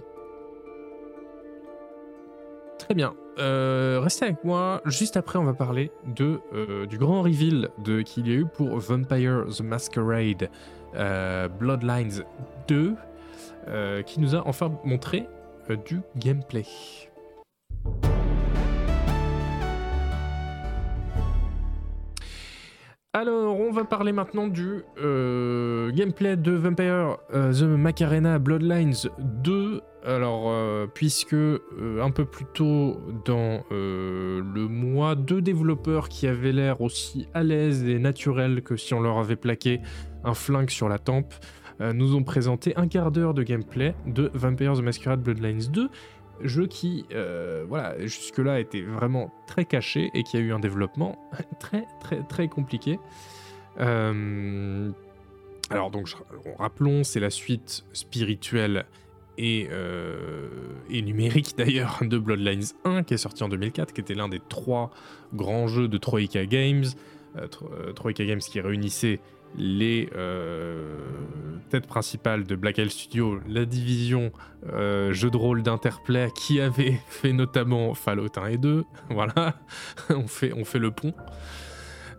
très 2.91 2.95
bien. 2.97 3.13
Euh, 3.39 4.01
restez 4.03 4.25
avec 4.25 4.43
moi. 4.43 4.81
Juste 4.83 5.15
après, 5.15 5.39
on 5.39 5.45
va 5.45 5.53
parler 5.53 5.91
de, 6.13 6.41
du 6.87 6.97
grand 6.97 7.21
reveal 7.21 7.69
de, 7.77 8.01
qu'il 8.01 8.27
y 8.27 8.31
a 8.31 8.35
eu 8.35 8.45
pour 8.45 8.77
Vampire 8.79 9.45
the 9.47 9.61
Masquerade 9.61 10.49
Bloodlines 11.57 12.25
2, 12.67 12.95
qui 14.05 14.19
nous 14.19 14.35
a 14.35 14.45
enfin 14.45 14.73
montré 14.83 15.29
du 15.85 16.01
gameplay. 16.17 16.65
Alors, 23.13 23.59
on 23.59 23.73
va 23.73 23.83
parler 23.83 24.13
maintenant 24.13 24.47
du 24.47 24.85
euh, 24.97 25.91
gameplay 25.91 26.37
de 26.37 26.53
Vampire 26.53 27.17
euh, 27.33 27.51
The 27.51 27.63
Macarena 27.63 28.39
Bloodlines 28.39 29.09
2. 29.19 29.81
Alors, 30.05 30.45
euh, 30.47 30.87
puisque 30.87 31.33
un 31.33 32.09
peu 32.11 32.23
plus 32.23 32.45
tôt 32.53 33.01
dans 33.25 33.65
le 33.69 34.67
mois, 34.69 35.15
deux 35.15 35.41
développeurs 35.41 36.07
qui 36.07 36.25
avaient 36.25 36.53
l'air 36.53 36.79
aussi 36.79 37.27
à 37.33 37.43
l'aise 37.43 37.83
et 37.83 37.99
naturels 37.99 38.61
que 38.61 38.77
si 38.77 38.93
on 38.93 39.01
leur 39.01 39.17
avait 39.17 39.35
plaqué 39.35 39.81
un 40.23 40.33
flingue 40.33 40.69
sur 40.69 40.87
la 40.87 40.97
tempe, 40.97 41.33
nous 41.81 42.15
ont 42.15 42.23
présenté 42.23 42.73
un 42.77 42.87
quart 42.87 43.11
d'heure 43.11 43.33
de 43.33 43.43
gameplay 43.43 43.93
de 44.05 44.31
Vampire 44.33 44.73
The 44.73 44.83
Masquerade 44.83 45.21
Bloodlines 45.21 45.69
2 45.69 45.89
jeu 46.43 46.67
qui, 46.67 47.05
euh, 47.13 47.65
voilà, 47.67 47.95
jusque-là 47.99 48.59
était 48.59 48.81
vraiment 48.81 49.33
très 49.47 49.65
caché 49.65 50.11
et 50.13 50.23
qui 50.23 50.37
a 50.37 50.39
eu 50.39 50.51
un 50.51 50.59
développement 50.59 51.17
très, 51.59 51.85
très, 51.99 52.23
très 52.23 52.47
compliqué. 52.47 52.99
Euh, 53.79 54.91
alors, 55.69 55.91
donc, 55.91 56.09
rappelons, 56.57 57.03
c'est 57.03 57.19
la 57.19 57.29
suite 57.29 57.85
spirituelle 57.93 58.85
et, 59.37 59.69
euh, 59.71 60.49
numérique 60.89 61.55
d'ailleurs 61.57 61.99
de 62.01 62.17
Bloodlines 62.17 62.65
1 62.83 63.03
qui 63.03 63.13
est 63.13 63.17
sorti 63.17 63.43
en 63.43 63.49
2004, 63.49 63.93
qui 63.93 64.01
était 64.01 64.15
l'un 64.15 64.29
des 64.29 64.41
trois 64.49 64.91
grands 65.33 65.67
jeux 65.67 65.87
de 65.87 65.97
Troika 65.97 66.45
Games. 66.45 66.85
Troika 67.95 68.25
Games 68.25 68.39
qui 68.39 68.59
réunissait 68.59 69.21
les 69.57 70.09
euh, 70.15 70.97
têtes 71.69 71.87
principales 71.87 72.45
de 72.45 72.55
Black 72.55 72.77
Isle 72.77 72.91
Studio, 72.91 73.39
la 73.47 73.65
division 73.65 74.31
euh, 74.71 75.13
jeu 75.13 75.29
de 75.29 75.37
rôle 75.37 75.63
d'Interplay 75.63 76.29
qui 76.35 76.61
avait 76.61 76.99
fait 77.07 77.33
notamment 77.33 77.93
Fallout 77.93 78.31
1 78.35 78.45
et 78.47 78.57
2. 78.57 78.85
Voilà, 79.09 79.55
on, 80.09 80.27
fait, 80.27 80.53
on 80.53 80.65
fait 80.65 80.79
le 80.79 80.91
pont. 80.91 81.13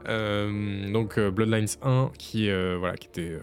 Euh, 0.09 0.91
donc 0.93 1.19
Bloodlines 1.19 1.69
1 1.83 2.11
qui, 2.19 2.51
voilà, 2.51 2.97
qui 2.97 3.09
était 3.09 3.39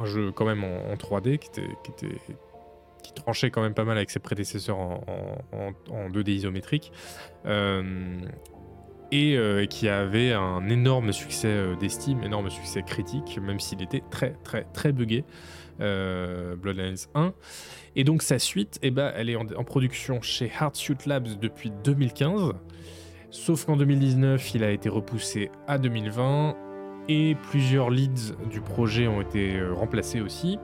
un 0.00 0.06
jeu 0.06 0.32
quand 0.32 0.46
même 0.46 0.64
en, 0.64 0.94
3D, 0.94 1.38
qui, 1.38 1.48
était, 1.48 2.20
qui, 3.02 3.12
tranchait 3.14 3.50
quand 3.50 3.62
même 3.62 3.74
pas 3.74 3.84
mal 3.84 3.96
avec 3.96 4.10
ses 4.10 4.20
prédécesseurs 4.20 4.78
en, 4.78 5.02
en 5.90 6.08
2D 6.10 6.30
isométrique 6.30 6.92
et 9.12 9.66
qui 9.70 9.88
avait 9.88 10.32
un 10.32 10.68
énorme 10.68 11.12
succès 11.12 11.76
d'estime, 11.80 12.22
énorme 12.22 12.50
succès 12.50 12.82
critique, 12.82 13.38
même 13.40 13.60
s'il 13.60 13.82
était 13.82 14.02
très 14.10 14.34
très 14.44 14.64
très 14.72 14.92
buggé. 14.92 15.24
Bloodlines 15.78 16.96
1. 17.14 17.34
Et 17.96 18.04
donc 18.04 18.22
sa 18.22 18.38
suite, 18.38 18.78
eh 18.82 18.90
ben, 18.90 19.12
elle 19.14 19.30
est 19.30 19.36
en, 19.36 19.64
production 19.64 20.22
chez 20.22 20.50
Hardsuit 20.58 20.96
Labs 21.06 21.38
depuis 21.40 21.70
2015. 21.84 22.52
Sauf 23.30 23.66
qu'en 23.66 23.76
2019, 23.76 24.54
il 24.54 24.64
a 24.64 24.70
été 24.70 24.88
repoussé 24.88 25.50
à 25.66 25.78
2020 25.78 26.56
et 27.08 27.36
plusieurs 27.50 27.90
leads 27.90 28.34
du 28.50 28.60
projet 28.60 29.06
ont 29.06 29.20
été 29.20 29.60
remplacés 29.74 30.20
aussi 30.20 30.58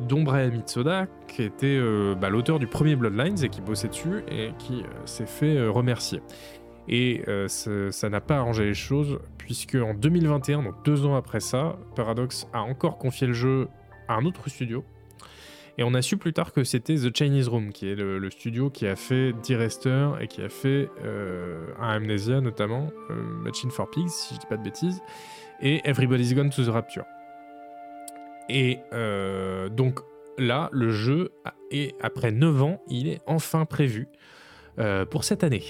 dont 0.00 0.22
Brian 0.22 0.50
Mitsoda, 0.50 1.06
qui 1.28 1.42
était 1.42 1.66
euh, 1.66 2.14
bah, 2.14 2.28
l'auteur 2.28 2.58
du 2.58 2.66
premier 2.66 2.96
Bloodlines 2.96 3.42
et 3.44 3.48
qui 3.48 3.60
bossait 3.60 3.88
dessus 3.88 4.24
et 4.28 4.50
qui 4.58 4.82
euh, 4.82 4.86
s'est 5.04 5.26
fait 5.26 5.56
euh, 5.56 5.70
remercier. 5.70 6.20
Et 6.88 7.22
ça 7.48 8.08
n'a 8.10 8.20
pas 8.20 8.38
arrangé 8.38 8.64
les 8.64 8.74
choses, 8.74 9.18
puisque 9.38 9.76
en 9.76 9.94
2021, 9.94 10.62
donc 10.62 10.84
deux 10.84 11.06
ans 11.06 11.16
après 11.16 11.40
ça, 11.40 11.78
Paradox 11.96 12.46
a 12.52 12.62
encore 12.62 12.98
confié 12.98 13.26
le 13.26 13.32
jeu 13.32 13.68
à 14.08 14.14
un 14.14 14.24
autre 14.24 14.48
studio. 14.50 14.84
Et 15.76 15.82
on 15.82 15.92
a 15.94 16.02
su 16.02 16.16
plus 16.16 16.32
tard 16.32 16.52
que 16.52 16.62
c'était 16.62 16.94
The 16.94 17.16
Chinese 17.16 17.48
Room, 17.48 17.72
qui 17.72 17.88
est 17.88 17.96
le, 17.96 18.30
studio 18.30 18.70
qui 18.70 18.86
a 18.86 18.94
fait 18.96 19.32
D-Rester 19.46 20.10
et 20.20 20.28
qui 20.28 20.42
a 20.42 20.48
fait 20.48 20.88
un 21.80 21.88
Amnesia 21.88 22.40
notamment, 22.40 22.90
Machine 23.42 23.70
for 23.70 23.90
Pigs, 23.90 24.10
si 24.10 24.34
je 24.34 24.40
dis 24.40 24.46
pas 24.46 24.56
de 24.56 24.62
bêtises, 24.62 25.00
et 25.60 25.80
Everybody's 25.84 26.34
Gone 26.34 26.50
to 26.50 26.64
the 26.64 26.68
Rapture. 26.68 27.04
Et 28.48 28.80
euh, 28.92 29.68
donc 29.68 30.00
là, 30.38 30.68
le 30.72 30.90
jeu, 30.90 31.32
est, 31.70 31.94
après 32.00 32.30
9 32.30 32.62
ans, 32.62 32.82
il 32.88 33.08
est 33.08 33.20
enfin 33.26 33.64
prévu 33.64 34.08
euh, 34.78 35.04
pour 35.04 35.24
cette 35.24 35.44
année. 35.44 35.62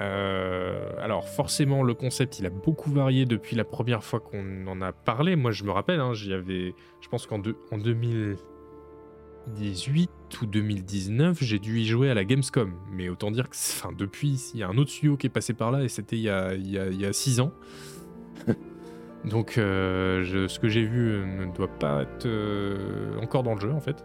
Euh, 0.00 0.92
alors 1.00 1.28
forcément, 1.28 1.82
le 1.82 1.92
concept, 1.94 2.38
il 2.38 2.46
a 2.46 2.50
beaucoup 2.50 2.90
varié 2.90 3.26
depuis 3.26 3.56
la 3.56 3.64
première 3.64 4.04
fois 4.04 4.20
qu'on 4.20 4.66
en 4.66 4.80
a 4.80 4.92
parlé. 4.92 5.36
Moi, 5.36 5.50
je 5.50 5.64
me 5.64 5.70
rappelle, 5.70 6.00
hein, 6.00 6.14
j'y 6.14 6.32
avais, 6.32 6.74
je 7.00 7.08
pense 7.08 7.26
qu'en 7.26 7.42
en 7.72 7.78
2018 7.78 10.10
ou 10.40 10.46
2019, 10.46 11.42
j'ai 11.42 11.58
dû 11.58 11.80
y 11.80 11.86
jouer 11.86 12.10
à 12.10 12.14
la 12.14 12.24
Gamescom. 12.24 12.72
Mais 12.92 13.08
autant 13.08 13.30
dire 13.30 13.48
que, 13.48 13.56
enfin, 13.56 13.90
depuis, 13.96 14.50
il 14.54 14.60
y 14.60 14.62
a 14.62 14.68
un 14.68 14.76
autre 14.78 14.90
studio 14.90 15.16
qui 15.16 15.26
est 15.26 15.30
passé 15.30 15.54
par 15.54 15.72
là 15.72 15.82
et 15.82 15.88
c'était 15.88 16.16
il 16.16 16.22
y 16.22 16.30
a, 16.30 16.54
il 16.54 16.70
y 16.70 17.06
a 17.06 17.12
6 17.12 17.40
ans. 17.40 17.52
Donc 19.24 19.58
euh, 19.58 20.48
ce 20.48 20.58
que 20.58 20.68
j'ai 20.68 20.84
vu 20.84 21.24
ne 21.26 21.52
doit 21.52 21.68
pas 21.68 22.02
être 22.02 22.26
euh, 22.26 23.18
encore 23.20 23.42
dans 23.42 23.54
le 23.54 23.60
jeu 23.60 23.72
en 23.72 23.80
fait. 23.80 24.04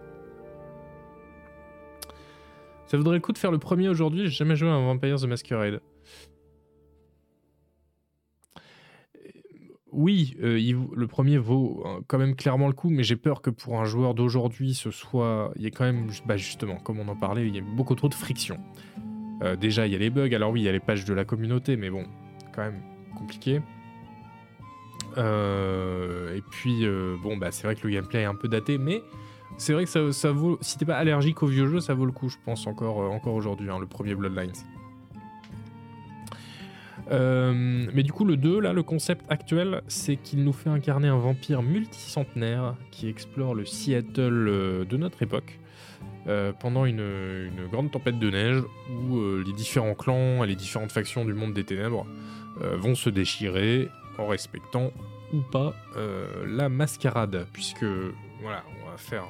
Ça 2.94 2.98
vaudrait 2.98 3.16
le 3.16 3.22
coup 3.22 3.32
de 3.32 3.40
faire 3.40 3.50
le 3.50 3.58
premier 3.58 3.90
aujourd'hui, 3.90 4.26
j'ai 4.26 4.36
jamais 4.36 4.56
joué 4.56 4.70
à 4.70 4.74
un 4.74 4.86
Vampire 4.86 5.20
the 5.20 5.26
Masquerade. 5.26 5.82
Oui, 9.92 10.38
le 10.40 11.06
premier 11.08 11.40
vaut 11.40 11.84
quand 12.06 12.20
même 12.20 12.36
clairement 12.36 12.68
le 12.68 12.74
coup, 12.74 12.92
mais 12.92 13.02
j'ai 13.02 13.16
peur 13.16 13.42
que 13.42 13.50
pour 13.50 13.82
un 13.82 13.86
joueur 13.86 14.14
d'aujourd'hui, 14.14 14.76
ce 14.76 14.92
soit. 14.92 15.52
Il 15.56 15.64
y 15.64 15.66
ait 15.66 15.72
quand 15.72 15.86
même, 15.86 16.06
bah 16.28 16.38
justement, 16.38 16.76
comme 16.76 17.00
on 17.00 17.08
en 17.08 17.16
parlait, 17.16 17.48
il 17.48 17.56
y 17.56 17.58
a 17.58 17.64
beaucoup 17.64 17.96
trop 17.96 18.10
de 18.10 18.14
friction. 18.14 18.60
déjà, 19.60 19.88
il 19.88 19.94
y 19.94 19.96
a 19.96 20.00
les 20.00 20.12
bugs, 20.12 20.32
alors 20.32 20.52
oui, 20.52 20.62
il 20.62 20.66
y 20.66 20.70
a 20.70 20.72
les 20.72 20.80
pages 20.80 21.04
de 21.04 21.16
la 21.16 21.26
communauté, 21.26 21.78
mais 21.78 21.90
bon, 21.90 22.06
quand 22.54 22.62
même 22.62 22.80
compliqué. 23.18 23.60
Euh, 25.18 26.36
et 26.36 26.42
puis, 26.42 26.86
euh, 26.86 27.16
bon, 27.24 27.38
bah, 27.38 27.52
c'est 27.52 27.66
vrai 27.66 27.76
que 27.76 27.88
le 27.88 27.94
gameplay 27.94 28.22
est 28.22 28.26
un 28.26 28.36
peu 28.36 28.48
daté, 28.48 28.78
mais 28.78 29.02
c'est 29.58 29.74
vrai 29.74 29.86
que 29.86 29.90
ça, 29.90 30.12
ça, 30.12 30.32
vaut. 30.32 30.58
Si 30.62 30.78
t'es 30.78 30.86
pas 30.86 30.98
allergique 30.98 31.44
aux 31.44 31.48
vieux 31.48 31.68
jeux, 31.68 31.80
ça 31.80 31.94
vaut 31.94 32.06
le 32.06 32.12
coup, 32.12 32.30
je 32.30 32.38
pense, 32.44 32.68
encore, 32.68 33.02
euh, 33.02 33.08
encore 33.08 33.34
aujourd'hui, 33.34 33.70
hein, 33.70 33.80
le 33.80 33.86
premier 33.86 34.16
Bloodlines. 34.16 34.52
mais 37.10 38.04
du 38.04 38.12
coup, 38.12 38.26
le 38.26 38.38
2, 38.38 38.60
là, 38.60 38.74
le 38.74 38.84
concept 38.84 39.26
actuel, 39.30 39.82
c'est 39.88 40.16
qu'il 40.16 40.44
nous 40.44 40.54
fait 40.54 40.70
incarner 40.70 41.08
un 41.08 41.18
vampire 41.18 41.62
multicentenaire 41.62 42.76
qui 42.92 43.08
explore 43.08 43.56
le 43.56 43.66
Seattle 43.66 44.86
de 44.90 44.98
notre 44.98 45.22
époque. 45.22 45.60
pendant 46.60 46.86
une, 46.86 47.50
grande 47.72 47.92
tempête 47.92 48.20
de 48.20 48.30
neige 48.30 48.64
où 48.90 49.20
les 49.46 49.54
différents 49.54 49.96
clans 49.96 50.44
et 50.44 50.48
les 50.48 50.56
différentes 50.56 50.92
factions 50.92 51.26
du 51.26 51.34
monde 51.34 51.54
des 51.54 51.64
ténèbres 51.64 52.06
vont 52.62 52.96
se 52.96 53.10
déchirer 53.10 53.90
en 54.18 54.28
respectant 54.28 54.92
ou 55.34 55.42
pas 55.42 55.74
euh, 55.98 56.28
la 56.48 56.70
mascarade, 56.70 57.48
puisque 57.52 57.86
voilà, 58.42 58.64
on 58.82 58.90
va 58.90 58.98
faire 58.98 59.24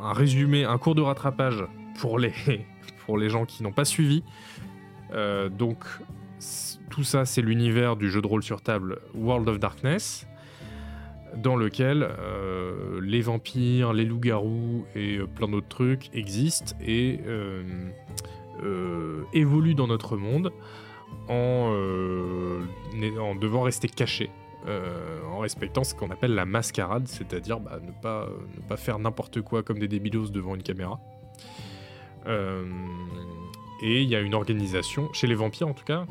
un, 0.00 0.12
résumé, 0.12 0.64
un 0.64 0.78
cours 0.78 0.94
de 0.94 1.02
rattrapage 1.02 1.64
pour 1.98 2.18
les, 2.18 2.32
pour 3.06 3.18
les 3.18 3.28
gens 3.28 3.44
qui 3.44 3.62
n'ont 3.62 3.72
pas 3.72 3.84
suivi. 3.84 4.22
Euh, 5.12 5.48
donc 5.48 5.84
tout 6.90 7.04
ça, 7.04 7.24
c'est 7.24 7.42
l'univers 7.42 7.96
du 7.96 8.10
jeu 8.10 8.20
de 8.20 8.26
rôle 8.26 8.42
sur 8.42 8.60
table 8.60 9.00
World 9.14 9.48
of 9.48 9.58
Darkness, 9.58 10.26
dans 11.36 11.56
lequel 11.56 12.06
euh, 12.08 13.00
les 13.02 13.20
vampires, 13.20 13.92
les 13.92 14.04
loups-garous 14.04 14.84
et 14.94 15.18
plein 15.34 15.48
d'autres 15.48 15.68
trucs 15.68 16.10
existent 16.14 16.76
et 16.84 17.20
évoluent 19.32 19.74
dans 19.74 19.88
notre 19.88 20.16
monde 20.16 20.52
en, 21.28 21.72
euh, 21.72 22.60
en 23.20 23.34
devant 23.34 23.62
rester 23.62 23.88
caché. 23.88 24.30
Euh, 24.66 25.22
en 25.30 25.40
respectant 25.40 25.84
ce 25.84 25.94
qu'on 25.94 26.10
appelle 26.10 26.34
la 26.34 26.46
mascarade, 26.46 27.06
c'est-à-dire 27.06 27.60
bah, 27.60 27.78
ne, 27.82 27.90
pas, 27.90 28.28
ne 28.56 28.62
pas 28.62 28.78
faire 28.78 28.98
n'importe 28.98 29.42
quoi 29.42 29.62
comme 29.62 29.78
des 29.78 29.88
débilos 29.88 30.30
devant 30.30 30.54
une 30.54 30.62
caméra. 30.62 30.98
Euh, 32.26 32.64
et 33.82 34.00
il 34.00 34.08
y 34.08 34.16
a 34.16 34.20
une 34.20 34.32
organisation, 34.32 35.12
chez 35.12 35.26
les 35.26 35.34
vampires 35.34 35.68
en 35.68 35.74
tout 35.74 35.84
cas, 35.84 36.06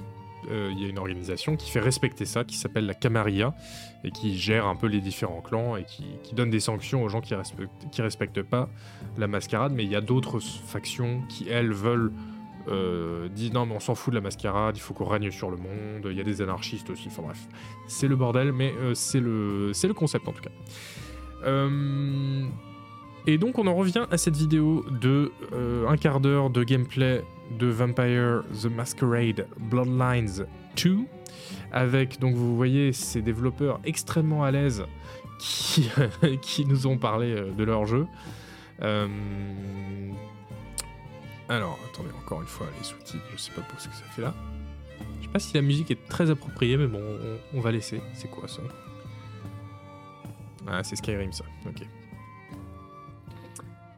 il 0.50 0.78
y 0.78 0.86
a 0.86 0.90
une 0.90 1.00
organisation 1.00 1.56
qui 1.56 1.72
fait 1.72 1.80
respecter 1.80 2.26
ça, 2.26 2.44
qui 2.44 2.58
s'appelle 2.58 2.86
la 2.86 2.94
Camarilla, 2.94 3.56
et 4.04 4.12
qui 4.12 4.38
gère 4.38 4.68
un 4.68 4.76
peu 4.76 4.88
les 4.88 5.00
différents 5.00 5.42
clans 5.42 5.78
et 5.78 5.86
qui, 5.86 6.04
qui 6.24 6.36
donne 6.36 6.50
des 6.50 6.60
sanctions 6.60 7.04
aux 7.04 7.10
gens 7.10 7.22
qui 7.22 7.34
respectent, 7.34 7.72
qui 7.92 8.02
respectent 8.02 8.44
pas 8.44 8.70
la 9.18 9.28
mascarade. 9.28 9.72
Mais 9.74 9.84
il 9.84 9.90
y 9.90 9.96
a 9.96 10.02
d'autres 10.02 10.40
factions 10.40 11.22
qui, 11.30 11.48
elles, 11.50 11.72
veulent 11.72 12.12
euh, 12.70 13.28
disent 13.28 13.52
non 13.52 13.66
mais 13.66 13.76
on 13.76 13.80
s'en 13.80 13.96
fout 13.96 14.12
de 14.12 14.16
la 14.16 14.22
mascarade, 14.22 14.78
il 14.78 14.80
faut 14.80 14.94
qu'on 14.94 15.06
règne 15.06 15.32
sur 15.32 15.52
le 15.52 15.58
monde, 15.58 16.08
il 16.10 16.18
y 16.18 16.22
a 16.22 16.24
des 16.24 16.42
anarchistes 16.42 16.90
aussi, 16.90 17.08
enfin 17.08 17.24
bref. 17.24 17.48
C'est 17.88 18.08
le 18.08 18.16
bordel, 18.16 18.54
mais 18.54 18.74
euh, 18.80 18.94
c'est 18.94 19.20
le, 19.20 19.94
concept 19.94 20.28
en 20.28 20.32
tout 20.32 20.42
cas. 20.42 20.52
Euh, 21.44 22.46
et 23.28 23.38
donc 23.38 23.60
on 23.60 23.68
en 23.68 23.76
revient 23.76 24.06
à 24.12 24.18
cette 24.18 24.38
vidéo 24.38 24.86
de 25.02 25.32
un 25.88 25.98
quart 25.98 26.20
d'heure 26.20 26.50
de 26.50 26.64
gameplay 26.64 27.24
de 27.60 27.68
Vampire 27.68 28.44
The 28.62 28.66
Masquerade 28.66 29.48
Bloodlines 29.60 30.46
2, 30.82 31.00
avec 31.72 32.20
donc 32.20 32.36
vous 32.36 32.56
voyez 32.56 32.94
ces 32.94 33.22
développeurs 33.22 33.80
extrêmement 33.84 34.44
à 34.44 34.52
l'aise 34.52 34.86
qui 35.38 36.66
nous 36.66 36.88
ont 36.88 36.98
parlé 36.98 37.36
de 37.58 37.64
leur 37.64 37.86
jeu. 37.86 38.08
Alors, 41.50 41.78
attendez, 41.92 42.10
encore 42.18 42.42
une 42.42 42.48
fois, 42.48 42.68
les 42.78 42.84
sous-titres, 42.84 43.24
je 43.32 43.38
sais 43.38 43.52
pas 43.52 43.62
pour 43.62 43.80
ce 43.80 43.88
que 43.90 43.96
ça 43.96 44.04
fait 44.16 44.22
là. 44.22 44.34
Je 45.20 45.26
sais 45.26 45.32
pas 45.32 45.40
si 45.40 45.54
la 45.56 45.62
musique 45.62 45.92
est 45.92 46.08
très 46.08 46.30
appropriée, 46.30 46.78
mais 46.78 46.88
bon, 46.88 47.02
on, 47.54 47.60
va 47.60 47.72
laisser. 47.72 48.02
C'est 48.14 48.30
quoi 48.30 48.48
ça? 48.48 48.62
Ah, 50.68 50.84
c'est 50.84 50.96
Skyrim 50.96 51.32
ça, 51.32 51.44
ok. 51.68 51.86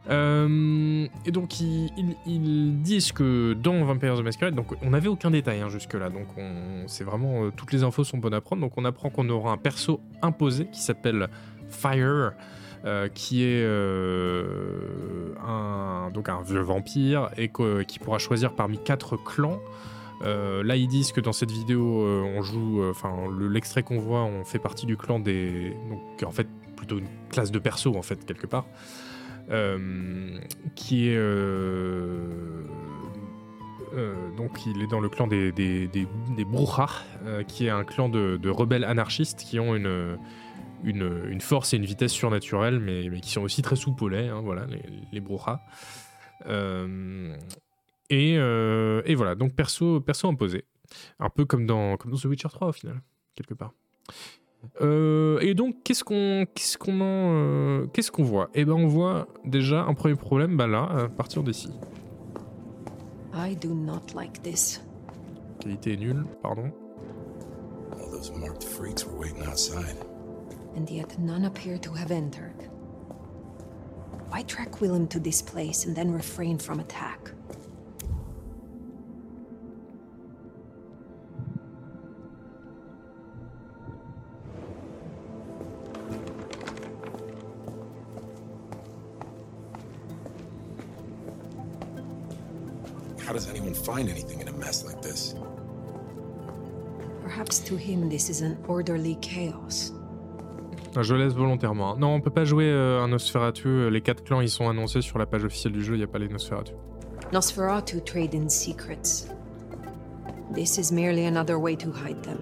Euh, 0.08 1.08
et 1.26 1.32
donc 1.32 1.60
ils, 1.60 2.82
disent 2.84 3.12
que 3.12 3.54
dans 3.54 3.84
Vampire 3.84 4.16
the 4.16 4.22
Masquerade, 4.22 4.54
donc 4.54 4.68
on 4.84 4.92
n'avait 4.92 5.08
aucun 5.08 5.32
détail 5.32 5.62
hein, 5.62 5.70
jusque 5.70 5.96
là, 5.96 6.12
donc 6.12 6.28
c'est 6.86 7.04
vraiment 7.04 7.46
euh, 7.46 7.52
toutes 7.56 7.74
les 7.74 7.82
infos 7.82 8.04
sont 8.04 8.20
bonnes 8.20 8.36
à 8.36 8.42
prendre. 8.42 8.62
Donc 8.62 8.74
on 8.78 8.86
apprend 8.86 9.10
qu'on 9.10 9.28
aura 9.30 9.52
un 9.52 9.58
perso 9.58 10.02
imposé 10.22 10.68
qui 10.68 10.80
s'appelle 10.80 11.28
Fire, 11.70 12.34
euh, 12.86 13.10
qui 13.12 13.44
est 13.44 13.64
euh, 13.64 15.34
un, 15.44 16.12
donc 16.12 16.30
un 16.30 16.44
vieux 16.44 16.60
vampire 16.60 17.32
et 17.36 17.52
qui 17.88 17.98
pourra 17.98 18.20
choisir 18.20 18.53
parmi 18.53 18.78
quatre 18.78 19.18
clans. 19.18 19.60
Euh, 20.22 20.64
là, 20.64 20.76
ils 20.76 20.88
disent 20.88 21.12
que 21.12 21.20
dans 21.20 21.34
cette 21.34 21.49
vidéo, 21.49 21.84
on 21.84 22.44
joue, 22.44 22.84
enfin, 22.88 23.12
l'extrait 23.40 23.82
qu'on 23.82 23.98
voit, 23.98 24.24
on 24.24 24.44
fait 24.45 24.60
partie 24.60 24.86
du 24.86 24.98
clan 24.98 25.18
des, 25.20 25.76
donc 25.90 26.24
en 26.24 26.32
fait 26.32 26.48
plutôt 26.76 26.99
une 26.99 27.07
classe 27.32 27.49
de 27.49 27.57
perso 27.57 27.95
en 27.95 28.03
fait 28.03 28.24
quelque 28.24 28.45
part, 28.45 28.68
qui 30.76 31.07
est 31.07 31.18
donc 34.38 34.66
il 34.68 34.84
est 34.84 34.88
dans 34.88 34.99
le 34.99 35.10
clan 35.10 35.26
des, 35.26 35.52
des, 35.52 35.88
des, 35.88 36.07
qui 37.48 37.66
est 37.66 37.70
un 37.72 37.84
clan 37.84 38.10
de, 38.10 38.49
rebelles 38.49 38.84
anarchistes 38.84 39.40
qui 39.40 39.60
ont 39.60 39.76
une, 39.76 40.18
une, 40.86 41.41
force 41.41 41.74
et 41.74 41.78
une 41.78 41.86
vitesse 41.86 42.12
surnaturelles, 42.12 42.80
mais, 42.80 43.10
mais 43.10 43.20
qui 43.20 43.32
sont 43.32 43.41
aussi 43.41 43.62
très 43.62 43.76
soupolés, 43.76 44.28
hein, 44.28 44.41
voilà, 44.41 44.66
les, 44.68 44.82
les 45.12 45.24
euh, 46.48 47.36
et, 48.10 48.36
euh, 48.38 49.02
et, 49.06 49.16
voilà, 49.16 49.36
donc 49.36 49.56
perso, 49.56 49.99
perso 50.02 50.28
imposé. 50.28 50.66
Un 51.20 51.30
peu 51.30 51.45
comme 51.45 51.66
dans, 51.66 51.98
comme 51.98 52.12
dans 52.12 52.18
The 52.18 52.26
Witcher 52.26 52.49
3 52.49 52.68
au 52.68 52.72
final, 52.72 53.02
quelque 53.34 53.53
part. 53.53 53.74
Euh, 54.82 55.40
et 55.41 55.53
donc, 55.53 55.84
qu'est-ce 55.84 56.03
qu'on 56.03 56.48
qu'est-ce 56.53 56.78
qu'on 56.78 57.88
qu'est-ce 57.94 58.12
qu'on 58.12 58.24
voit? 58.24 58.49
Eh 58.56 58.66
ben, 58.66 58.74
on 58.74 58.88
voit 58.88 59.28
déjà 59.44 59.84
un 59.84 59.94
premier 59.94 60.16
problème, 60.16 60.57
bah 60.57 60.68
là, 60.68 60.84
à 60.84 61.10
partir 61.10 61.44
d'ici. 61.44 61.70
I 63.34 63.56
do 63.56 63.74
not 63.74 64.14
like 64.16 64.41
this. 64.41 64.82
qualité 65.60 65.94
est 65.94 65.98
nulle, 65.98 66.26
pardon. 66.41 66.72
All 67.94 68.12
those 68.12 68.32
marked 68.32 68.64
freaks 68.64 69.06
were 69.06 69.18
waiting 69.18 69.45
outside. 69.48 69.98
And 70.76 70.90
yet 70.90 71.18
none 71.18 71.46
appear 71.46 71.78
to 71.78 71.92
have 71.94 72.12
entered. 72.12 72.70
Why 74.30 74.44
track 74.44 74.82
Willem 74.82 75.08
to 75.08 75.20
this 75.20 75.42
place 75.42 75.86
and 75.86 75.96
then 75.96 76.12
refrain 76.12 76.58
from 76.58 76.80
attack? 76.80 77.32
How 93.26 93.34
does 93.34 93.50
anyone 93.50 93.74
find 93.74 94.10
anything 94.10 94.40
in 94.42 94.50
a 94.50 94.54
mess 94.54 94.86
like 94.86 95.02
this? 95.02 95.34
Perhaps 97.24 97.60
to 97.60 97.76
him 97.76 98.08
this 98.08 98.30
is 98.30 98.42
an 98.42 98.58
orderly 98.68 99.16
chaos. 99.16 99.92
Ah, 100.98 101.02
Je 101.04 101.16
laisse 101.16 101.34
volontairement. 101.34 101.94
hein. 101.94 101.98
Non, 102.00 102.16
on 102.16 102.22
peut 102.22 102.30
pas 102.30 102.46
jouer 102.46 102.66
euh, 102.70 103.02
un 103.02 103.08
Nosferatu. 103.10 103.68
euh, 103.68 103.90
Les 103.90 104.02
quatre 104.02 104.24
clans, 104.24 104.42
ils 104.42 104.50
sont 104.50 104.70
annoncés 104.70 105.02
sur 105.02 105.18
la 105.20 105.26
page 105.26 105.44
officielle 105.44 105.74
du 105.74 105.84
jeu, 105.84 105.96
il 105.96 105.98
n'y 105.98 106.04
a 106.04 106.08
pas 106.08 106.20
les 106.20 106.30
Nosferatu. 106.30 106.74
Nosferatu 107.34 108.02
trade 108.02 108.34
in 108.36 108.48
secrets. 108.50 109.28
This 110.54 110.78
is 110.78 110.94
merely 110.94 111.26
another 111.26 111.58
way 111.60 111.76
to 111.76 111.90
hide 111.90 112.22
them. 112.24 112.38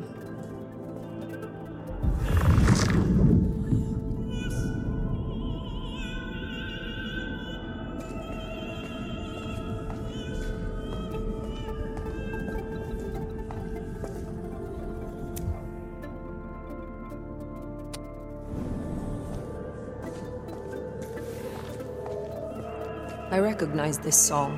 Recognize 23.63 23.97
this 23.99 24.15
song 24.15 24.51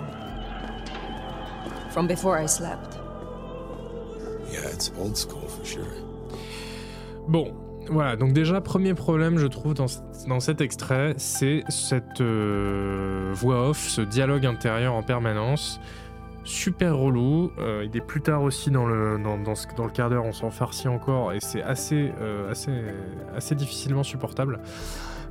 from 1.92 2.08
before 2.08 2.38
I 2.38 2.48
slept. 2.48 2.98
Yeah, 4.52 4.70
it's 4.74 4.92
old 5.00 5.16
school 5.16 5.48
for 5.48 5.66
sure. 5.66 5.86
Bon, 7.28 7.54
voilà, 7.90 8.16
donc 8.16 8.34
déjà, 8.34 8.62
premier 8.62 8.94
problème, 8.94 9.38
je 9.38 9.48
trouve, 9.48 9.74
dans, 9.74 9.86
dans 10.28 10.40
cet 10.40 10.62
extrait, 10.62 11.14
c'est 11.18 11.64
cette 11.70 12.22
euh, 12.22 13.32
voix 13.34 13.70
off, 13.70 13.80
ce 13.88 14.02
dialogue 14.02 14.46
intérieur 14.46 14.94
en 14.94 15.04
permanence. 15.04 15.80
Super 16.44 16.96
relou. 16.96 17.52
Euh, 17.58 17.86
il 17.92 17.98
est 17.98 18.06
plus 18.06 18.22
tard 18.22 18.44
aussi 18.44 18.70
dans 18.70 18.86
le, 18.86 19.18
dans, 19.18 19.40
dans 19.40 19.56
ce- 19.56 19.66
dans 19.76 19.86
le 19.86 19.92
quart 19.92 20.12
d'heure, 20.12 20.26
on 20.26 20.32
s'en 20.32 20.52
farcit 20.52 20.88
encore, 20.88 21.34
et 21.34 21.40
c'est 21.42 21.64
assez, 21.64 22.12
euh, 22.22 22.52
assez, 22.52 22.72
assez 23.36 23.56
difficilement 23.56 24.04
supportable. 24.04 24.60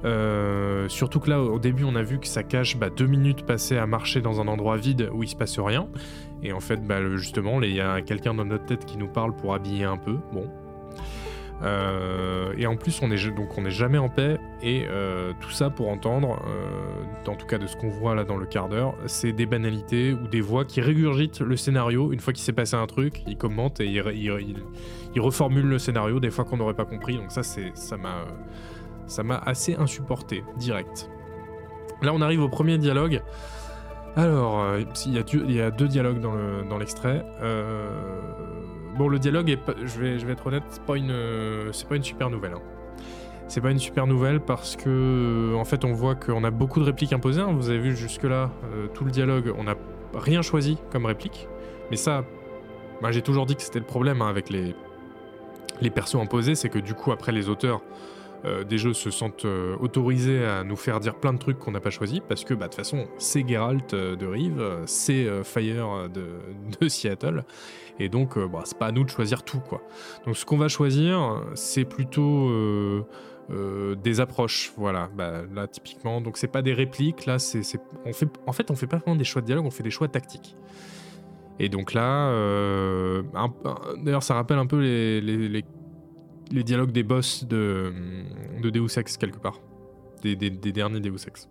Euh, 0.04 0.88
surtout 0.88 1.18
que 1.20 1.30
là, 1.30 1.40
au 1.40 1.58
début, 1.58 1.84
on 1.84 1.94
a 1.96 2.02
vu 2.02 2.18
que 2.18 2.26
ça 2.26 2.42
cache 2.42 2.76
bah, 2.76 2.90
deux 2.90 3.06
minutes 3.06 3.46
passées 3.46 3.78
à 3.78 3.86
marcher 3.86 4.20
dans 4.20 4.40
un 4.40 4.48
endroit 4.48 4.76
vide 4.76 5.08
où 5.12 5.22
il 5.22 5.28
se 5.28 5.36
passe 5.36 5.58
rien. 5.58 5.88
Et 6.42 6.52
en 6.52 6.60
fait, 6.60 6.86
bah, 6.86 6.98
justement, 7.16 7.62
il 7.62 7.72
y 7.74 7.80
a 7.80 8.02
quelqu'un 8.02 8.34
dans 8.34 8.44
notre 8.44 8.66
tête 8.66 8.84
qui 8.84 8.98
nous 8.98 9.08
parle 9.08 9.34
pour 9.34 9.54
habiller 9.54 9.84
un 9.84 9.96
peu. 9.96 10.16
Bon, 10.32 10.46
euh, 11.62 12.52
et 12.58 12.66
en 12.66 12.76
plus, 12.76 13.00
on 13.00 13.10
est 13.10 13.16
n'est 13.62 13.70
jamais 13.70 13.98
en 13.98 14.08
paix. 14.08 14.38
Et 14.62 14.84
euh, 14.88 15.32
tout 15.40 15.50
ça 15.50 15.70
pour 15.70 15.88
entendre, 15.88 16.38
en 17.26 17.36
tout 17.36 17.46
cas 17.46 17.58
de 17.58 17.66
ce 17.66 17.76
qu'on 17.76 17.88
voit 17.88 18.14
là 18.14 18.24
dans 18.24 18.36
le 18.36 18.44
quart 18.46 18.68
d'heure, 18.68 18.94
c'est 19.06 19.32
des 19.32 19.46
banalités 19.46 20.12
ou 20.12 20.26
des 20.28 20.40
voix 20.40 20.64
qui 20.64 20.80
régurgitent 20.80 21.40
le 21.40 21.56
scénario. 21.56 22.12
Une 22.12 22.20
fois 22.20 22.32
qu'il 22.32 22.42
s'est 22.42 22.52
passé 22.52 22.74
un 22.76 22.86
truc, 22.86 23.22
ils 23.26 23.36
commentent 23.38 23.80
et 23.80 23.86
ils, 23.86 24.00
re- 24.00 24.14
ils, 24.14 24.48
ils- 24.50 24.62
ils 25.14 25.20
reformulent 25.20 25.68
le 25.68 25.78
scénario 25.78 26.18
des 26.18 26.30
fois 26.30 26.44
qu'on 26.44 26.56
n'aurait 26.56 26.74
pas 26.74 26.84
compris. 26.84 27.16
Donc 27.16 27.30
ça, 27.30 27.42
ça 27.44 27.96
m'a 27.96 28.24
ça 29.06 29.22
m'a 29.22 29.36
assez 29.38 29.74
insupporté 29.74 30.44
direct. 30.56 31.10
Là, 32.02 32.12
on 32.14 32.20
arrive 32.20 32.42
au 32.42 32.48
premier 32.48 32.78
dialogue. 32.78 33.22
Alors, 34.16 34.60
euh, 34.60 34.80
il 35.06 35.12
y, 35.14 35.18
a 35.60 35.70
deux- 35.70 35.88
dialogues 35.88 36.20
dans 36.20 36.34
le- 36.34 36.64
dans 36.68 36.78
l'extrait. 36.78 37.24
Euh, 37.42 37.88
bon, 38.96 39.08
le 39.08 39.18
dialogue 39.18 39.56
je 39.84 40.00
vais, 40.00 40.32
être 40.32 40.46
honnête, 40.46 40.62
c'est 40.68 40.82
pas 40.84 40.96
une, 40.96 41.12
pas 41.88 41.96
une 41.96 42.04
super 42.04 42.30
nouvelle. 42.30 42.52
hein. 42.54 42.62
C'est 43.48 43.60
pas 43.60 43.70
une 43.70 43.78
super 43.78 44.06
nouvelle 44.06 44.40
parce 44.40 44.76
que, 44.76 44.84
euh, 44.88 45.56
en 45.56 45.64
fait, 45.64 45.84
on 45.84 45.92
voit 45.92 46.14
qu'on 46.14 46.44
a 46.44 46.50
beaucoup 46.50 46.80
de 46.80 46.84
répliques 46.84 47.12
imposées. 47.12 47.40
hein. 47.42 47.52
Vous 47.52 47.70
avez 47.70 47.78
vu 47.78 47.96
jusque-là 47.96 48.50
tout 48.94 49.04
le 49.04 49.10
dialogue, 49.10 49.52
on 49.58 49.64
n'a 49.64 49.74
rien 50.14 50.42
choisi 50.42 50.78
comme 50.92 51.06
réplique. 51.06 51.48
Mais 51.90 51.96
ça, 51.96 52.24
j'ai 53.10 53.22
toujours 53.22 53.46
dit 53.46 53.56
que 53.56 53.62
c'était 53.62 53.80
le 53.80 53.84
problème 53.84 54.22
hein, 54.22 54.28
avec 54.28 54.48
les, 54.48 54.74
les 55.80 55.90
persos 55.90 56.16
imposés, 56.20 56.54
c'est 56.54 56.68
que 56.68 56.78
du 56.78 56.94
coup, 56.94 57.10
après, 57.12 57.32
les 57.32 57.48
auteurs 57.48 57.82
euh, 58.44 58.62
des 58.62 58.76
jeux 58.76 58.92
se 58.92 59.10
sentent 59.10 59.46
euh, 59.46 59.76
autorisés 59.80 60.44
à 60.44 60.64
nous 60.64 60.76
faire 60.76 61.00
dire 61.00 61.14
plein 61.14 61.32
de 61.32 61.38
trucs 61.38 61.58
qu'on 61.58 61.70
n'a 61.70 61.80
pas 61.80 61.90
choisi 61.90 62.20
parce 62.28 62.44
que 62.44 62.52
bah, 62.52 62.66
de 62.66 62.70
toute 62.70 62.76
façon 62.76 63.06
c'est 63.16 63.46
Geralt 63.48 63.94
euh, 63.94 64.16
de 64.16 64.26
Rive, 64.26 64.62
c'est 64.84 65.42
Fire 65.44 66.08
de, 66.80 66.88
Seattle 66.88 67.44
et 67.98 68.08
donc 68.08 68.38
bah, 68.38 68.62
c'est 68.64 68.76
pas 68.76 68.86
à 68.86 68.92
nous 68.92 69.04
de 69.04 69.08
choisir 69.08 69.44
tout 69.44 69.60
quoi. 69.60 69.82
Donc 70.26 70.36
ce 70.36 70.44
qu'on 70.44 70.58
va 70.58 70.68
choisir 70.68 71.42
c'est 71.54 71.84
plutôt 71.84 72.50
des 73.48 74.20
approches 74.20 74.72
voilà 74.76 75.08
bah, 75.14 75.42
là 75.54 75.66
typiquement 75.66 76.20
donc 76.20 76.36
c'est 76.36 76.48
pas 76.48 76.62
des 76.62 76.72
répliques 76.72 77.26
là 77.26 77.38
c'est 77.38 77.62
on 78.04 78.12
fait 78.12 78.28
en 78.46 78.52
fait 78.52 78.70
on 78.70 78.74
fait 78.74 78.86
pas 78.86 78.96
vraiment 78.98 79.16
des 79.16 79.24
choix 79.24 79.42
de 79.42 79.46
dialogue 79.46 79.66
on 79.66 79.70
fait 79.70 79.82
des 79.82 79.90
choix 79.90 80.08
tactiques. 80.08 80.56
Et 81.60 81.68
donc 81.68 81.94
là, 81.94 82.32
d'ailleurs, 84.02 84.24
ça 84.24 84.34
rappelle 84.34 84.58
un 84.58 84.66
peu 84.66 84.80
les- 84.80 85.64
les 86.50 86.62
dialogues 86.64 86.92
des 86.92 87.02
boss 87.02 87.44
de, 87.44 87.92
de 88.62 88.70
Deus 88.70 88.98
Ex, 88.98 89.16
quelque 89.16 89.38
part. 89.38 89.60
Des, 90.22 90.36
des- 90.36 90.50
derniers 90.72 91.00
Deus 91.00 91.26
Ex. 91.26 91.48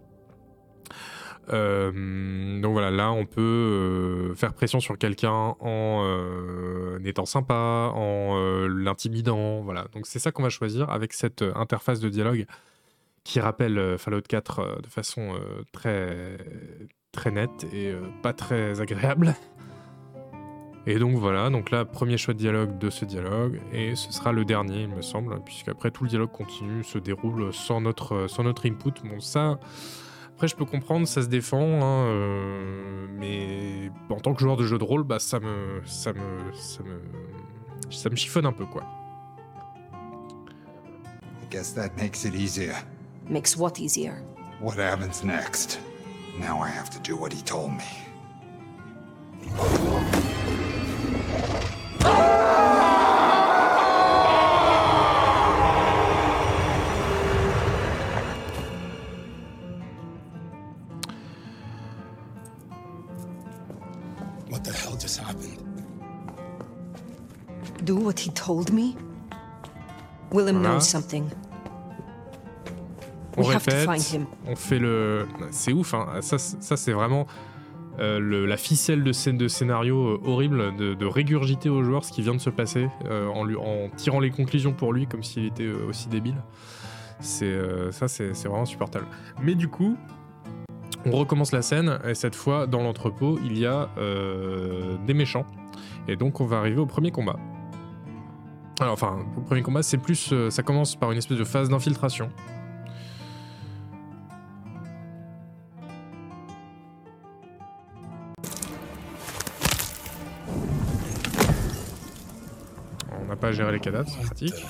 Euh, 1.49 2.61
donc 2.61 2.71
voilà, 2.71 2.89
là, 2.89 3.11
on 3.11 3.25
peut 3.25 3.41
euh, 3.41 4.33
faire 4.35 4.53
pression 4.53 4.79
sur 4.79 4.97
quelqu'un 4.97 5.55
en 5.59 6.01
euh, 6.05 6.99
étant 7.03 7.25
sympa, 7.25 7.91
en 7.93 8.65
l'intimidant. 8.67 9.61
Voilà, 9.61 9.87
donc 9.93 10.05
c'est 10.07 10.19
ça 10.19 10.31
qu'on 10.31 10.43
va 10.43 10.49
choisir 10.49 10.89
avec 10.89 11.13
cette 11.13 11.43
interface 11.55 11.99
de 11.99 12.09
dialogue 12.09 12.45
qui 13.25 13.39
rappelle 13.39 13.97
Fallout 13.97 14.21
4 14.27 14.59
euh, 14.59 14.75
de 14.81 14.87
façon 14.87 15.33
très, 15.71 16.37
nette 17.31 17.65
et 17.73 17.93
pas 18.21 18.33
très 18.33 18.79
agréable. 18.81 19.35
Et 20.85 20.99
donc 20.99 21.15
voilà, 21.15 21.49
donc 21.49 21.71
là, 21.71 21.85
premier 21.85 22.17
choix 22.17 22.33
de 22.33 22.39
dialogue 22.39 22.77
de 22.77 22.89
ce 22.89 23.05
dialogue, 23.05 23.61
et 23.71 23.95
ce 23.95 24.11
sera 24.11 24.33
le 24.33 24.43
dernier, 24.43 24.81
il 24.81 24.89
me 24.89 25.01
semble, 25.01 25.41
puisqu'après 25.45 25.91
tout 25.91 26.03
le 26.03 26.09
dialogue 26.09 26.31
continue, 26.31 26.83
se 26.83 26.97
déroule 26.97 27.53
sans 27.53 27.79
notre, 27.79 28.27
sans 28.27 28.43
notre 28.43 28.67
input. 28.67 28.91
Bon, 29.05 29.21
ça, 29.21 29.59
après 30.33 30.49
je 30.49 30.57
peux 30.57 30.65
comprendre, 30.65 31.07
ça 31.07 31.21
se 31.21 31.27
défend, 31.27 31.81
hein, 31.81 32.07
euh, 32.07 33.07
mais 33.17 33.91
en 34.09 34.19
tant 34.19 34.33
que 34.33 34.41
joueur 34.41 34.57
de 34.57 34.65
jeu 34.65 34.77
de 34.77 34.83
rôle, 34.83 35.03
bah, 35.03 35.19
ça 35.19 35.39
me, 35.39 35.81
ça 35.85 36.11
me, 36.11 36.51
ça 36.51 36.83
me, 36.83 36.99
ça 37.89 38.09
me 38.09 38.15
chiffonne 38.17 38.45
un 38.45 38.51
peu, 38.51 38.65
quoi. 38.65 38.83
I 41.41 41.49
guess 41.49 41.73
that 41.75 41.91
makes 41.95 42.25
it 42.25 42.35
easier. 42.35 42.73
Makes 43.29 43.55
what 43.55 43.79
easier? 43.79 44.21
What 44.59 44.77
happens 44.77 45.23
next? 45.23 45.79
Now 46.37 46.61
I 46.61 46.67
have 46.67 46.89
to 46.89 46.99
do 46.99 47.15
what 47.15 47.31
he 47.31 47.41
told 47.41 47.71
me. 47.71 47.85
Do 67.83 67.95
what 67.97 68.13
he 68.25 68.29
told 68.33 68.71
me? 68.71 68.95
Willem 70.31 70.57
Voilà. 70.57 70.69
knows 70.75 70.81
something. 70.81 71.25
On 73.35 73.41
We 73.41 73.47
répète, 73.47 73.89
fait 74.55 74.79
le. 74.79 75.25
C'est 75.51 75.73
ouf, 75.73 75.93
hein. 75.95 76.07
ça, 76.21 76.37
c'est- 76.37 76.61
ça 76.61 76.77
c'est 76.77 76.91
vraiment 76.91 77.25
euh, 77.99 78.19
le- 78.19 78.45
la 78.45 78.57
ficelle 78.57 79.03
de, 79.03 79.11
scène 79.11 79.37
de 79.37 79.47
scénario 79.47 79.97
euh, 80.15 80.21
horrible 80.23 80.75
de, 80.75 80.93
de 80.93 81.05
régurgiter 81.05 81.69
au 81.69 81.83
joueur 81.83 82.05
ce 82.05 82.11
qui 82.11 82.21
vient 82.21 82.33
de 82.35 82.39
se 82.39 82.49
passer 82.51 82.89
euh, 83.05 83.27
en, 83.27 83.43
lui, 83.43 83.55
en 83.55 83.89
tirant 83.95 84.19
les 84.19 84.29
conclusions 84.31 84.73
pour 84.73 84.93
lui 84.93 85.07
comme 85.07 85.23
s'il 85.23 85.45
était 85.45 85.69
aussi 85.87 86.07
débile. 86.09 86.35
C'est 87.19 87.55
ça, 87.91 88.07
c'est 88.07 88.33
c'est 88.35 88.47
vraiment 88.47 88.65
supportable. 88.65 89.05
Mais 89.41 89.55
du 89.55 89.67
coup, 89.67 89.95
on 91.05 91.11
recommence 91.11 91.51
la 91.51 91.61
scène 91.61 91.99
et 92.07 92.15
cette 92.15 92.35
fois 92.35 92.67
dans 92.67 92.81
l'entrepôt 92.83 93.39
il 93.43 93.57
y 93.57 93.65
a 93.65 93.89
euh, 93.97 94.95
des 95.07 95.13
méchants 95.13 95.45
et 96.07 96.15
donc 96.15 96.39
on 96.41 96.45
va 96.45 96.57
arriver 96.57 96.79
au 96.79 96.85
premier 96.85 97.11
combat. 97.11 97.37
Alors 98.79 98.93
enfin, 98.93 99.19
le 99.35 99.43
premier 99.43 99.61
combat 99.61 99.83
c'est 99.83 99.97
plus, 99.97 100.31
euh, 100.33 100.49
ça 100.49 100.63
commence 100.63 100.95
par 100.95 101.11
une 101.11 101.17
espèce 101.17 101.37
de 101.37 101.43
phase 101.43 101.69
d'infiltration. 101.69 102.29
n'a 113.33 113.35
pas 113.39 113.47
à 113.47 113.51
gérer 113.51 113.71
les 113.71 113.79
cadavres, 113.79 114.09
c'est 114.09 114.21
pratique. 114.21 114.65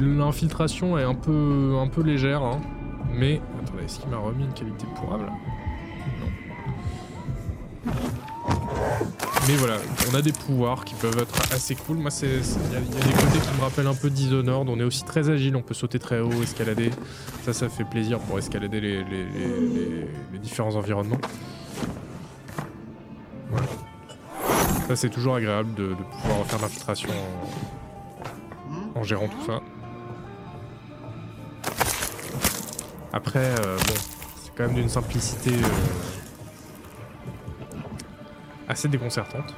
L'infiltration 0.00 0.98
est 0.98 1.02
un 1.02 1.14
peu, 1.14 1.76
un 1.78 1.88
peu 1.88 2.02
légère, 2.02 2.42
hein. 2.42 2.60
mais... 3.12 3.40
Attendez, 3.62 3.84
est-ce 3.84 4.00
qu'il 4.00 4.10
m'a 4.10 4.18
remis 4.18 4.44
une 4.44 4.52
qualité 4.52 4.86
pourrable? 4.94 5.30
Non. 6.20 7.92
Mais 9.48 9.56
voilà, 9.56 9.78
on 10.12 10.14
a 10.14 10.20
des 10.20 10.32
pouvoirs 10.32 10.84
qui 10.84 10.94
peuvent 10.94 11.18
être 11.18 11.54
assez 11.54 11.74
cool. 11.74 11.96
Moi, 11.96 12.10
il 12.22 12.28
y, 12.28 12.32
a- 12.32 12.80
des 12.80 13.12
côtés 13.12 13.38
qui 13.40 13.56
me 13.56 13.62
rappellent 13.62 13.86
un 13.86 13.94
peu 13.94 14.10
Dishonored. 14.10 14.68
On 14.68 14.78
est 14.78 14.84
aussi 14.84 15.04
très 15.04 15.30
agile, 15.30 15.56
on 15.56 15.62
peut 15.62 15.72
sauter 15.72 15.98
très 15.98 16.20
haut, 16.20 16.42
escalader. 16.42 16.90
Ça, 17.46 17.54
ça 17.54 17.70
fait 17.70 17.84
plaisir 17.84 18.18
pour 18.18 18.38
escalader 18.38 18.78
les, 18.78 20.38
différents 20.38 20.76
environnements. 20.76 21.20
Ça, 24.86 24.96
c'est 24.96 25.08
toujours 25.08 25.36
agréable 25.36 25.72
de, 25.74 25.94
pouvoir 25.94 26.46
faire 26.46 26.60
l'infiltration 26.60 27.08
en, 28.94 29.00
en 29.00 29.02
gérant 29.02 29.28
tout 29.28 29.46
ça. 29.46 29.62
Après, 33.14 33.54
euh, 33.64 33.78
bon, 33.78 33.94
c'est 34.44 34.52
quand 34.54 34.64
même 34.64 34.74
d'une 34.74 34.90
simplicité 34.90 35.52
euh, 35.52 36.17
assez 38.68 38.88
déconcertante. 38.88 39.54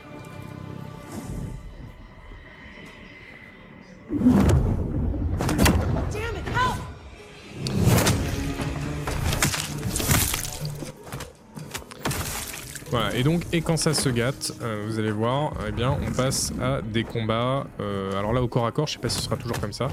Voilà, 12.90 13.14
et 13.14 13.22
donc, 13.22 13.42
et 13.52 13.62
quand 13.62 13.76
ça 13.76 13.94
se 13.94 14.08
gâte, 14.08 14.52
euh, 14.62 14.84
vous 14.86 14.98
allez 14.98 15.12
voir, 15.12 15.52
eh 15.68 15.70
bien, 15.70 15.96
on 16.04 16.10
passe 16.10 16.52
à 16.60 16.82
des 16.82 17.04
combats. 17.04 17.64
euh, 17.78 18.18
alors 18.18 18.32
là, 18.32 18.42
au 18.42 18.48
corps 18.48 18.66
à 18.66 18.72
corps, 18.72 18.88
je 18.88 18.94
sais 18.94 18.98
pas 18.98 19.08
si 19.08 19.18
ce 19.18 19.22
sera 19.22 19.36
toujours 19.36 19.60
comme 19.60 19.72
ça. 19.72 19.86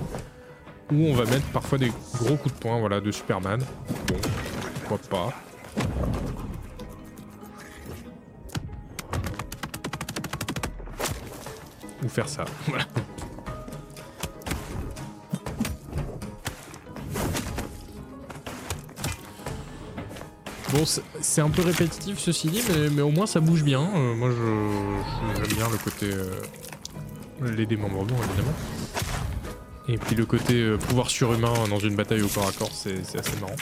Où 0.91 1.05
on 1.05 1.13
va 1.13 1.25
mettre 1.25 1.45
parfois 1.53 1.77
des 1.77 1.91
gros 2.15 2.37
coups 2.37 2.55
de 2.55 2.59
poing, 2.59 2.79
voilà, 2.79 2.99
de 2.99 3.11
Superman. 3.11 3.61
Bon, 4.07 4.15
pourquoi 4.87 4.97
pas. 5.09 5.33
Ou 12.03 12.09
faire 12.09 12.29
ça, 12.29 12.45
voilà. 12.67 12.85
Bon, 20.73 20.83
c'est- 20.85 21.41
un 21.41 21.49
peu 21.49 21.61
répétitif 21.61 22.19
ceci 22.19 22.49
dit, 22.49 22.61
mais, 22.69 22.89
mais 22.89 23.01
au 23.01 23.09
moins 23.09 23.25
ça 23.25 23.39
bouge 23.39 23.63
bien. 23.63 23.87
Euh, 23.95 24.15
moi, 24.15 24.29
je 24.31 25.43
je- 25.49 25.55
bien 25.55 25.69
le 25.69 25.77
côté 25.77 26.07
euh, 26.13 26.41
les 27.55 27.65
démembrements 27.65 28.17
évidemment. 28.27 28.53
Et 29.87 29.97
puis 29.97 30.15
le 30.15 30.25
côté 30.25 30.55
euh, 30.55 30.77
pouvoir 30.77 31.09
surhumain 31.09 31.53
dans 31.69 31.79
une 31.79 31.95
bataille 31.95 32.21
au 32.21 32.27
corps 32.27 32.49
à 32.49 32.51
corps, 32.51 32.71
c'est 32.73 32.99
assez 33.17 33.39
marrant. 33.39 33.55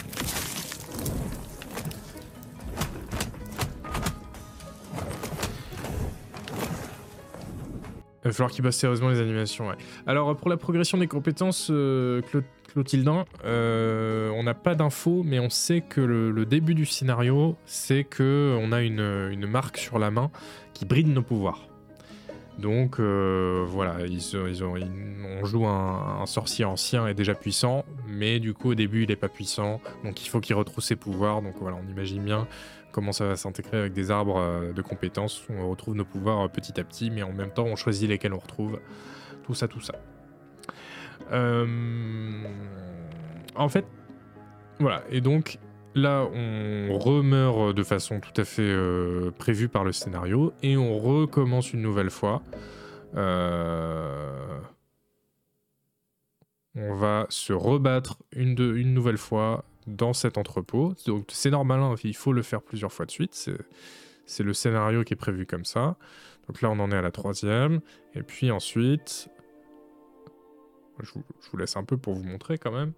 Il 8.26 8.30
va 8.30 8.34
falloir 8.34 8.52
qu'il 8.52 8.64
bosse 8.64 8.76
sérieusement 8.76 9.10
les 9.10 9.20
animations. 9.20 9.68
Alors 10.08 10.36
pour 10.36 10.50
la 10.50 10.58
progression 10.58 10.98
des 10.98 11.06
compétences, 11.06 11.68
euh, 11.70 12.22
Clo- 12.24 12.42
Clotilde, 12.74 13.08
euh, 13.46 14.32
on 14.32 14.42
n'a 14.42 14.56
pas 14.56 14.74
d'infos, 14.74 15.22
mais 15.24 15.38
on 15.40 15.52
sait 15.52 15.82
que 15.82 16.02
le, 16.02 16.46
début 16.48 16.74
du 16.74 16.88
scénario, 16.88 17.56
c'est 17.68 18.04
que 18.04 18.58
on 18.60 18.72
a 18.72 18.82
une, 18.82 19.46
marque 19.46 19.78
sur 19.78 20.00
la 20.00 20.10
main 20.10 20.32
qui 20.74 20.86
bride 20.86 21.08
nos 21.08 21.22
pouvoirs. 21.22 21.68
Donc 22.58 23.00
euh, 23.00 23.64
voilà, 23.68 23.98
ils, 24.08 24.36
ont, 24.64 24.74
on 25.42 25.46
joue 25.46 25.68
un, 25.68 26.26
sorcier 26.26 26.66
ancien 26.66 27.06
et 27.06 27.14
déjà 27.14 27.36
puissant, 27.36 27.86
mais 28.08 28.40
du 28.40 28.56
coup 28.56 28.72
au 28.72 28.76
début 28.76 29.04
il 29.04 29.12
est 29.12 29.18
pas 29.18 29.30
puissant, 29.30 29.82
donc 30.04 30.26
il 30.26 30.30
faut 30.30 30.40
qu'il 30.40 30.56
retrouve 30.56 30.84
ses 30.84 30.96
pouvoirs. 30.96 31.44
Donc 31.44 31.54
voilà, 31.60 31.78
on 31.78 31.92
imagine 31.92 32.24
bien 32.24 32.48
comment 32.96 33.12
ça 33.12 33.28
va 33.28 33.36
s'intégrer 33.36 33.78
avec 33.78 33.92
des 33.92 34.10
arbres 34.10 34.38
euh, 34.38 34.72
de 34.72 34.82
compétences 34.82 35.46
on 35.50 35.70
retrouve 35.70 35.96
nos 35.96 36.06
pouvoirs 36.06 36.46
euh, 36.46 36.48
petit 36.48 36.80
à 36.80 36.84
petit, 36.86 37.12
mais 37.12 37.24
en 37.24 37.34
même 37.34 37.52
temps 37.52 37.66
on 37.66 37.76
choisit 37.76 38.08
lesquels 38.08 38.34
on 38.34 38.40
retrouve. 38.40 38.80
Tout 39.44 39.54
ça, 39.54 39.68
tout 39.68 39.82
ça. 39.82 39.96
Euh, 41.34 41.68
En 43.56 43.68
fait, 43.68 43.86
voilà, 44.80 45.04
et 45.10 45.20
donc 45.20 45.60
là 45.94 46.26
on 46.34 46.98
remeurt 46.98 47.76
de 47.76 47.84
façon 47.84 48.22
tout 48.22 48.40
à 48.40 48.46
fait 48.46 48.74
prévue 49.38 49.68
par 49.68 49.84
le 49.84 49.92
scénario 49.92 50.54
et 50.64 50.78
on 50.78 50.98
recommence 50.98 51.74
une 51.74 51.82
nouvelle 51.82 52.10
fois. 52.10 52.44
On 56.78 56.94
va 56.94 57.26
se 57.30 57.52
rebattre 57.52 58.20
une 58.32 58.94
nouvelle 58.94 59.18
fois 59.18 59.66
dans 59.88 60.14
cet 60.14 60.38
entrepôt. 60.38 60.94
Donc 61.06 61.26
c'est 61.30 61.52
normal, 61.52 61.80
hein, 61.82 61.96
il 62.04 62.16
faut 62.16 62.34
le 62.34 62.42
faire 62.42 62.62
plusieurs 62.62 62.92
fois 62.92 63.06
de 63.06 63.12
suite. 63.12 63.34
C'est, 64.26 64.44
le 64.44 64.54
scénario 64.54 65.04
qui 65.04 65.14
est 65.14 65.18
prévu 65.18 65.46
comme 65.46 65.66
ça. 65.66 65.98
Donc 66.48 66.62
là 66.62 66.70
on 66.72 66.80
en 66.80 66.92
est 66.92 66.96
à 66.96 67.02
la 67.02 67.12
troisième. 67.12 67.82
Et 68.14 68.24
puis 68.24 68.52
ensuite... 68.52 69.30
Je 71.02 71.12
je 71.42 71.50
vous 71.52 71.58
laisse 71.58 71.76
un 71.76 71.84
peu 71.84 71.98
pour 71.98 72.14
vous 72.14 72.24
montrer 72.24 72.58
quand 72.58 72.72
même. 72.72 72.94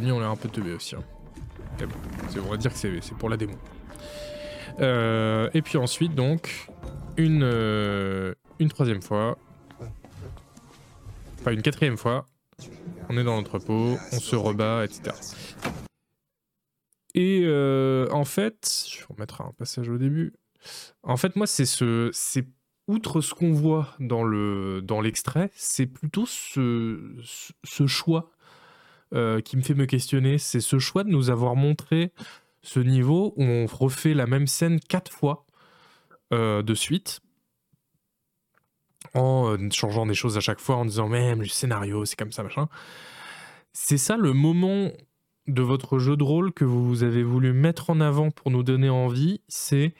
Ennemis 0.00 0.12
ont 0.12 0.22
un 0.22 0.36
peu 0.36 0.48
teubés 0.48 0.72
aussi. 0.72 0.96
hein. 0.96 1.04
On 2.36 2.50
va 2.50 2.56
dire 2.56 2.72
que 2.72 2.78
c'est 2.78 3.14
pour 3.18 3.28
la 3.28 3.36
démo. 3.36 3.54
Euh, 4.80 5.50
et 5.52 5.60
puis 5.62 5.76
ensuite, 5.76 6.14
donc, 6.14 6.68
une, 7.16 7.42
euh, 7.42 8.34
une 8.58 8.68
troisième 8.70 9.02
fois. 9.02 9.36
Enfin, 11.40 11.52
une 11.52 11.62
quatrième 11.62 11.96
fois. 11.98 12.26
On 13.08 13.16
est 13.18 13.24
dans 13.24 13.34
l'entrepôt, 13.34 13.98
on 14.12 14.20
se 14.20 14.36
rebat, 14.36 14.84
etc. 14.84 15.16
Et 17.14 17.42
euh, 17.44 18.08
en 18.12 18.24
fait, 18.24 18.86
je 18.88 19.00
vais 19.00 19.06
remettre 19.10 19.40
un 19.40 19.52
passage 19.58 19.88
au 19.88 19.98
début. 19.98 20.32
En 21.02 21.16
fait, 21.16 21.34
moi, 21.36 21.46
c'est 21.46 21.66
ce, 21.66 22.10
c'est 22.12 22.46
outre 22.86 23.20
ce 23.20 23.34
qu'on 23.34 23.52
voit 23.52 23.96
dans 23.98 24.22
le 24.22 24.80
dans 24.82 25.00
l'extrait, 25.00 25.50
c'est 25.54 25.86
plutôt 25.86 26.24
ce, 26.26 27.16
ce 27.64 27.86
choix 27.86 28.30
euh, 29.12 29.40
qui 29.40 29.56
me 29.56 29.62
fait 29.62 29.74
me 29.74 29.86
questionner. 29.86 30.38
C'est 30.38 30.60
ce 30.60 30.78
choix 30.78 31.02
de 31.02 31.10
nous 31.10 31.30
avoir 31.30 31.56
montré 31.56 32.12
ce 32.62 32.78
niveau 32.78 33.32
où 33.36 33.42
on 33.42 33.66
refait 33.66 34.14
la 34.14 34.26
même 34.26 34.46
scène 34.46 34.78
quatre 34.78 35.10
fois 35.10 35.46
euh, 36.32 36.62
de 36.62 36.74
suite 36.74 37.20
en 39.14 39.50
euh, 39.50 39.68
changeant 39.72 40.06
des 40.06 40.14
choses 40.14 40.36
à 40.36 40.40
chaque 40.40 40.60
fois, 40.60 40.76
en 40.76 40.84
disant 40.84 41.08
même 41.08 41.40
le 41.40 41.48
scénario, 41.48 42.04
c'est 42.04 42.16
comme 42.16 42.30
ça, 42.30 42.44
machin. 42.44 42.68
C'est 43.72 43.98
ça 43.98 44.16
le 44.16 44.32
moment 44.32 44.92
de 45.48 45.62
votre 45.62 45.98
jeu 45.98 46.16
de 46.16 46.22
rôle 46.22 46.52
que 46.52 46.64
vous 46.64 47.02
avez 47.02 47.24
voulu 47.24 47.52
mettre 47.52 47.90
en 47.90 48.00
avant 48.00 48.30
pour 48.30 48.52
nous 48.52 48.62
donner 48.62 48.90
envie, 48.90 49.40
c'est 49.48 49.94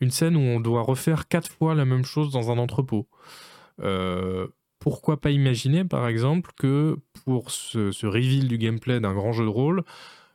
une 0.00 0.10
scène 0.10 0.36
où 0.36 0.40
on 0.40 0.60
doit 0.60 0.82
refaire 0.82 1.28
quatre 1.28 1.50
fois 1.50 1.74
la 1.74 1.84
même 1.84 2.04
chose 2.04 2.30
dans 2.32 2.50
un 2.50 2.56
entrepôt. 2.56 3.08
Pourquoi 4.84 5.18
pas 5.18 5.30
imaginer, 5.30 5.82
par 5.82 6.06
exemple, 6.08 6.50
que 6.58 6.98
pour 7.24 7.50
ce, 7.50 8.04
reveal 8.04 8.48
du 8.48 8.58
gameplay 8.58 9.00
d'un 9.00 9.14
grand 9.14 9.32
jeu 9.32 9.44
de 9.44 9.48
rôle, 9.48 9.82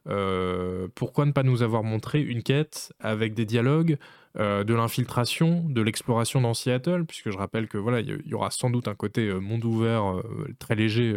euh, 0.07 0.87
pourquoi 0.95 1.27
ne 1.27 1.33
pas 1.33 1.43
nous 1.43 1.61
avoir 1.61 1.83
montré 1.83 2.19
une 2.19 2.41
quête 2.41 2.91
avec 2.99 3.35
des 3.35 3.45
dialogues, 3.45 3.99
euh, 4.39 4.63
de 4.63 4.73
l'infiltration, 4.73 5.63
de 5.69 5.81
l'exploration 5.83 6.41
dans 6.41 6.55
Seattle, 6.55 7.05
puisque 7.05 7.29
je 7.29 7.37
rappelle 7.37 7.67
que 7.67 7.77
voilà, 7.77 7.99
il 7.99 8.23
y, 8.25 8.33
aura 8.33 8.49
sans 8.49 8.71
doute 8.71 8.87
un 8.87 8.95
côté 8.95 9.27
euh, 9.27 9.37
monde 9.37 9.63
ouvert 9.65 10.15
très 10.57 10.73
léger 10.73 11.15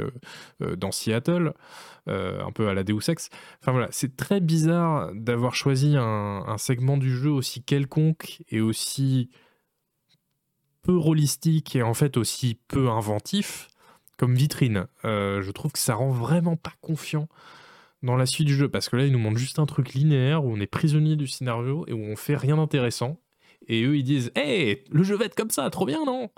dans 0.61 0.93
Seattle, 0.93 1.55
un 2.09 2.53
peu 2.53 2.69
à 2.69 2.75
la 2.75 2.85
Deus 2.85 3.09
Ex. 3.09 3.31
Enfin 3.63 3.73
voilà, 3.73 3.89
c'est 3.93 4.15
très 4.15 4.41
bizarre 4.41 5.11
d'avoir 5.15 5.55
choisi 5.55 5.97
un 5.97 6.59
segment 6.59 6.99
du 6.99 7.17
jeu 7.17 7.31
aussi 7.31 7.63
quelconque 7.63 8.43
et 8.51 8.61
aussi 8.61 9.31
peu 10.83 10.97
rôlistique 10.97 11.77
et 11.77 11.83
en 11.83 11.95
fait 11.95 12.17
aussi 12.17 12.59
peu 12.69 12.89
inventif 12.91 13.69
comme 14.17 14.35
vitrine. 14.35 14.87
Euh, 15.05 15.43
je 15.43 15.51
trouve 15.51 15.73
que 15.73 15.79
ça 15.79 15.95
rend 15.95 16.11
vraiment 16.11 16.57
pas 16.57 16.73
confiant 16.81 17.29
dans 18.03 18.17
la 18.17 18.27
suite 18.27 18.47
du 18.47 18.55
jeu 18.55 18.69
parce 18.69 18.89
que 18.89 18.97
là, 18.97 19.05
ils 19.05 19.13
nous 19.13 19.19
montrent 19.19 19.39
juste 19.39 19.59
un 19.59 19.67
truc 19.67 19.95
linéaire 19.95 20.45
où 20.45 20.53
on 20.53 20.61
est 20.61 20.67
prisonnier 20.67 21.17
du 21.17 21.27
scénario 21.27 21.85
et 21.89 21.93
où 21.93 22.01
on 22.01 22.17
fait 22.17 22.37
rien 22.37 22.57
d'intéressant. 22.57 23.21
Et 23.69 23.85
eux, 23.85 23.97
ils 23.97 24.05
disent 24.05 24.33
Hé, 24.37 24.85
le 24.91 25.03
jeu 25.03 25.17
va 25.17 25.25
être 25.25 25.35
comme 25.35 25.51
ça, 25.51 25.69
trop 25.71 25.87
bien, 25.87 26.05
non? 26.05 26.31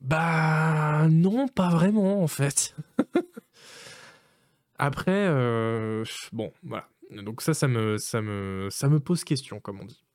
Bah, 0.00 1.08
non, 1.08 1.48
pas 1.48 1.70
vraiment 1.70 2.22
en 2.22 2.28
fait. 2.28 2.76
Après, 4.78 5.26
euh, 5.28 6.04
bon, 6.32 6.52
voilà. 6.62 6.88
Donc 7.10 7.40
ça, 7.40 7.54
ça 7.54 7.66
me 7.68 8.98
pose 8.98 9.24
question, 9.24 9.60
comme 9.60 9.80
on 9.80 9.84
dit. 9.84 10.05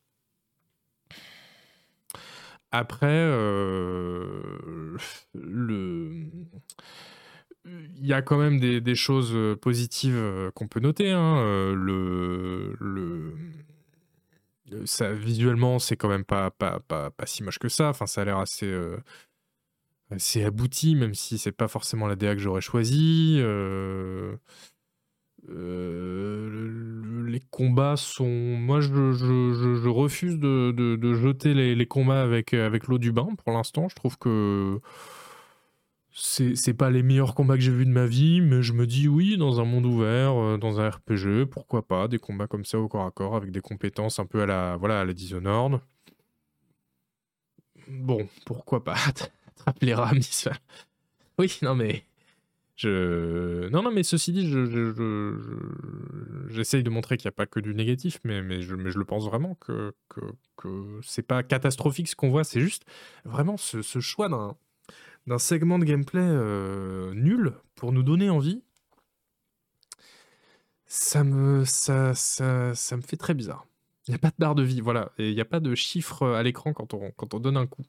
Après, 2.71 3.07
euh, 3.09 4.97
il 5.35 6.45
y 8.05 8.13
a 8.13 8.21
quand 8.21 8.37
même 8.37 8.59
des, 8.59 8.95
choses 8.95 9.35
positives 9.61 10.15
euh, 10.15 10.51
qu'on 10.51 10.67
peut 10.67 10.79
noter. 10.79 11.11
hein. 11.11 11.37
Euh, 11.39 11.73
Le, 11.75 12.75
ça, 14.85 15.11
visuellement, 15.13 15.79
c'est 15.79 15.97
quand 15.97 16.07
même 16.07 16.23
pas, 16.25 16.49
pas, 16.51 16.79
pas, 16.79 17.11
pas 17.11 17.25
si 17.25 17.43
moche 17.43 17.59
que 17.59 17.69
ça. 17.69 17.89
Enfin, 17.89 18.05
ça 18.07 18.21
a 18.21 18.25
l'air 18.25 18.37
assez, 18.37 18.67
euh, 18.67 18.97
assez 20.09 20.43
abouti, 20.43 20.95
même 20.95 21.13
si 21.13 21.37
c'est 21.37 21.51
pas 21.51 21.67
forcément 21.67 22.07
la 22.07 22.15
DA 22.15 22.35
que 22.35 22.41
j'aurais 22.41 22.61
choisi. 22.61 23.37
Euh, 23.39 24.35
euh, 25.49 26.49
le- 26.49 27.25
les 27.27 27.39
combats 27.39 27.97
sont. 27.97 28.25
Moi, 28.27 28.81
je, 28.81 29.87
refuse 29.87 30.37
de, 30.37 31.13
jeter 31.15 31.53
les, 31.53 31.85
combats 31.85 32.21
avec, 32.21 32.51
l'eau 32.87 32.97
du 32.97 33.11
bain 33.11 33.29
pour 33.43 33.53
l'instant. 33.53 33.87
Je 33.89 33.95
trouve 33.95 34.17
que 34.17 34.79
c'est 36.13 36.73
pas 36.73 36.89
les 36.89 37.03
meilleurs 37.03 37.35
combats 37.35 37.55
que 37.55 37.61
j'ai 37.61 37.71
vus 37.71 37.85
de 37.85 37.91
ma 37.91 38.05
vie, 38.05 38.41
mais 38.41 38.61
je 38.61 38.73
me 38.73 38.85
dis 38.85 39.07
oui, 39.07 39.37
dans 39.37 39.61
un 39.61 39.65
monde 39.65 39.85
ouvert, 39.85 40.33
euh, 40.35 40.57
dans 40.57 40.79
un 40.79 40.89
RPG, 40.89 41.45
pourquoi 41.49 41.87
pas, 41.87 42.07
des 42.07 42.19
combats 42.19 42.47
comme 42.47 42.65
ça 42.65 42.79
au 42.79 42.87
corps 42.87 43.05
à 43.05 43.11
corps 43.11 43.35
avec 43.35 43.51
des 43.51 43.61
compétences 43.61 44.19
un 44.19 44.25
peu 44.25 44.41
à 44.41 44.45
la, 44.45 44.75
voilà, 44.77 45.01
à 45.01 45.05
la 45.05 45.13
Dishonored. 45.13 45.79
Bon, 47.87 48.27
pourquoi 48.45 48.83
pas 48.83 48.95
Attrape 49.47 49.81
les 49.81 49.93
rames. 49.93 50.19
Oui, 51.39 51.57
non 51.61 51.75
mais. 51.75 52.03
Non, 52.89 53.83
non, 53.83 53.91
mais 53.91 54.03
ceci 54.03 54.31
dit, 54.31 54.47
je, 54.49 54.65
je- 54.65 54.93
j'essaye 56.49 56.83
de 56.83 56.89
montrer 56.89 57.17
qu'il 57.17 57.27
n'y 57.27 57.29
a 57.29 57.33
pas 57.33 57.45
que 57.45 57.59
du 57.59 57.73
négatif, 57.73 58.19
mais, 58.23 58.61
je, 58.61 58.75
le 58.75 59.05
pense 59.05 59.25
vraiment 59.25 59.55
que, 59.55 59.93
c'est 61.03 61.23
pas 61.23 61.43
catastrophique 61.43 62.07
ce 62.07 62.15
qu'on 62.15 62.29
voit, 62.29 62.43
c'est 62.43 62.61
juste 62.61 62.83
vraiment 63.25 63.57
ce, 63.57 63.81
choix 63.99 64.29
d'un, 64.29 65.37
segment 65.37 65.79
de 65.79 65.85
gameplay 65.85 66.21
euh, 66.21 67.13
nul 67.13 67.53
pour 67.75 67.91
nous 67.91 68.03
donner 68.03 68.29
envie. 68.29 68.61
Ça 70.87 71.23
me, 71.23 71.63
ça, 71.65 72.09
me 72.11 73.01
fait 73.01 73.17
très 73.17 73.33
bizarre. 73.33 73.65
Il 74.07 74.11
n'y 74.11 74.15
a 74.15 74.19
pas 74.19 74.29
de 74.29 74.35
barre 74.37 74.55
de 74.55 74.63
vie, 74.63 74.81
voilà, 74.81 75.11
et 75.17 75.29
il 75.29 75.35
n'y 75.35 75.41
a 75.41 75.45
pas 75.45 75.59
de 75.59 75.73
chiffre 75.75 76.27
à 76.27 76.43
l'écran 76.43 76.73
quand 76.73 76.93
on, 76.93 77.11
quand 77.11 77.33
on 77.33 77.39
donne 77.39 77.55
un 77.57 77.67
coup. 77.67 77.83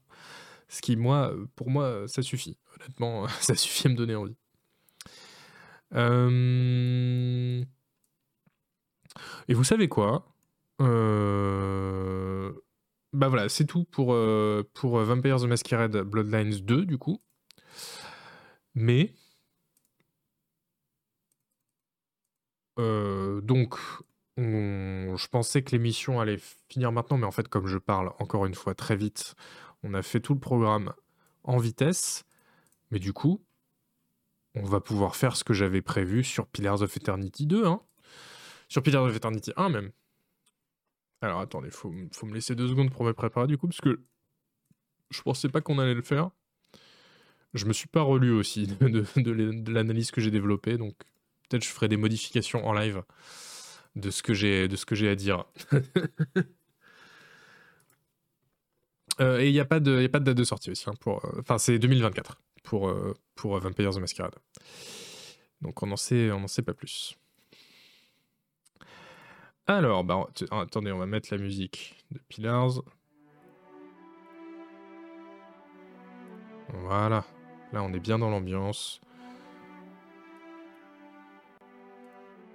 Ce 0.68 0.82
qui, 0.82 0.96
moi, 0.96 1.34
pour 1.56 1.70
moi, 1.70 2.04
ça 2.08 2.22
suffit. 2.22 2.58
Honnêtement, 2.80 3.28
ça 3.40 3.54
suffit 3.56 3.88
à 3.88 3.90
me 3.90 3.96
donner 3.96 4.16
envie. 4.16 4.36
Euh, 5.94 7.64
Et 9.48 9.54
vous 9.54 9.64
savez 9.64 9.88
quoi 9.88 10.26
Euh, 10.80 12.52
Bah 13.12 13.28
voilà, 13.28 13.48
c'est 13.48 13.66
tout 13.66 13.84
pour, 13.84 14.14
euh, 14.14 14.64
Vampires 15.04 15.40
the 15.40 15.44
Masquerade 15.44 15.96
Bloodlines 16.02 16.60
2, 16.60 16.84
du 16.86 16.98
coup. 16.98 17.20
Mais... 18.74 19.14
donc, 23.42 23.74
on- 24.36 25.14
je 25.16 25.28
pensais 25.28 25.62
que 25.62 25.72
l'émission 25.72 26.20
allait 26.20 26.38
finir 26.68 26.92
maintenant, 26.92 27.18
mais 27.18 27.26
en 27.26 27.30
fait, 27.32 27.48
comme 27.48 27.66
je 27.66 27.78
parle 27.78 28.12
encore 28.18 28.46
une 28.46 28.54
fois 28.54 28.74
très 28.74 28.96
vite, 28.96 29.34
on 29.82 29.94
a 29.94 30.02
fait 30.02 30.20
tout 30.20 30.34
le 30.34 30.40
programme 30.40 30.92
en 31.44 31.58
vitesse. 31.58 32.24
Mais 32.90 32.98
du 33.00 33.12
coup, 33.12 33.44
on 34.54 34.64
va 34.64 34.80
pouvoir 34.80 35.16
faire 35.16 35.36
ce 35.36 35.44
que 35.44 35.54
j'avais 35.54 35.82
prévu 35.82 36.24
sur 36.24 36.46
Pillars 36.46 36.82
of 36.82 36.96
Eternity 36.96 37.46
2, 37.46 37.66
hein. 37.66 37.80
Sur 38.68 38.82
Pillars 38.82 39.04
of 39.04 39.16
Eternity 39.16 39.52
1 39.56 39.68
même. 39.68 39.90
Alors 41.20 41.40
attendez, 41.40 41.70
faut, 41.70 41.92
faut 42.12 42.26
me 42.26 42.34
laisser 42.34 42.54
deux 42.54 42.68
secondes 42.68 42.90
pour 42.90 43.04
me 43.04 43.12
préparer 43.12 43.46
du 43.46 43.56
coup, 43.58 43.68
parce 43.68 43.80
que 43.80 44.00
je 45.10 45.22
pensais 45.22 45.48
pas 45.48 45.60
qu'on 45.60 45.78
allait 45.78 45.94
le 45.94 46.02
faire. 46.02 46.30
Je 47.54 47.66
me 47.66 47.72
suis 47.72 47.86
pas 47.88 48.02
relu 48.02 48.30
aussi 48.32 48.66
de, 48.66 48.88
de- 48.88 49.04
de 49.16 49.30
l'é- 49.30 49.52
de 49.60 49.72
l'analyse 49.72 50.10
que 50.10 50.20
j'ai 50.20 50.30
développée, 50.30 50.78
donc 50.78 50.94
peut-être 51.48 51.64
je 51.64 51.68
ferai 51.70 51.88
des 51.88 51.96
modifications 51.98 52.66
en 52.66 52.72
live 52.72 53.02
de 53.94 54.10
ce 54.10 54.22
que 54.22 54.32
j'ai 54.34 54.68
de 54.68 54.76
ce 54.76 54.86
que 54.86 54.94
j'ai 54.94 55.08
à 55.08 55.14
dire. 55.16 55.44
Euh, 59.20 59.40
et 59.40 59.48
il 59.48 59.52
n'y 59.52 59.60
a, 59.60 59.64
pas 59.66 59.78
de- 59.80 60.00
y 60.00 60.04
a 60.04 60.08
pas 60.08 60.20
de 60.20 60.24
date 60.24 60.36
de 60.36 60.44
sortie 60.44 60.70
aussi. 60.70 60.88
hein, 60.88 60.94
pour, 61.00 61.24
euh, 61.24 61.40
Enfin, 61.40 61.58
c'est 61.58 61.78
2024 61.78 62.40
pour, 62.62 62.88
euh, 62.88 63.14
pour 63.34 63.56
euh, 63.56 63.60
Vampires 63.60 63.92
the 63.92 63.98
Masquerade. 63.98 64.34
Donc 65.60 65.82
on 65.82 65.86
n'en 65.86 65.96
sait, 65.96 66.30
on 66.32 66.46
sait 66.46 66.62
pas 66.62 66.74
plus. 66.74 67.16
Alors, 69.66 70.02
bah, 70.02 70.26
ah, 70.50 70.60
attendez, 70.60 70.90
on 70.90 70.98
va 70.98 71.06
mettre 71.06 71.28
la 71.30 71.38
musique 71.38 72.04
de 72.10 72.18
Pillars. 72.28 72.82
Voilà. 76.68 77.24
Là, 77.72 77.82
on 77.82 77.92
est 77.92 78.00
bien 78.00 78.18
dans 78.18 78.28
l'ambiance. 78.28 79.00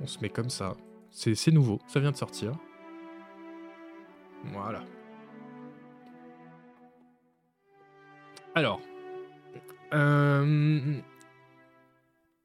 On 0.02 0.06
se 0.06 0.20
met 0.20 0.30
comme 0.30 0.50
ça. 0.50 0.76
C'est 1.12 1.52
nouveau, 1.52 1.80
ça 1.88 2.00
vient 2.00 2.12
de 2.12 2.18
sortir. 2.18 2.54
Voilà. 4.44 4.84
Alors, 8.54 8.82
euh, 9.94 11.00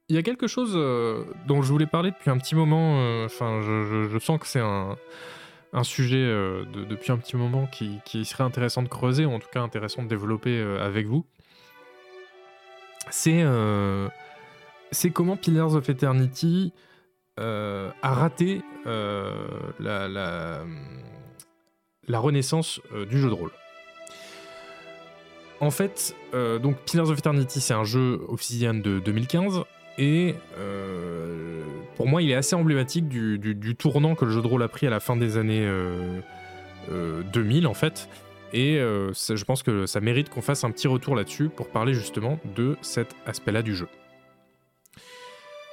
il 0.08 0.16
y 0.16 0.18
a 0.18 0.22
quelque 0.22 0.46
chose 0.46 0.72
euh, 0.74 1.24
dont 1.46 1.62
je 1.62 1.72
voulais 1.72 1.86
parler 1.86 2.10
depuis 2.10 2.30
un 2.30 2.38
petit 2.38 2.54
moment. 2.54 2.98
euh, 3.00 3.26
Enfin, 3.26 3.60
je, 3.62 4.18
sens 4.18 4.38
que 4.38 4.46
c'est 4.46 4.60
un, 4.60 4.96
sujet 5.82 6.24
de- 6.26 6.84
depuis 6.84 7.12
un 7.12 7.18
petit 7.18 7.36
moment 7.36 7.66
qui, 7.66 8.24
serait 8.24 8.44
intéressant 8.44 8.82
de 8.82 8.88
creuser, 8.88 9.24
ou 9.24 9.32
en 9.32 9.38
tout 9.38 9.48
cas 9.52 9.60
intéressant 9.62 10.02
de 10.02 10.08
développer 10.08 10.60
avec 10.80 11.06
vous. 11.06 11.24
C'est 13.10 13.42
comment 15.12 15.36
Pillars 15.36 15.74
of 15.74 15.88
Eternity 15.88 16.72
a 17.38 17.92
raté 18.02 18.62
la, 18.84 20.64
renaissance 22.08 22.80
du 23.08 23.18
jeu 23.18 23.28
de 23.28 23.34
rôle. 23.34 23.50
En 25.62 25.70
fait, 25.70 26.16
euh, 26.34 26.58
donc 26.58 26.76
Pillars 26.84 27.08
of 27.08 27.18
Eternity, 27.18 27.60
c'est 27.60 27.72
un 27.72 27.84
jeu 27.84 28.20
Obsidian 28.28 28.74
de 28.74 28.98
2015 28.98 29.62
et 29.96 30.34
euh, 30.58 31.62
pour 31.96 32.08
moi, 32.08 32.20
il 32.20 32.32
est 32.32 32.34
assez 32.34 32.56
emblématique 32.56 33.08
du, 33.08 33.76
tournant 33.76 34.16
que 34.16 34.24
le 34.24 34.32
jeu 34.32 34.42
de 34.42 34.46
rôle 34.48 34.64
a 34.64 34.68
pris 34.68 34.88
à 34.88 34.90
la 34.90 34.98
fin 34.98 35.16
des 35.16 35.36
années 35.36 35.64
euh, 35.64 36.18
euh, 36.90 37.22
2000 37.32 37.68
en 37.68 37.74
fait. 37.74 38.08
Et 38.52 38.74
je 38.74 39.44
pense 39.44 39.62
que 39.62 39.86
ça 39.86 40.00
mérite 40.00 40.28
qu'on 40.28 40.42
fasse 40.42 40.62
un 40.64 40.70
petit 40.72 40.86
retour 40.86 41.16
là-dessus 41.16 41.48
pour 41.48 41.68
parler 41.68 41.94
justement 41.94 42.38
de 42.56 42.76
cet 42.82 43.14
aspect-là 43.24 43.62
du 43.62 43.74
jeu. 43.74 43.88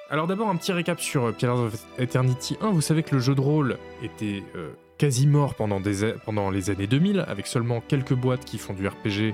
Alors 0.09 0.27
d'abord 0.27 0.47
un 0.47 0.55
petit 0.55 0.71
récap 0.71 1.01
sur 1.01 1.33
Pillars 1.33 1.59
of 1.59 1.85
Eternity 1.97 2.57
1. 2.61 2.69
Vous 2.69 2.79
savez 2.79 3.03
que 3.03 3.15
le 3.15 3.21
jeu 3.21 3.35
de 3.35 3.41
rôle 3.41 3.77
était 4.01 4.43
quasi 4.97 5.27
mort 5.27 5.55
pendant, 5.55 5.81
pendant 6.23 6.49
les 6.51 6.69
années 6.69 6.87
2000, 6.87 7.25
avec 7.27 7.47
seulement 7.47 7.81
quelques 7.85 8.13
boîtes 8.13 8.45
qui 8.45 8.57
font 8.57 8.73
du 8.73 8.87
RPG 8.87 9.33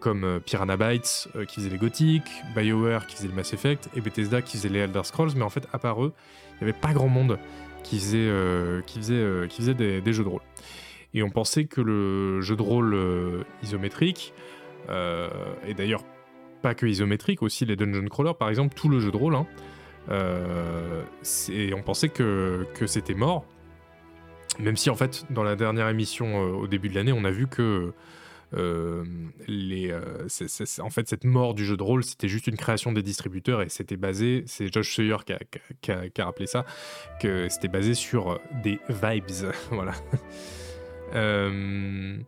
comme 0.00 0.24
euh, 0.24 0.40
Piranha 0.40 0.76
Bytes 0.76 1.28
euh, 1.36 1.44
qui 1.44 1.56
faisait 1.56 1.70
les 1.70 1.78
Gothic, 1.78 2.22
BioWare 2.54 3.06
qui 3.06 3.16
faisait 3.16 3.28
le 3.28 3.34
Mass 3.34 3.52
Effect 3.52 3.88
et 3.94 4.00
Bethesda 4.00 4.42
qui 4.42 4.56
faisait 4.56 4.68
les 4.68 4.80
Elder 4.80 5.02
Scrolls. 5.04 5.32
Mais 5.36 5.42
en 5.42 5.50
fait, 5.50 5.66
à 5.72 5.78
part 5.78 6.02
eux, 6.04 6.12
il 6.52 6.64
n'y 6.64 6.70
avait 6.70 6.78
pas 6.78 6.92
grand 6.92 7.08
monde 7.08 7.38
qui 7.82 7.98
faisait, 7.98 8.18
euh, 8.18 8.80
des, 8.86 10.12
jeux 10.12 10.24
de 10.24 10.28
rôle. 10.28 10.42
Et 11.14 11.22
on 11.22 11.30
pensait 11.30 11.64
que 11.64 11.80
le 11.80 12.40
jeu 12.40 12.56
de 12.56 12.62
rôle 12.62 12.96
isométrique, 13.62 14.34
et 14.88 15.74
d'ailleurs 15.74 16.02
pas 16.60 16.74
que 16.74 16.84
isométrique, 16.84 17.42
aussi 17.42 17.64
les 17.64 17.76
dungeon 17.76 18.06
crawlers 18.08 18.36
par 18.36 18.50
exemple, 18.50 18.74
tout 18.74 18.90
le 18.90 19.00
jeu 19.00 19.10
de 19.10 19.16
rôle, 19.16 19.34
hein, 19.36 19.46
c'est- 21.22 21.72
on 21.72 21.80
pensait 21.80 22.10
que, 22.10 22.66
c'était 22.84 23.14
mort. 23.14 23.46
Même 24.58 24.76
si 24.76 24.90
en 24.90 24.96
fait, 24.96 25.24
dans 25.30 25.44
la 25.44 25.56
dernière 25.56 25.88
émission 25.88 26.40
au 26.40 26.66
début 26.66 26.90
de 26.90 26.94
l'année, 26.94 27.12
on 27.12 27.24
a 27.24 27.30
vu 27.30 27.46
que 27.46 27.94
euh, 28.54 29.04
c'est- 30.28 30.80
en 30.80 30.90
fait, 30.90 31.08
cette 31.08 31.24
mort 31.24 31.54
du 31.54 31.64
jeu 31.64 31.76
de 31.76 31.82
rôle, 31.82 32.04
c'était 32.04 32.28
juste 32.28 32.46
une 32.46 32.56
création 32.56 32.92
des 32.92 33.02
distributeurs 33.02 33.62
et 33.62 33.68
c'était 33.68 33.96
basé, 33.96 34.44
c'est 34.46 34.72
Josh 34.72 34.94
Sawyer 34.94 35.16
qui 35.80 35.92
a, 35.92 36.24
rappelé 36.24 36.46
ça, 36.46 36.64
que 37.20 37.48
c'était 37.48 37.68
basé 37.68 37.94
sur 37.94 38.32
euh, 38.32 38.38
des 38.62 38.78
vibes. 38.88 39.24
voilà. 39.70 39.92
Euh, 41.14 42.18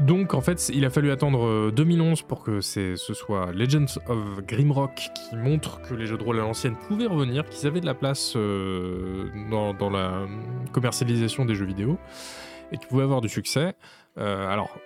donc 0.00 0.34
en 0.34 0.42
fait, 0.42 0.70
il 0.74 0.84
a 0.84 0.90
fallu 0.90 1.10
attendre 1.10 1.46
euh, 1.46 1.72
2011 1.74 2.22
pour 2.22 2.42
que 2.42 2.60
ce 2.60 2.96
soit 2.96 3.52
Legends 3.52 3.98
of 4.08 4.42
Grimrock 4.46 4.94
qui 4.94 5.36
montre 5.36 5.80
que 5.80 5.94
les 5.94 6.06
jeux 6.06 6.18
de 6.18 6.22
rôle 6.22 6.38
à 6.38 6.42
l'ancienne 6.42 6.76
pouvaient 6.86 7.06
revenir, 7.06 7.48
qu'ils 7.48 7.66
avaient 7.66 7.80
de 7.80 7.86
la 7.86 7.94
place 7.94 8.34
euh, 8.36 9.30
dans 9.50 9.90
la 9.90 10.26
commercialisation 10.72 11.46
des 11.46 11.54
jeux 11.54 11.64
vidéo 11.64 11.98
et 12.72 12.78
qu'ils 12.78 12.88
pouvaient 12.88 13.02
avoir 13.04 13.20
du 13.20 13.28
succès. 13.28 13.74
Euh, 14.18 14.48
alors, 14.48 14.76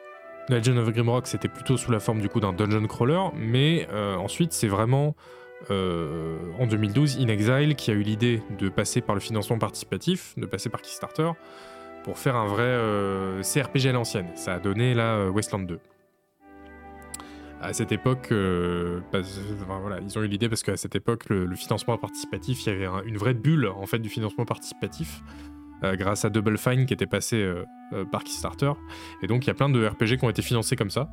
Legend 0.49 0.79
of 0.79 0.91
Grimrock, 0.93 1.27
c'était 1.27 1.49
plutôt 1.49 1.77
sous 1.77 1.93
la 1.93 2.01
forme 2.01 2.21
du 2.21 2.29
coup 2.29 2.41
d'un 2.41 2.53
dungeon 2.53 2.87
crawler, 2.87 3.21
mais 3.37 3.87
euh, 3.93 4.17
ensuite 4.17 4.53
c'est 4.53 4.67
vraiment 4.69 5.15
euh, 5.71 6.39
en 6.59 6.67
2012, 6.67 7.19
In 7.21 7.29
Exile, 7.29 7.77
qui 7.77 7.91
a 7.91 7.95
eu 7.95 8.03
l'idée 8.03 8.43
de 8.59 8.69
passer 8.69 9.01
par 9.01 9.15
le 9.15 9.21
financement 9.21 9.59
participatif, 9.59 10.35
de 10.37 10.47
passer 10.47 10.69
par 10.69 10.83
Kickstarter, 10.83 11.31
pour 12.03 12.19
faire 12.19 12.35
un 12.35 12.47
vrai 12.47 12.79
CRPG 13.43 13.89
à 13.89 13.93
l'ancienne. 13.93 14.29
Ça 14.35 14.55
a 14.55 14.59
donné 14.59 14.95
là 14.95 15.29
Wasteland 15.29 15.61
2. 15.65 15.79
À 17.61 17.75
cette 17.75 17.93
époque, 17.93 18.29
ils 18.31 20.19
ont 20.19 20.23
eu 20.23 20.27
l'idée 20.27 20.49
parce 20.49 20.63
qu'à 20.63 20.79
cette 20.79 20.97
époque, 20.97 21.29
le, 21.29 21.55
financement 21.57 21.99
participatif, 21.99 22.65
il 22.67 22.73
y 22.73 22.75
avait 22.75 22.87
un- 22.87 23.03
une 23.05 23.19
vraie 23.19 23.35
bulle 23.35 23.67
en 23.67 23.85
fait 23.85 23.99
du 23.99 24.09
financement 24.09 24.47
participatif 24.47 25.21
euh, 25.85 25.97
grâce 25.97 26.25
à 26.25 26.31
Double 26.31 26.59
Fine 26.59 26.87
qui 26.87 26.95
était 26.95 27.07
passé 27.07 27.37
euh, 27.37 27.65
euh, 27.93 28.05
par 28.05 28.25
Kickstarter. 28.25 28.73
Et 29.23 29.27
donc, 29.27 29.45
il 29.45 29.49
y 29.49 29.51
a 29.51 29.55
plein 29.55 29.69
de 29.69 29.87
RPG 29.87 30.19
qui 30.19 30.25
ont 30.25 30.31
été 30.31 30.43
financés 30.43 30.77
comme 30.77 30.91
ça, 30.91 31.11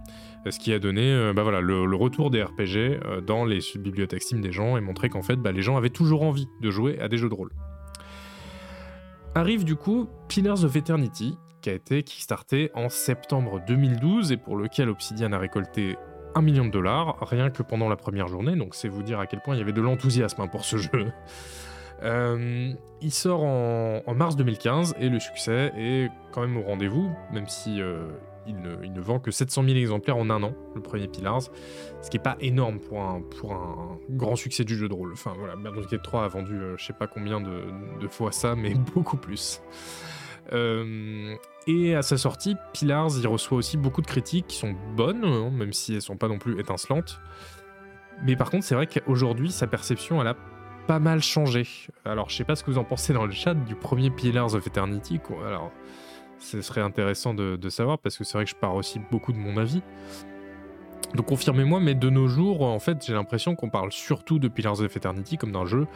ce 0.50 0.60
qui 0.60 0.74
a 0.74 0.80
donné 0.80 1.32
bah, 1.36 1.44
voilà, 1.44 1.62
le, 1.62 1.96
retour 1.96 2.30
des 2.30 2.44
RPG 2.44 3.24
dans 3.26 3.46
les 3.46 3.60
bibliothèques 3.76 4.24
Steam 4.24 4.42
des 4.42 4.52
gens 4.52 4.78
et 4.78 4.82
montré 4.82 5.10
qu'en 5.10 5.22
fait, 5.22 5.38
bah, 5.38 5.52
les 5.52 5.62
gens 5.62 5.78
avaient 5.78 5.90
toujours 5.90 6.24
envie 6.24 6.48
de 6.62 6.70
jouer 6.70 7.00
à 7.00 7.08
des 7.08 7.18
jeux 7.18 7.30
de 7.30 7.34
rôle. 7.34 7.52
Arrive 9.36 9.64
du 9.64 9.76
coup 9.76 10.08
Pillars 10.28 10.64
of 10.64 10.76
Eternity, 10.76 11.38
qui 11.62 11.70
a 11.70 11.74
été 11.74 12.04
kickstarté 12.04 12.72
en 12.74 12.90
septembre 12.90 13.62
2012 13.68 14.32
et 14.32 14.38
pour 14.38 14.58
lequel 14.58 14.90
Obsidian 14.90 15.32
a 15.32 15.38
récolté 15.38 15.98
1 16.36 16.42
million 16.42 16.66
de 16.66 16.72
dollars 16.72 17.18
rien 17.22 17.50
que 17.50 17.64
pendant 17.64 17.90
la 17.90 17.96
première 17.96 18.28
journée, 18.28 18.56
donc 18.56 18.76
c'est 18.76 18.88
vous 18.88 19.04
dire 19.04 19.20
à 19.20 19.28
quel 19.28 19.42
point 19.42 19.56
il 19.56 19.60
y 19.60 19.62
avait 19.62 19.74
de 19.74 19.82
l'enthousiasme 19.82 20.42
hein, 20.42 20.48
pour 20.48 20.66
ce 20.66 20.78
jeu. 20.78 21.12
Euh, 22.04 22.74
il 23.02 23.12
sort 23.12 23.44
en, 23.44 24.14
mars 24.16 24.36
2015 24.36 24.96
et 25.00 25.10
le 25.10 25.20
succès 25.20 25.72
est 25.78 26.10
quand 26.32 26.42
même 26.42 26.58
au 26.58 26.64
rendez-vous, 26.64 27.12
même 27.32 27.48
si 27.48 27.82
euh, 27.82 28.08
il, 28.48 28.56
ne, 28.60 29.02
vend 29.02 29.20
que 29.20 29.32
700 29.32 29.64
000 29.64 29.78
exemplaires 29.78 30.18
en 30.18 30.30
un 30.30 30.42
an, 30.42 30.54
le 30.76 30.82
premier 30.82 31.08
Pillars, 31.08 31.44
ce 32.02 32.10
qui 32.10 32.18
est 32.18 32.22
pas 32.22 32.38
énorme 32.40 32.80
pour 32.80 33.02
un, 33.02 34.00
grand 34.10 34.36
succès 34.36 34.64
du 34.64 34.76
jeu 34.76 34.88
de 34.88 34.94
rôle. 34.94 35.14
Enfin 35.14 35.34
voilà, 35.38 35.56
Baldur's 35.56 35.88
Gate 35.88 36.02
3 36.04 36.24
a 36.24 36.28
vendu 36.28 36.54
euh, 36.54 36.76
je 36.78 36.86
sais 36.86 36.94
pas 36.94 37.08
combien 37.08 37.42
de, 37.42 37.64
de 38.00 38.08
fois 38.08 38.32
ça, 38.32 38.56
mais 38.56 38.74
beaucoup 38.96 39.18
plus. 39.18 39.62
Euh, 40.54 41.36
et 41.68 41.96
à 41.96 42.02
sa 42.02 42.18
sortie, 42.18 42.56
Pillars, 42.74 43.12
il 43.20 43.28
reçoit 43.28 43.58
aussi 43.58 43.78
beaucoup 43.78 44.02
de 44.02 44.08
critiques 44.08 44.48
qui 44.48 44.58
sont 44.58 44.76
bonnes, 44.96 45.26
hein, 45.26 45.52
même 45.52 45.74
si 45.74 45.96
elles 45.96 46.02
sont 46.02 46.18
pas 46.18 46.30
non 46.30 46.40
plus 46.40 46.60
étincelantes. 46.60 47.20
Mais 48.24 48.36
par 48.36 48.50
contre, 48.50 48.66
c'est 48.66 48.76
vrai 48.76 48.88
qu'aujourd'hui, 48.88 49.52
sa 49.52 49.68
perception, 49.68 50.22
elle 50.22 50.28
a 50.28 50.36
pas 50.88 51.00
mal 51.00 51.22
changé. 51.22 51.68
Alors, 52.06 52.30
je 52.30 52.36
sais 52.36 52.44
pas 52.46 52.56
ce 52.56 52.64
que 52.64 52.72
vous 52.72 52.78
en 52.78 52.84
pensez 52.84 53.14
dans 53.14 53.26
le 53.26 53.32
chat 53.32 53.54
du 53.54 53.76
premier 53.76 54.10
Pillars 54.10 54.56
of 54.56 54.66
Eternity. 54.66 55.20
Quoi. 55.20 55.46
Alors, 55.46 55.72
ce 56.40 56.62
serait 56.62 56.82
intéressant 56.82 57.34
de, 57.34 57.70
savoir 57.70 58.00
parce 58.00 58.18
que 58.18 58.24
c'est 58.24 58.38
vrai 58.38 58.46
que 58.46 58.52
je 58.52 58.56
pars 58.56 58.76
aussi 58.76 59.00
beaucoup 59.12 59.34
de 59.34 59.38
mon 59.38 59.58
avis. 59.58 59.82
Donc 61.14 61.28
confirmez-moi, 61.28 61.80
mais 61.80 61.94
de 61.94 62.10
nos 62.10 62.28
jours, 62.28 62.64
en 62.64 62.80
fait, 62.80 63.06
j'ai 63.06 63.14
l'impression 63.14 63.56
qu'on 63.56 63.70
parle 63.70 63.92
surtout 63.92 64.40
de 64.40 64.48
Pillars 64.48 64.82
of 64.82 64.96
Eternity 64.96 65.38
comme 65.38 65.52
d'un 65.52 65.66
jeu 65.66 65.88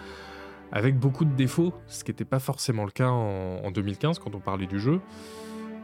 avec 0.72 0.98
beaucoup 0.98 1.26
de 1.26 1.34
défauts, 1.36 1.74
ce 1.88 2.04
qui 2.04 2.12
n'était 2.12 2.24
pas 2.26 2.40
forcément 2.40 2.86
le 2.86 2.92
cas 2.92 3.10
en, 3.10 3.62
en 3.64 3.72
2015 3.72 4.20
quand 4.20 4.36
on 4.36 4.40
parlait 4.40 4.68
du 4.68 4.80
jeu. 4.80 5.02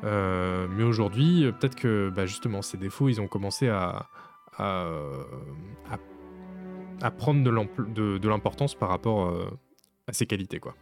Euh, 0.04 0.68
mais 0.70 0.84
aujourd'hui, 0.84 1.52
peut-être 1.60 1.76
que 1.76 2.10
bah, 2.16 2.26
justement 2.26 2.62
ces 2.62 2.78
défauts, 2.78 3.10
ils 3.10 3.20
ont 3.20 3.28
commencé 3.28 3.68
à- 3.70 4.08
à 7.02 7.12
prendre 7.12 7.44
de 7.44 8.28
l'importance 8.28 8.76
par 8.76 8.90
rapport 8.90 9.28
euh, 9.28 9.50
à 10.08 10.14
ses 10.14 10.26
qualités. 10.26 10.60
Quoi. 10.60 10.76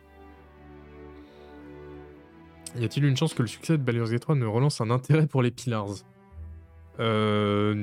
Y 2.78 2.86
a-t-il 2.86 3.06
une 3.06 3.18
chance 3.18 3.34
que 3.34 3.42
le 3.42 3.48
succès 3.48 3.78
de 3.78 3.84
Baldur's 3.84 4.12
Gate 4.12 4.22
3 4.22 4.36
ne 4.36 4.46
relance 4.46 4.82
un 4.82 4.92
intérêt 4.92 5.28
pour 5.28 5.42
les 5.42 5.52
Pillars? 5.52 6.04
Euh, 7.00 7.74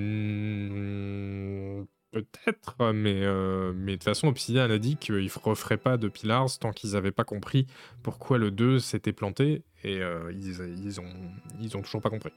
Peut-être, 2.11 2.93
mais, 2.93 3.23
euh, 3.25 3.73
mais 3.75 3.93
de 3.93 3.97
toute 3.97 4.05
façon, 4.05 4.29
Obsidian 4.29 4.69
a 4.69 4.77
dit 4.77 4.97
qu'ils 4.97 5.15
ne 5.15 5.43
referaient 5.43 5.79
pas 5.79 5.97
de 5.97 6.09
Pillars 6.09 6.59
tant 6.61 6.71
qu'ils 6.73 6.93
n'avaient 6.93 7.11
pas 7.11 7.25
compris 7.25 7.67
pourquoi 8.03 8.37
le 8.37 8.51
2 8.51 8.81
s'était 8.81 9.15
planté, 9.15 9.63
et 9.83 10.03
ils, 10.31 10.61
ils, 10.85 11.01
ont, 11.01 11.83
toujours 11.83 12.03
pas 12.03 12.11
compris. 12.11 12.33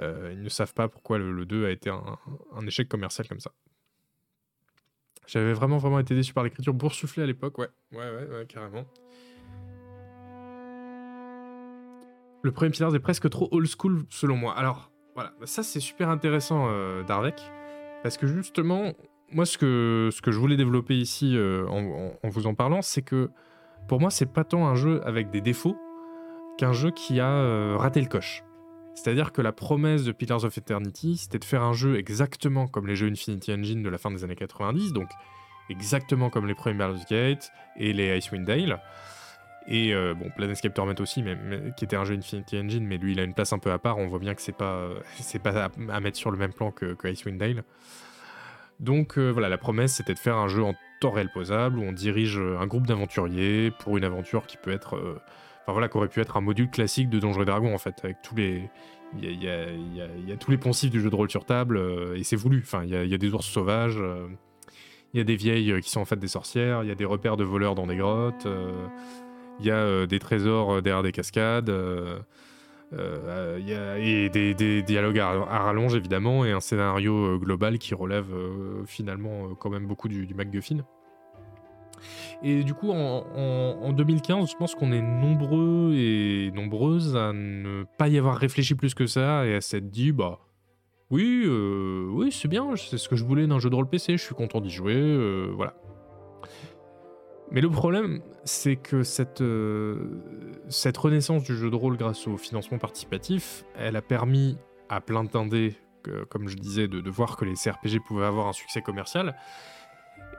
Ils 0.00 0.42
ne 0.42 0.48
savent 0.48 0.72
pas 0.72 0.88
pourquoi 0.88 1.18
le, 1.18 1.32
le 1.32 1.44
2 1.44 1.66
a 1.66 1.70
été 1.70 1.90
un 1.90 2.66
échec 2.66 2.88
commercial 2.88 3.28
comme 3.28 3.40
ça. 3.40 3.52
J'avais 5.26 5.52
vraiment, 5.52 5.78
vraiment 5.78 5.98
été 5.98 6.14
déçu 6.14 6.32
par 6.32 6.44
l'écriture 6.44 6.74
boursouflée 6.74 7.22
à 7.22 7.26
l'époque, 7.26 7.58
ouais. 7.58 7.68
Ouais, 7.92 7.98
ouais, 7.98 8.36
ouais, 8.36 8.46
carrément. 8.46 8.84
Le 12.42 12.52
premier 12.52 12.70
Pillars 12.70 12.94
est 12.94 13.00
presque 13.00 13.28
trop 13.30 13.48
old 13.52 13.66
school 13.66 14.04
selon 14.10 14.36
moi. 14.36 14.54
Alors, 14.56 14.90
voilà, 15.14 15.32
bah, 15.40 15.46
ça 15.46 15.62
c'est 15.62 15.80
super 15.80 16.10
intéressant, 16.10 16.66
euh, 16.68 17.02
Darvek, 17.04 17.40
parce 18.02 18.18
que 18.18 18.26
justement, 18.26 18.92
moi 19.32 19.46
ce 19.46 19.56
que, 19.56 20.10
ce 20.12 20.20
que 20.20 20.30
je 20.30 20.38
voulais 20.38 20.56
développer 20.56 20.94
ici 20.94 21.36
euh, 21.36 21.66
en 21.66 22.28
vous 22.28 22.46
en 22.46 22.54
parlant, 22.54 22.82
c'est 22.82 23.02
que 23.02 23.30
pour 23.88 24.00
moi 24.00 24.10
c'est 24.10 24.30
pas 24.30 24.44
tant 24.44 24.66
un 24.66 24.74
jeu 24.74 25.00
avec 25.06 25.30
des 25.30 25.40
défauts 25.40 25.76
qu'un 26.58 26.72
jeu 26.72 26.90
qui 26.90 27.20
a 27.20 27.30
euh, 27.30 27.76
raté 27.76 28.00
le 28.00 28.08
coche. 28.08 28.44
C'est-à-dire 28.94 29.32
que 29.32 29.42
la 29.42 29.52
promesse 29.52 30.04
de 30.04 30.12
Pillars 30.12 30.44
of 30.44 30.56
Eternity, 30.56 31.16
c'était 31.16 31.38
de 31.38 31.44
faire 31.44 31.62
un 31.62 31.72
jeu 31.72 31.98
exactement 31.98 32.66
comme 32.68 32.86
les 32.86 32.96
jeux 32.96 33.08
Infinity 33.08 33.52
Engine 33.52 33.82
de 33.82 33.88
la 33.88 33.98
fin 33.98 34.10
des 34.10 34.24
années 34.24 34.36
90, 34.36 34.92
donc 34.92 35.08
exactement 35.68 36.30
comme 36.30 36.46
les 36.46 36.54
premiers 36.54 36.76
Baldur's 36.76 37.06
Gate 37.06 37.50
et 37.76 37.92
les 37.92 38.16
Icewind 38.16 38.44
Dale. 38.44 38.80
Et 39.66 39.94
euh, 39.94 40.14
bon, 40.14 40.30
Planescape 40.36 40.74
Torment 40.74 40.94
aussi, 40.98 41.22
mais, 41.22 41.36
qui 41.76 41.84
était 41.84 41.96
un 41.96 42.04
jeu 42.04 42.14
Infinity 42.14 42.58
Engine, 42.58 42.86
mais 42.86 42.98
lui 42.98 43.12
il 43.12 43.20
a 43.20 43.24
une 43.24 43.34
place 43.34 43.52
un 43.52 43.58
peu 43.58 43.72
à 43.72 43.78
part. 43.78 43.98
On 43.98 44.08
voit 44.08 44.18
bien 44.18 44.34
que 44.34 44.42
c'est 44.42 44.52
pas, 44.52 44.90
pas 45.42 45.70
à, 45.90 46.00
mettre 46.00 46.18
sur 46.18 46.30
le 46.30 46.36
même 46.36 46.52
plan 46.52 46.70
que, 46.70 46.94
que 46.94 47.08
Icewind 47.08 47.38
Dale. 47.38 47.64
Donc 48.80 49.18
euh, 49.18 49.30
voilà, 49.30 49.48
la 49.48 49.58
promesse 49.58 49.94
c'était 49.94 50.14
de 50.14 50.18
faire 50.18 50.36
un 50.36 50.48
jeu 50.48 50.62
en 50.62 50.74
temps 51.00 51.12
réel 51.12 51.30
posable 51.32 51.78
où 51.78 51.82
on 51.82 51.92
dirige 51.92 52.38
un 52.38 52.66
groupe 52.66 52.86
d'aventuriers 52.86 53.70
pour 53.70 53.96
une 53.96 54.04
aventure 54.04 54.46
qui 54.46 54.56
peut 54.56 54.72
être, 54.72 54.96
euh, 54.96 55.18
enfin 55.64 55.72
voilà, 55.72 55.88
qui 55.88 55.96
aurait 55.96 56.08
pu 56.08 56.20
être 56.20 56.36
un 56.36 56.40
module 56.40 56.70
classique 56.70 57.08
de 57.08 57.18
Donjons 57.18 57.42
et 57.42 57.44
Dragons 57.44 57.74
en 57.74 57.78
fait, 57.78 57.94
avec 58.04 58.18
tous 58.22 58.36
les, 58.36 58.70
il 59.18 59.24
y 59.24 59.34
y 59.34 59.46
y 59.46 60.28
y 60.28 60.32
a 60.32 60.36
tous 60.36 60.50
les 60.50 60.58
poncifs 60.58 60.90
du 60.90 61.00
jeu 61.00 61.10
de 61.10 61.14
rôle 61.16 61.30
sur 61.30 61.44
table 61.44 61.76
euh, 61.76 62.16
et 62.16 62.24
c'est 62.24 62.36
voulu. 62.36 62.60
Enfin, 62.62 62.84
il 62.84 62.90
y 62.90 63.14
a, 63.14 63.18
des 63.18 63.32
ours 63.34 63.46
sauvages, 63.46 63.98
euh, 63.98 64.26
il 65.12 65.18
y 65.18 65.20
a 65.20 65.24
des 65.24 65.36
vieilles 65.36 65.72
euh, 65.72 65.80
qui 65.80 65.90
sont 65.90 66.00
en 66.00 66.04
fait 66.04 66.18
des 66.18 66.28
sorcières, 66.28 66.82
il 66.82 66.88
y 66.88 66.92
a 66.92 66.94
des 66.94 67.04
repères 67.04 67.36
de 67.36 67.44
voleurs 67.44 67.74
dans 67.74 67.86
des 67.86 67.96
grottes. 67.96 68.46
euh, 68.46 68.72
il 69.60 69.66
y 69.66 69.70
a 69.70 69.76
euh, 69.76 70.06
des 70.06 70.18
trésors 70.18 70.74
euh, 70.74 70.80
derrière 70.80 71.02
des 71.02 71.12
cascades, 71.12 71.70
euh, 71.70 72.18
euh, 72.92 73.58
y 73.64 73.74
a, 73.74 73.98
et 73.98 74.28
des, 74.28 74.82
dialogues 74.82 75.18
à, 75.18 75.30
rallonge 75.30 75.94
évidemment, 75.94 76.44
et 76.44 76.52
un 76.52 76.60
scénario 76.60 77.34
euh, 77.34 77.38
global 77.38 77.78
qui 77.78 77.94
relève 77.94 78.32
euh, 78.32 78.84
finalement 78.86 79.46
euh, 79.46 79.54
quand 79.58 79.70
même 79.70 79.86
beaucoup 79.86 80.08
du, 80.08 80.26
du 80.26 80.34
MacGuffin. 80.34 80.84
Et 82.42 82.64
du 82.64 82.74
coup, 82.74 82.90
en, 82.90 83.24
en- 83.34 83.78
en 83.82 83.92
2015, 83.92 84.50
je 84.50 84.56
pense 84.56 84.74
qu'on 84.74 84.92
est 84.92 85.00
nombreux 85.02 85.92
et 85.94 86.50
nombreuses 86.54 87.16
à 87.16 87.32
ne 87.32 87.84
pas 87.98 88.08
y 88.08 88.18
avoir 88.18 88.36
réfléchi 88.36 88.74
plus 88.74 88.94
que 88.94 89.06
ça 89.06 89.46
et 89.46 89.54
à 89.54 89.60
s'être 89.60 89.90
dit, 89.90 90.12
bah 90.12 90.40
oui, 91.10 91.42
euh, 91.46 92.08
oui, 92.10 92.32
c'est 92.32 92.48
bien, 92.48 92.74
c'est 92.76 92.98
ce 92.98 93.08
que 93.08 93.16
je 93.16 93.24
voulais 93.24 93.46
d'un 93.46 93.58
jeu 93.58 93.70
de 93.70 93.74
rôle 93.74 93.88
PC, 93.88 94.16
je 94.16 94.22
suis 94.22 94.34
content 94.34 94.60
d'y 94.60 94.70
jouer, 94.70 94.94
euh, 94.96 95.52
voilà. 95.54 95.74
Mais 97.50 97.60
le 97.60 97.68
problème, 97.70 98.20
c'est 98.44 98.76
que 98.76 99.02
cette, 99.02 99.40
euh, 99.42 100.20
cette 100.68 100.96
renaissance 100.96 101.44
du 101.44 101.54
jeu 101.56 101.70
de 101.70 101.76
rôle 101.76 101.96
grâce 101.96 102.26
au 102.26 102.36
financement 102.36 102.78
participatif, 102.78 103.64
elle 103.76 103.96
a 103.96 104.02
permis 104.02 104.56
à 104.88 105.00
plein 105.00 105.24
d'indés, 105.24 105.76
comme 106.30 106.48
je 106.48 106.56
disais, 106.56 106.88
de, 106.88 107.00
de 107.00 107.10
voir 107.10 107.36
que 107.36 107.44
les 107.44 107.54
CRPG 107.54 108.00
pouvaient 108.06 108.24
avoir 108.26 108.48
un 108.48 108.52
succès 108.52 108.80
commercial, 108.80 109.36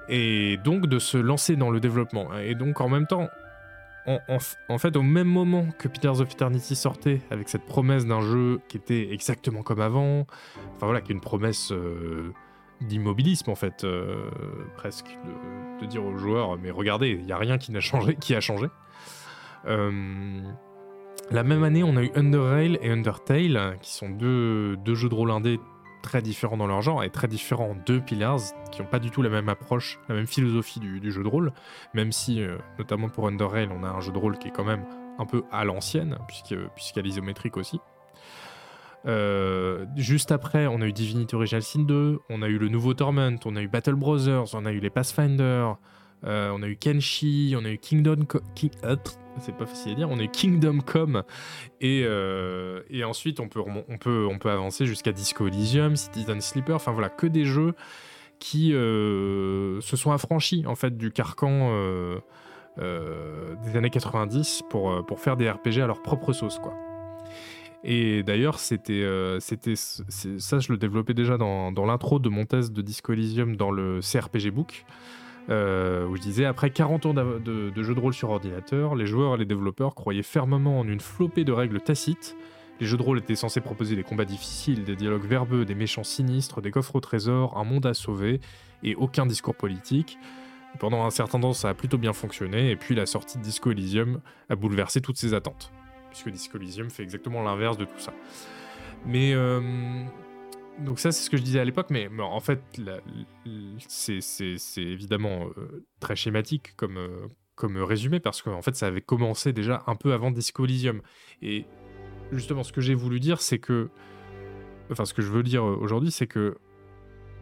et 0.10 0.58
donc 0.58 0.88
de 0.88 1.00
se 1.00 1.18
lancer 1.18 1.56
dans 1.56 1.70
le 1.70 1.80
développement. 1.80 2.28
Et 2.38 2.56
donc 2.56 2.82
en 2.82 2.90
même 2.90 3.08
temps, 3.08 3.30
en, 4.08 4.78
fait, 4.78 4.96
au 4.98 5.02
même 5.02 5.28
moment 5.28 5.68
que 5.80 5.88
Pillars 5.88 6.22
of 6.22 6.32
Eternity 6.32 6.76
sortait, 6.76 7.22
avec 7.32 7.50
cette 7.50 7.66
promesse 7.66 8.06
d'un 8.06 8.22
jeu 8.22 8.60
qui 8.68 8.78
était 8.78 9.12
exactement 9.12 9.64
comme 9.64 9.82
avant, 9.82 10.28
enfin 10.76 10.86
voilà, 10.86 11.02
qui 11.02 11.12
est 11.12 11.16
une 11.16 11.22
promesse 11.22 11.72
euh, 11.72 12.32
d'immobilisme 12.82 13.50
en 13.50 13.56
fait, 13.56 13.84
euh, 13.84 14.30
presque, 14.76 15.18
de, 15.82 15.86
dire 15.88 16.06
aux 16.06 16.18
joueurs, 16.18 16.58
mais 16.58 16.70
regardez, 16.70 17.10
il 17.10 17.26
n'y 17.26 17.32
a 17.32 17.38
rien 17.38 17.58
qui 17.58 17.72
n'a 17.72 17.80
changé, 17.80 18.16
qui 18.16 18.36
a 18.36 18.42
changé. 18.42 18.68
Euh, 19.66 20.42
la 21.32 21.44
même 21.44 21.64
année, 21.64 21.84
on 21.84 21.98
a 21.98 22.04
eu 22.04 22.12
Underrail 22.16 22.78
et 22.82 22.92
Undertale, 22.92 23.78
qui 23.82 23.92
sont 23.92 24.10
deux, 24.10 24.78
deux 24.78 24.94
jeux 24.94 25.10
de 25.10 25.16
rôle 25.16 25.32
indés 25.32 25.60
très 26.06 26.22
différents 26.22 26.56
dans 26.56 26.68
leur 26.68 26.84
genre 26.84 27.04
et 27.04 27.10
très 27.10 27.28
différents 27.28 27.76
de 27.86 27.98
Pillars, 27.98 28.40
qui 28.72 28.82
n'ont 28.82 28.88
pas 28.88 29.00
du 29.00 29.10
tout 29.10 29.24
la 29.24 29.30
même 29.30 29.50
approche, 29.50 30.00
la 30.08 30.14
même 30.14 30.28
philosophie 30.28 30.80
du, 30.80 31.12
jeu 31.12 31.24
de 31.24 31.28
rôle, 31.28 31.52
même 31.96 32.12
si, 32.12 32.42
euh, 32.42 32.58
notamment 32.78 33.10
pour 33.10 33.28
Underrail, 33.28 33.70
on 33.72 33.84
a 33.84 33.90
un 33.90 34.02
jeu 34.02 34.12
de 34.12 34.18
rôle 34.18 34.38
qui 34.38 34.50
est 34.50 34.52
quand 34.52 34.64
même 34.64 34.86
un 35.18 35.26
peu 35.26 35.44
à 35.52 35.66
l'ancienne, 35.66 36.18
puisque- 36.28 36.56
puisqu'il 36.76 36.98
y 36.98 37.00
a 37.00 37.04
l'isométrique 37.04 37.58
aussi. 37.58 37.80
Euh, 39.08 39.86
juste 39.96 40.32
après, 40.32 40.68
on 40.68 40.82
a 40.82 40.88
eu 40.88 40.94
Divinity 40.94 41.36
Original 41.36 41.64
Sin 41.64 41.84
2, 41.84 42.20
on 42.30 42.42
a 42.44 42.48
eu 42.48 42.60
le 42.60 42.70
nouveau 42.70 42.94
Torment, 42.94 43.38
on 43.46 43.56
a 43.56 43.62
eu 43.62 43.68
Battle 43.68 43.96
Brothers, 43.96 44.54
on 44.54 44.66
a 44.66 44.72
eu 44.72 44.80
les 44.80 44.92
Pathfinder, 44.92 45.74
euh, 46.24 46.52
on 46.54 46.62
a 46.62 46.68
eu 46.68 46.78
Kenshi, 46.78 47.56
on 47.60 47.66
a 47.66 47.70
eu 47.70 47.78
Kingdom 47.80 48.26
c'est 49.40 49.56
pas 49.56 49.66
facile 49.66 49.94
à 49.94 49.96
dire, 49.96 50.10
on 50.10 50.20
eu 50.20 50.30
Kingdom 50.30 50.80
Come 50.80 51.24
et, 51.82 52.04
euh, 52.06 52.82
ensuite 53.06 53.40
on 53.40 53.48
peut, 53.48 53.62
on 53.62 53.98
peut, 53.98 54.28
on 54.30 54.40
peut 54.40 54.50
avancer 54.50 54.86
jusqu'à 54.86 55.12
Disco 55.12 55.48
Elysium, 55.48 55.96
Citizen 55.96 56.42
Sleeper, 56.42 56.76
enfin 56.76 56.92
voilà, 56.92 57.10
que 57.10 57.28
des 57.28 57.46
jeux 57.46 57.74
qui 58.40 58.72
se 58.72 59.80
sont 59.82 60.12
affranchis 60.12 60.66
en 60.68 60.76
fait 60.76 60.98
du 60.98 61.12
carcan 61.12 61.72
des 62.78 63.78
années 63.78 63.90
90 63.90 64.64
pour, 64.70 65.06
pour 65.06 65.20
faire 65.20 65.38
des 65.38 65.50
RPG 65.50 65.80
à 65.82 65.88
leur 65.88 66.02
propre 66.02 66.34
sauce 66.34 66.60
quoi. 66.60 66.74
Et 67.88 68.24
d'ailleurs, 68.24 68.58
c'était, 68.58 69.08
c'était, 69.40 69.76
ça, 69.76 70.60
je 70.60 70.72
le 70.72 70.78
développais 70.78 71.14
déjà 71.14 71.38
dans, 71.38 71.72
dans 71.72 71.86
l'intro 71.86 72.18
de 72.18 72.30
mon 72.30 72.46
test 72.46 72.74
de 72.74 72.82
Disco 72.82 73.14
Elysium 73.14 73.56
dans 73.56 73.70
le 73.70 74.00
CRPG 74.02 74.50
Book. 74.50 74.86
Euh, 75.50 76.08
où 76.08 76.16
je 76.16 76.22
disais 76.22 76.46
après 76.46 76.72
40 76.72 77.06
ans 77.06 77.14
de, 77.14 77.72
jeux 77.84 77.94
de 77.94 78.00
rôle 78.00 78.14
sur 78.14 78.32
ordinateur, 78.32 78.96
les 78.96 79.06
joueurs 79.06 79.36
et 79.36 79.38
les 79.38 79.46
développeurs 79.46 79.94
croyaient 79.94 80.24
fermement 80.24 80.80
en 80.80 80.88
une 80.88 81.00
flopée 81.00 81.44
de 81.44 81.52
règles 81.52 81.80
tacites. 81.82 82.36
Les 82.80 82.88
jeux 82.88 82.98
de 82.98 83.04
rôle 83.04 83.20
étaient 83.20 83.36
censés 83.36 83.62
proposer 83.62 83.96
des 83.96 84.04
combats 84.04 84.26
difficiles, 84.26 84.84
des 84.84 84.96
dialogues 84.96 85.26
verbeux, 85.26 85.64
des 85.64 85.76
méchants 85.76 86.04
sinistres, 86.04 86.62
des 86.62 86.72
coffres 86.72 86.96
au 86.96 87.00
trésor, 87.00 87.58
un 87.58 87.64
monde 87.64 87.86
à 87.86 87.94
sauver 87.94 88.42
et 88.84 88.96
aucun 88.96 89.26
discours 89.26 89.56
politique. 89.56 90.18
pendant 90.80 91.06
un 91.06 91.10
certain 91.10 91.40
temps, 91.40 91.54
ça 91.54 91.70
a 91.70 91.74
plutôt 91.74 91.98
bien 91.98 92.12
fonctionné, 92.12 92.72
et 92.72 92.76
puis 92.76 92.96
la 92.96 93.06
sortie 93.06 93.38
de 93.38 93.44
Disco 93.44 93.72
Elysium 93.72 94.20
a 94.50 94.56
bouleversé 94.58 95.00
toutes 95.00 95.18
ces 95.18 95.34
attentes, 95.34 95.72
puisque 96.10 96.30
Disco 96.30 96.58
Elysium 96.58 96.90
fait 96.90 97.04
exactement 97.04 97.42
l'inverse 97.44 97.78
de 97.78 97.86
tout 97.86 98.00
ça. 98.00 98.14
Mais 99.06 99.34
euh, 99.34 99.62
donc 100.80 101.00
ça, 101.00 101.12
c'est 101.12 101.24
ce 101.24 101.30
que 101.30 101.38
je 101.38 101.42
disais 101.42 101.60
à 101.60 101.66
l'époque, 101.66 101.90
mais, 101.90 102.10
en 102.20 102.40
fait, 102.40 102.62
c'est 103.88 104.20
évidemment 104.78 105.48
euh, 105.58 105.86
très 106.00 106.16
schématique 106.16 106.76
comme, 106.76 106.98
euh, 106.98 107.28
comme 107.56 107.78
résumé, 107.78 108.20
parce 108.20 108.42
qu'en 108.42 108.62
fait, 108.62 108.76
ça 108.76 108.88
avait 108.88 109.02
commencé 109.02 109.54
déjà 109.54 109.84
un 109.88 109.96
peu 109.96 110.14
avant 110.14 110.32
Disco 110.32 110.66
Elysium. 110.66 111.02
Et 111.42 111.66
justement, 112.32 112.64
ce 112.64 112.74
que 112.74 112.82
j'ai 112.82 112.96
voulu 112.96 113.20
dire, 113.20 113.42
c'est 113.42 113.60
que... 113.60 113.90
Enfin, 114.92 115.06
ce 115.06 115.14
que 115.14 115.22
je 115.22 115.32
veux 115.32 115.44
dire 115.44 115.64
euh, 115.64 115.78
aujourd'hui, 115.80 116.12
c'est 116.12 116.28
que 116.28 116.58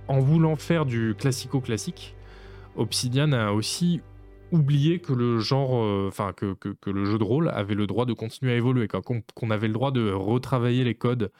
en 0.07 0.19
voulant 0.19 0.55
faire 0.55 0.85
du 0.85 1.15
classico-classique, 1.17 2.15
Obsidian 2.75 3.31
a 3.31 3.51
aussi 3.51 4.01
oublié 4.51 4.99
que 4.99 5.13
le 5.13 5.39
genre, 5.39 6.07
enfin 6.07 6.33
que, 6.33 6.55
le 6.85 7.05
jeu 7.05 7.17
de 7.17 7.23
rôle 7.23 7.49
avait 7.49 7.73
le 7.73 7.87
droit 7.87 8.05
de 8.05 8.11
continuer 8.11 8.51
à 8.51 8.55
évoluer, 8.57 8.87
qu'on 8.87 9.49
avait 9.49 9.67
le 9.67 9.73
droit 9.73 9.91
de 9.91 10.11
retravailler 10.11 10.83
les 10.83 10.93
codes 10.93 11.31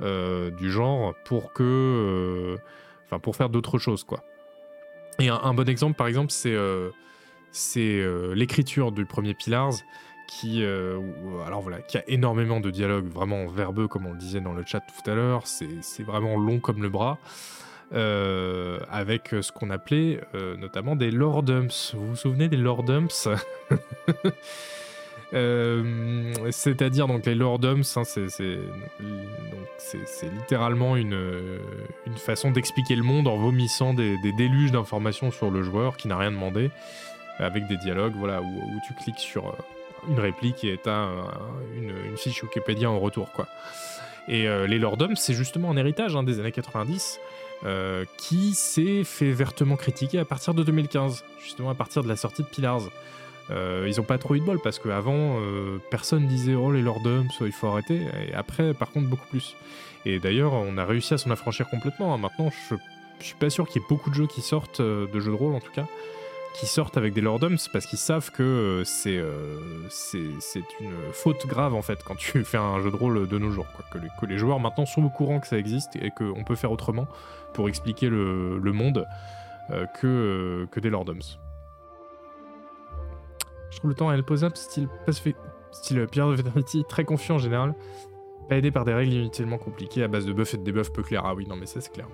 du 0.00 0.70
genre 0.70 1.14
pour 1.24 1.52
que, 1.52 1.62
euh, 1.62 2.56
enfin 3.06 3.18
pour 3.18 3.36
faire 3.36 3.48
d'autres 3.48 3.78
choses 3.78 4.04
quoi. 4.04 4.24
Et 5.20 5.28
un, 5.28 5.54
bon 5.54 5.68
exemple 5.68 5.96
par 5.96 6.08
exemple 6.08 6.32
c'est 6.32 6.54
euh, 6.54 6.90
c'est 7.52 8.04
l'écriture 8.34 8.90
du 8.90 9.06
premier 9.06 9.34
Pillars 9.34 9.74
qui, 10.26 10.64
alors 10.64 11.60
voilà, 11.60 11.80
qui 11.82 11.98
a 11.98 12.02
énormément 12.08 12.58
de 12.58 12.70
dialogues 12.70 13.06
vraiment 13.06 13.46
verbeux, 13.46 13.86
comme 13.86 14.06
on 14.06 14.12
le 14.12 14.18
disait 14.18 14.40
dans 14.40 14.54
le 14.54 14.64
chat 14.66 14.80
tout 14.80 15.08
à 15.08 15.14
l'heure. 15.14 15.46
C'est 15.46 16.02
vraiment 16.02 16.36
long 16.36 16.58
comme 16.58 16.82
le 16.82 16.88
bras, 16.88 17.18
avec 17.92 19.28
ce 19.28 19.52
qu'on 19.52 19.70
appelait 19.70 20.20
notamment 20.58 20.96
des 20.96 21.12
lordums. 21.12 21.68
Vous 21.92 22.08
vous 22.08 22.16
souvenez 22.16 22.48
des 22.48 22.56
lordums 22.56 23.06
Euh, 23.26 24.30
c'est-à-dire 26.50 27.08
donc 27.08 27.26
les 27.26 27.34
lordums, 27.34 27.82
hein, 27.96 28.02
c'est 28.04 28.60
littéralement 30.32 30.96
une, 30.96 31.58
une 32.06 32.16
façon 32.16 32.52
d'expliquer 32.52 32.94
le 32.94 33.02
monde 33.02 33.26
en 33.26 33.36
vomissant 33.36 33.94
des, 33.94 34.16
déluges 34.36 34.70
d'informations 34.70 35.30
sur 35.30 35.50
le 35.50 35.62
joueur 35.62 35.96
qui 35.96 36.06
n'a 36.06 36.16
rien 36.16 36.30
demandé, 36.30 36.70
avec 37.38 37.66
des 37.66 37.76
dialogues 37.76 38.14
voilà, 38.16 38.42
où, 38.42 38.80
tu 38.86 38.94
cliques 38.94 39.18
sur 39.18 39.48
euh, 39.48 39.52
une 40.08 40.20
réplique 40.20 40.62
et 40.62 40.78
tu 40.82 40.88
as 40.88 41.08
une, 41.76 41.92
une, 42.10 42.16
fiche 42.16 42.42
Wikipédia 42.44 42.88
en 42.88 43.00
retour. 43.00 43.32
Quoi. 43.32 43.48
Et 44.28 44.46
euh, 44.46 44.68
les 44.68 44.78
lordums, 44.78 45.16
c'est 45.16 45.34
justement 45.34 45.70
un 45.70 45.76
héritage 45.76 46.14
hein, 46.14 46.22
des 46.22 46.38
années 46.38 46.52
90. 46.52 47.18
qui 48.18 48.54
s'est 48.54 49.02
fait 49.04 49.32
vertement 49.32 49.76
critiquer 49.76 50.20
à 50.20 50.24
partir 50.24 50.54
de 50.54 50.62
2015, 50.62 51.24
justement 51.42 51.70
à 51.70 51.74
partir 51.74 52.04
de 52.04 52.08
la 52.08 52.16
sortie 52.16 52.42
de 52.42 52.48
Pillars. 52.48 52.82
Euh, 53.50 53.84
ils 53.86 54.00
ont 54.00 54.04
pas 54.04 54.18
trop 54.18 54.34
eu 54.34 54.40
de 54.40 54.44
bol 54.44 54.58
parce 54.60 54.78
qu'avant, 54.78 55.38
euh, 55.38 55.78
personne 55.90 56.26
disait 56.26 56.54
oh 56.54 56.72
les 56.72 56.82
lordums, 56.82 57.28
il 57.40 57.52
faut 57.52 57.66
arrêter. 57.66 58.02
Et 58.28 58.34
après, 58.34 58.74
par 58.74 58.90
contre, 58.90 59.08
beaucoup 59.08 59.26
plus. 59.28 59.54
Et 60.06 60.18
d'ailleurs, 60.18 60.52
on 60.54 60.76
a 60.78 60.84
réussi 60.84 61.14
à 61.14 61.18
s'en 61.18 61.30
affranchir 61.30 61.68
complètement. 61.68 62.14
Hein. 62.14 62.18
Maintenant, 62.18 62.50
je, 62.50 62.76
je, 63.20 63.24
suis 63.24 63.36
pas 63.36 63.50
sûr 63.50 63.66
qu'il 63.68 63.82
y 63.82 63.84
ait 63.84 63.88
beaucoup 63.88 64.10
de 64.10 64.14
jeux 64.14 64.26
qui 64.26 64.40
sortent, 64.40 64.80
euh, 64.80 65.06
de 65.06 65.20
jeux 65.20 65.32
de 65.32 65.36
rôle 65.36 65.54
en 65.54 65.60
tout 65.60 65.72
cas, 65.72 65.86
qui 66.54 66.66
sortent 66.66 66.96
avec 66.96 67.12
des 67.14 67.20
lordums 67.20 67.56
parce 67.72 67.86
qu'ils 67.86 67.98
savent 67.98 68.30
que 68.30 68.82
c'est 68.84 69.20
c'est 69.90 70.60
une 70.80 70.94
faute 71.12 71.48
grave 71.48 71.74
en 71.74 71.82
fait 71.82 72.04
quand 72.04 72.14
tu 72.14 72.44
fais 72.44 72.58
un 72.58 72.80
jeu 72.80 72.92
de 72.92 72.96
rôle 72.96 73.26
de 73.28 73.38
nos 73.38 73.50
jours. 73.50 73.66
Quoi. 73.74 73.84
Que, 73.90 74.26
les, 74.26 74.38
joueurs 74.38 74.60
maintenant 74.60 74.86
sont 74.86 75.02
au 75.02 75.10
courant 75.10 75.40
que 75.40 75.48
ça 75.48 75.58
existe 75.58 75.96
et 75.96 76.10
qu'on 76.12 76.44
peut 76.44 76.54
faire 76.54 76.70
autrement 76.70 77.08
pour 77.54 77.68
expliquer 77.68 78.08
le, 78.08 78.72
monde 78.72 79.06
que, 80.00 80.68
que 80.70 80.80
des 80.80 80.90
lordums. 80.90 81.22
Je 83.74 83.80
trouve 83.80 83.90
le 83.90 83.96
temps 83.96 84.08
à 84.08 84.16
up 84.16 84.56
style, 84.56 84.88
style 85.72 86.06
Pierre 86.06 86.28
of 86.28 86.38
Eternity, 86.38 86.84
très 86.88 87.04
confiant 87.04 87.34
en 87.34 87.38
général. 87.38 87.74
Pas 88.48 88.56
aidé 88.56 88.70
par 88.70 88.84
des 88.84 88.94
règles 88.94 89.12
inutilement 89.12 89.58
compliquées 89.58 90.04
à 90.04 90.08
base 90.08 90.26
de 90.26 90.32
buffs 90.32 90.54
et 90.54 90.58
de 90.58 90.62
debuffs 90.62 90.92
peu 90.92 91.02
clairs. 91.02 91.22
Ah 91.24 91.34
oui, 91.34 91.44
non 91.48 91.56
mais 91.56 91.66
ça 91.66 91.80
c'est 91.80 91.92
clair. 91.92 92.06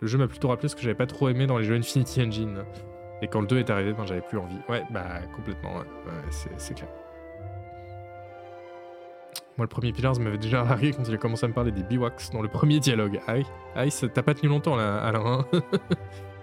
Le 0.00 0.06
jeu 0.06 0.18
m'a 0.18 0.28
plutôt 0.28 0.48
rappelé 0.48 0.68
ce 0.68 0.76
que 0.76 0.82
j'avais 0.82 0.94
pas 0.94 1.06
trop 1.06 1.30
aimé 1.30 1.46
dans 1.46 1.56
les 1.56 1.64
jeux 1.64 1.76
Infinity 1.76 2.20
Engine. 2.20 2.64
Et 3.22 3.28
quand 3.28 3.40
le 3.40 3.46
2 3.46 3.58
est 3.58 3.70
arrivé, 3.70 3.94
ben, 3.94 4.04
j'avais 4.04 4.20
plus 4.20 4.36
envie. 4.36 4.58
Ouais, 4.68 4.82
bah 4.90 5.22
complètement, 5.34 5.76
ouais, 5.76 5.84
c'est 6.58 6.74
clair. 6.74 6.90
Moi, 9.56 9.64
le 9.64 9.68
premier 9.68 9.94
Pillars 9.94 10.20
m'avait 10.20 10.36
déjà 10.36 10.62
largué 10.62 10.92
quand 10.92 11.04
il 11.08 11.14
a 11.14 11.16
commencé 11.16 11.46
à 11.46 11.48
me 11.48 11.54
parler 11.54 11.72
des 11.72 11.82
biwax 11.84 12.28
dans 12.32 12.42
le 12.42 12.48
premier 12.48 12.80
dialogue. 12.80 13.18
Aïe, 13.26 13.46
aïe, 13.74 13.90
t'as 14.12 14.22
pas 14.22 14.34
tenu 14.34 14.50
longtemps 14.50 14.76
là, 14.76 14.98
Alain. 14.98 15.46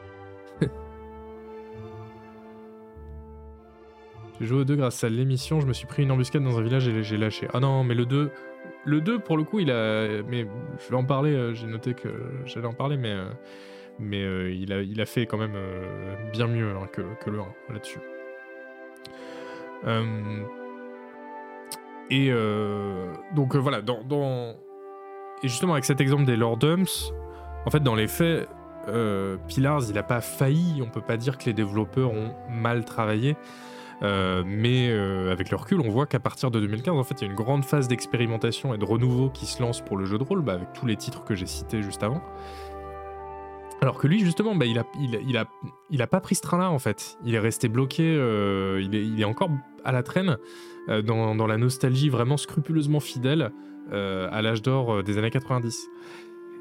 J'ai 4.44 4.50
joué 4.50 4.60
au 4.60 4.64
2 4.66 4.76
grâce 4.76 5.02
à 5.06 5.10
l'émission, 5.10 5.62
je 5.62 5.66
me 5.66 5.72
suis 5.72 5.88
pris 5.88 6.04
une 6.04 6.12
embuscade 6.12 6.44
dans 6.44 6.60
un 6.60 6.62
village 6.62 6.86
et 6.86 7.02
j'ai 7.02 7.16
lâché. 7.16 7.48
Ah 7.54 7.62
non, 7.62 7.86
mais 7.86 7.96
le 7.96 8.06
2, 8.06 8.30
le 8.84 9.00
2 9.00 9.20
pour 9.20 9.38
le 9.38 9.46
coup, 9.46 9.62
il 9.62 9.72
a. 9.72 10.22
Mais 10.28 10.46
je 10.80 10.90
vais 10.90 10.98
en 10.98 11.06
parler, 11.06 11.34
euh, 11.34 11.54
j'ai 11.54 11.66
noté 11.66 11.94
que 11.94 12.10
j'allais 12.44 12.68
en 12.68 12.74
parler, 12.74 12.98
mais, 12.98 13.12
euh, 13.12 13.30
mais 14.00 14.22
euh, 14.22 14.52
il, 14.52 14.74
a, 14.74 14.82
il 14.82 15.00
a 15.00 15.06
fait 15.06 15.28
quand 15.28 15.38
même 15.38 15.56
bien 16.34 16.48
mieux 16.48 16.72
hein, 16.72 16.90
que, 16.92 17.04
que, 17.24 17.30
le 17.30 17.40
1 17.40 17.46
là-dessus. 17.74 18.00
et 22.10 22.30
donc 23.34 23.56
voilà, 23.56 23.82
dans, 23.82 24.04
dans, 24.04 24.58
Et 25.42 25.48
justement, 25.48 25.72
avec 25.72 25.86
cet 25.86 26.02
exemple 26.02 26.26
des 26.26 26.36
Lordums, 26.36 26.84
en 27.66 27.70
fait, 27.70 27.82
dans 27.82 27.96
les 27.96 28.10
faits, 28.10 28.50
Pillars, 29.48 29.84
il 29.88 29.96
n'a 29.96 30.04
pas 30.04 30.20
failli, 30.20 30.82
on 30.82 30.90
peut 30.90 31.00
pas 31.00 31.16
dire 31.16 31.38
que 31.38 31.46
les 31.46 31.54
développeurs 31.54 32.12
ont 32.12 32.36
mal 32.50 32.84
travaillé. 32.84 33.38
Euh, 34.04 34.44
mais 34.46 34.90
euh, 34.90 35.32
avec 35.32 35.50
le 35.50 35.58
recul, 35.58 35.80
on 35.80 35.90
voit 35.90 36.06
qu'à 36.06 36.20
partir 36.20 36.52
de 36.52 36.60
2015, 36.60 36.96
en 36.96 37.04
fait, 37.04 37.22
il 37.22 37.26
y 37.26 37.28
a 37.28 37.32
une 37.32 37.38
grande 37.38 37.64
phase 37.64 37.88
d'expérimentation 37.88 38.74
et 38.74 38.78
de 38.78 38.86
renouveau 38.86 39.30
qui 39.30 39.46
se 39.46 39.62
lance 39.62 39.82
pour 39.82 39.98
le 39.98 40.06
jeu 40.06 40.18
de 40.18 40.24
rôle, 40.24 40.42
bah, 40.42 40.54
avec 40.54 40.74
tous 40.74 40.86
les 40.86 40.98
titres 40.98 41.24
que 41.24 41.36
j'ai 41.36 41.46
cités 41.46 41.82
juste 41.82 42.04
avant. 42.04 42.22
Alors 43.82 43.98
que 43.98 44.08
lui, 44.08 44.20
justement, 44.20 44.56
bah, 44.56 44.66
il, 44.66 44.78
a, 44.78 46.08
pas 46.08 46.22
pris 46.22 46.36
ce 46.36 46.42
train-là, 46.42 46.70
en 46.70 46.80
fait. 46.80 47.18
Il 47.24 47.36
est 47.36 47.40
resté 47.40 47.70
bloqué, 47.70 48.04
euh, 48.04 48.82
il, 48.82 49.20
est, 49.20 49.26
encore 49.26 49.50
à 49.84 49.92
la 49.92 50.04
traîne, 50.04 50.38
dans, 50.88 51.48
la 51.48 51.58
nostalgie 51.58 52.10
vraiment 52.10 52.36
scrupuleusement 52.36 53.00
fidèle 53.00 53.52
à 53.92 54.42
l'âge 54.42 54.62
d'or 54.62 55.04
des 55.04 55.18
années 55.18 55.30
90. 55.30 55.88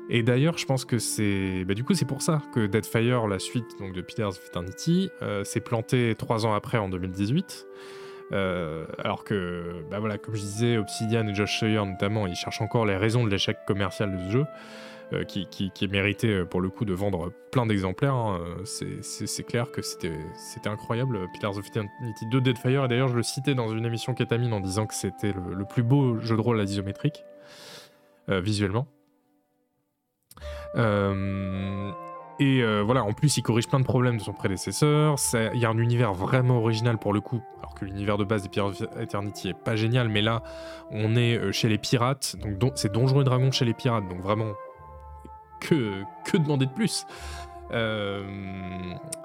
Et 0.08 0.22
d'ailleurs, 0.22 0.58
je 0.58 0.66
pense 0.66 0.84
que 0.84 0.98
c'est. 0.98 1.64
Bah, 1.64 1.74
du 1.74 1.84
coup, 1.84 1.94
c'est 1.94 2.04
pour 2.04 2.22
ça 2.22 2.42
que 2.54 2.66
Deadfire, 2.66 3.26
la 3.26 3.38
suite 3.38 3.78
donc, 3.78 3.92
de 3.92 4.02
Peter's 4.02 4.38
Eternity, 4.46 5.10
euh, 5.22 5.44
s'est 5.44 5.60
planté 5.60 6.14
trois 6.18 6.44
ans 6.44 6.54
après, 6.54 6.78
en 6.78 6.88
2018. 6.88 7.66
Euh, 8.32 8.86
alors 8.98 9.24
que, 9.24 9.84
bah 9.90 10.00
voilà, 10.00 10.18
comme 10.18 10.34
je 10.34 10.40
disais, 10.40 10.78
Obsidian 10.78 11.26
et 11.28 11.34
Josh 11.34 11.60
Sawyer 11.60 11.84
notamment, 11.84 12.26
ils 12.26 12.34
cherchent 12.34 12.62
encore 12.62 12.86
les 12.86 12.96
raisons 12.96 13.24
de 13.24 13.30
l'échec 13.30 13.58
commercial 13.66 14.16
de 14.16 14.18
ce 14.24 14.30
jeu, 14.30 14.44
euh, 15.12 15.24
qui, 15.24 15.46
qui, 15.48 15.70
est 15.84 15.90
mérité 15.90 16.42
pour 16.46 16.62
le 16.62 16.70
coup 16.70 16.86
de 16.86 16.94
vendre 16.94 17.30
plein 17.50 17.66
d'exemplaires. 17.66 18.14
Hein. 18.14 18.40
C'est 18.64 19.44
clair 19.44 19.70
que 19.70 19.82
c'était 19.82 20.16
incroyable. 20.64 21.18
Pillars 21.34 21.58
of 21.58 21.66
Eternity 21.66 22.26
de 22.26 22.40
Deadfire, 22.40 22.86
et 22.86 22.88
d'ailleurs, 22.88 23.08
je 23.08 23.16
le 23.16 23.22
citais 23.22 23.54
dans 23.54 23.68
une 23.68 23.84
émission 23.84 24.14
Ketamine 24.14 24.54
en 24.54 24.60
disant 24.60 24.86
que 24.86 24.94
c'était 24.94 25.32
le, 25.32 25.54
le, 25.54 25.64
plus 25.66 25.82
beau 25.82 26.18
jeu 26.20 26.36
de 26.36 26.40
rôle 26.40 26.58
à 26.58 26.64
isométrique, 26.64 27.24
visuellement. 28.28 28.86
Euh, 30.76 31.90
et 32.38 32.62
euh, 32.62 32.82
voilà, 32.82 33.04
en 33.04 33.12
plus, 33.12 33.36
il 33.36 33.42
corrige 33.42 33.68
plein 33.68 33.80
de 33.80 33.84
problèmes 33.84 34.16
de 34.16 34.22
son 34.22 34.32
prédécesseur. 34.32 35.16
Il 35.54 35.60
y 35.60 35.64
a 35.64 35.70
un 35.70 35.78
univers 35.78 36.14
vraiment 36.14 36.58
original 36.58 36.98
pour 36.98 37.12
le 37.12 37.20
coup, 37.20 37.40
alors 37.60 37.74
que 37.74 37.84
l'univers 37.84 38.18
de 38.18 38.24
base 38.24 38.42
des 38.42 38.48
Pirates 38.48 38.82
Eternity 38.98 39.50
est 39.50 39.58
pas 39.58 39.76
génial, 39.76 40.08
mais 40.08 40.22
là, 40.22 40.42
on 40.90 41.14
est 41.14 41.36
euh, 41.36 41.52
chez 41.52 41.68
les 41.68 41.78
pirates, 41.78 42.36
donc 42.58 42.72
c'est 42.76 42.92
Donjons 42.92 43.20
et 43.20 43.24
Dragons 43.24 43.52
chez 43.52 43.64
les 43.64 43.74
pirates, 43.74 44.08
donc 44.08 44.20
vraiment, 44.20 44.52
que, 45.60 46.02
demander 46.34 46.66
de 46.66 46.72
plus? 46.72 47.06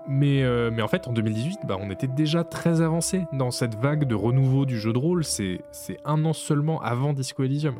Mais, 0.09 0.43
mais 0.71 0.81
en 0.81 0.87
fait, 0.87 1.05
en 1.09 1.11
2018, 1.11 1.59
bah, 1.65 1.75
on 1.81 1.89
était 1.89 2.07
déjà 2.07 2.45
très 2.45 2.79
avancé 2.81 3.25
dans 3.33 3.51
cette 3.51 3.75
vague 3.75 4.05
de 4.05 4.15
renouveau 4.15 4.65
du 4.65 4.79
jeu 4.79 4.93
de 4.93 4.97
rôle. 4.97 5.25
C'est 5.25 5.59
un 6.05 6.23
an 6.23 6.31
seulement 6.31 6.81
avant 6.81 7.11
Disco 7.11 7.43
Elysium. 7.43 7.75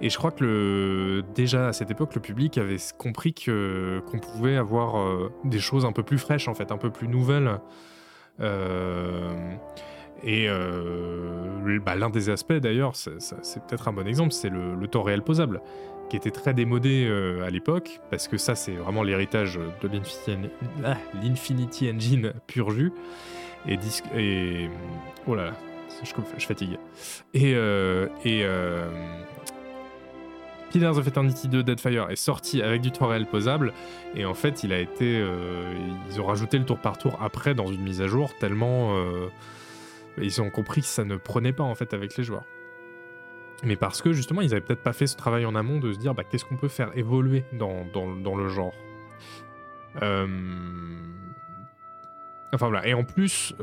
Et 0.00 0.08
je 0.08 0.16
crois 0.16 0.30
que 0.30 1.22
déjà 1.34 1.68
à 1.68 1.72
cette 1.72 1.90
époque, 1.90 2.14
le 2.14 2.20
public 2.20 2.56
avait 2.56 2.78
compris 2.96 3.34
que 3.34 4.02
qu'on 4.10 4.18
pouvait 4.18 4.56
avoir 4.56 4.98
euh, 4.98 5.30
des 5.44 5.58
choses 5.58 5.84
un 5.84 5.92
peu 5.92 6.02
plus 6.02 6.18
fraîches, 6.18 6.48
en 6.48 6.54
fait, 6.54 6.72
un 6.72 6.78
peu 6.78 6.90
plus 6.90 7.06
nouvelles. 7.06 7.60
Euh, 8.40 9.52
et 10.22 10.46
euh, 10.48 11.78
bah, 11.84 11.96
l'un 11.96 12.08
des 12.08 12.30
aspects, 12.30 12.54
d'ailleurs, 12.54 12.96
c'est 12.96 13.62
peut-être 13.66 13.88
un 13.88 13.92
bon 13.92 14.06
exemple, 14.06 14.32
c'est 14.32 14.48
le, 14.48 14.86
temps 14.88 15.02
réel 15.02 15.22
posable, 15.22 15.60
qui 16.08 16.16
était 16.16 16.30
très 16.30 16.54
démodé 16.54 17.06
à 17.44 17.50
l'époque, 17.50 18.00
parce 18.10 18.26
que 18.26 18.38
ça, 18.38 18.54
c'est 18.54 18.72
vraiment 18.72 19.02
l'héritage 19.02 19.58
de 19.82 19.88
l'Infinity 19.88 20.50
ah, 20.84 20.96
l'Infinity 21.22 21.90
Engine 21.90 22.32
pur. 22.46 22.68
Et, 23.66 24.70
oh 25.26 25.34
là 25.34 25.44
là, 25.44 25.52
je, 26.02 26.46
fatigue. 26.46 26.78
Et, 27.34 27.52
et 28.24 28.46
Pillars 30.70 30.98
of 30.98 31.06
Eternity 31.06 31.48
2 31.48 31.62
Deadfire 31.64 32.10
est 32.10 32.16
sorti 32.16 32.62
avec 32.62 32.80
du 32.80 32.92
temps 32.92 33.08
réel 33.08 33.26
posable 33.26 33.72
et 34.14 34.24
en 34.24 34.34
fait 34.34 34.62
il 34.62 34.72
a 34.72 34.78
été 34.78 35.18
euh, 35.18 35.74
ils 36.08 36.20
ont 36.20 36.26
rajouté 36.26 36.58
le 36.58 36.64
tour 36.64 36.78
par 36.78 36.96
tour 36.96 37.18
après 37.20 37.54
dans 37.54 37.66
une 37.66 37.82
mise 37.82 38.00
à 38.00 38.06
jour 38.06 38.32
tellement 38.38 38.96
euh, 38.96 39.28
ils 40.18 40.40
ont 40.40 40.50
compris 40.50 40.80
que 40.80 40.86
ça 40.86 41.04
ne 41.04 41.16
prenait 41.16 41.52
pas 41.52 41.64
en 41.64 41.74
fait 41.74 41.94
avec 41.94 42.16
les 42.16 42.24
joueurs. 42.24 42.44
Mais 43.62 43.76
parce 43.76 44.00
que 44.00 44.12
justement 44.12 44.40
ils 44.40 44.52
avaient 44.52 44.60
peut-être 44.60 44.82
pas 44.82 44.92
fait 44.92 45.06
ce 45.06 45.16
travail 45.16 45.44
en 45.44 45.54
amont 45.54 45.78
de 45.78 45.92
se 45.92 45.98
dire 45.98 46.14
bah, 46.14 46.24
qu'est-ce 46.24 46.44
qu'on 46.44 46.56
peut 46.56 46.68
faire 46.68 46.96
évoluer 46.96 47.44
dans, 47.52 47.84
dans, 47.92 48.36
le 48.36 48.48
genre. 48.48 48.74
Euh, 50.02 50.26
enfin 52.54 52.68
voilà. 52.68 52.86
Et 52.86 52.94
en 52.94 53.04
plus 53.04 53.54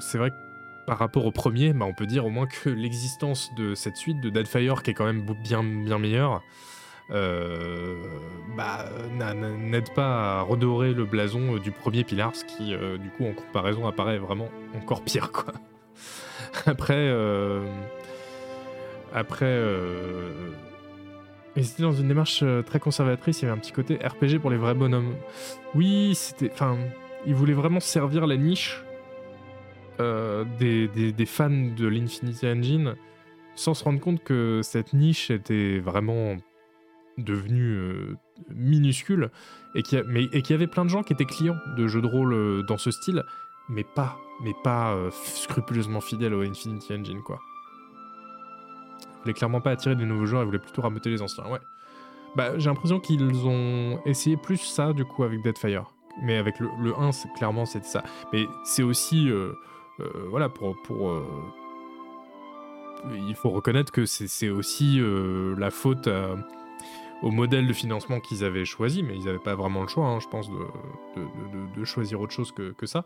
c'est 0.00 0.18
vrai 0.18 0.30
que 0.30 0.51
par 0.86 0.98
rapport 0.98 1.24
au 1.26 1.30
premier, 1.32 1.72
bah, 1.72 1.84
on 1.86 1.94
peut 1.94 2.06
dire 2.06 2.26
au 2.26 2.30
moins 2.30 2.46
que 2.46 2.68
l'existence 2.70 3.50
de 3.56 3.74
cette 3.74 3.96
suite 3.96 4.20
de 4.20 4.30
Deadfire, 4.30 4.82
qui 4.82 4.90
est 4.90 4.94
quand 4.94 5.04
même 5.06 5.22
bien, 5.42 5.62
bien 5.62 5.98
meilleure, 5.98 6.42
euh, 7.10 7.96
bah, 8.56 8.86
n'a- 9.18 9.34
n'a- 9.34 9.50
n'aide 9.50 9.92
pas 9.94 10.38
à 10.38 10.42
redorer 10.42 10.92
le 10.94 11.04
blason 11.04 11.56
euh, 11.56 11.58
du 11.58 11.70
premier 11.72 12.04
Pillars, 12.04 12.32
qui 12.46 12.74
euh, 12.74 12.96
du 12.96 13.10
coup 13.10 13.26
en 13.26 13.32
comparaison 13.32 13.86
apparaît 13.86 14.18
vraiment 14.18 14.48
encore 14.76 15.02
pire 15.02 15.30
quoi. 15.32 15.52
Après, 16.66 16.94
euh, 16.96 17.64
après, 19.14 19.60
c'était 21.60 21.82
dans 21.82 21.92
une 21.92 22.08
démarche 22.08 22.44
très 22.66 22.78
conservatrice. 22.80 23.40
Il 23.40 23.44
y 23.44 23.48
avait 23.48 23.56
un 23.56 23.60
petit 23.60 23.72
côté 23.72 23.96
RPG 23.96 24.38
pour 24.40 24.50
les 24.50 24.56
vrais 24.56 24.74
bonhommes. 24.74 25.14
Oui, 25.74 26.14
c'était, 26.14 26.50
enfin, 26.52 26.76
il 27.26 27.34
voulait 27.34 27.52
vraiment 27.52 27.80
servir 27.80 28.26
la 28.26 28.36
niche 28.36 28.82
des, 30.58 30.88
des- 30.88 31.26
fans 31.26 31.50
de 31.50 31.86
l'Infinity 31.86 32.46
Engine 32.46 32.94
sans 33.54 33.74
se 33.74 33.84
rendre 33.84 34.00
compte 34.00 34.22
que 34.24 34.60
cette 34.62 34.92
niche 34.94 35.30
était 35.30 35.78
vraiment 35.78 36.36
devenue 37.18 37.74
euh, 37.76 38.16
minuscule 38.54 39.30
et 39.74 39.82
qu'il 39.82 39.98
y, 40.32 40.42
qu'il 40.42 40.50
y 40.50 40.54
avait 40.54 40.66
plein 40.66 40.84
de 40.84 40.90
gens 40.90 41.02
qui 41.02 41.12
étaient 41.12 41.26
clients 41.26 41.56
de 41.76 41.86
jeux 41.86 42.00
de 42.00 42.06
rôle 42.06 42.32
euh, 42.32 42.62
dans 42.62 42.78
ce 42.78 42.90
style, 42.90 43.22
mais 43.68 43.84
pas, 43.94 44.16
mais 44.42 44.52
pas 44.64 44.94
euh, 44.94 45.10
scrupuleusement 45.12 46.00
fidèles 46.00 46.32
au 46.34 46.40
Infinity 46.42 46.94
Engine 46.94 47.20
quoi. 47.22 47.38
Ils 49.00 49.22
voulaient 49.22 49.34
clairement 49.34 49.60
pas 49.60 49.70
attirer 49.72 49.94
des 49.96 50.04
nouveaux 50.06 50.26
joueurs, 50.26 50.42
ils 50.42 50.46
voulaient 50.46 50.58
plutôt 50.58 50.82
rameuter 50.82 51.10
les 51.10 51.22
anciens, 51.22 51.44
ouais. 51.48 51.60
Bah, 52.34 52.58
j'ai 52.58 52.70
l'impression 52.70 52.98
qu'ils 52.98 53.46
ont 53.46 54.00
essayé 54.06 54.36
plus 54.38 54.56
ça 54.56 54.92
du 54.94 55.04
coup 55.04 55.22
avec 55.24 55.42
Deadfire. 55.42 55.84
Mais 56.22 56.36
avec 56.36 56.58
le, 56.60 56.68
le 56.82 56.98
1, 56.98 57.12
c'est- 57.12 57.28
clairement 57.36 57.64
c'était 57.66 57.86
ça. 57.86 58.02
Mais 58.32 58.46
c'est 58.64 58.82
aussi 58.82 59.28
euh, 59.30 59.34
euh, 59.34 59.52
voilà, 60.28 60.48
pour. 60.48 60.80
pour 60.82 61.10
euh, 61.10 61.24
il 63.28 63.34
faut 63.34 63.50
reconnaître 63.50 63.90
que 63.90 64.04
c'est 64.06 64.48
aussi 64.48 65.00
euh, 65.00 65.56
la 65.58 65.70
faute 65.70 66.08
au 67.22 67.30
modèle 67.30 67.66
de 67.66 67.72
financement 67.72 68.20
qu'ils 68.20 68.44
avaient 68.44 68.64
choisi, 68.64 69.02
mais 69.02 69.16
ils 69.16 69.24
n'avaient 69.24 69.38
pas 69.38 69.54
vraiment 69.54 69.82
le 69.82 69.88
choix, 69.88 70.06
hein, 70.06 70.18
je 70.20 70.26
pense, 70.28 70.48
de, 70.50 70.56
de- 71.16 71.80
de- 71.80 71.84
choisir 71.84 72.20
autre 72.20 72.32
chose 72.32 72.52
que, 72.52 72.72
que 72.72 72.86
ça. 72.86 73.04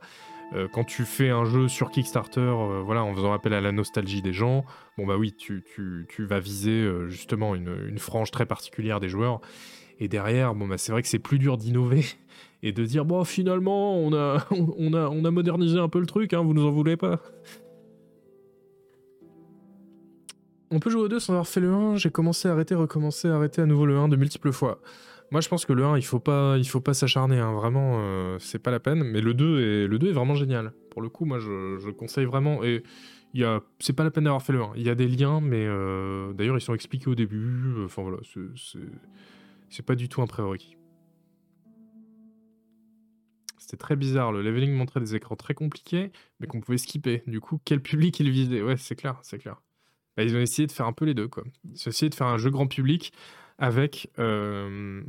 Euh, 0.55 0.69
quand 0.73 0.85
tu 0.85 1.05
fais 1.05 1.31
un 1.31 1.45
jeu 1.45 1.67
sur 1.69 1.91
Kickstarter, 1.91 2.41
euh, 2.41 2.83
voilà, 2.85 3.03
en 3.05 3.15
faisant 3.15 3.33
appel 3.33 3.53
à 3.53 3.61
la 3.61 3.73
nostalgie 3.73 4.23
des 4.23 4.33
gens, 4.33 4.65
bon 4.97 5.07
bah 5.07 5.17
oui, 5.17 5.33
tu, 5.33 5.65
tu- 5.75 6.07
tu 6.09 6.25
vas 6.25 6.41
viser 6.41 6.71
euh, 6.83 7.09
justement 7.09 7.55
une, 7.55 7.75
une 7.89 7.99
frange 7.99 8.31
très 8.31 8.47
particulière 8.47 9.01
des 9.01 9.09
joueurs. 9.09 9.41
Et 9.99 10.09
derrière, 10.09 10.55
bon 10.55 10.67
bah 10.69 10.79
c'est 10.79 10.93
vrai 10.93 11.03
que 11.03 11.09
c'est 11.09 11.19
plus 11.19 11.39
dur 11.39 11.57
d'innover 11.57 12.05
et 12.63 12.73
de 12.73 12.85
dire 12.85 13.05
bon 13.05 13.25
finalement 13.25 13.99
on 14.01 14.13
a 14.15 15.31
modernisé 15.31 15.79
un 15.79 15.89
peu 15.89 16.01
le 16.01 16.07
truc 16.07 16.33
hein, 16.33 16.43
vous 16.43 16.55
nous 16.55 16.67
en 16.67 16.71
voulez 16.71 16.97
pas. 16.97 17.21
On 20.71 20.81
peut 20.81 20.91
jouer 20.91 21.03
au 21.03 21.09
2 21.09 21.21
sans 21.21 21.33
avoir 21.33 21.47
fait 21.47 21.61
le 21.61 21.73
1 21.73 21.97
j'ai 21.97 22.11
commencé 22.11 22.49
arrêté 22.49 22.75
recommencé 22.75 23.29
arrêté 23.29 23.63
à 23.63 23.67
nouveau 23.67 23.87
le 23.87 23.97
1 23.97 24.09
de 24.09 24.17
multiples 24.17 24.53
fois. 24.53 24.81
Moi 25.31 25.41
je 25.41 25.49
pense 25.49 25.65
que 25.65 25.73
le 25.73 25.85
1 25.85 25.97
il 25.97 26.05
faut 26.05 26.19
pas 26.19 26.57
il 26.59 26.67
faut 26.67 26.81
pas 26.81 26.95
s'acharner 26.95 27.39
hein, 27.39 27.53
vraiment 27.53 27.99
euh, 28.01 28.37
c'est 28.41 28.59
pas 28.59 28.71
la 28.71 28.81
peine. 28.81 29.05
Mais 29.05 29.21
le 29.21 29.35
2 29.35 29.61
est 29.61 29.87
le 29.87 29.99
2 29.99 30.09
est 30.09 30.13
vraiment 30.13 30.35
génial. 30.35 30.73
Pour 30.91 31.03
le 31.03 31.09
coup 31.09 31.25
moi 31.25 31.39
je, 31.39 31.91
conseille 31.91 32.25
vraiment. 32.25 32.65
Et 32.65 32.83
il 33.35 33.45
a 33.45 33.61
c'est 33.79 33.93
pas 33.93 34.05
la 34.05 34.11
peine 34.11 34.25
d'avoir 34.25 34.43
fait 34.43 34.53
le 34.53 34.63
1 34.63 34.73
il 34.77 34.83
y 34.83 34.91
a 34.91 34.95
des 34.95 35.09
liens 35.09 35.41
mais 35.41 35.65
euh, 35.67 36.33
d'ailleurs 36.33 36.57
ils 36.57 36.63
sont 36.63 36.75
expliqués 36.75 37.09
au 37.11 37.15
début. 37.15 37.85
Enfin 37.85 38.03
voilà 38.03 38.19
c'est 38.25 38.79
c'est 39.69 39.85
pas 39.85 39.95
du 39.95 40.09
tout 40.09 40.23
un 40.23 40.27
prérequis 40.27 40.77
c'était 43.67 43.77
très 43.77 43.97
bizarre. 43.97 44.31
Le 44.31 44.43
leveling 44.43 44.73
montrait 44.73 45.01
des 45.01 45.17
écrans 45.17 45.35
très 45.35 45.53
compliqués, 45.55 46.13
mais 46.39 46.47
qu'on 46.47 46.61
pouvait 46.61 46.79
skipper. 46.79 47.25
Du 47.27 47.41
coup, 47.41 47.61
quel 47.65 47.83
public 47.83 48.21
il 48.21 48.31
visait? 48.31 48.63
Ouais, 48.63 48.77
c'est 48.77 48.95
clair, 48.95 49.19
c'est 49.23 49.39
clair. 49.39 49.61
Bah, 50.17 50.23
ils 50.23 50.37
ont 50.37 50.41
essayé 50.41 50.69
de 50.69 50.73
faire 50.73 50.87
un 50.87 50.93
peu 50.93 51.05
les 51.05 51.15
deux, 51.15 51.27
quoi. 51.27 51.43
Ils 51.65 51.89
ont 51.89 51.91
essayé 51.91 52.09
de 52.09 52.15
faire 52.15 52.29
un 52.29 52.39
jeu 52.39 52.51
grand 52.51 52.69
public 52.69 53.13
avec 53.59 54.09
euh, 54.21 55.03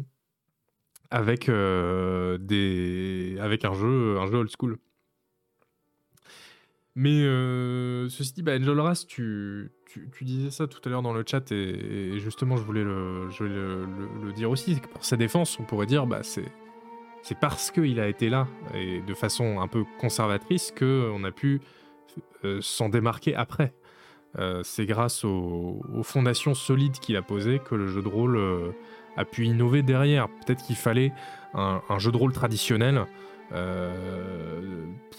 avec 1.12 1.50
euh, 1.50 2.40
des 2.40 3.38
avec 3.40 3.64
un 3.64 3.74
jeu 3.74 4.18
un 4.18 4.26
jeu 4.26 4.38
old 4.38 4.50
school. 4.50 4.80
Mais 6.96 7.22
euh, 7.22 8.10
ceci 8.10 8.34
dit, 8.34 8.42
bah, 8.42 8.56
Angel 8.56 8.80
Race, 8.80 9.06
tu, 9.06 9.72
tu, 9.86 10.26
disais 10.26 10.50
ça 10.50 10.66
tout 10.66 10.80
à 10.84 10.90
l'heure 10.90 11.04
dans 11.04 11.14
le 11.14 11.24
chat 11.28 11.52
et, 11.52 12.18
justement 12.18 12.58
je 12.58 12.64
voulais 12.64 12.84
le, 12.84 13.30
je 13.30 13.44
voulais 13.44 13.54
le, 13.54 14.34
dire 14.34 14.50
aussi, 14.50 14.82
que 14.82 14.88
pour 14.88 15.06
sa 15.06 15.16
défense, 15.16 15.60
on 15.60 15.64
pourrait 15.64 15.86
dire 15.86 16.08
bah 16.08 16.24
c'est 16.24 16.52
c'est 17.28 17.38
parce 17.38 17.72
qu'il 17.72 18.00
a 18.00 18.08
été 18.08 18.30
là 18.30 18.48
et 18.74 19.02
de 19.02 19.14
façon 19.14 19.60
un 19.60 19.68
peu 19.68 19.84
conservatrice 20.00 20.72
que 20.72 21.12
on 21.14 21.26
a 21.26 21.32
pu 21.32 21.60
euh, 22.46 22.60
s'en 22.62 22.88
démarquer 22.88 23.36
après. 23.36 23.74
Euh, 24.40 24.62
c'est 24.64 24.86
grâce 24.86 25.26
aux, 25.26 25.82
fondations 26.04 26.54
solides 26.54 27.00
qu'il 27.00 27.18
a 27.18 27.22
posées 27.22 27.60
que 27.60 27.76
le 27.76 27.88
jeu 27.88 28.02
de 28.02 28.08
rôle 28.08 28.38
euh, 28.38 28.72
a 29.18 29.26
pu 29.26 29.46
innover 29.46 29.82
derrière. 29.82 30.30
Peut-être 30.30 30.64
qu'il 30.64 30.78
fallait 30.78 31.12
un, 31.54 32.00
jeu 32.00 32.14
de 32.14 32.18
rôle 32.18 32.32
traditionnel 32.32 33.06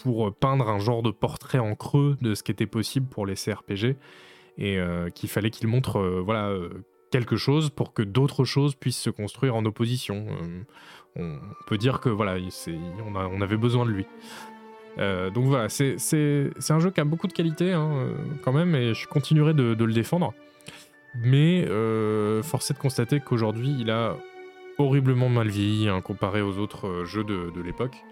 pour 0.01 0.33
peindre 0.33 0.67
un 0.67 0.79
genre 0.79 1.03
de 1.03 1.11
portrait 1.11 1.59
en 1.59 1.75
creux 1.75 2.17
de 2.21 2.33
ce 2.33 2.41
qui 2.41 2.51
était 2.51 2.65
possible 2.65 3.07
pour 3.07 3.27
les 3.27 3.35
CRPG 3.35 3.97
et 4.57 4.79
qu'il 5.13 5.29
fallait 5.29 5.49
qu'il 5.49 5.67
montre 5.67 5.99
voilà 6.23 6.53
quelque 7.11 7.37
chose 7.37 7.69
pour 7.69 7.93
que 7.93 8.03
d'autres 8.03 8.45
choses 8.45 8.75
puissent 8.75 9.01
se 9.01 9.09
construire 9.09 9.55
en 9.55 9.65
opposition. 9.65 10.27
On 11.15 11.37
peut 11.67 11.77
dire 11.77 11.99
que 11.99 12.09
voilà, 12.09 12.37
on, 13.05 13.15
on 13.15 13.41
avait 13.41 13.57
besoin 13.57 13.85
de 13.85 13.91
lui. 13.91 14.05
Euh, 14.97 15.29
donc 15.29 15.45
voilà, 15.45 15.69
c'est 15.69 15.97
un 16.69 16.79
jeu 16.79 16.91
qui 16.91 16.99
a 16.99 17.05
beaucoup 17.05 17.27
de 17.27 17.33
qualité 17.33 17.73
hein, 17.73 17.89
euh, 17.93 18.13
quand 18.43 18.53
même, 18.53 18.75
et 18.75 18.93
je 18.93 19.07
continuerai 19.07 19.53
de, 19.53 19.83
le 19.83 19.93
défendre. 19.93 20.33
Mais 21.15 21.65
euh, 21.67 22.43
force 22.43 22.71
est 22.71 22.75
de 22.75 22.79
constater 22.79 23.19
qu'aujourd'hui, 23.19 23.75
il 23.79 23.89
a 23.89 24.15
horriblement 24.79 25.29
mal 25.29 25.49
vieilli 25.49 25.89
hein, 25.89 26.01
comparé 26.01 26.41
aux 26.41 26.57
autres 26.57 26.87
euh, 26.87 27.05
jeux 27.05 27.23
de, 27.23 27.61
l'époque. 27.61 28.03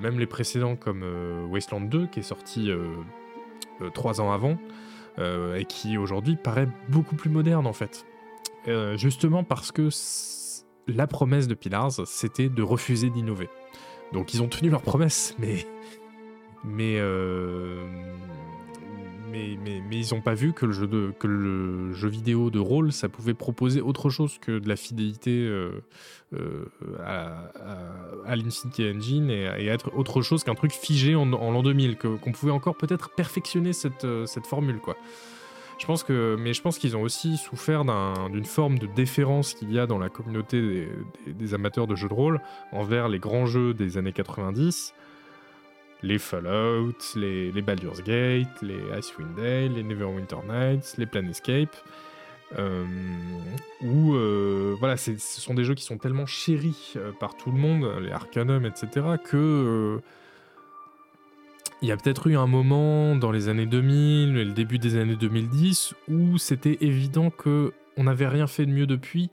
Même 0.00 0.18
les 0.18 0.26
précédents 0.26 0.74
comme 0.74 1.04
Wasteland 1.50 1.82
2, 1.82 2.06
qui 2.06 2.20
est 2.20 2.22
sorti 2.22 2.70
euh, 2.70 2.86
euh, 3.82 3.90
trois 3.90 4.22
ans 4.22 4.32
avant, 4.32 4.56
et 5.18 5.66
qui 5.66 5.98
aujourd'hui 5.98 6.36
paraît 6.36 6.68
beaucoup 6.88 7.14
plus 7.14 7.28
moderne 7.28 7.66
en 7.66 7.72
fait. 7.74 8.06
Justement 8.96 9.44
parce 9.44 9.72
que 9.72 9.90
la 10.86 11.06
promesse 11.06 11.48
de 11.48 11.54
Pillars, 11.54 12.06
c'était 12.06 12.48
de 12.48 12.62
refuser 12.62 13.10
d'innover. 13.10 13.48
Donc 14.12 14.34
ils 14.34 14.42
ont 14.42 14.48
tenu 14.48 14.70
leur 14.70 14.82
promesse, 14.82 15.34
mais 15.38 15.66
mais 16.64 16.96
euh, 16.98 17.84
mais, 19.30 19.58
mais, 19.62 20.00
ils 20.00 20.14
n'ont 20.14 20.22
pas 20.22 20.34
vu 20.34 20.52
que 20.52 20.64
le, 20.64 20.72
jeu 20.72 20.86
de, 20.86 21.12
que 21.18 21.26
le 21.26 21.92
jeu 21.92 22.08
vidéo 22.08 22.48
de 22.50 22.58
rôle, 22.58 22.92
ça 22.92 23.08
pouvait 23.08 23.34
proposer 23.34 23.82
autre 23.82 24.08
chose 24.08 24.38
que 24.38 24.58
de 24.58 24.68
la 24.68 24.76
fidélité 24.76 25.30
euh, 25.30 25.82
euh, 26.32 26.64
à, 27.04 27.50
à, 28.24 28.36
l'Infinity 28.36 28.90
Engine 28.96 29.28
et, 29.30 29.66
être 29.66 29.94
autre 29.94 30.22
chose 30.22 30.42
qu'un 30.42 30.54
truc 30.54 30.72
figé 30.72 31.14
en, 31.14 31.32
en 31.32 31.50
l'an 31.50 31.62
2000, 31.62 31.96
que- 31.96 32.16
qu'on 32.16 32.32
pouvait 32.32 32.52
encore 32.52 32.76
peut-être 32.76 33.10
perfectionner 33.14 33.74
cette, 33.74 34.06
cette 34.26 34.46
formule, 34.46 34.78
quoi. 34.78 34.96
Je 35.78 35.84
pense 35.84 36.02
que, 36.02 36.36
mais 36.38 36.54
je 36.54 36.62
pense 36.62 36.78
qu'ils 36.78 36.96
ont 36.96 37.02
aussi 37.02 37.36
souffert 37.36 37.84
d'un- 37.84 38.30
d'une 38.30 38.46
forme 38.46 38.78
de 38.78 38.86
déférence 38.86 39.54
qu'il 39.54 39.70
y 39.72 39.78
a 39.78 39.86
dans 39.86 39.98
la 39.98 40.08
communauté 40.08 40.88
des, 41.26 41.54
amateurs 41.54 41.86
de 41.86 41.94
jeux 41.94 42.08
de 42.08 42.14
rôle 42.14 42.40
envers 42.72 43.08
les 43.08 43.18
grands 43.18 43.46
jeux 43.46 43.74
des 43.74 43.98
années 43.98 44.12
90, 44.12 44.94
les 46.02 46.18
Fallout, 46.18 46.96
les, 47.14 47.52
Baldur's 47.62 48.02
Gate, 48.02 48.62
les 48.62 48.80
Icewind 48.98 49.34
Dale, 49.36 49.74
les 49.74 49.82
Neverwinter 49.82 50.38
Nights, 50.48 50.94
les 50.98 51.06
Planescape. 51.06 51.76
Euh, 52.56 52.84
où 53.82 54.14
euh, 54.14 54.76
voilà, 54.78 54.96
ce 54.96 55.16
sont 55.18 55.54
des 55.54 55.64
jeux 55.64 55.74
qui 55.74 55.82
sont 55.82 55.98
tellement 55.98 56.26
chéris 56.26 56.92
euh, 56.94 57.10
par 57.18 57.36
tout 57.36 57.50
le 57.50 57.58
monde, 57.58 57.90
les 58.00 58.12
Arcanum, 58.12 58.64
etc., 58.64 59.04
que 59.24 60.00
il 61.82 61.88
y 61.88 61.92
a 61.92 61.96
peut-être 61.96 62.26
eu 62.28 62.36
un 62.36 62.46
moment 62.46 63.16
dans 63.16 63.30
les 63.30 63.48
années 63.48 63.66
2000 63.66 64.36
et 64.36 64.44
le 64.44 64.52
début 64.52 64.78
des 64.78 64.96
années 64.96 65.16
2010 65.16 65.94
où 66.08 66.38
c'était 66.38 66.78
évident 66.80 67.30
que 67.30 67.72
on 67.96 68.04
n'avait 68.04 68.28
rien 68.28 68.46
fait 68.46 68.66
de 68.66 68.72
mieux 68.72 68.86
depuis 68.86 69.30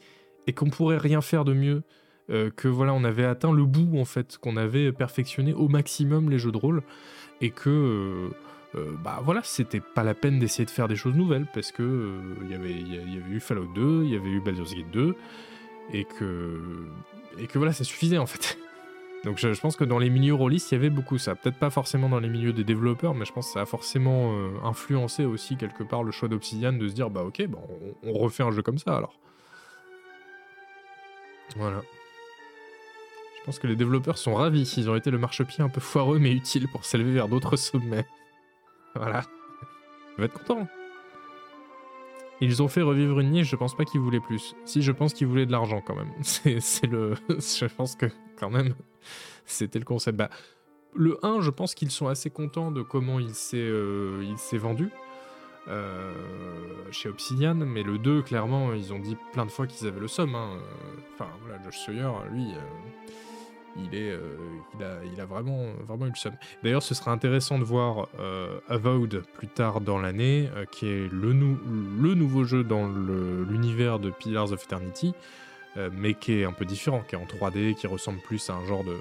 et 0.47 0.53
qu'on 0.53 0.69
pourrait 0.69 0.97
rien 0.97 1.21
faire 1.21 1.45
de 1.45 1.53
mieux. 1.53 1.83
euh, 2.29 2.49
que 2.55 2.69
voilà, 2.69 2.93
on 2.93 3.03
avait 3.03 3.25
atteint 3.25 3.51
le 3.51 3.65
bout 3.65 3.99
en 3.99 4.05
fait, 4.05 4.37
qu'on 4.37 4.55
avait 4.55 4.91
perfectionné 4.93 5.53
au 5.53 5.67
maximum 5.67 6.29
les 6.29 6.39
jeux 6.39 6.51
de 6.53 6.57
rôle 6.57 6.81
et 7.41 7.49
que 7.49 7.69
euh, 7.69 8.29
euh, 8.75 8.91
bah 9.03 9.21
voilà, 9.25 9.41
c'était 9.43 9.81
pas 9.81 10.03
la 10.03 10.13
peine 10.13 10.39
d'essayer 10.39 10.65
de 10.65 10.69
faire 10.71 10.87
des 10.87 10.95
choses 10.95 11.15
nouvelles 11.15 11.47
parce 11.53 11.71
que 11.71 12.19
il 12.43 12.51
y 12.51 12.55
avait 12.55 12.73
eu 13.29 13.39
Fallout 13.39 13.73
2, 13.75 14.03
il 14.05 14.13
y 14.13 14.15
avait 14.15 14.29
eu 14.29 14.39
Baldur's 14.39 14.73
Gate 14.73 14.91
2 14.91 15.15
et 15.91 16.05
que 16.05 16.61
et 17.39 17.47
que 17.47 17.57
voilà, 17.57 17.73
ça 17.73 17.83
suffisait 17.83 18.17
en 18.17 18.25
fait. 18.25 18.57
Donc 19.23 19.37
je, 19.37 19.59
pense 19.59 19.77
que 19.77 19.85
dans 19.85 19.99
les 19.99 20.09
milieux 20.09 20.33
rôlistes, 20.33 20.71
il 20.71 20.75
y 20.75 20.77
avait 20.77 20.89
beaucoup 20.89 21.17
ça. 21.17 21.33
Peut-être 21.35 21.57
pas 21.57 21.69
forcément 21.69 22.09
dans 22.09 22.19
les 22.19 22.27
milieux 22.27 22.51
des 22.51 22.65
développeurs, 22.65 23.15
mais 23.15 23.23
je 23.23 23.31
pense 23.31 23.47
que 23.47 23.53
ça 23.53 23.61
a 23.61 23.65
forcément 23.65 24.33
euh, 24.33 24.49
influencé 24.63 25.23
aussi 25.23 25.55
quelque 25.55 25.83
part 25.83 26.03
le 26.03 26.11
choix 26.11 26.27
d'Obsidian 26.27 26.73
de 26.73 26.87
se 26.89 26.93
dire 26.93 27.09
bah 27.09 27.23
ok, 27.23 27.47
bah, 27.47 27.59
on, 28.03 28.11
refait 28.13 28.43
un 28.43 28.51
jeu 28.51 28.61
comme 28.61 28.77
ça 28.77 28.97
alors. 28.97 29.17
Voilà. 31.55 31.81
Je 33.39 33.45
pense 33.45 33.59
que 33.59 33.67
les 33.67 33.77
développeurs 33.77 34.17
sont 34.17 34.35
ravis. 34.35 34.73
Ils 34.77 34.89
ont 34.89 34.95
été 34.95 35.09
le 35.09 35.17
marchepied 35.17 35.63
un 35.63 35.69
peu 35.69 35.81
foireux 35.81 36.19
mais 36.19 36.31
utile 36.31 36.67
pour 36.67 36.83
s'élever 36.83 37.11
vers 37.11 37.27
d'autres 37.27 37.55
sommets. 37.55 38.05
Voilà. 38.95 39.23
Ils 40.11 40.19
vont 40.19 40.25
être 40.25 40.33
contents. 40.33 40.67
Ils 42.41 42.61
ont 42.61 42.67
fait 42.67 42.83
revivre 42.83 43.19
une 43.21 43.31
niche, 43.31 43.49
je 43.49 43.55
pense 43.55 43.75
pas 43.75 43.85
qu'ils 43.85 44.01
voulaient 44.01 44.19
plus. 44.19 44.55
Si, 44.65 44.83
je 44.83 44.91
pense 44.91 45.13
qu'ils 45.15 45.25
voulaient 45.25 45.47
de 45.47 45.51
l'argent 45.51 45.81
quand 45.81 45.95
même. 45.95 46.11
C'est 46.21 46.85
le. 46.85 47.15
Je 47.29 47.65
pense 47.65 47.95
que 47.95 48.05
quand 48.37 48.51
même, 48.51 48.75
c'était 49.45 49.79
le 49.79 49.85
concept. 49.85 50.17
Bah, 50.17 50.29
le 50.95 51.17
1, 51.23 51.41
je 51.41 51.49
pense 51.49 51.73
qu'ils 51.75 51.91
sont 51.91 52.07
assez 52.07 52.29
contents 52.29 52.71
de 52.71 52.81
comment 52.81 53.19
il 53.19 53.33
s'est 53.33 53.57
euh, 53.57 54.23
vendu 54.53 54.89
euh, 55.67 56.11
chez 56.91 57.09
Obsidian, 57.09 57.55
mais 57.55 57.83
le 57.83 57.97
2, 57.97 58.21
clairement, 58.21 58.73
ils 58.73 58.93
ont 58.93 58.99
dit 58.99 59.17
plein 59.31 59.45
de 59.45 59.51
fois 59.51 59.65
qu'ils 59.65 59.87
avaient 59.87 59.99
le 59.99 60.07
somme. 60.07 60.35
hein. 60.35 60.57
Enfin, 61.13 61.29
voilà, 61.43 61.61
Josh 61.63 61.77
Sawyer, 61.85 62.09
lui, 62.31 62.47
euh, 62.53 62.59
il, 63.77 63.95
est, 63.95 64.13
il, 64.77 64.83
a, 64.83 64.97
il 65.13 65.19
a 65.21 65.25
vraiment, 65.25 65.65
vraiment 65.87 66.05
eu 66.05 66.09
le 66.09 66.15
somme. 66.15 66.35
D'ailleurs, 66.63 66.83
ce 66.83 66.93
sera 66.93 67.11
intéressant 67.11 67.57
de 67.57 67.63
voir 67.63 68.07
Avowed 68.67 69.23
plus 69.33 69.47
tard 69.47 69.81
dans 69.81 69.97
l'année, 69.99 70.47
qui 70.71 70.85
est 70.87 71.07
le, 71.11 71.33
nou- 71.33 71.57
le 71.99 72.13
nouveau 72.13 72.43
jeu 72.43 72.63
dans 72.63 72.87
l'univers 72.87 73.97
de 73.99 74.11
Pillars 74.11 74.51
of 74.51 74.63
Eternity, 74.65 75.13
euh, 75.77 75.89
mais 75.91 76.13
qui 76.13 76.33
est 76.33 76.45
un 76.45 76.51
peu 76.51 76.65
différent, 76.65 77.03
qui 77.07 77.15
est 77.15 77.17
en 77.17 77.25
3D, 77.25 77.75
qui 77.75 77.87
ressemble 77.87 78.19
plus 78.19 78.49
à 78.49 78.53
un 78.53 78.65
genre 78.65 78.83
de 78.83 78.97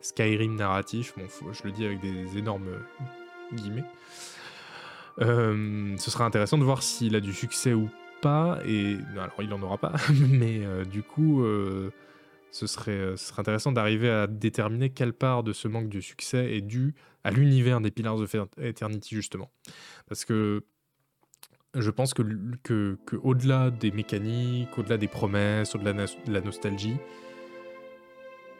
Skyrim 0.00 0.56
narratif. 0.56 1.14
Bon, 1.16 1.52
je 1.52 1.62
le 1.64 1.72
dis 1.72 1.84
avec 1.84 2.00
des 2.00 2.36
énormes 2.36 2.70
guillemets. 3.52 3.84
Euh, 5.20 5.96
ce 5.98 6.10
sera 6.10 6.24
intéressant 6.24 6.58
de 6.58 6.64
voir 6.64 6.82
s'il 6.82 7.14
a 7.14 7.20
du 7.20 7.32
succès 7.32 7.74
ou 7.74 7.88
pas, 8.20 8.58
et 8.66 8.96
alors 9.12 9.34
il 9.40 9.52
en 9.52 9.62
aura 9.62 9.78
pas, 9.78 9.92
mais 10.30 10.64
euh, 10.64 10.84
du 10.84 11.02
coup, 11.02 11.44
ce 12.50 12.66
serait, 12.66 13.16
ce 13.16 13.28
serait 13.28 13.40
intéressant 13.40 13.72
d'arriver 13.72 14.10
à 14.10 14.26
déterminer 14.26 14.90
quelle 14.90 15.12
part 15.12 15.42
de 15.42 15.52
ce 15.52 15.68
manque 15.68 15.88
de 15.88 16.00
succès 16.00 16.54
est 16.56 16.60
due 16.60 16.94
à 17.24 17.30
l'univers 17.30 17.80
des 17.80 17.90
Pillars 17.90 18.16
of 18.16 18.34
Eternity, 18.58 19.14
justement. 19.14 19.50
Parce 20.08 20.24
que 20.24 20.64
je 21.74 21.90
pense 21.90 22.14
que, 22.14 22.22
que, 22.62 22.98
que 23.06 23.16
au-delà 23.16 23.70
des 23.70 23.90
mécaniques, 23.90 24.76
au-delà 24.78 24.98
des 24.98 25.08
promesses, 25.08 25.74
au-delà 25.74 25.92
de 25.92 26.32
la- 26.32 26.40
nostalgie, 26.40 26.96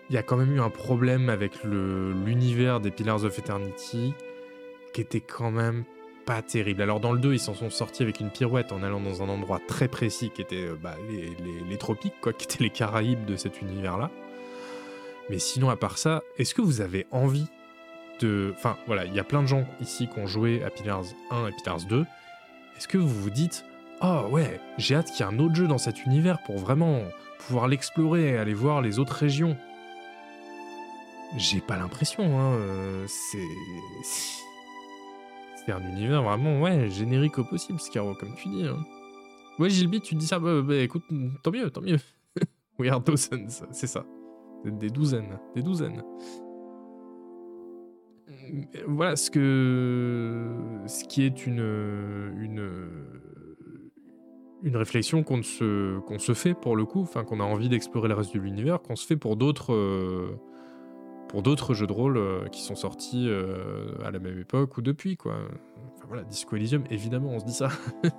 il 0.08 0.14
y 0.14 0.18
a 0.18 0.22
quand 0.22 0.36
même 0.36 0.54
eu 0.54 0.60
un 0.60 0.70
problème 0.70 1.28
avec 1.28 1.62
l'univers 1.64 2.80
des 2.80 2.90
Pillars 2.90 3.24
of 3.24 3.38
Eternity 3.38 4.14
qui 4.92 5.00
était 5.00 5.20
quand 5.20 5.50
même 5.50 5.84
pas 6.26 6.42
terrible. 6.42 6.82
Alors 6.82 7.00
dans 7.00 7.12
le 7.12 7.18
2, 7.18 7.34
ils 7.34 7.38
s'en 7.38 7.54
sont 7.54 7.70
sortis 7.70 8.02
avec 8.02 8.20
une 8.20 8.30
pirouette 8.30 8.72
en 8.72 8.82
allant 8.82 9.00
dans 9.00 9.22
un 9.22 9.28
endroit 9.28 9.60
très 9.66 9.88
précis 9.88 10.30
qui 10.30 10.42
était 10.42 10.66
euh, 10.66 10.76
bah, 10.80 10.96
les 11.68 11.78
tropiques, 11.78 12.14
quoi, 12.20 12.32
qui 12.34 12.44
étaient 12.44 12.62
les 12.62 12.70
Caraïbes 12.70 13.24
de 13.24 13.36
cet 13.36 13.60
univers-là. 13.62 14.10
Mais 15.30 15.38
sinon, 15.38 15.70
à 15.70 15.76
part 15.76 15.98
ça, 15.98 16.22
est-ce 16.38 16.54
que 16.54 16.62
vous 16.62 16.80
avez 16.80 17.06
envie 17.10 17.46
de... 18.20 18.52
Enfin, 18.56 18.76
voilà, 18.86 19.04
il 19.04 19.14
y 19.14 19.20
a 19.20 19.24
plein 19.24 19.42
de 19.42 19.48
gens 19.48 19.64
ici 19.80 20.08
qui 20.08 20.18
ont 20.18 20.26
joué 20.26 20.62
à 20.62 20.70
Pillars 20.70 21.04
1 21.30 21.48
et 21.48 21.52
Pillars 21.52 21.84
2. 21.88 22.04
Est-ce 22.82 22.88
que 22.88 22.98
vous 22.98 23.22
vous 23.22 23.30
dites, 23.30 23.64
oh 24.00 24.26
ouais, 24.32 24.60
j'ai 24.76 24.96
hâte 24.96 25.12
qu'il 25.12 25.24
y 25.24 25.28
ait 25.28 25.32
un 25.32 25.38
autre 25.38 25.54
jeu 25.54 25.68
dans 25.68 25.78
cet 25.78 26.04
univers 26.04 26.42
pour 26.42 26.58
vraiment 26.58 27.02
pouvoir 27.38 27.68
l'explorer 27.68 28.30
et 28.30 28.36
aller 28.36 28.54
voir 28.54 28.82
les 28.82 28.98
autres 28.98 29.12
régions? 29.12 29.56
J'ai 31.36 31.60
pas 31.60 31.76
l'impression, 31.76 32.40
hein. 32.40 32.54
euh, 32.54 33.06
c'est... 33.06 33.38
C'est 35.64 35.70
un 35.70 35.80
univers 35.80 36.24
vraiment, 36.24 36.60
ouais, 36.60 36.90
générique 36.90 37.38
au 37.38 37.44
possible, 37.44 37.78
Scaro, 37.78 38.16
comme 38.16 38.34
tu 38.34 38.48
dis. 38.48 38.66
Hein. 38.66 38.84
Ouais, 39.60 39.70
Gilby, 39.70 40.00
tu 40.00 40.16
dis 40.16 40.26
ça, 40.26 40.40
bah, 40.40 40.60
bah, 40.60 40.78
écoute, 40.78 41.04
tant 41.44 41.52
mieux, 41.52 41.70
tant 41.70 41.82
mieux. 41.82 42.00
We 42.80 42.90
are 42.90 43.00
dozens, 43.00 43.64
c'est 43.70 43.86
ça. 43.86 44.04
Des 44.64 44.90
douzaines, 44.90 45.38
des 45.54 45.62
douzaines. 45.62 46.02
Voilà 48.86 49.16
ce 49.16 49.30
que. 49.30 50.48
Ce 50.86 51.04
qui 51.04 51.24
est 51.24 51.46
une. 51.46 51.60
Réflexion 54.64 55.22
qu'on 55.24 55.42
se, 55.42 56.32
fait 56.34 56.54
pour 56.54 56.76
le 56.76 56.84
coup, 56.84 57.02
enfin 57.02 57.24
qu'on 57.24 57.40
a 57.40 57.44
envie 57.44 57.68
d'explorer 57.68 58.08
le 58.08 58.14
reste 58.14 58.32
de 58.34 58.38
l'univers, 58.40 58.80
qu'on 58.80 58.96
se 58.96 59.06
fait 59.06 59.16
pour 59.16 59.36
d'autres. 59.36 59.72
euh, 59.72 60.38
pour 61.32 61.42
d'autres 61.42 61.72
jeux 61.72 61.86
de 61.86 61.92
rôle 61.92 62.18
euh, 62.18 62.46
qui 62.48 62.60
sont 62.62 62.74
sortis 62.74 63.26
euh, 63.26 63.94
à 64.04 64.10
la 64.10 64.18
même 64.18 64.38
époque 64.38 64.76
ou 64.76 64.82
depuis, 64.82 65.16
voilà, 66.06 66.24
Disco 66.24 66.56
Elysium, 66.56 66.84
évidemment, 66.90 67.30
on 67.30 67.38
se 67.40 67.46
dit 67.46 67.54
ça. 67.54 67.70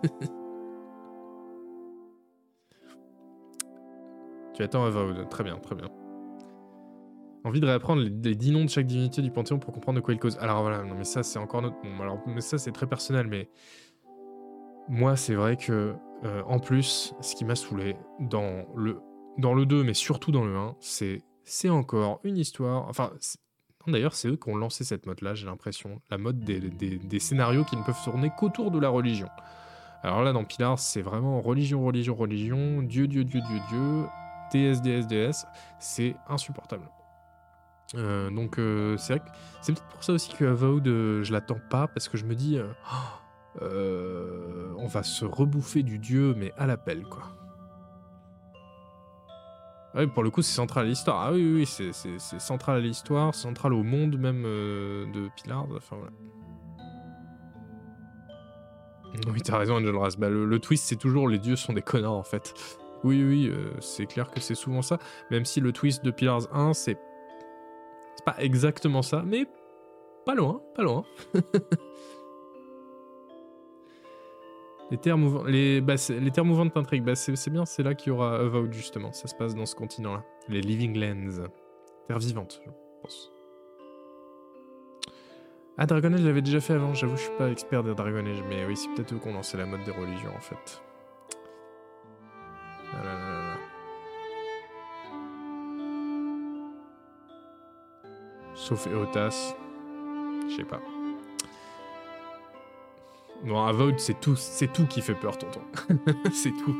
tu 4.56 4.64
attends 4.64 4.85
Avowed, 4.85 5.30
très 5.30 5.44
bien, 5.44 5.57
très 5.57 5.76
bien. 5.76 6.03
Envie 7.45 7.60
de 7.60 7.65
réapprendre 7.65 8.02
les, 8.02 8.10
les 8.10 8.36
dix 8.36 8.52
noms 8.52 8.64
de 8.64 8.70
chaque 8.70 8.86
divinité 8.88 9.22
du 9.22 9.30
Panthéon 9.32 9.60
pour 9.60 9.74
comprendre 9.74 9.98
de 9.99 10.02
quoi 10.03 10.14
il 10.14 10.20
cause. 10.20 10.38
Alors 10.40 10.61
voilà, 10.61 10.84
non 10.84 10.95
mais 10.95 11.03
ça 11.03 11.24
c'est 11.24 11.40
encore 11.40 11.61
notre... 11.61 11.76
Bon, 11.82 12.02
alors, 12.02 12.20
mais 12.26 12.41
ça 12.41 12.57
c'est 12.57 12.72
très 12.72 12.88
personnel, 12.88 13.28
mais... 13.28 13.49
Moi 14.90 15.15
c'est 15.15 15.36
vrai 15.36 15.57
que, 15.57 15.94
euh, 16.24 16.41
en 16.45 16.60
plus, 16.60 17.14
ce 17.22 17.36
qui 17.36 17.45
m'a 17.45 17.56
saoulé 17.56 17.95
dans 18.20 18.65
le, 18.76 18.99
dans 19.38 19.53
le 19.53 19.65
2, 19.65 19.84
mais 19.84 19.94
surtout 19.94 20.32
dans 20.32 20.44
le 20.45 20.56
1, 20.56 20.76
c'est 20.80 21.22
c'est 21.45 21.70
encore 21.70 22.22
une 22.24 22.38
histoire. 22.38 22.88
Enfin, 22.88 23.11
d'ailleurs, 23.88 24.14
c'est 24.14 24.30
eux 24.30 24.38
qui 24.38 24.49
ont 24.49 24.56
lancé 24.56 24.86
cette 24.86 25.06
mode-là, 25.06 25.36
j'ai 25.36 25.45
l'impression. 25.45 26.02
La 26.10 26.18
mode 26.18 26.40
des, 26.40 26.60
des- 26.61 26.98
des 26.98 27.20
scénarios 27.20 27.65
qui 27.65 27.76
ne 27.76 27.84
peuvent 27.84 28.02
tourner 28.06 28.32
qu'autour 28.38 28.72
de 28.72 28.80
la 28.80 28.88
religion. 28.88 29.28
Alors 30.03 30.22
là, 30.24 30.32
dans 30.32 30.45
Pilar, 30.45 30.80
c'est 30.80 31.02
vraiment 31.02 31.41
religion, 31.41 31.84
religion, 31.84 32.15
religion, 32.15 32.82
Dieu, 32.82 33.07
Dieu, 33.07 33.26
Dieu, 33.26 33.41
Dieu, 33.41 33.60
Dieu, 33.70 34.06
DS, 34.53 34.82
DS, 34.82 35.07
DS. 35.07 35.45
C'est 35.80 36.15
insupportable. 36.30 36.84
Euh, 37.95 38.30
donc, 38.32 38.57
euh, 38.57 38.98
c'est 38.98 39.14
vrai 39.14 39.20
que 39.26 39.32
c'est 39.61 39.74
peut-être 39.74 39.88
pour 39.90 40.03
ça 40.03 40.14
aussi 40.14 40.34
que 40.34 40.45
Avowed, 40.45 40.88
euh, 40.88 41.24
je 41.24 41.32
l'attends 41.32 41.60
pas, 41.70 41.88
parce 41.88 42.10
que 42.10 42.18
je 42.18 42.26
me 42.26 42.34
dis, 42.36 42.57
euh, 43.61 44.74
on 44.78 44.88
va 44.88 45.03
se 45.03 45.26
rebouffer 45.26 45.84
du 45.84 45.99
Dieu, 45.99 46.34
mais 46.38 46.52
à 46.57 46.65
l'appel, 46.65 47.03
quoi. 47.03 47.24
Ouais, 49.95 50.07
pour 50.07 50.24
le 50.24 50.32
coup, 50.32 50.41
c'est 50.41 50.56
central 50.56 50.86
à 50.86 50.88
l'histoire. 50.90 51.22
Ah 51.22 51.32
oui, 51.34 51.53
oui, 51.53 51.65
c'est, 51.68 51.94
c'est- 51.94 52.18
c'est 52.18 52.41
central 52.41 52.78
à 52.78 52.80
l'histoire, 52.80 53.36
central 53.36 53.74
au 53.74 53.84
monde 53.84 54.18
même 54.18 54.41
de 54.41 55.30
Pilar. 55.36 55.68
Enfin, 55.76 55.98
voilà. 55.98 56.11
Oui, 59.32 59.40
t'as 59.44 59.60
raison, 59.60 59.76
Angel 59.76 59.95
Ras. 59.95 60.15
Bah, 60.18 60.30
le, 60.30 60.45
le 60.45 60.60
twist, 60.60 60.86
c'est 60.86 60.95
toujours 60.95 61.28
les 61.30 61.38
dieux 61.38 61.56
sont 61.56 61.74
des 61.74 61.84
connards, 61.84 62.18
en 62.18 62.24
fait. 62.24 62.56
Oui, 63.03 63.24
oui, 63.24 63.53
c'est 63.82 64.07
clair 64.07 64.32
que 64.32 64.40
c'est 64.40 64.56
souvent 64.56 64.82
ça. 64.82 64.98
Même 65.30 65.45
si 65.45 65.60
le 65.60 65.72
twist 65.72 66.03
de 66.03 66.10
Pillars 66.10 66.48
1, 66.56 66.74
c'est... 66.74 66.98
C'est 68.15 68.26
pas 68.26 68.35
exactement 68.40 69.02
ça, 69.02 69.23
mais 69.26 69.45
pas 70.26 70.35
loin, 70.35 70.61
pas 70.76 70.84
loin. 70.84 71.03
Les 74.91 74.98
terres, 74.99 75.18
mouvants, 75.18 75.44
les, 75.45 75.81
bah, 75.81 75.95
les 76.10 76.30
terres 76.30 76.45
mouvantes. 76.45 76.72
Bah, 77.02 77.15
c'est 77.15 77.49
bien, 77.49 77.65
c'est 77.65 77.81
là 77.81 77.95
qu'il 77.95 78.10
y 78.10 78.11
aura 78.11 78.35
Avowed, 78.35 78.72
justement. 78.73 79.11
Ça 79.11 79.27
se 79.27 79.34
passe 79.34 79.56
dans 79.56 79.65
ce 79.65 79.73
continent-là. 79.73 80.23
Les 80.49 80.61
Living 80.61 80.95
Lands. 80.95 81.48
Terres 82.07 82.19
vivantes, 82.19 82.61
je 82.64 82.69
pense. 83.02 83.31
Ah, 85.80 85.88
Dragon 85.88 86.14
Age, 86.14 86.19
je 86.19 86.40
déjà 86.40 86.60
fait 86.60 86.73
avant. 86.73 86.94
J'avoue, 86.94 87.18
je 87.18 87.23
suis 87.23 87.38
pas 87.38 87.49
expert 87.49 87.84
de 87.84 87.94
Dragon 87.94 88.23
Age. 88.23 88.44
Mais 88.48 88.65
oui, 88.68 88.77
c'est 88.77 88.90
peut-être 88.90 89.14
eux 89.14 89.19
ont 89.26 89.34
lancé 89.34 89.57
la 89.57 89.65
mode 89.65 89.84
des 89.84 89.91
religions, 89.91 90.35
en 90.35 90.41
fait. 90.41 90.84
Ah 92.94 93.03
là 93.03 93.14
là 93.14 93.43
Sauf 98.56 98.88
Eotas. 98.88 99.56
Je 100.50 100.56
sais 100.56 100.64
pas. 100.64 100.80
Non, 103.44 103.66
Avowed, 103.66 104.00
c'est 104.00 104.20
tout, 104.20 104.36
c'est 104.36 104.72
tout 104.72 104.86
qui 104.86 105.02
fait 105.02 105.16
peur, 105.16 105.38
tonton. 105.38 105.62
c'est 106.34 106.52
tout. 106.52 106.76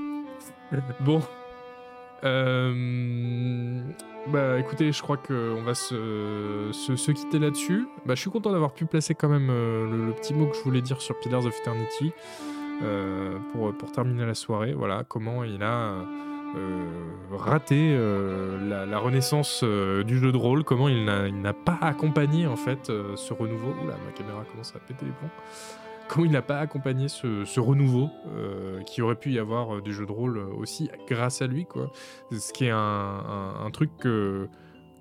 bon. 1.02 1.22
Euh, 2.24 3.82
bah 4.28 4.58
écoutez, 4.58 4.94
je 4.94 5.02
crois 5.02 5.18
qu'on 5.18 5.62
va 5.62 5.74
se, 5.74 6.70
se, 6.72 6.96
se 6.96 7.12
quitter 7.12 7.38
là-dessus. 7.38 7.86
Bah, 8.06 8.16
je 8.16 8.22
suis 8.22 8.30
content 8.30 8.52
d'avoir 8.54 8.74
pu 8.74 8.86
placer 8.86 9.14
quand 9.14 9.28
même 9.28 9.50
euh, 9.50 10.08
le, 10.08 10.14
petit 10.14 10.34
mot 10.34 10.48
que 10.48 10.56
je 10.56 10.62
voulais 10.62 10.82
dire 10.82 11.02
sur 11.02 11.20
Pillars 11.20 11.46
of 11.46 11.60
Eternity 11.60 12.14
euh, 12.82 13.38
pour, 13.52 13.74
pour 13.74 13.92
terminer 13.92 14.26
la 14.26 14.36
soirée. 14.36 14.72
Voilà, 14.72 15.04
comment 15.06 15.44
il 15.44 15.62
a 15.64 15.96
raté 17.32 17.94
euh, 17.98 18.86
la, 18.86 18.98
renaissance 19.00 19.62
euh, 19.64 20.04
du 20.04 20.18
jeu 20.18 20.32
de 20.32 20.38
rôle, 20.38 20.64
comment 20.64 20.88
il 20.88 21.06
n'a 21.06 21.54
pas 21.54 21.78
accompagné 21.82 22.48
en 22.48 22.56
fait 22.56 22.90
euh, 22.90 23.16
ce 23.16 23.34
renouveau. 23.34 23.74
Oula, 23.84 23.96
ma 24.06 24.12
caméra 24.12 24.44
commence 24.52 24.76
à 24.76 24.80
péter 24.80 25.06
les 25.06 25.12
plombs. 25.12 25.30
Comment 26.08 26.26
il 26.26 26.32
n'a 26.32 26.42
pas 26.42 26.60
accompagné 26.60 27.08
ce, 27.08 27.60
renouveau 27.60 28.10
euh, 28.36 28.82
qui 28.82 29.02
aurait 29.02 29.16
pu 29.16 29.32
y 29.32 29.40
avoir 29.40 29.76
euh, 29.76 29.82
du 29.82 29.94
jeu 29.94 30.06
de 30.06 30.12
rôle 30.12 30.38
euh, 30.38 30.46
aussi 30.58 30.90
grâce 31.08 31.42
à 31.42 31.48
lui, 31.48 31.66
quoi. 31.66 31.92
Ce 32.32 32.52
qui 32.54 32.66
est 32.66 32.72
un, 32.72 33.70
truc 33.72 33.90
que 33.98 34.48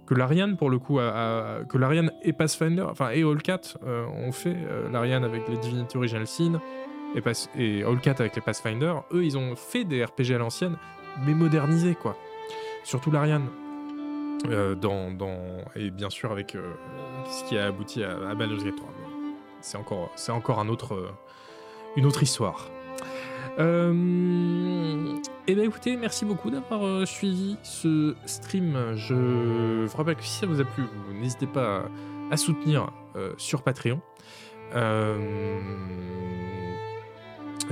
que 0.07 0.15
l'Ariane 0.15 0.57
pour 0.57 0.71
le 0.71 0.79
coup 0.79 0.99
a, 0.99 1.61
que 1.69 1.79
l'Ariane 1.79 2.11
et 2.23 2.33
Pathfinder 2.33 2.83
enfin 2.83 3.11
et 3.11 3.23
euh, 3.23 4.07
ont 4.07 4.33
fait 4.33 4.57
euh, 4.57 4.89
l'Ariane 4.91 5.23
avec 5.23 5.49
les 5.49 5.57
Divinity 5.59 5.97
Original 5.97 6.27
Sin 6.27 6.61
et, 7.15 7.21
Pas- 7.21 7.49
et 7.57 7.85
Allcat 7.85 8.17
avec 8.19 8.35
les 8.35 8.43
Pathfinder 8.43 8.95
eux 9.13 9.25
ils 9.25 9.39
ont 9.39 9.55
fait 9.55 9.85
des 9.85 10.05
RPG 10.05 10.33
à 10.35 10.39
l'ancienne 10.39 10.77
mais 11.25 11.35
modernisés 11.35 11.95
quoi 11.95 12.17
surtout 12.85 13.11
l'Ariane 13.11 13.49
euh, 14.49 14.75
dans, 14.75 15.13
dans 15.13 15.39
et 15.77 15.91
bien 15.91 16.11
sûr 16.11 16.33
avec 16.33 16.55
euh, 16.55 16.73
ce 17.31 17.45
qui 17.45 17.57
a 17.57 17.67
abouti 17.67 18.03
à, 18.03 18.29
à 18.29 18.35
Baldur's 18.35 18.65
Gate 18.65 18.77
3 18.77 18.89
mais 18.99 19.35
c'est 19.61 19.77
encore 19.77 20.11
c'est 20.17 20.33
encore 20.33 20.59
un 20.59 20.69
autre 20.69 20.95
euh, 20.95 21.11
une 21.97 22.07
autre 22.07 22.23
histoire 22.23 22.69
et 23.59 25.55
bien 25.55 25.65
écoutez, 25.65 25.97
merci 25.97 26.25
beaucoup 26.25 26.51
d'avoir 26.51 27.07
suivi 27.07 27.59
ce 27.63 28.15
stream. 28.25 28.95
Je 28.95 29.85
vous 29.85 29.97
rappelle 29.97 30.17
que 30.17 30.23
si 30.23 30.39
ça 30.39 30.47
vous 30.47 30.59
a 30.61 30.65
plu, 30.65 30.85
n'hésitez 31.13 31.47
pas 31.47 31.85
à, 32.31 32.37
soutenir 32.39 32.91
sur 33.37 33.63
Patreon. 33.63 34.01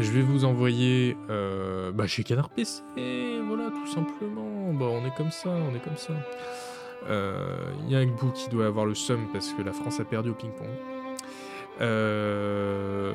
Je 0.03 0.13
vais 0.13 0.23
vous 0.23 0.45
envoyer 0.45 1.17
euh, 1.29 1.93
bah, 1.93 2.07
chez 2.07 2.25
Canard 2.25 2.51
PC, 2.51 2.83
voilà, 3.47 3.71
tout 3.71 3.87
simplement. 3.87 4.73
Bah, 4.73 4.87
on 4.91 5.05
est 5.07 5.15
comme 5.17 5.31
ça, 5.31 5.51
on 5.51 5.75
est 5.75 5.83
comme 5.83 5.97
ça. 5.97 6.13
Euh, 7.09 7.73
Il 7.85 7.91
y 7.91 7.97
a 7.97 8.01
Agbu 8.01 8.33
qui 8.35 8.49
doit 8.51 8.67
avoir 8.67 8.87
le 8.87 8.95
seum 8.95 9.29
parce 9.33 9.53
que 9.53 9.63
la 9.63 9.73
France 9.73 10.01
a 10.01 10.05
perdu 10.05 10.31
au 10.31 10.35
ping-pong. 10.35 10.69
Euh, 11.81 13.13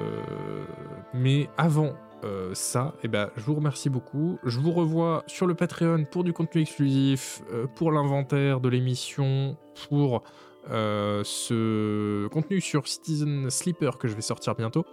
mais 1.13 1.49
avant 1.57 1.93
euh, 2.23 2.51
ça, 2.53 2.95
eh 3.03 3.07
ben, 3.07 3.29
je 3.35 3.43
vous 3.43 3.55
remercie 3.55 3.89
beaucoup. 3.89 4.39
Je 4.43 4.59
vous 4.59 4.71
revois 4.71 5.23
sur 5.27 5.45
le 5.45 5.53
Patreon 5.53 6.05
pour 6.05 6.23
du 6.23 6.33
contenu 6.33 6.61
exclusif, 6.61 7.41
euh, 7.53 7.67
pour 7.75 7.91
l'inventaire 7.91 8.59
de 8.59 8.69
l'émission, 8.69 9.57
pour 9.87 10.23
euh, 10.69 11.21
ce 11.23 12.27
contenu 12.27 12.61
sur 12.61 12.87
Citizen 12.87 13.49
Sleeper 13.49 13.97
que 13.97 14.07
je 14.07 14.15
vais 14.15 14.21
sortir 14.21 14.55
bientôt. 14.55 14.85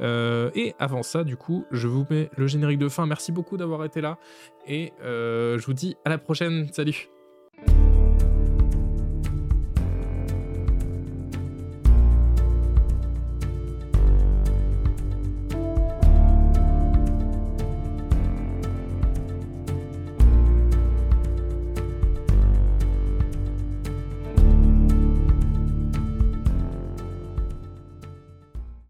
Euh, 0.00 0.50
et 0.54 0.74
avant 0.78 1.02
ça, 1.02 1.24
du 1.24 1.36
coup, 1.36 1.64
je 1.70 1.88
vous 1.88 2.06
mets 2.10 2.30
le 2.36 2.46
générique 2.46 2.78
de 2.78 2.88
fin. 2.88 3.06
Merci 3.06 3.32
beaucoup 3.32 3.56
d'avoir 3.56 3.84
été 3.84 4.00
là. 4.00 4.18
Et 4.66 4.92
euh, 5.02 5.58
je 5.58 5.66
vous 5.66 5.74
dis 5.74 5.96
à 6.04 6.10
la 6.10 6.18
prochaine. 6.18 6.68
Salut 6.72 7.08